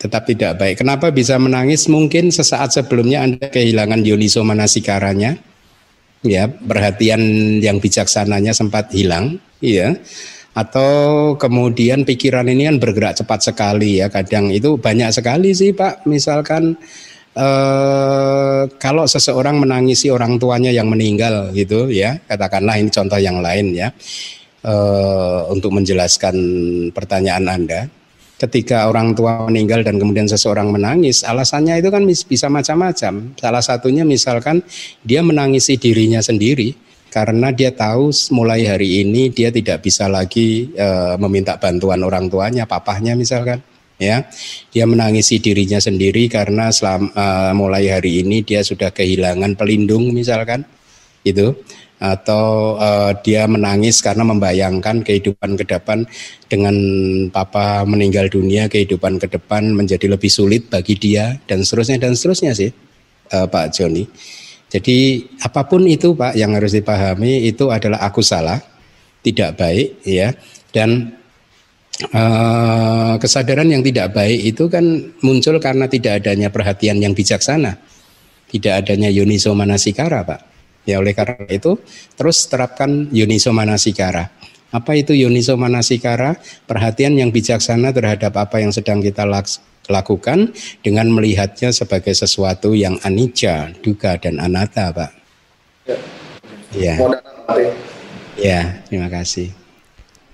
Tetap 0.00 0.22
tidak 0.26 0.52
baik. 0.58 0.82
Kenapa 0.82 1.14
bisa 1.14 1.38
menangis? 1.38 1.86
Mungkin 1.86 2.34
sesaat 2.34 2.74
sebelumnya 2.74 3.22
Anda 3.22 3.46
kehilangan 3.46 4.02
Yoniso 4.02 4.42
Manasikaranya. 4.42 5.38
Ya, 6.20 6.50
perhatian 6.50 7.22
yang 7.64 7.80
bijaksananya 7.80 8.52
sempat 8.52 8.92
hilang, 8.92 9.40
iya. 9.64 9.96
Atau 10.52 11.32
kemudian 11.40 12.04
pikiran 12.04 12.44
ini 12.50 12.68
kan 12.68 12.76
bergerak 12.76 13.14
cepat 13.22 13.40
sekali 13.40 14.02
ya. 14.02 14.12
Kadang 14.12 14.50
itu 14.52 14.76
banyak 14.76 15.08
sekali 15.14 15.54
sih, 15.56 15.72
Pak. 15.72 16.04
Misalkan 16.04 16.76
eh, 17.36 18.62
kalau 18.80 19.04
seseorang 19.06 19.60
menangisi 19.60 20.08
orang 20.10 20.38
tuanya 20.40 20.70
yang 20.70 20.90
meninggal 20.90 21.54
gitu 21.54 21.90
ya 21.90 22.18
katakanlah 22.26 22.78
ini 22.78 22.90
contoh 22.90 23.20
yang 23.20 23.38
lain 23.42 23.74
ya 23.74 23.88
eh, 24.64 25.40
untuk 25.50 25.74
menjelaskan 25.74 26.36
pertanyaan 26.92 27.46
anda. 27.48 27.82
Ketika 28.40 28.88
orang 28.88 29.12
tua 29.12 29.44
meninggal 29.44 29.84
dan 29.84 30.00
kemudian 30.00 30.24
seseorang 30.24 30.72
menangis 30.72 31.28
alasannya 31.28 31.76
itu 31.76 31.92
kan 31.92 32.08
bisa 32.08 32.48
macam-macam. 32.48 33.36
Salah 33.36 33.60
satunya 33.60 34.00
misalkan 34.00 34.64
dia 35.04 35.20
menangisi 35.20 35.76
dirinya 35.76 36.24
sendiri 36.24 36.72
karena 37.12 37.50
dia 37.50 37.74
tahu 37.74 38.08
mulai 38.32 38.64
hari 38.64 39.02
ini 39.04 39.28
dia 39.28 39.50
tidak 39.50 39.82
bisa 39.82 40.06
lagi 40.06 40.70
e, 40.72 40.88
meminta 41.18 41.58
bantuan 41.58 42.00
orang 42.06 42.30
tuanya 42.30 42.64
papahnya 42.70 43.18
misalkan 43.18 43.58
ya. 44.00 44.24
Dia 44.72 44.84
menangisi 44.88 45.38
dirinya 45.38 45.76
sendiri 45.76 46.26
karena 46.32 46.72
selama, 46.72 47.12
uh, 47.12 47.52
mulai 47.52 47.92
hari 47.92 48.24
ini 48.24 48.40
dia 48.40 48.64
sudah 48.64 48.90
kehilangan 48.90 49.54
pelindung 49.54 50.10
misalkan 50.16 50.64
itu 51.20 51.52
atau 52.00 52.80
uh, 52.80 53.12
dia 53.20 53.44
menangis 53.44 54.00
karena 54.00 54.24
membayangkan 54.24 55.04
kehidupan 55.04 55.60
ke 55.60 55.68
depan 55.68 56.08
dengan 56.48 56.72
papa 57.28 57.84
meninggal 57.84 58.32
dunia 58.32 58.72
kehidupan 58.72 59.20
ke 59.20 59.28
depan 59.28 59.76
menjadi 59.76 60.08
lebih 60.08 60.32
sulit 60.32 60.72
bagi 60.72 60.96
dia 60.96 61.36
dan 61.44 61.60
seterusnya 61.60 62.00
dan 62.00 62.16
seterusnya 62.16 62.56
sih 62.56 62.72
uh, 63.36 63.44
Pak 63.44 63.76
Joni. 63.76 64.08
Jadi 64.70 65.28
apa 65.44 65.66
pun 65.66 65.84
itu 65.84 66.16
Pak 66.16 66.38
yang 66.38 66.56
harus 66.56 66.72
dipahami 66.72 67.44
itu 67.44 67.68
adalah 67.68 68.00
aku 68.06 68.22
salah, 68.22 68.62
tidak 69.20 69.58
baik 69.58 69.98
ya. 70.06 70.32
Dan 70.70 71.19
uh, 72.08 73.14
kesadaran 73.20 73.68
yang 73.68 73.84
tidak 73.84 74.16
baik 74.16 74.56
itu 74.56 74.68
kan 74.72 74.84
muncul 75.20 75.60
karena 75.60 75.84
tidak 75.86 76.24
adanya 76.24 76.48
perhatian 76.48 77.00
yang 77.00 77.12
bijaksana, 77.12 77.76
tidak 78.48 78.86
adanya 78.86 79.12
yuniso 79.12 79.52
manasikara 79.52 80.24
Pak 80.24 80.50
Ya 80.88 80.96
oleh 80.96 81.12
karena 81.12 81.36
itu 81.52 81.76
terus 82.16 82.48
terapkan 82.48 83.08
Yuniso 83.12 83.52
Manasikara. 83.52 84.32
Apa 84.70 84.96
itu 84.96 85.12
Yuniso 85.12 85.58
Manasikara? 85.58 86.38
Perhatian 86.64 87.18
yang 87.18 87.34
bijaksana 87.34 87.92
terhadap 87.92 88.38
apa 88.38 88.62
yang 88.62 88.72
sedang 88.72 89.02
kita 89.02 89.26
lakukan 89.90 90.54
dengan 90.80 91.10
melihatnya 91.10 91.74
sebagai 91.74 92.14
sesuatu 92.14 92.72
yang 92.72 92.96
anicca, 93.02 93.74
duka 93.82 94.16
dan 94.16 94.38
anatta, 94.38 94.94
Pak. 94.94 95.10
Ya. 95.86 95.98
Ya, 96.70 96.94
ya 98.38 98.60
terima 98.86 99.10
kasih. 99.10 99.59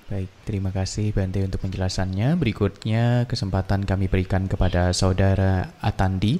Baik, 0.06 0.30
terima 0.46 0.70
kasih 0.70 1.10
Bante 1.10 1.42
untuk 1.42 1.58
penjelasannya. 1.66 2.38
Berikutnya 2.38 3.26
kesempatan 3.26 3.82
kami 3.82 4.06
berikan 4.06 4.46
kepada 4.46 4.94
Saudara 4.94 5.74
Atandi. 5.82 6.38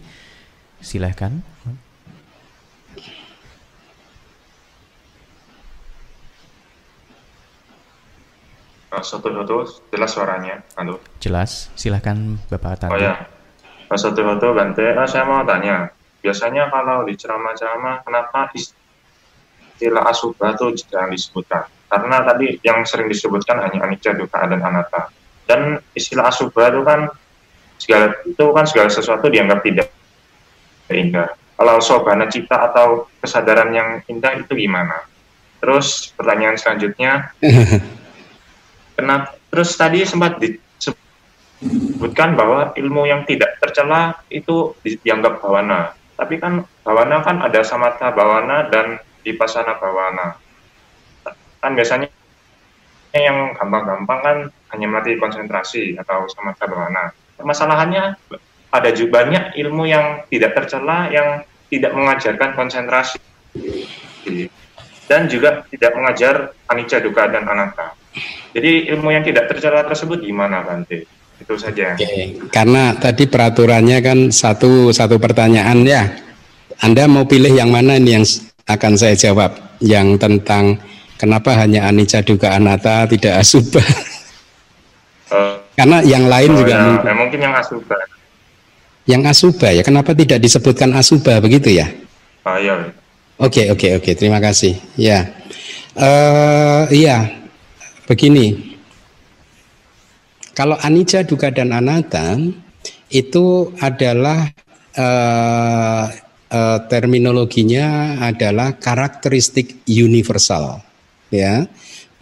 Silahkan. 0.78 1.43
satu-satu 9.02 9.86
jelas 9.93 10.10
suaranya. 10.14 10.62
Halo. 10.78 11.02
Jelas. 11.22 11.68
Silahkan 11.74 12.38
Bapak 12.48 12.86
Tanti. 12.86 12.94
Oh 12.94 13.01
ya. 13.02 13.14
Satu-satu 13.86 14.51
Bante, 14.51 14.94
nah, 14.94 15.06
saya 15.06 15.26
mau 15.26 15.47
tanya. 15.47 15.90
Biasanya 16.22 16.66
kalau 16.70 17.06
di 17.06 17.14
ceramah-ceramah, 17.14 18.02
kenapa 18.02 18.51
istilah 18.55 20.06
asubah 20.10 20.59
itu 20.59 20.86
jarang 20.86 21.14
disebutkan? 21.14 21.76
Karena 21.86 22.22
tadi 22.26 22.58
yang 22.66 22.82
sering 22.82 23.06
disebutkan 23.06 23.62
hanya 23.62 23.86
anicca, 23.86 24.14
dukkha, 24.14 24.46
dan 24.50 24.60
anatta. 24.62 25.10
Dan 25.46 25.78
istilah 25.94 26.30
asubah 26.30 26.74
itu 26.74 26.82
kan 26.82 27.00
segala 27.78 28.06
itu 28.26 28.44
kan 28.50 28.64
segala 28.66 28.88
sesuatu 28.90 29.30
dianggap 29.30 29.62
tidak 29.62 29.88
indah. 30.90 31.30
Kalau 31.56 31.80
sobana 31.80 32.26
cipta 32.28 32.68
atau 32.68 33.08
kesadaran 33.22 33.70
yang 33.72 33.88
indah 34.10 34.34
itu 34.36 34.52
gimana? 34.58 35.06
Terus 35.62 36.12
pertanyaan 36.12 36.58
selanjutnya, 36.58 37.32
Kenapa? 38.96 39.36
Terus 39.52 39.76
tadi 39.76 40.00
sempat 40.08 40.40
disebutkan 40.40 42.32
bahwa 42.32 42.72
ilmu 42.72 43.04
yang 43.04 43.28
tidak 43.28 43.60
tercela 43.60 44.16
itu 44.32 44.72
dianggap 44.82 45.44
bawana. 45.44 45.92
Tapi 46.16 46.40
kan 46.40 46.64
bawana 46.80 47.20
kan 47.20 47.44
ada 47.44 47.60
samatha 47.60 48.08
bawana 48.16 48.72
dan 48.72 48.96
dipasana 49.20 49.76
bawana. 49.76 50.40
Kan 51.61 51.73
biasanya 51.74 52.09
yang 53.16 53.57
gampang-gampang 53.57 54.20
kan 54.20 54.37
hanya 54.77 54.87
melatih 54.93 55.16
konsentrasi 55.16 55.97
atau 55.97 56.28
samatha 56.28 56.69
bawana. 56.69 57.12
Permasalahannya 57.37 58.16
ada 58.73 58.91
juga 58.93 59.24
banyak 59.24 59.57
ilmu 59.57 59.89
yang 59.89 60.28
tidak 60.28 60.53
tercela 60.53 61.09
yang 61.09 61.45
tidak 61.73 61.97
mengajarkan 61.97 62.53
konsentrasi 62.53 63.19
dan 65.07 65.31
juga 65.31 65.65
tidak 65.70 65.93
mengajar 65.97 66.35
anicca 66.69 66.99
dukkha 67.01 67.31
dan 67.31 67.47
anatta 67.47 67.97
jadi 68.57 68.89
ilmu 68.97 69.12
yang 69.12 69.20
tidak 69.20 69.53
tercela 69.53 69.85
tersebut 69.85 70.24
gimana 70.24 70.65
Bante? 70.65 71.05
Itu 71.37 71.61
saja. 71.61 71.93
Oke, 71.93 72.49
karena 72.49 72.97
tadi 72.97 73.28
peraturannya 73.28 73.99
kan 74.01 74.19
satu 74.33 74.89
satu 74.89 75.20
pertanyaan 75.20 75.85
ya. 75.85 76.09
Anda 76.81 77.05
mau 77.09 77.28
pilih 77.28 77.53
yang 77.53 77.69
mana 77.69 78.01
ini 78.01 78.16
yang 78.16 78.24
akan 78.65 78.93
saya 78.97 79.12
jawab? 79.12 79.77
Yang 79.85 80.16
tentang 80.16 80.81
kenapa 81.16 81.56
hanya 81.59 81.88
anicca 81.88 82.22
duga 82.22 82.56
anatta 82.56 83.09
tidak 83.10 83.40
asuba? 83.40 83.82
Uh, 85.26 85.59
Karena 85.74 86.06
yang 86.06 86.30
lain 86.30 86.51
oh, 86.55 86.59
juga 86.62 86.74
ya, 86.78 86.84
mungkin. 86.86 87.06
Ya, 87.06 87.14
mungkin 87.18 87.40
yang 87.43 87.55
asuba. 87.59 87.97
Yang 89.06 89.22
asuba 89.26 89.68
ya, 89.74 89.82
kenapa 89.82 90.14
tidak 90.14 90.38
disebutkan 90.38 90.90
asuba 90.94 91.43
begitu 91.43 91.74
ya? 91.74 91.90
Oh 92.47 92.55
iya. 92.55 92.94
Oke 93.36 93.68
oke 93.68 93.98
oke, 93.98 94.10
terima 94.14 94.38
kasih. 94.38 94.78
Ya, 94.94 95.28
uh, 95.98 96.88
iya 96.88 97.47
Begini, 98.06 98.78
kalau 100.55 100.78
anicca, 100.78 101.26
dukkha 101.26 101.51
dan 101.51 101.74
anatta 101.74 102.38
itu 103.10 103.74
adalah 103.82 104.47
uh, 104.94 106.06
uh, 106.55 106.78
terminologinya 106.86 108.22
adalah 108.22 108.78
karakteristik 108.78 109.82
universal, 109.90 110.85
ya. 111.36 111.68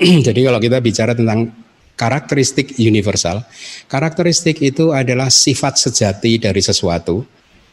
Jadi 0.26 0.40
kalau 0.42 0.58
kita 0.58 0.82
bicara 0.82 1.14
tentang 1.14 1.54
karakteristik 1.94 2.74
universal, 2.82 3.46
karakteristik 3.86 4.58
itu 4.58 4.90
adalah 4.90 5.30
sifat 5.30 5.78
sejati 5.78 6.42
dari 6.42 6.58
sesuatu 6.58 7.22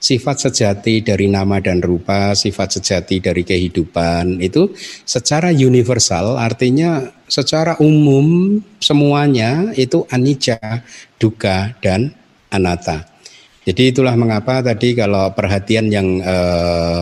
sifat 0.01 0.49
sejati 0.49 1.05
dari 1.05 1.29
nama 1.29 1.61
dan 1.61 1.77
rupa, 1.77 2.33
sifat 2.33 2.81
sejati 2.81 3.21
dari 3.21 3.45
kehidupan 3.45 4.41
itu 4.41 4.73
secara 5.05 5.53
universal 5.53 6.41
artinya 6.41 7.05
secara 7.29 7.77
umum 7.77 8.57
semuanya 8.81 9.69
itu 9.77 10.03
anicca, 10.09 10.81
duka 11.21 11.77
dan 11.85 12.17
anatta. 12.49 13.05
Jadi 13.61 13.93
itulah 13.93 14.17
mengapa 14.17 14.65
tadi 14.65 14.97
kalau 14.97 15.29
perhatian 15.37 15.93
yang 15.93 16.17
eh, 16.17 16.99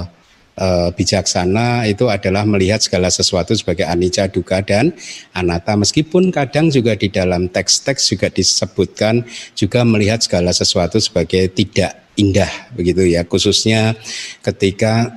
eh, 0.59 0.89
bijaksana 0.91 1.87
itu 1.87 2.11
adalah 2.11 2.43
melihat 2.43 2.83
segala 2.83 3.07
sesuatu 3.07 3.55
sebagai 3.55 3.87
anicca, 3.87 4.27
duka 4.27 4.59
dan 4.59 4.91
anatta. 5.31 5.79
Meskipun 5.79 6.35
kadang 6.35 6.67
juga 6.67 6.99
di 6.99 7.07
dalam 7.07 7.47
teks-teks 7.47 8.11
juga 8.11 8.27
disebutkan 8.27 9.23
juga 9.55 9.87
melihat 9.87 10.19
segala 10.19 10.51
sesuatu 10.51 10.99
sebagai 10.99 11.47
tidak 11.55 12.09
indah 12.19 12.51
begitu 12.75 13.07
ya 13.07 13.23
khususnya 13.23 13.95
ketika 14.43 15.07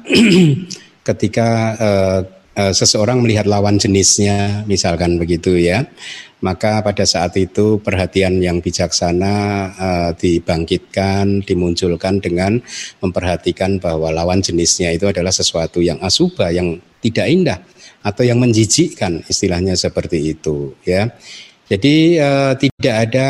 ketika 1.09 1.49
uh, 1.83 2.21
seseorang 2.55 3.19
melihat 3.25 3.51
lawan 3.51 3.81
jenisnya 3.81 4.63
misalkan 4.71 5.19
begitu 5.19 5.59
ya 5.59 5.83
maka 6.43 6.83
pada 6.83 7.07
saat 7.07 7.39
itu 7.39 7.79
perhatian 7.79 8.43
yang 8.43 8.59
bijaksana 8.59 9.35
uh, 9.79 10.11
dibangkitkan 10.19 11.47
dimunculkan 11.47 12.19
dengan 12.19 12.59
memperhatikan 12.99 13.79
bahwa 13.79 14.11
lawan 14.11 14.43
jenisnya 14.43 14.91
itu 14.91 15.07
adalah 15.07 15.31
sesuatu 15.31 15.79
yang 15.79 16.03
asuba 16.03 16.51
yang 16.51 16.83
tidak 16.99 17.27
indah 17.31 17.59
atau 18.03 18.27
yang 18.27 18.43
menjijikkan 18.43 19.23
istilahnya 19.31 19.79
seperti 19.79 20.35
itu 20.35 20.75
ya 20.83 21.09
jadi 21.71 21.95
uh, 22.19 22.53
tidak 22.59 22.95
ada 23.09 23.29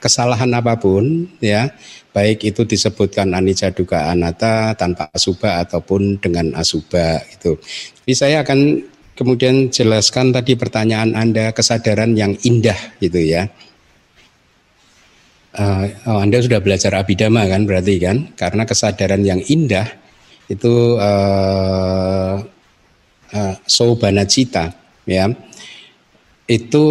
kesalahan 0.00 0.52
apa 0.56 0.76
pun 0.76 1.28
ya 1.40 1.68
baik 2.14 2.46
itu 2.46 2.62
disebutkan 2.62 3.34
anicca 3.34 3.74
duka 3.74 4.12
anatta 4.14 4.72
tanpa 4.78 5.10
asuba 5.10 5.64
ataupun 5.66 6.22
dengan 6.22 6.54
asuba 6.54 7.18
itu. 7.26 7.58
Jadi 8.06 8.14
saya 8.14 8.46
akan 8.46 8.78
kemudian 9.14 9.70
jelaskan 9.70 10.34
tadi 10.34 10.58
pertanyaan 10.58 11.14
Anda 11.14 11.54
kesadaran 11.54 12.14
yang 12.18 12.38
indah 12.42 12.76
gitu 12.98 13.18
ya. 13.22 13.50
Uh, 15.54 15.86
Anda 16.06 16.42
sudah 16.42 16.58
belajar 16.58 16.98
abidama 16.98 17.46
kan 17.46 17.62
berarti 17.62 17.94
kan? 18.02 18.34
Karena 18.34 18.66
kesadaran 18.66 19.22
yang 19.22 19.38
indah 19.46 19.86
itu 20.50 20.98
uh, 21.00 22.36
uh, 23.32 23.54
sobana 23.64 24.28
cita 24.28 24.74
ya 25.08 25.32
itu 26.44 26.86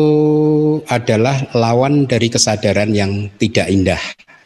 adalah 0.90 1.54
lawan 1.54 2.10
dari 2.10 2.26
kesadaran 2.34 2.90
yang 2.90 3.30
tidak 3.38 3.70
indah 3.70 4.02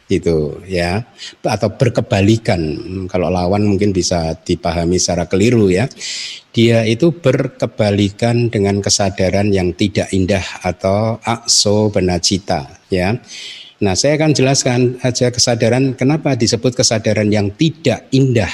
itu 0.08 0.58
ya. 0.64 1.04
Atau 1.44 1.76
berkebalikan. 1.76 2.60
Kalau 3.06 3.28
lawan 3.28 3.68
mungkin 3.68 3.92
bisa 3.92 4.34
dipahami 4.40 4.96
secara 4.96 5.28
keliru 5.28 5.68
ya. 5.68 5.86
Dia 6.52 6.82
itu 6.88 7.12
berkebalikan 7.14 8.50
dengan 8.50 8.80
kesadaran 8.82 9.52
yang 9.52 9.76
tidak 9.76 10.10
indah 10.10 10.42
atau 10.64 11.20
akso 11.22 11.92
benacita 11.92 12.80
ya. 12.90 13.14
Nah 13.78 13.94
saya 13.94 14.18
akan 14.18 14.34
jelaskan 14.34 14.80
aja 15.06 15.30
kesadaran 15.30 15.94
kenapa 15.94 16.34
disebut 16.34 16.74
kesadaran 16.74 17.30
yang 17.30 17.54
tidak 17.54 18.10
indah 18.10 18.50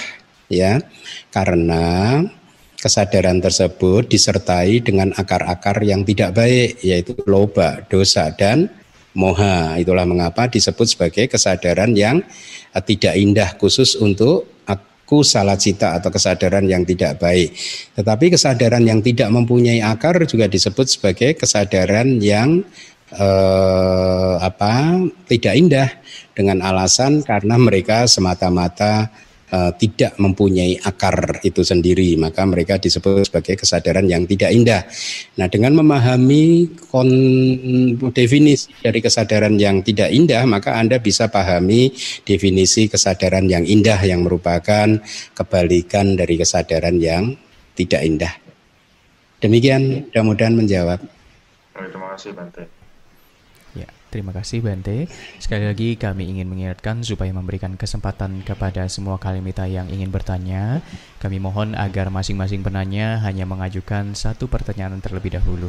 ya. 0.52 0.84
Karena 1.32 2.20
kesadaran 2.76 3.40
tersebut 3.40 4.12
disertai 4.12 4.84
dengan 4.84 5.16
akar-akar 5.16 5.80
yang 5.80 6.04
tidak 6.04 6.36
baik 6.36 6.84
yaitu 6.84 7.16
loba, 7.24 7.80
dosa 7.88 8.28
dan 8.36 8.68
moha. 9.16 9.78
Itulah 9.80 10.04
mengapa 10.04 10.50
disebut 10.50 10.86
sebagai 10.86 11.24
kesadaran 11.30 11.94
yang 11.94 12.20
eh, 12.74 12.82
tidak 12.84 13.14
indah 13.16 13.50
khusus 13.56 13.96
untuk 13.96 14.62
aku 14.66 15.22
salah 15.22 15.56
cita 15.56 15.96
atau 15.96 16.10
kesadaran 16.10 16.66
yang 16.66 16.82
tidak 16.82 17.22
baik. 17.22 17.54
Tetapi 17.94 18.34
kesadaran 18.34 18.82
yang 18.82 19.00
tidak 19.00 19.30
mempunyai 19.30 19.80
akar 19.80 20.18
juga 20.26 20.50
disebut 20.50 20.86
sebagai 20.90 21.38
kesadaran 21.38 22.18
yang 22.20 22.60
eh, 23.14 24.34
apa 24.42 25.00
tidak 25.30 25.54
indah 25.54 25.88
dengan 26.34 26.60
alasan 26.66 27.22
karena 27.22 27.54
mereka 27.56 28.10
semata-mata 28.10 29.08
uh, 29.50 29.72
tidak 29.76 30.16
mempunyai 30.16 30.78
akar 30.80 31.40
itu 31.44 31.60
sendiri, 31.60 32.16
maka 32.16 32.44
mereka 32.48 32.80
disebut 32.80 33.28
sebagai 33.28 33.60
kesadaran 33.60 34.06
yang 34.08 34.24
tidak 34.24 34.50
indah. 34.54 34.82
Nah, 35.40 35.48
dengan 35.50 35.80
memahami 35.80 36.70
kon 36.88 37.10
definisi 38.14 38.70
dari 38.80 39.00
kesadaran 39.02 39.56
yang 39.56 39.84
tidak 39.84 40.08
indah, 40.12 40.44
maka 40.48 40.76
Anda 40.78 41.02
bisa 41.02 41.28
pahami 41.28 41.92
definisi 42.24 42.88
kesadaran 42.88 43.48
yang 43.50 43.66
indah 43.66 44.00
yang 44.04 44.24
merupakan 44.24 45.00
kebalikan 45.34 46.14
dari 46.16 46.34
kesadaran 46.40 46.96
yang 47.00 47.36
tidak 47.74 48.02
indah. 48.06 48.34
Demikian, 49.42 50.08
mudah-mudahan 50.08 50.54
menjawab. 50.56 51.00
Terima 51.74 52.14
kasih, 52.14 52.32
Bante. 52.32 52.73
Terima 54.14 54.30
kasih 54.30 54.62
Bante. 54.62 55.10
Sekali 55.42 55.66
lagi 55.66 55.98
kami 55.98 56.30
ingin 56.30 56.46
mengingatkan 56.46 57.02
supaya 57.02 57.34
memberikan 57.34 57.74
kesempatan 57.74 58.46
kepada 58.46 58.86
semua 58.86 59.18
kalimita 59.18 59.66
yang 59.66 59.90
ingin 59.90 60.14
bertanya. 60.14 60.86
Kami 61.18 61.42
mohon 61.42 61.74
agar 61.74 62.14
masing-masing 62.14 62.62
penanya 62.62 63.18
hanya 63.26 63.42
mengajukan 63.42 64.14
satu 64.14 64.46
pertanyaan 64.46 65.02
terlebih 65.02 65.34
dahulu. 65.34 65.66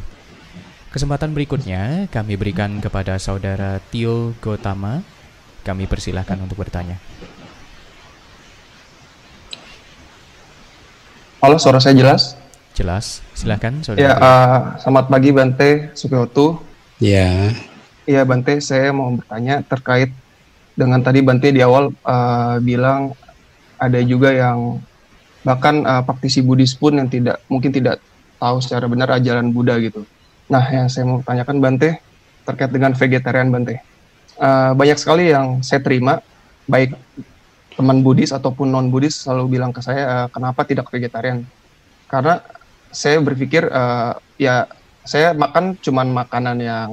Kesempatan 0.94 1.34
berikutnya 1.34 2.06
kami 2.14 2.38
berikan 2.38 2.78
kepada 2.86 3.18
saudara 3.18 3.82
Tio 3.90 4.38
Gotama. 4.38 5.02
Kami 5.66 5.90
persilahkan 5.90 6.38
untuk 6.38 6.62
bertanya. 6.62 7.02
Halo, 11.42 11.58
suara 11.58 11.82
saya 11.82 11.98
jelas? 11.98 12.38
Jelas, 12.78 13.26
silakan 13.34 13.82
saudara. 13.82 14.06
Ya, 14.06 14.14
uh, 14.22 14.60
selamat 14.78 15.10
pagi 15.10 15.34
Bante 15.34 15.90
Sukiyoto. 15.98 16.62
Ya. 17.02 17.50
Iya 18.06 18.22
Bante, 18.22 18.62
saya 18.62 18.94
mau 18.94 19.10
bertanya 19.18 19.66
terkait 19.66 20.14
dengan 20.78 21.02
tadi 21.02 21.26
Bante 21.26 21.50
di 21.50 21.58
awal 21.66 21.90
uh, 22.06 22.62
bilang 22.62 23.18
ada 23.82 23.98
juga 24.06 24.30
yang 24.30 24.78
bahkan 25.42 25.82
uh, 25.82 26.06
praktisi 26.06 26.46
Buddhis 26.46 26.78
pun 26.78 27.02
yang 27.02 27.10
tidak 27.10 27.42
mungkin 27.50 27.74
tidak 27.74 27.98
tahu 28.38 28.62
secara 28.62 28.86
benar 28.86 29.10
ajaran 29.18 29.50
Buddha 29.50 29.82
gitu. 29.82 30.06
Nah, 30.46 30.62
yang 30.70 30.86
saya 30.86 31.10
mau 31.10 31.26
tanyakan 31.26 31.58
Bante 31.58 31.98
terkait 32.46 32.70
dengan 32.70 32.94
vegetarian 32.94 33.50
Bante. 33.50 33.82
Uh, 34.38 34.78
banyak 34.78 35.02
sekali 35.02 35.34
yang 35.34 35.66
saya 35.66 35.82
terima 35.82 36.22
baik 36.70 36.94
teman 37.74 38.06
Buddhis 38.06 38.30
ataupun 38.30 38.70
non 38.70 38.94
Buddhis 38.94 39.26
selalu 39.26 39.58
bilang 39.58 39.74
ke 39.74 39.82
saya 39.82 40.04
uh, 40.06 40.28
kenapa 40.30 40.62
tidak 40.62 40.94
vegetarian? 40.94 41.42
Karena 42.06 42.38
saya 42.94 43.18
berpikir 43.18 43.66
uh, 43.66 44.14
ya 44.38 44.70
saya 45.02 45.34
makan 45.34 45.74
cuman 45.82 46.14
makanan 46.14 46.58
yang 46.62 46.90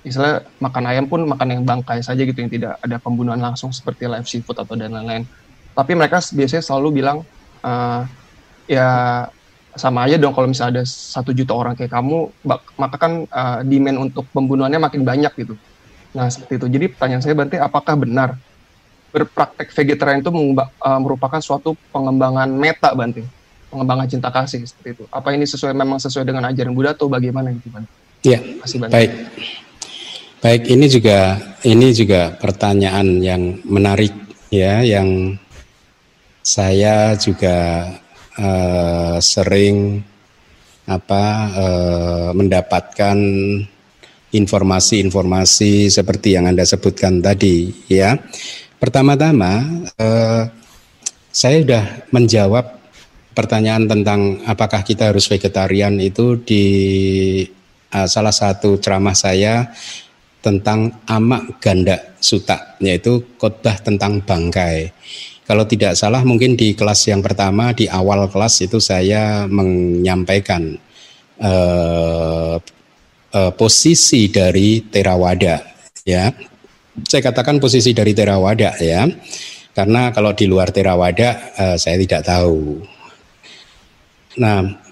misalnya 0.00 0.48
makan 0.56 0.84
ayam 0.88 1.04
pun 1.04 1.20
makan 1.28 1.48
yang 1.60 1.62
bangkai 1.64 2.00
saja 2.00 2.24
gitu 2.24 2.40
yang 2.40 2.48
tidak 2.48 2.80
ada 2.80 2.96
pembunuhan 2.96 3.40
langsung 3.40 3.68
seperti 3.68 4.08
live 4.08 4.24
seafood 4.24 4.56
atau 4.56 4.72
dan 4.76 4.96
lain-lain. 4.96 5.28
Tapi 5.76 5.92
mereka 5.92 6.24
biasanya 6.32 6.64
selalu 6.64 6.88
bilang 7.00 7.22
uh, 7.60 8.02
ya 8.64 8.88
sama 9.76 10.08
aja 10.08 10.18
dong 10.18 10.34
kalau 10.34 10.50
misalnya 10.50 10.82
ada 10.82 10.84
satu 10.88 11.30
juta 11.30 11.54
orang 11.54 11.78
kayak 11.78 11.94
kamu, 11.94 12.32
maka 12.74 12.96
kan 12.96 13.12
uh, 13.30 13.62
demand 13.62 14.10
untuk 14.10 14.26
pembunuhannya 14.34 14.82
makin 14.82 15.06
banyak 15.06 15.30
gitu. 15.36 15.54
Nah 16.16 16.26
seperti 16.26 16.58
itu. 16.58 16.66
Jadi 16.66 16.86
pertanyaan 16.90 17.22
saya 17.22 17.34
berarti 17.38 17.56
apakah 17.60 17.94
benar 17.94 18.34
berpraktek 19.10 19.74
vegetarian 19.74 20.22
itu 20.22 20.30
uh, 20.30 21.00
merupakan 21.02 21.38
suatu 21.42 21.74
pengembangan 21.90 22.50
meta 22.50 22.94
Bante, 22.94 23.26
pengembangan 23.70 24.06
cinta 24.10 24.30
kasih 24.32 24.62
seperti 24.66 25.02
itu. 25.02 25.04
Apa 25.10 25.34
ini 25.34 25.46
sesuai 25.46 25.74
memang 25.74 26.02
sesuai 26.02 26.26
dengan 26.26 26.50
ajaran 26.50 26.74
Buddha 26.74 26.94
atau 26.94 27.06
bagaimana 27.06 27.54
gitu 27.54 27.70
Bante? 27.70 27.90
Iya. 28.26 28.38
Baik. 28.90 29.10
Baik, 30.40 30.72
ini 30.72 30.88
juga 30.88 31.36
ini 31.68 31.92
juga 31.92 32.32
pertanyaan 32.32 33.20
yang 33.20 33.60
menarik 33.68 34.08
ya, 34.48 34.80
yang 34.80 35.36
saya 36.40 37.12
juga 37.20 37.84
uh, 38.40 39.20
sering 39.20 40.00
apa 40.88 41.24
uh, 41.52 42.28
mendapatkan 42.32 43.20
informasi-informasi 44.32 45.92
seperti 45.92 46.40
yang 46.40 46.48
anda 46.48 46.64
sebutkan 46.64 47.20
tadi, 47.20 47.76
ya. 47.92 48.16
Pertama-tama, 48.80 49.60
uh, 50.00 50.48
saya 51.28 51.60
sudah 51.60 51.84
menjawab 52.16 52.80
pertanyaan 53.36 53.84
tentang 53.84 54.40
apakah 54.48 54.80
kita 54.88 55.12
harus 55.12 55.28
vegetarian 55.28 56.00
itu 56.00 56.40
di 56.40 56.64
uh, 57.92 58.08
salah 58.08 58.32
satu 58.32 58.80
ceramah 58.80 59.12
saya 59.12 59.68
tentang 60.40 61.04
amak 61.04 61.60
ganda 61.60 62.16
suta 62.20 62.76
yaitu 62.80 63.36
khotbah 63.36 63.76
tentang 63.80 64.24
bangkai. 64.24 64.92
Kalau 65.44 65.66
tidak 65.66 65.98
salah 65.98 66.22
mungkin 66.22 66.54
di 66.54 66.78
kelas 66.78 67.10
yang 67.10 67.20
pertama 67.20 67.74
di 67.74 67.90
awal 67.90 68.30
kelas 68.30 68.62
itu 68.64 68.78
saya 68.78 69.50
menyampaikan 69.50 70.78
uh, 71.42 72.54
uh, 73.34 73.52
posisi 73.58 74.30
dari 74.30 74.84
Terawada 74.86 75.58
ya. 76.06 76.30
Saya 77.02 77.22
katakan 77.24 77.58
posisi 77.58 77.90
dari 77.90 78.14
Terawada 78.14 78.78
ya. 78.78 79.10
Karena 79.74 80.14
kalau 80.14 80.34
di 80.34 80.46
luar 80.46 80.70
Terawada 80.70 81.50
uh, 81.58 81.76
saya 81.78 81.98
tidak 81.98 82.26
tahu. 82.26 82.86
Nah, 84.38 84.89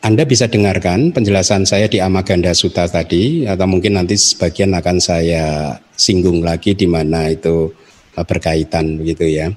anda 0.00 0.24
bisa 0.24 0.48
dengarkan 0.48 1.12
penjelasan 1.12 1.68
saya 1.68 1.84
di 1.84 2.00
Amaganda 2.00 2.56
Suta 2.56 2.88
tadi 2.88 3.44
atau 3.44 3.68
mungkin 3.68 4.00
nanti 4.00 4.16
sebagian 4.16 4.72
akan 4.72 4.96
saya 4.96 5.76
singgung 5.92 6.40
lagi 6.40 6.72
di 6.72 6.88
mana 6.88 7.28
itu 7.28 7.68
uh, 8.16 8.24
berkaitan 8.24 8.96
begitu 8.96 9.28
ya. 9.28 9.52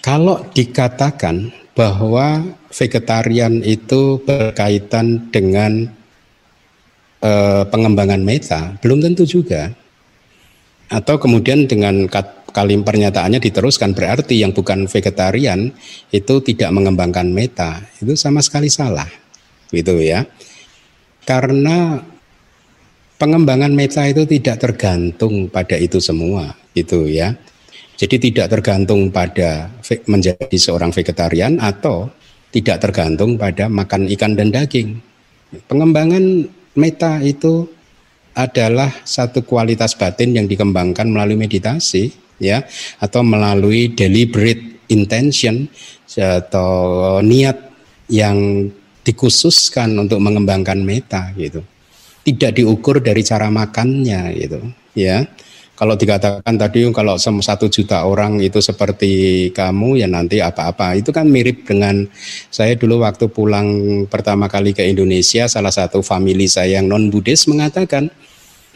Kalau 0.00 0.40
dikatakan 0.54 1.52
bahwa 1.76 2.48
vegetarian 2.72 3.60
itu 3.60 4.22
berkaitan 4.22 5.28
dengan 5.34 5.90
eh, 7.20 7.62
pengembangan 7.66 8.22
meta, 8.22 8.78
belum 8.80 9.02
tentu 9.02 9.26
juga. 9.26 9.74
Atau 10.86 11.18
kemudian 11.18 11.66
dengan 11.66 12.06
kalim 12.56 12.80
pernyataannya 12.80 13.36
diteruskan? 13.36 13.92
Berarti 13.92 14.40
yang 14.40 14.56
bukan 14.56 14.88
vegetarian 14.88 15.76
itu 16.08 16.34
tidak 16.40 16.72
mengembangkan 16.72 17.28
meta. 17.28 17.84
Itu 18.00 18.16
sama 18.16 18.40
sekali 18.40 18.72
salah. 18.72 19.08
Gitu 19.68 20.00
ya. 20.00 20.24
Karena 21.28 22.00
pengembangan 23.20 23.76
meta 23.76 24.08
itu 24.08 24.24
tidak 24.24 24.56
tergantung 24.64 25.52
pada 25.52 25.76
itu 25.76 26.00
semua. 26.00 26.56
Gitu 26.72 27.12
ya. 27.12 27.36
Jadi 28.00 28.32
tidak 28.32 28.56
tergantung 28.56 29.12
pada 29.12 29.68
menjadi 30.08 30.56
seorang 30.56 30.96
vegetarian 30.96 31.60
atau 31.60 32.08
tidak 32.52 32.80
tergantung 32.80 33.36
pada 33.36 33.68
makan 33.68 34.08
ikan 34.16 34.32
dan 34.32 34.48
daging. 34.48 34.96
Pengembangan 35.68 36.48
meta 36.76 37.20
itu 37.20 37.68
adalah 38.36 38.92
satu 39.04 39.44
kualitas 39.48 39.96
batin 39.96 40.36
yang 40.36 40.44
dikembangkan 40.44 41.08
melalui 41.08 41.40
meditasi 41.40 42.25
ya 42.38 42.64
atau 43.00 43.24
melalui 43.24 43.92
deliberate 43.92 44.86
intention 44.88 45.66
atau 46.16 47.18
niat 47.20 47.58
yang 48.08 48.70
dikhususkan 49.06 49.94
untuk 49.94 50.18
mengembangkan 50.18 50.82
meta 50.82 51.30
gitu. 51.38 51.62
Tidak 52.26 52.58
diukur 52.58 52.98
dari 52.98 53.22
cara 53.22 53.46
makannya 53.54 54.34
gitu, 54.34 54.58
ya. 54.98 55.22
Kalau 55.76 55.92
dikatakan 55.92 56.56
tadi 56.56 56.88
kalau 56.88 57.20
satu 57.20 57.68
juta 57.68 58.08
orang 58.08 58.40
itu 58.40 58.64
seperti 58.64 59.52
kamu 59.52 60.00
ya 60.00 60.08
nanti 60.08 60.40
apa-apa 60.40 60.96
itu 60.96 61.12
kan 61.12 61.28
mirip 61.28 61.68
dengan 61.68 62.08
saya 62.48 62.72
dulu 62.80 63.04
waktu 63.04 63.28
pulang 63.28 63.68
pertama 64.08 64.48
kali 64.48 64.72
ke 64.72 64.88
Indonesia 64.88 65.44
salah 65.44 65.68
satu 65.68 66.00
family 66.00 66.48
saya 66.48 66.80
yang 66.80 66.88
non 66.88 67.12
Buddhis 67.12 67.44
mengatakan 67.44 68.08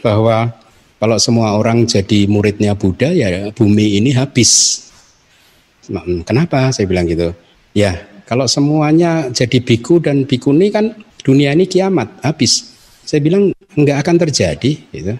bahwa 0.05 0.53
kalau 1.01 1.17
semua 1.17 1.57
orang 1.57 1.89
jadi 1.89 2.29
muridnya 2.29 2.77
Buddha 2.77 3.09
ya 3.09 3.49
bumi 3.49 3.97
ini 3.97 4.13
habis. 4.13 4.85
Hmm, 5.89 6.21
kenapa 6.21 6.69
saya 6.69 6.85
bilang 6.85 7.09
gitu? 7.09 7.33
Ya 7.73 8.05
kalau 8.29 8.45
semuanya 8.45 9.33
jadi 9.33 9.65
biku 9.65 9.97
dan 9.97 10.29
bikuni 10.29 10.69
kan 10.69 10.93
dunia 11.25 11.57
ini 11.57 11.65
kiamat 11.65 12.21
habis. 12.21 12.69
Saya 13.01 13.17
bilang 13.17 13.49
nggak 13.73 13.97
akan 13.97 14.15
terjadi 14.21 14.71
gitu. 14.93 15.17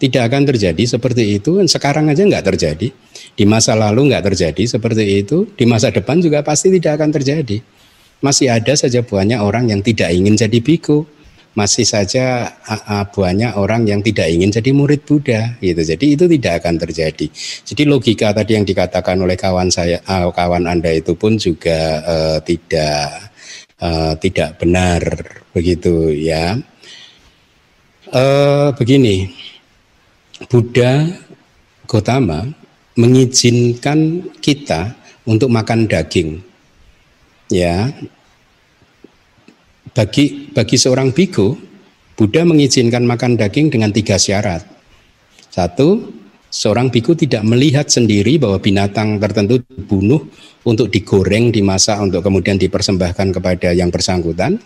Tidak 0.00 0.22
akan 0.24 0.48
terjadi 0.48 0.82
seperti 0.82 1.36
itu. 1.36 1.60
Sekarang 1.68 2.08
aja 2.08 2.24
nggak 2.24 2.56
terjadi. 2.56 2.88
Di 3.36 3.44
masa 3.44 3.76
lalu 3.76 4.08
nggak 4.08 4.32
terjadi 4.32 4.64
seperti 4.64 5.22
itu. 5.22 5.44
Di 5.52 5.68
masa 5.68 5.92
depan 5.92 6.24
juga 6.24 6.40
pasti 6.40 6.72
tidak 6.72 6.96
akan 6.98 7.12
terjadi. 7.12 7.60
Masih 8.24 8.48
ada 8.48 8.72
saja 8.72 9.04
banyak 9.04 9.38
orang 9.44 9.68
yang 9.68 9.84
tidak 9.84 10.08
ingin 10.08 10.40
jadi 10.40 10.56
biku 10.56 11.04
masih 11.52 11.84
saja 11.84 12.48
banyak 13.12 13.52
orang 13.60 13.84
yang 13.84 14.00
tidak 14.00 14.28
ingin 14.32 14.48
jadi 14.48 14.70
murid 14.72 15.04
Buddha 15.04 15.60
gitu. 15.60 15.84
Jadi 15.84 16.16
itu 16.16 16.24
tidak 16.24 16.64
akan 16.64 16.74
terjadi. 16.80 17.26
Jadi 17.68 17.82
logika 17.84 18.32
tadi 18.32 18.56
yang 18.56 18.64
dikatakan 18.64 19.20
oleh 19.20 19.36
kawan 19.36 19.68
saya 19.68 20.00
kawan 20.06 20.64
Anda 20.64 20.96
itu 20.96 21.12
pun 21.12 21.36
juga 21.36 22.00
uh, 22.02 22.38
tidak 22.40 23.32
uh, 23.84 24.16
tidak 24.16 24.56
benar 24.56 25.02
begitu 25.52 26.08
ya. 26.16 26.56
Uh, 28.12 28.72
begini. 28.76 29.28
Buddha 30.50 31.06
Gotama 31.86 32.48
mengizinkan 32.98 34.26
kita 34.42 34.96
untuk 35.28 35.52
makan 35.52 35.86
daging. 35.86 36.40
Ya, 37.52 37.92
bagi 39.92 40.48
bagi 40.52 40.76
seorang 40.80 41.12
biku, 41.12 41.52
Buddha 42.16 42.44
mengizinkan 42.44 43.04
makan 43.04 43.36
daging 43.36 43.72
dengan 43.72 43.92
tiga 43.92 44.16
syarat. 44.16 44.64
Satu, 45.52 46.08
seorang 46.48 46.88
biku 46.88 47.12
tidak 47.12 47.44
melihat 47.44 47.88
sendiri 47.88 48.40
bahwa 48.40 48.56
binatang 48.60 49.20
tertentu 49.20 49.60
dibunuh 49.68 50.28
untuk 50.64 50.88
digoreng, 50.88 51.52
dimasak 51.52 52.00
untuk 52.00 52.24
kemudian 52.24 52.56
dipersembahkan 52.56 53.36
kepada 53.36 53.76
yang 53.76 53.92
bersangkutan. 53.92 54.56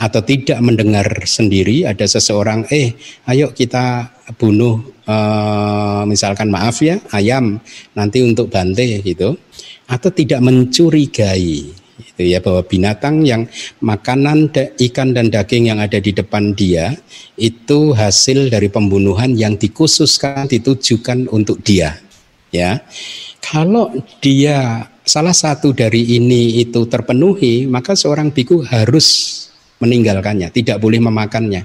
Atau 0.00 0.24
tidak 0.24 0.64
mendengar 0.64 1.04
sendiri 1.28 1.84
ada 1.84 2.08
seseorang 2.08 2.64
eh 2.72 2.96
ayo 3.28 3.52
kita 3.52 4.08
bunuh 4.40 4.80
uh, 5.04 6.08
misalkan 6.08 6.48
maaf 6.48 6.80
ya 6.80 6.96
ayam 7.12 7.60
nanti 7.92 8.24
untuk 8.24 8.48
bante 8.48 9.04
gitu. 9.04 9.36
Atau 9.84 10.08
tidak 10.08 10.40
mencurigai 10.40 11.79
itu 12.00 12.36
ya 12.36 12.40
bahwa 12.40 12.64
binatang 12.64 13.22
yang 13.22 13.44
makanan 13.84 14.48
ikan 14.80 15.12
dan 15.12 15.28
daging 15.28 15.68
yang 15.68 15.78
ada 15.78 16.00
di 16.00 16.10
depan 16.10 16.56
dia 16.56 16.96
itu 17.36 17.92
hasil 17.92 18.48
dari 18.48 18.72
pembunuhan 18.72 19.36
yang 19.36 19.54
dikhususkan 19.60 20.48
ditujukan 20.48 21.28
untuk 21.28 21.60
dia. 21.60 22.00
Ya. 22.50 22.82
Kalau 23.40 23.94
dia 24.18 24.90
salah 25.06 25.32
satu 25.32 25.72
dari 25.72 26.18
ini 26.18 26.60
itu 26.60 26.84
terpenuhi 26.88 27.64
maka 27.70 27.94
seorang 27.94 28.34
biku 28.34 28.60
harus 28.66 29.38
meninggalkannya 29.80 30.50
tidak 30.52 30.80
boleh 30.82 31.00
memakannya. 31.00 31.64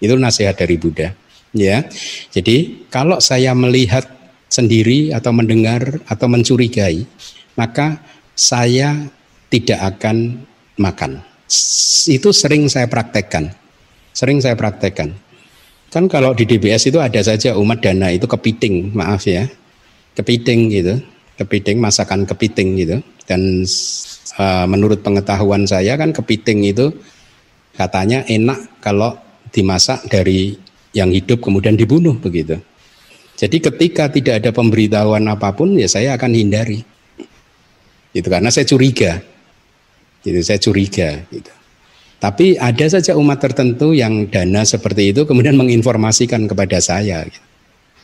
Itu 0.00 0.16
nasihat 0.16 0.56
dari 0.56 0.80
Buddha. 0.80 1.12
Ya. 1.52 1.84
Jadi 2.32 2.86
kalau 2.88 3.20
saya 3.20 3.52
melihat 3.52 4.06
sendiri 4.50 5.14
atau 5.14 5.30
mendengar 5.30 6.02
atau 6.10 6.26
mencurigai 6.26 7.06
maka 7.54 8.02
saya 8.34 8.96
tidak 9.50 9.98
akan 9.98 10.46
makan. 10.78 11.20
Itu 12.06 12.30
sering 12.30 12.70
saya 12.70 12.86
praktekkan. 12.86 13.50
Sering 14.14 14.38
saya 14.38 14.54
praktekkan. 14.54 15.12
Kan 15.90 16.06
kalau 16.06 16.30
di 16.32 16.46
DBS 16.46 16.86
itu 16.86 17.02
ada 17.02 17.18
saja 17.18 17.58
umat 17.58 17.82
dana 17.82 18.14
itu 18.14 18.30
kepiting, 18.30 18.94
maaf 18.94 19.26
ya. 19.26 19.50
Kepiting 20.14 20.70
gitu. 20.70 20.94
Kepiting, 21.34 21.82
masakan 21.82 22.22
kepiting 22.22 22.78
gitu. 22.78 22.96
Dan 23.26 23.66
uh, 24.38 24.66
menurut 24.70 25.02
pengetahuan 25.02 25.66
saya 25.66 25.98
kan 25.98 26.14
kepiting 26.14 26.62
itu 26.70 26.94
katanya 27.74 28.22
enak 28.30 28.78
kalau 28.78 29.18
dimasak 29.50 30.06
dari 30.06 30.54
yang 30.94 31.10
hidup 31.10 31.42
kemudian 31.42 31.74
dibunuh 31.74 32.14
begitu. 32.18 32.58
Jadi 33.40 33.56
ketika 33.56 34.12
tidak 34.12 34.44
ada 34.44 34.50
pemberitahuan 34.52 35.24
apa 35.26 35.54
pun 35.56 35.74
ya 35.74 35.88
saya 35.88 36.14
akan 36.14 36.34
hindari. 36.34 36.84
Itu 38.10 38.26
karena 38.28 38.50
saya 38.52 38.66
curiga. 38.66 39.22
Gitu, 40.20 40.38
saya 40.44 40.58
curiga. 40.60 41.20
Gitu. 41.28 41.52
Tapi 42.20 42.60
ada 42.60 42.86
saja 42.86 43.16
umat 43.16 43.40
tertentu 43.40 43.96
yang 43.96 44.28
dana 44.28 44.60
seperti 44.60 45.16
itu 45.16 45.24
kemudian 45.24 45.56
menginformasikan 45.60 46.44
kepada 46.46 46.78
saya. 46.80 47.24
Gitu. 47.24 47.40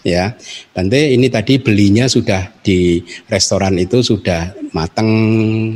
Ya, 0.07 0.39
Bante 0.71 1.03
ini 1.03 1.27
tadi 1.27 1.59
belinya 1.59 2.07
sudah 2.07 2.55
di 2.63 3.03
restoran 3.27 3.75
itu 3.75 4.07
sudah 4.07 4.55
mateng, 4.71 5.11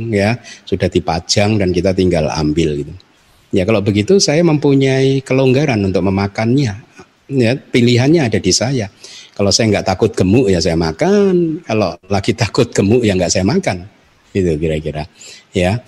ya, 0.07 0.39
sudah 0.63 0.87
dipajang 0.87 1.59
dan 1.59 1.75
kita 1.75 1.91
tinggal 1.91 2.31
ambil 2.31 2.79
gitu. 2.79 2.95
Ya 3.51 3.67
kalau 3.67 3.83
begitu 3.83 4.15
saya 4.23 4.39
mempunyai 4.47 5.19
kelonggaran 5.27 5.83
untuk 5.83 6.07
memakannya. 6.07 6.79
Ya, 7.31 7.51
pilihannya 7.59 8.31
ada 8.31 8.39
di 8.39 8.51
saya. 8.55 8.87
Kalau 9.35 9.51
saya 9.51 9.71
nggak 9.71 9.87
takut 9.87 10.11
gemuk 10.15 10.47
ya 10.47 10.63
saya 10.63 10.79
makan. 10.79 11.59
Kalau 11.67 11.99
lagi 12.07 12.31
takut 12.41 12.71
gemuk 12.71 13.03
ya 13.03 13.11
nggak 13.19 13.31
saya 13.31 13.43
makan. 13.43 13.83
Itu 14.31 14.55
kira-kira. 14.55 15.03
Ya. 15.51 15.83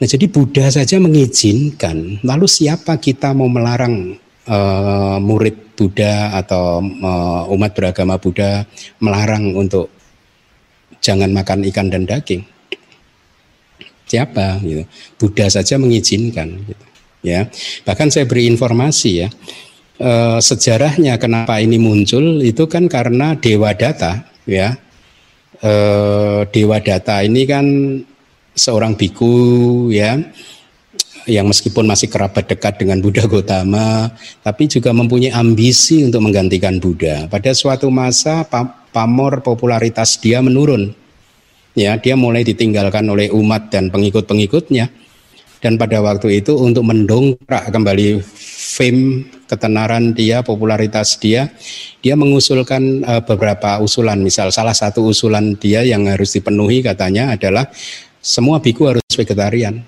Nah, 0.00 0.08
jadi 0.08 0.26
Buddha 0.26 0.66
saja 0.66 0.98
mengizinkan. 0.98 2.18
Lalu 2.26 2.46
siapa 2.50 2.98
kita 2.98 3.36
mau 3.36 3.46
melarang 3.46 4.18
uh, 4.50 5.18
murid 5.22 5.78
Buddha 5.78 6.34
atau 6.34 6.82
uh, 6.82 7.54
umat 7.54 7.70
beragama 7.70 8.18
Buddha 8.18 8.66
melarang 8.98 9.54
untuk 9.54 9.94
jangan 10.98 11.30
makan 11.30 11.62
ikan 11.70 11.86
dan 11.86 12.02
daging? 12.02 12.42
Siapa? 14.10 14.58
Gitu. 14.58 14.82
Buddha 15.22 15.46
saja 15.46 15.78
mengizinkan. 15.78 16.66
Gitu. 16.66 16.84
Ya, 17.22 17.46
bahkan 17.86 18.10
saya 18.10 18.26
beri 18.26 18.50
informasi 18.50 19.10
ya. 19.22 19.28
Uh, 20.02 20.42
sejarahnya 20.42 21.14
kenapa 21.22 21.62
ini 21.62 21.78
muncul 21.78 22.42
itu 22.42 22.66
kan 22.66 22.90
karena 22.90 23.38
Dewa 23.38 23.70
Data 23.70 24.26
ya. 24.50 24.74
Dewa 26.50 26.82
Data 26.82 27.22
ini 27.22 27.46
kan 27.46 27.66
seorang 28.52 28.96
biku 28.96 29.88
ya 29.88 30.20
yang 31.26 31.46
meskipun 31.46 31.86
masih 31.86 32.10
kerabat 32.10 32.50
dekat 32.50 32.82
dengan 32.82 32.98
Buddha 32.98 33.26
Gotama, 33.30 34.10
tapi 34.42 34.66
juga 34.66 34.90
mempunyai 34.90 35.30
ambisi 35.30 36.02
untuk 36.02 36.18
menggantikan 36.26 36.82
Buddha. 36.82 37.30
Pada 37.30 37.54
suatu 37.54 37.86
masa 37.94 38.42
pamor 38.90 39.42
popularitas 39.46 40.18
dia 40.18 40.42
menurun. 40.42 40.94
Ya, 41.72 41.96
dia 41.96 42.18
mulai 42.18 42.44
ditinggalkan 42.44 43.06
oleh 43.08 43.32
umat 43.32 43.72
dan 43.72 43.88
pengikut-pengikutnya. 43.88 44.92
Dan 45.62 45.78
pada 45.78 46.02
waktu 46.02 46.42
itu 46.42 46.58
untuk 46.58 46.82
mendongkrak 46.82 47.70
kembali 47.70 48.18
fame, 48.74 49.30
ketenaran 49.46 50.10
dia, 50.10 50.42
popularitas 50.42 51.16
dia, 51.22 51.54
dia 52.02 52.18
mengusulkan 52.18 53.06
uh, 53.06 53.22
beberapa 53.22 53.78
usulan. 53.78 54.18
Misal 54.18 54.50
salah 54.50 54.74
satu 54.74 55.06
usulan 55.06 55.54
dia 55.54 55.86
yang 55.86 56.10
harus 56.10 56.34
dipenuhi 56.34 56.82
katanya 56.82 57.38
adalah 57.38 57.70
semua 58.22 58.62
biku 58.62 58.86
harus 58.86 59.02
vegetarian. 59.10 59.82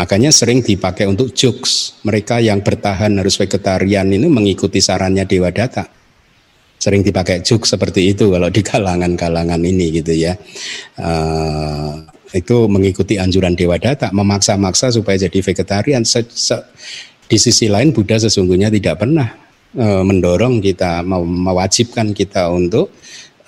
Makanya 0.00 0.32
sering 0.32 0.64
dipakai 0.64 1.04
untuk 1.04 1.36
jokes. 1.36 2.00
Mereka 2.08 2.40
yang 2.40 2.64
bertahan 2.64 3.20
harus 3.20 3.36
vegetarian 3.36 4.08
ini 4.08 4.32
mengikuti 4.32 4.80
sarannya 4.80 5.28
Dewa 5.28 5.52
Data. 5.52 5.84
Sering 6.80 7.04
dipakai 7.04 7.44
jokes 7.44 7.76
seperti 7.76 8.16
itu 8.16 8.32
kalau 8.32 8.48
di 8.48 8.64
kalangan-kalangan 8.64 9.60
ini 9.60 10.00
gitu 10.00 10.16
ya. 10.16 10.32
Uh, 10.96 12.00
itu 12.32 12.64
mengikuti 12.64 13.20
anjuran 13.20 13.52
Dewa 13.52 13.76
Data, 13.76 14.08
memaksa-maksa 14.08 14.88
supaya 14.88 15.20
jadi 15.20 15.36
vegetarian. 15.44 16.00
Se 16.08 16.24
-se 16.24 16.56
di 17.28 17.36
sisi 17.36 17.68
lain 17.68 17.92
Buddha 17.92 18.16
sesungguhnya 18.16 18.72
tidak 18.72 19.04
pernah 19.04 19.28
uh, 19.76 20.00
mendorong 20.00 20.64
kita, 20.64 21.04
mewajibkan 21.04 22.16
kita 22.16 22.48
untuk 22.48 22.88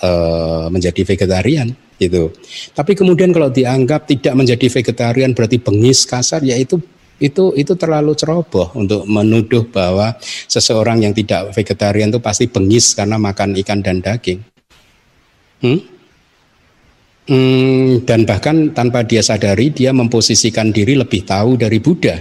uh, 0.04 0.68
menjadi 0.68 1.00
vegetarian 1.00 1.72
gitu. 2.02 2.34
Tapi 2.74 2.98
kemudian 2.98 3.30
kalau 3.30 3.52
dianggap 3.54 4.10
tidak 4.10 4.34
menjadi 4.34 4.66
vegetarian 4.66 5.30
berarti 5.30 5.62
bengis 5.62 6.02
kasar 6.02 6.42
ya 6.42 6.58
itu 6.58 6.82
itu 7.22 7.54
itu 7.54 7.72
terlalu 7.78 8.18
ceroboh 8.18 8.74
untuk 8.74 9.06
menuduh 9.06 9.62
bahwa 9.70 10.18
seseorang 10.50 11.06
yang 11.06 11.14
tidak 11.14 11.54
vegetarian 11.54 12.10
itu 12.10 12.18
pasti 12.18 12.50
bengis 12.50 12.98
karena 12.98 13.14
makan 13.14 13.54
ikan 13.62 13.78
dan 13.78 14.02
daging. 14.02 14.42
Hmm? 15.62 15.78
Hmm, 17.22 18.02
dan 18.02 18.26
bahkan 18.26 18.74
tanpa 18.74 19.06
dia 19.06 19.22
sadari 19.22 19.70
dia 19.70 19.94
memposisikan 19.94 20.74
diri 20.74 20.98
lebih 20.98 21.22
tahu 21.22 21.54
dari 21.54 21.78
Buddha. 21.78 22.18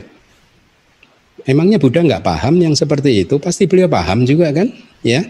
Emangnya 1.41 1.81
Buddha 1.81 2.05
nggak 2.05 2.21
paham 2.21 2.61
yang 2.61 2.77
seperti 2.77 3.25
itu? 3.25 3.41
Pasti 3.41 3.65
beliau 3.65 3.89
paham 3.89 4.29
juga 4.29 4.53
kan? 4.53 4.69
Ya. 5.01 5.25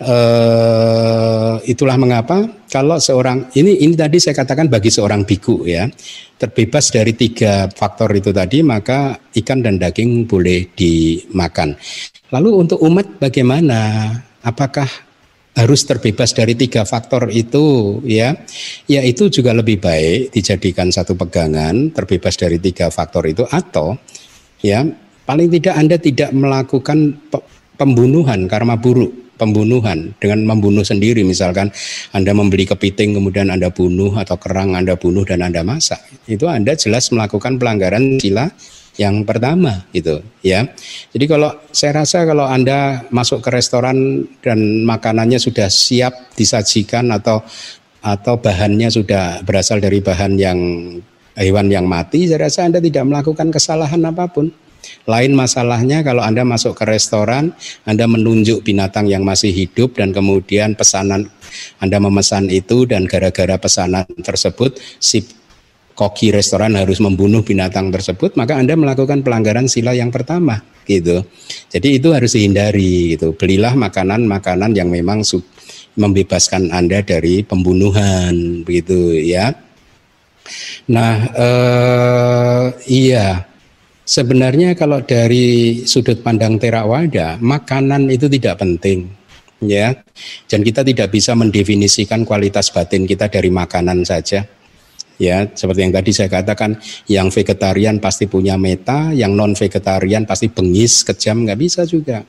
Uh, 0.00 1.60
itulah 1.68 2.00
mengapa 2.00 2.48
kalau 2.72 2.96
seorang 2.96 3.52
ini 3.52 3.84
ini 3.84 3.92
tadi 3.92 4.16
saya 4.16 4.32
katakan 4.32 4.64
bagi 4.64 4.88
seorang 4.88 5.28
biku 5.28 5.68
ya 5.68 5.92
terbebas 6.40 6.88
dari 6.88 7.12
tiga 7.12 7.68
faktor 7.68 8.08
itu 8.16 8.32
tadi 8.32 8.64
maka 8.64 9.20
ikan 9.36 9.60
dan 9.60 9.76
daging 9.76 10.24
boleh 10.24 10.72
dimakan. 10.72 11.76
Lalu 12.32 12.50
untuk 12.64 12.80
umat 12.80 13.20
bagaimana? 13.20 14.08
Apakah 14.40 14.88
harus 15.52 15.84
terbebas 15.84 16.32
dari 16.32 16.56
tiga 16.56 16.88
faktor 16.88 17.28
itu 17.28 18.00
ya? 18.08 18.32
Ya 18.88 19.04
itu 19.04 19.28
juga 19.28 19.52
lebih 19.52 19.84
baik 19.84 20.32
dijadikan 20.32 20.88
satu 20.88 21.12
pegangan 21.12 21.92
terbebas 21.92 22.40
dari 22.40 22.56
tiga 22.56 22.88
faktor 22.88 23.28
itu 23.28 23.44
atau 23.44 24.00
ya 24.64 24.80
paling 25.28 25.52
tidak 25.52 25.74
Anda 25.76 26.00
tidak 26.00 26.32
melakukan 26.32 27.20
pembunuhan 27.76 28.48
karma 28.48 28.80
buruk 28.80 29.29
pembunuhan 29.40 30.12
dengan 30.20 30.44
membunuh 30.44 30.84
sendiri 30.84 31.24
misalkan 31.24 31.72
Anda 32.12 32.36
membeli 32.36 32.68
kepiting 32.68 33.16
kemudian 33.16 33.48
Anda 33.48 33.72
bunuh 33.72 34.12
atau 34.20 34.36
kerang 34.36 34.76
Anda 34.76 35.00
bunuh 35.00 35.24
dan 35.24 35.40
Anda 35.40 35.64
masak 35.64 36.04
itu 36.28 36.44
Anda 36.44 36.76
jelas 36.76 37.08
melakukan 37.08 37.56
pelanggaran 37.56 38.20
sila 38.20 38.52
yang 39.00 39.24
pertama 39.24 39.88
gitu 39.96 40.20
ya. 40.44 40.68
Jadi 41.14 41.24
kalau 41.24 41.56
saya 41.72 42.04
rasa 42.04 42.28
kalau 42.28 42.44
Anda 42.44 43.08
masuk 43.08 43.40
ke 43.40 43.48
restoran 43.48 44.28
dan 44.44 44.84
makanannya 44.84 45.40
sudah 45.40 45.72
siap 45.72 46.36
disajikan 46.36 47.08
atau 47.08 47.40
atau 48.00 48.34
bahannya 48.36 48.92
sudah 48.92 49.40
berasal 49.44 49.80
dari 49.80 50.04
bahan 50.04 50.36
yang 50.36 50.58
hewan 51.36 51.72
yang 51.72 51.88
mati, 51.88 52.28
saya 52.28 52.48
rasa 52.48 52.68
Anda 52.68 52.80
tidak 52.80 53.08
melakukan 53.08 53.48
kesalahan 53.48 54.04
apa 54.04 54.28
pun. 54.28 54.52
Lain 55.08 55.32
masalahnya 55.34 56.00
kalau 56.06 56.22
Anda 56.24 56.46
masuk 56.46 56.76
ke 56.76 56.84
restoran, 56.86 57.52
Anda 57.84 58.06
menunjuk 58.06 58.64
binatang 58.64 59.08
yang 59.10 59.26
masih 59.26 59.50
hidup 59.52 59.98
dan 59.98 60.14
kemudian 60.14 60.78
pesanan 60.78 61.28
Anda 61.82 61.98
memesan 61.98 62.46
itu 62.48 62.86
dan 62.86 63.10
gara-gara 63.10 63.58
pesanan 63.58 64.06
tersebut 64.22 64.78
si 65.02 65.26
koki 65.98 66.32
restoran 66.32 66.78
harus 66.80 66.96
membunuh 67.02 67.44
binatang 67.44 67.92
tersebut, 67.92 68.32
maka 68.32 68.56
Anda 68.56 68.72
melakukan 68.72 69.20
pelanggaran 69.20 69.68
sila 69.68 69.92
yang 69.92 70.08
pertama 70.08 70.64
gitu. 70.88 71.20
Jadi 71.68 72.00
itu 72.00 72.08
harus 72.16 72.32
dihindari 72.32 73.18
gitu. 73.18 73.36
Belilah 73.36 73.76
makanan-makanan 73.76 74.72
yang 74.72 74.88
memang 74.88 75.20
membebaskan 76.00 76.72
Anda 76.72 77.04
dari 77.04 77.44
pembunuhan 77.44 78.64
begitu 78.64 79.12
ya. 79.12 79.52
Nah, 80.88 81.14
eh, 81.36 82.66
iya 82.88 83.49
Sebenarnya 84.10 84.74
kalau 84.74 85.06
dari 85.06 85.86
sudut 85.86 86.18
pandang 86.18 86.58
terawada, 86.58 87.38
makanan 87.38 88.10
itu 88.10 88.26
tidak 88.26 88.58
penting 88.58 89.06
ya. 89.62 89.94
Dan 90.50 90.66
kita 90.66 90.82
tidak 90.82 91.14
bisa 91.14 91.38
mendefinisikan 91.38 92.26
kualitas 92.26 92.74
batin 92.74 93.06
kita 93.06 93.30
dari 93.30 93.54
makanan 93.54 94.02
saja. 94.02 94.42
Ya, 95.20 95.46
seperti 95.52 95.84
yang 95.84 95.94
tadi 95.94 96.10
saya 96.16 96.32
katakan, 96.32 96.80
yang 97.06 97.30
vegetarian 97.30 98.00
pasti 98.00 98.24
punya 98.24 98.56
meta, 98.56 99.12
yang 99.12 99.36
non 99.36 99.52
vegetarian 99.52 100.24
pasti 100.26 100.48
bengis, 100.50 101.04
kejam, 101.06 101.44
nggak 101.44 101.60
bisa 101.60 101.84
juga. 101.84 102.24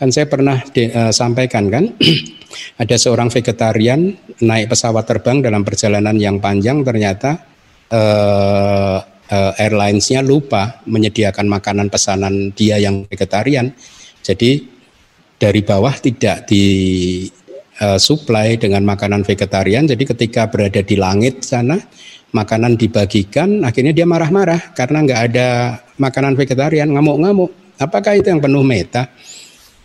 Kan 0.00 0.08
saya 0.08 0.24
pernah 0.24 0.58
de, 0.72 0.90
uh, 0.96 1.12
sampaikan 1.12 1.68
kan, 1.68 1.92
ada 2.82 2.96
seorang 2.96 3.28
vegetarian 3.28 4.16
naik 4.40 4.72
pesawat 4.72 5.04
terbang 5.04 5.44
dalam 5.44 5.60
perjalanan 5.60 6.16
yang 6.16 6.40
panjang 6.40 6.80
ternyata 6.80 7.36
uh, 7.92 9.15
uh, 9.30 9.52
airlinesnya 9.58 10.22
lupa 10.22 10.82
menyediakan 10.86 11.46
makanan 11.46 11.88
pesanan 11.90 12.52
dia 12.54 12.78
yang 12.78 13.06
vegetarian. 13.06 13.72
Jadi 14.22 14.66
dari 15.36 15.60
bawah 15.62 15.94
tidak 16.00 16.48
di 16.48 16.64
uh, 17.82 17.98
supply 18.00 18.56
dengan 18.56 18.82
makanan 18.86 19.22
vegetarian. 19.22 19.86
Jadi 19.86 20.02
ketika 20.02 20.48
berada 20.48 20.80
di 20.80 20.96
langit 20.96 21.44
sana 21.44 21.78
makanan 22.34 22.76
dibagikan, 22.76 23.62
akhirnya 23.62 23.92
dia 23.94 24.06
marah-marah 24.08 24.74
karena 24.76 24.98
nggak 25.04 25.20
ada 25.32 25.48
makanan 25.96 26.34
vegetarian, 26.34 26.90
ngamuk-ngamuk. 26.92 27.52
Apakah 27.76 28.16
itu 28.16 28.32
yang 28.32 28.40
penuh 28.40 28.64
meta? 28.64 29.12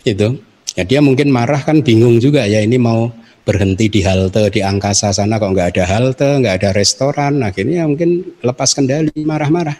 Itu. 0.07 0.39
Ya 0.71 0.87
dia 0.87 1.03
mungkin 1.03 1.27
marah 1.27 1.59
kan 1.67 1.83
bingung 1.83 2.15
juga 2.23 2.47
ya 2.47 2.63
ini 2.63 2.79
mau 2.79 3.11
berhenti 3.41 3.89
di 3.89 4.01
halte 4.05 4.53
di 4.53 4.61
angkasa 4.61 5.09
sana 5.09 5.41
kok 5.41 5.51
nggak 5.53 5.77
ada 5.77 5.85
halte, 5.89 6.29
nggak 6.41 6.55
ada 6.61 6.69
restoran, 6.77 7.41
akhirnya 7.41 7.89
mungkin 7.89 8.37
lepas 8.45 8.77
kendali, 8.77 9.25
marah-marah, 9.25 9.77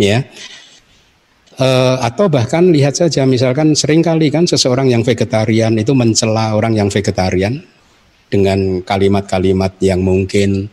ya. 0.00 0.24
E, 1.54 1.68
atau 2.00 2.32
bahkan 2.32 2.64
lihat 2.72 2.96
saja, 2.96 3.28
misalkan 3.28 3.76
sering 3.76 4.00
kali 4.00 4.32
kan 4.32 4.48
seseorang 4.48 4.88
yang 4.88 5.04
vegetarian 5.04 5.76
itu 5.76 5.92
mencela 5.92 6.56
orang 6.56 6.74
yang 6.74 6.88
vegetarian 6.88 7.60
dengan 8.32 8.80
kalimat-kalimat 8.80 9.76
yang 9.84 10.00
mungkin 10.00 10.72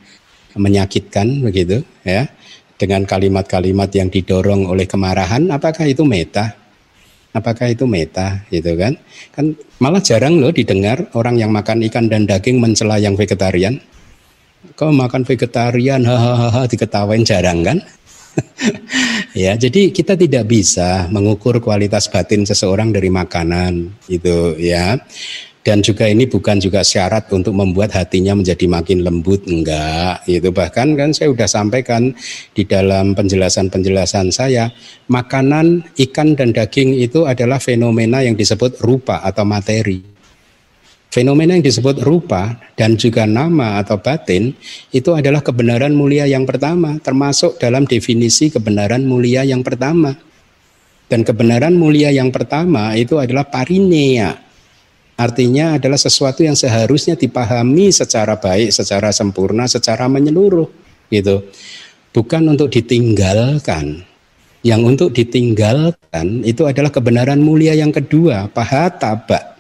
menyakitkan 0.56 1.44
begitu, 1.44 1.84
ya, 2.08 2.32
dengan 2.80 3.04
kalimat-kalimat 3.04 3.92
yang 3.92 4.08
didorong 4.08 4.72
oleh 4.72 4.88
kemarahan, 4.88 5.52
apakah 5.52 5.84
itu 5.86 6.08
meta? 6.08 6.61
Apakah 7.32 7.72
itu 7.72 7.88
meta 7.88 8.44
gitu 8.52 8.76
kan? 8.76 9.00
Kan 9.32 9.56
malah 9.80 10.04
jarang 10.04 10.44
loh 10.44 10.52
didengar 10.52 11.08
orang 11.16 11.40
yang 11.40 11.52
makan 11.56 11.80
ikan 11.88 12.12
dan 12.12 12.28
daging 12.28 12.60
mencela 12.60 13.00
yang 13.00 13.16
vegetarian. 13.16 13.80
Kau 14.76 14.92
makan 14.92 15.24
vegetarian 15.24 16.04
hahaha 16.04 16.68
diketawain 16.68 17.24
jarang 17.24 17.64
kan? 17.64 17.80
ya, 19.44 19.56
jadi 19.56 19.92
kita 19.92 20.16
tidak 20.16 20.48
bisa 20.48 21.08
mengukur 21.12 21.60
kualitas 21.64 22.08
batin 22.12 22.44
seseorang 22.44 22.92
dari 22.92 23.08
makanan 23.08 23.92
itu 24.12 24.56
ya. 24.60 25.00
Dan 25.62 25.86
juga 25.86 26.10
ini 26.10 26.26
bukan 26.26 26.58
juga 26.58 26.82
syarat 26.82 27.30
untuk 27.30 27.54
membuat 27.54 27.94
hatinya 27.94 28.34
menjadi 28.34 28.66
makin 28.66 29.06
lembut, 29.06 29.46
enggak. 29.46 30.26
Itu 30.26 30.50
bahkan 30.50 30.98
kan 30.98 31.14
saya 31.14 31.30
sudah 31.30 31.46
sampaikan 31.46 32.18
di 32.58 32.66
dalam 32.66 33.14
penjelasan-penjelasan 33.14 34.34
saya, 34.34 34.74
makanan 35.06 35.86
ikan 36.10 36.34
dan 36.34 36.50
daging 36.50 36.98
itu 36.98 37.30
adalah 37.30 37.62
fenomena 37.62 38.26
yang 38.26 38.34
disebut 38.34 38.82
rupa 38.82 39.22
atau 39.22 39.46
materi. 39.46 40.02
Fenomena 41.14 41.54
yang 41.54 41.66
disebut 41.68 42.02
rupa 42.02 42.58
dan 42.74 42.98
juga 42.98 43.30
nama 43.30 43.78
atau 43.84 44.02
batin 44.02 44.58
itu 44.90 45.14
adalah 45.14 45.46
kebenaran 45.46 45.94
mulia 45.94 46.26
yang 46.26 46.48
pertama, 46.50 46.98
termasuk 47.06 47.62
dalam 47.62 47.86
definisi 47.86 48.50
kebenaran 48.50 49.06
mulia 49.06 49.46
yang 49.46 49.62
pertama. 49.62 50.18
Dan 51.06 51.22
kebenaran 51.22 51.78
mulia 51.78 52.10
yang 52.10 52.32
pertama 52.32 52.96
itu 52.96 53.20
adalah 53.20 53.44
parinea, 53.44 54.40
Artinya 55.20 55.78
adalah 55.78 56.00
sesuatu 56.00 56.42
yang 56.42 56.58
seharusnya 56.58 57.14
dipahami 57.14 57.94
secara 57.94 58.40
baik, 58.40 58.74
secara 58.74 59.14
sempurna, 59.14 59.70
secara 59.70 60.10
menyeluruh 60.10 60.68
gitu. 61.12 61.46
Bukan 62.12 62.48
untuk 62.52 62.72
ditinggalkan. 62.72 64.08
Yang 64.62 64.82
untuk 64.86 65.10
ditinggalkan 65.18 66.46
itu 66.46 66.70
adalah 66.70 66.94
kebenaran 66.94 67.42
mulia 67.42 67.74
yang 67.74 67.90
kedua, 67.90 68.46
pahataba. 68.54 69.58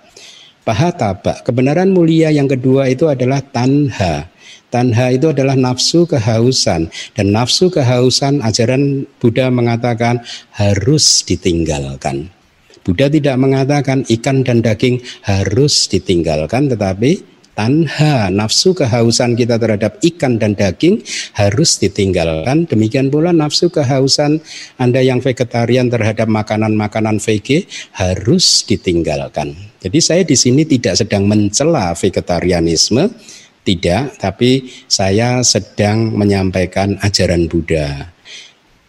Pahataba. 0.61 1.41
Kebenaran 1.41 1.89
mulia 1.89 2.29
yang 2.29 2.45
kedua 2.45 2.85
itu 2.85 3.09
adalah 3.09 3.41
tanha. 3.41 4.29
Tanha 4.71 5.11
itu 5.11 5.27
adalah 5.33 5.57
nafsu 5.57 6.07
kehausan 6.07 6.87
dan 7.17 7.25
nafsu 7.33 7.67
kehausan 7.67 8.39
ajaran 8.45 9.03
Buddha 9.19 9.51
mengatakan 9.51 10.23
harus 10.55 11.27
ditinggalkan. 11.27 12.31
Buddha 12.81 13.13
tidak 13.13 13.37
mengatakan 13.37 14.01
ikan 14.09 14.41
dan 14.41 14.65
daging 14.65 15.01
harus 15.21 15.85
ditinggalkan, 15.85 16.65
tetapi 16.65 17.21
tanha 17.53 18.31
nafsu 18.33 18.73
kehausan 18.73 19.37
kita 19.37 19.61
terhadap 19.61 20.01
ikan 20.01 20.41
dan 20.41 20.57
daging 20.57 21.03
harus 21.37 21.77
ditinggalkan. 21.77 22.65
Demikian 22.65 23.13
pula 23.13 23.29
nafsu 23.29 23.69
kehausan 23.69 24.41
Anda 24.81 25.05
yang 25.05 25.21
vegetarian 25.21 25.93
terhadap 25.93 26.25
makanan-makanan 26.25 27.21
VG 27.21 27.69
harus 28.01 28.65
ditinggalkan. 28.65 29.53
Jadi 29.77 29.99
saya 30.01 30.23
di 30.25 30.33
sini 30.33 30.65
tidak 30.65 30.97
sedang 30.97 31.29
mencela 31.29 31.93
vegetarianisme, 31.93 33.13
tidak, 33.61 34.17
tapi 34.17 34.65
saya 34.89 35.45
sedang 35.45 36.17
menyampaikan 36.17 36.97
ajaran 36.97 37.45
Buddha. 37.45 38.09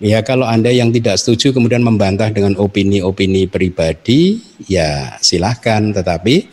Ya 0.03 0.19
kalau 0.27 0.43
Anda 0.43 0.75
yang 0.75 0.91
tidak 0.91 1.23
setuju 1.23 1.55
kemudian 1.55 1.87
membantah 1.87 2.27
dengan 2.35 2.59
opini-opini 2.59 3.47
pribadi, 3.47 4.43
ya 4.67 5.15
silahkan. 5.23 5.95
Tetapi 5.95 6.51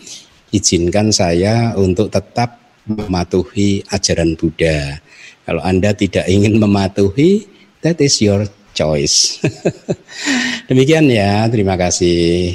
izinkan 0.53 1.09
saya 1.09 1.73
untuk 1.73 2.13
tetap 2.13 2.61
mematuhi 2.85 3.81
ajaran 3.89 4.37
Buddha. 4.37 5.01
Kalau 5.49 5.65
Anda 5.65 5.97
tidak 5.97 6.29
ingin 6.29 6.61
mematuhi, 6.61 7.49
that 7.81 7.97
is 7.97 8.21
your 8.21 8.45
choice. 8.77 9.41
Demikian 10.69 11.09
ya, 11.09 11.49
terima 11.49 11.73
kasih. 11.73 12.53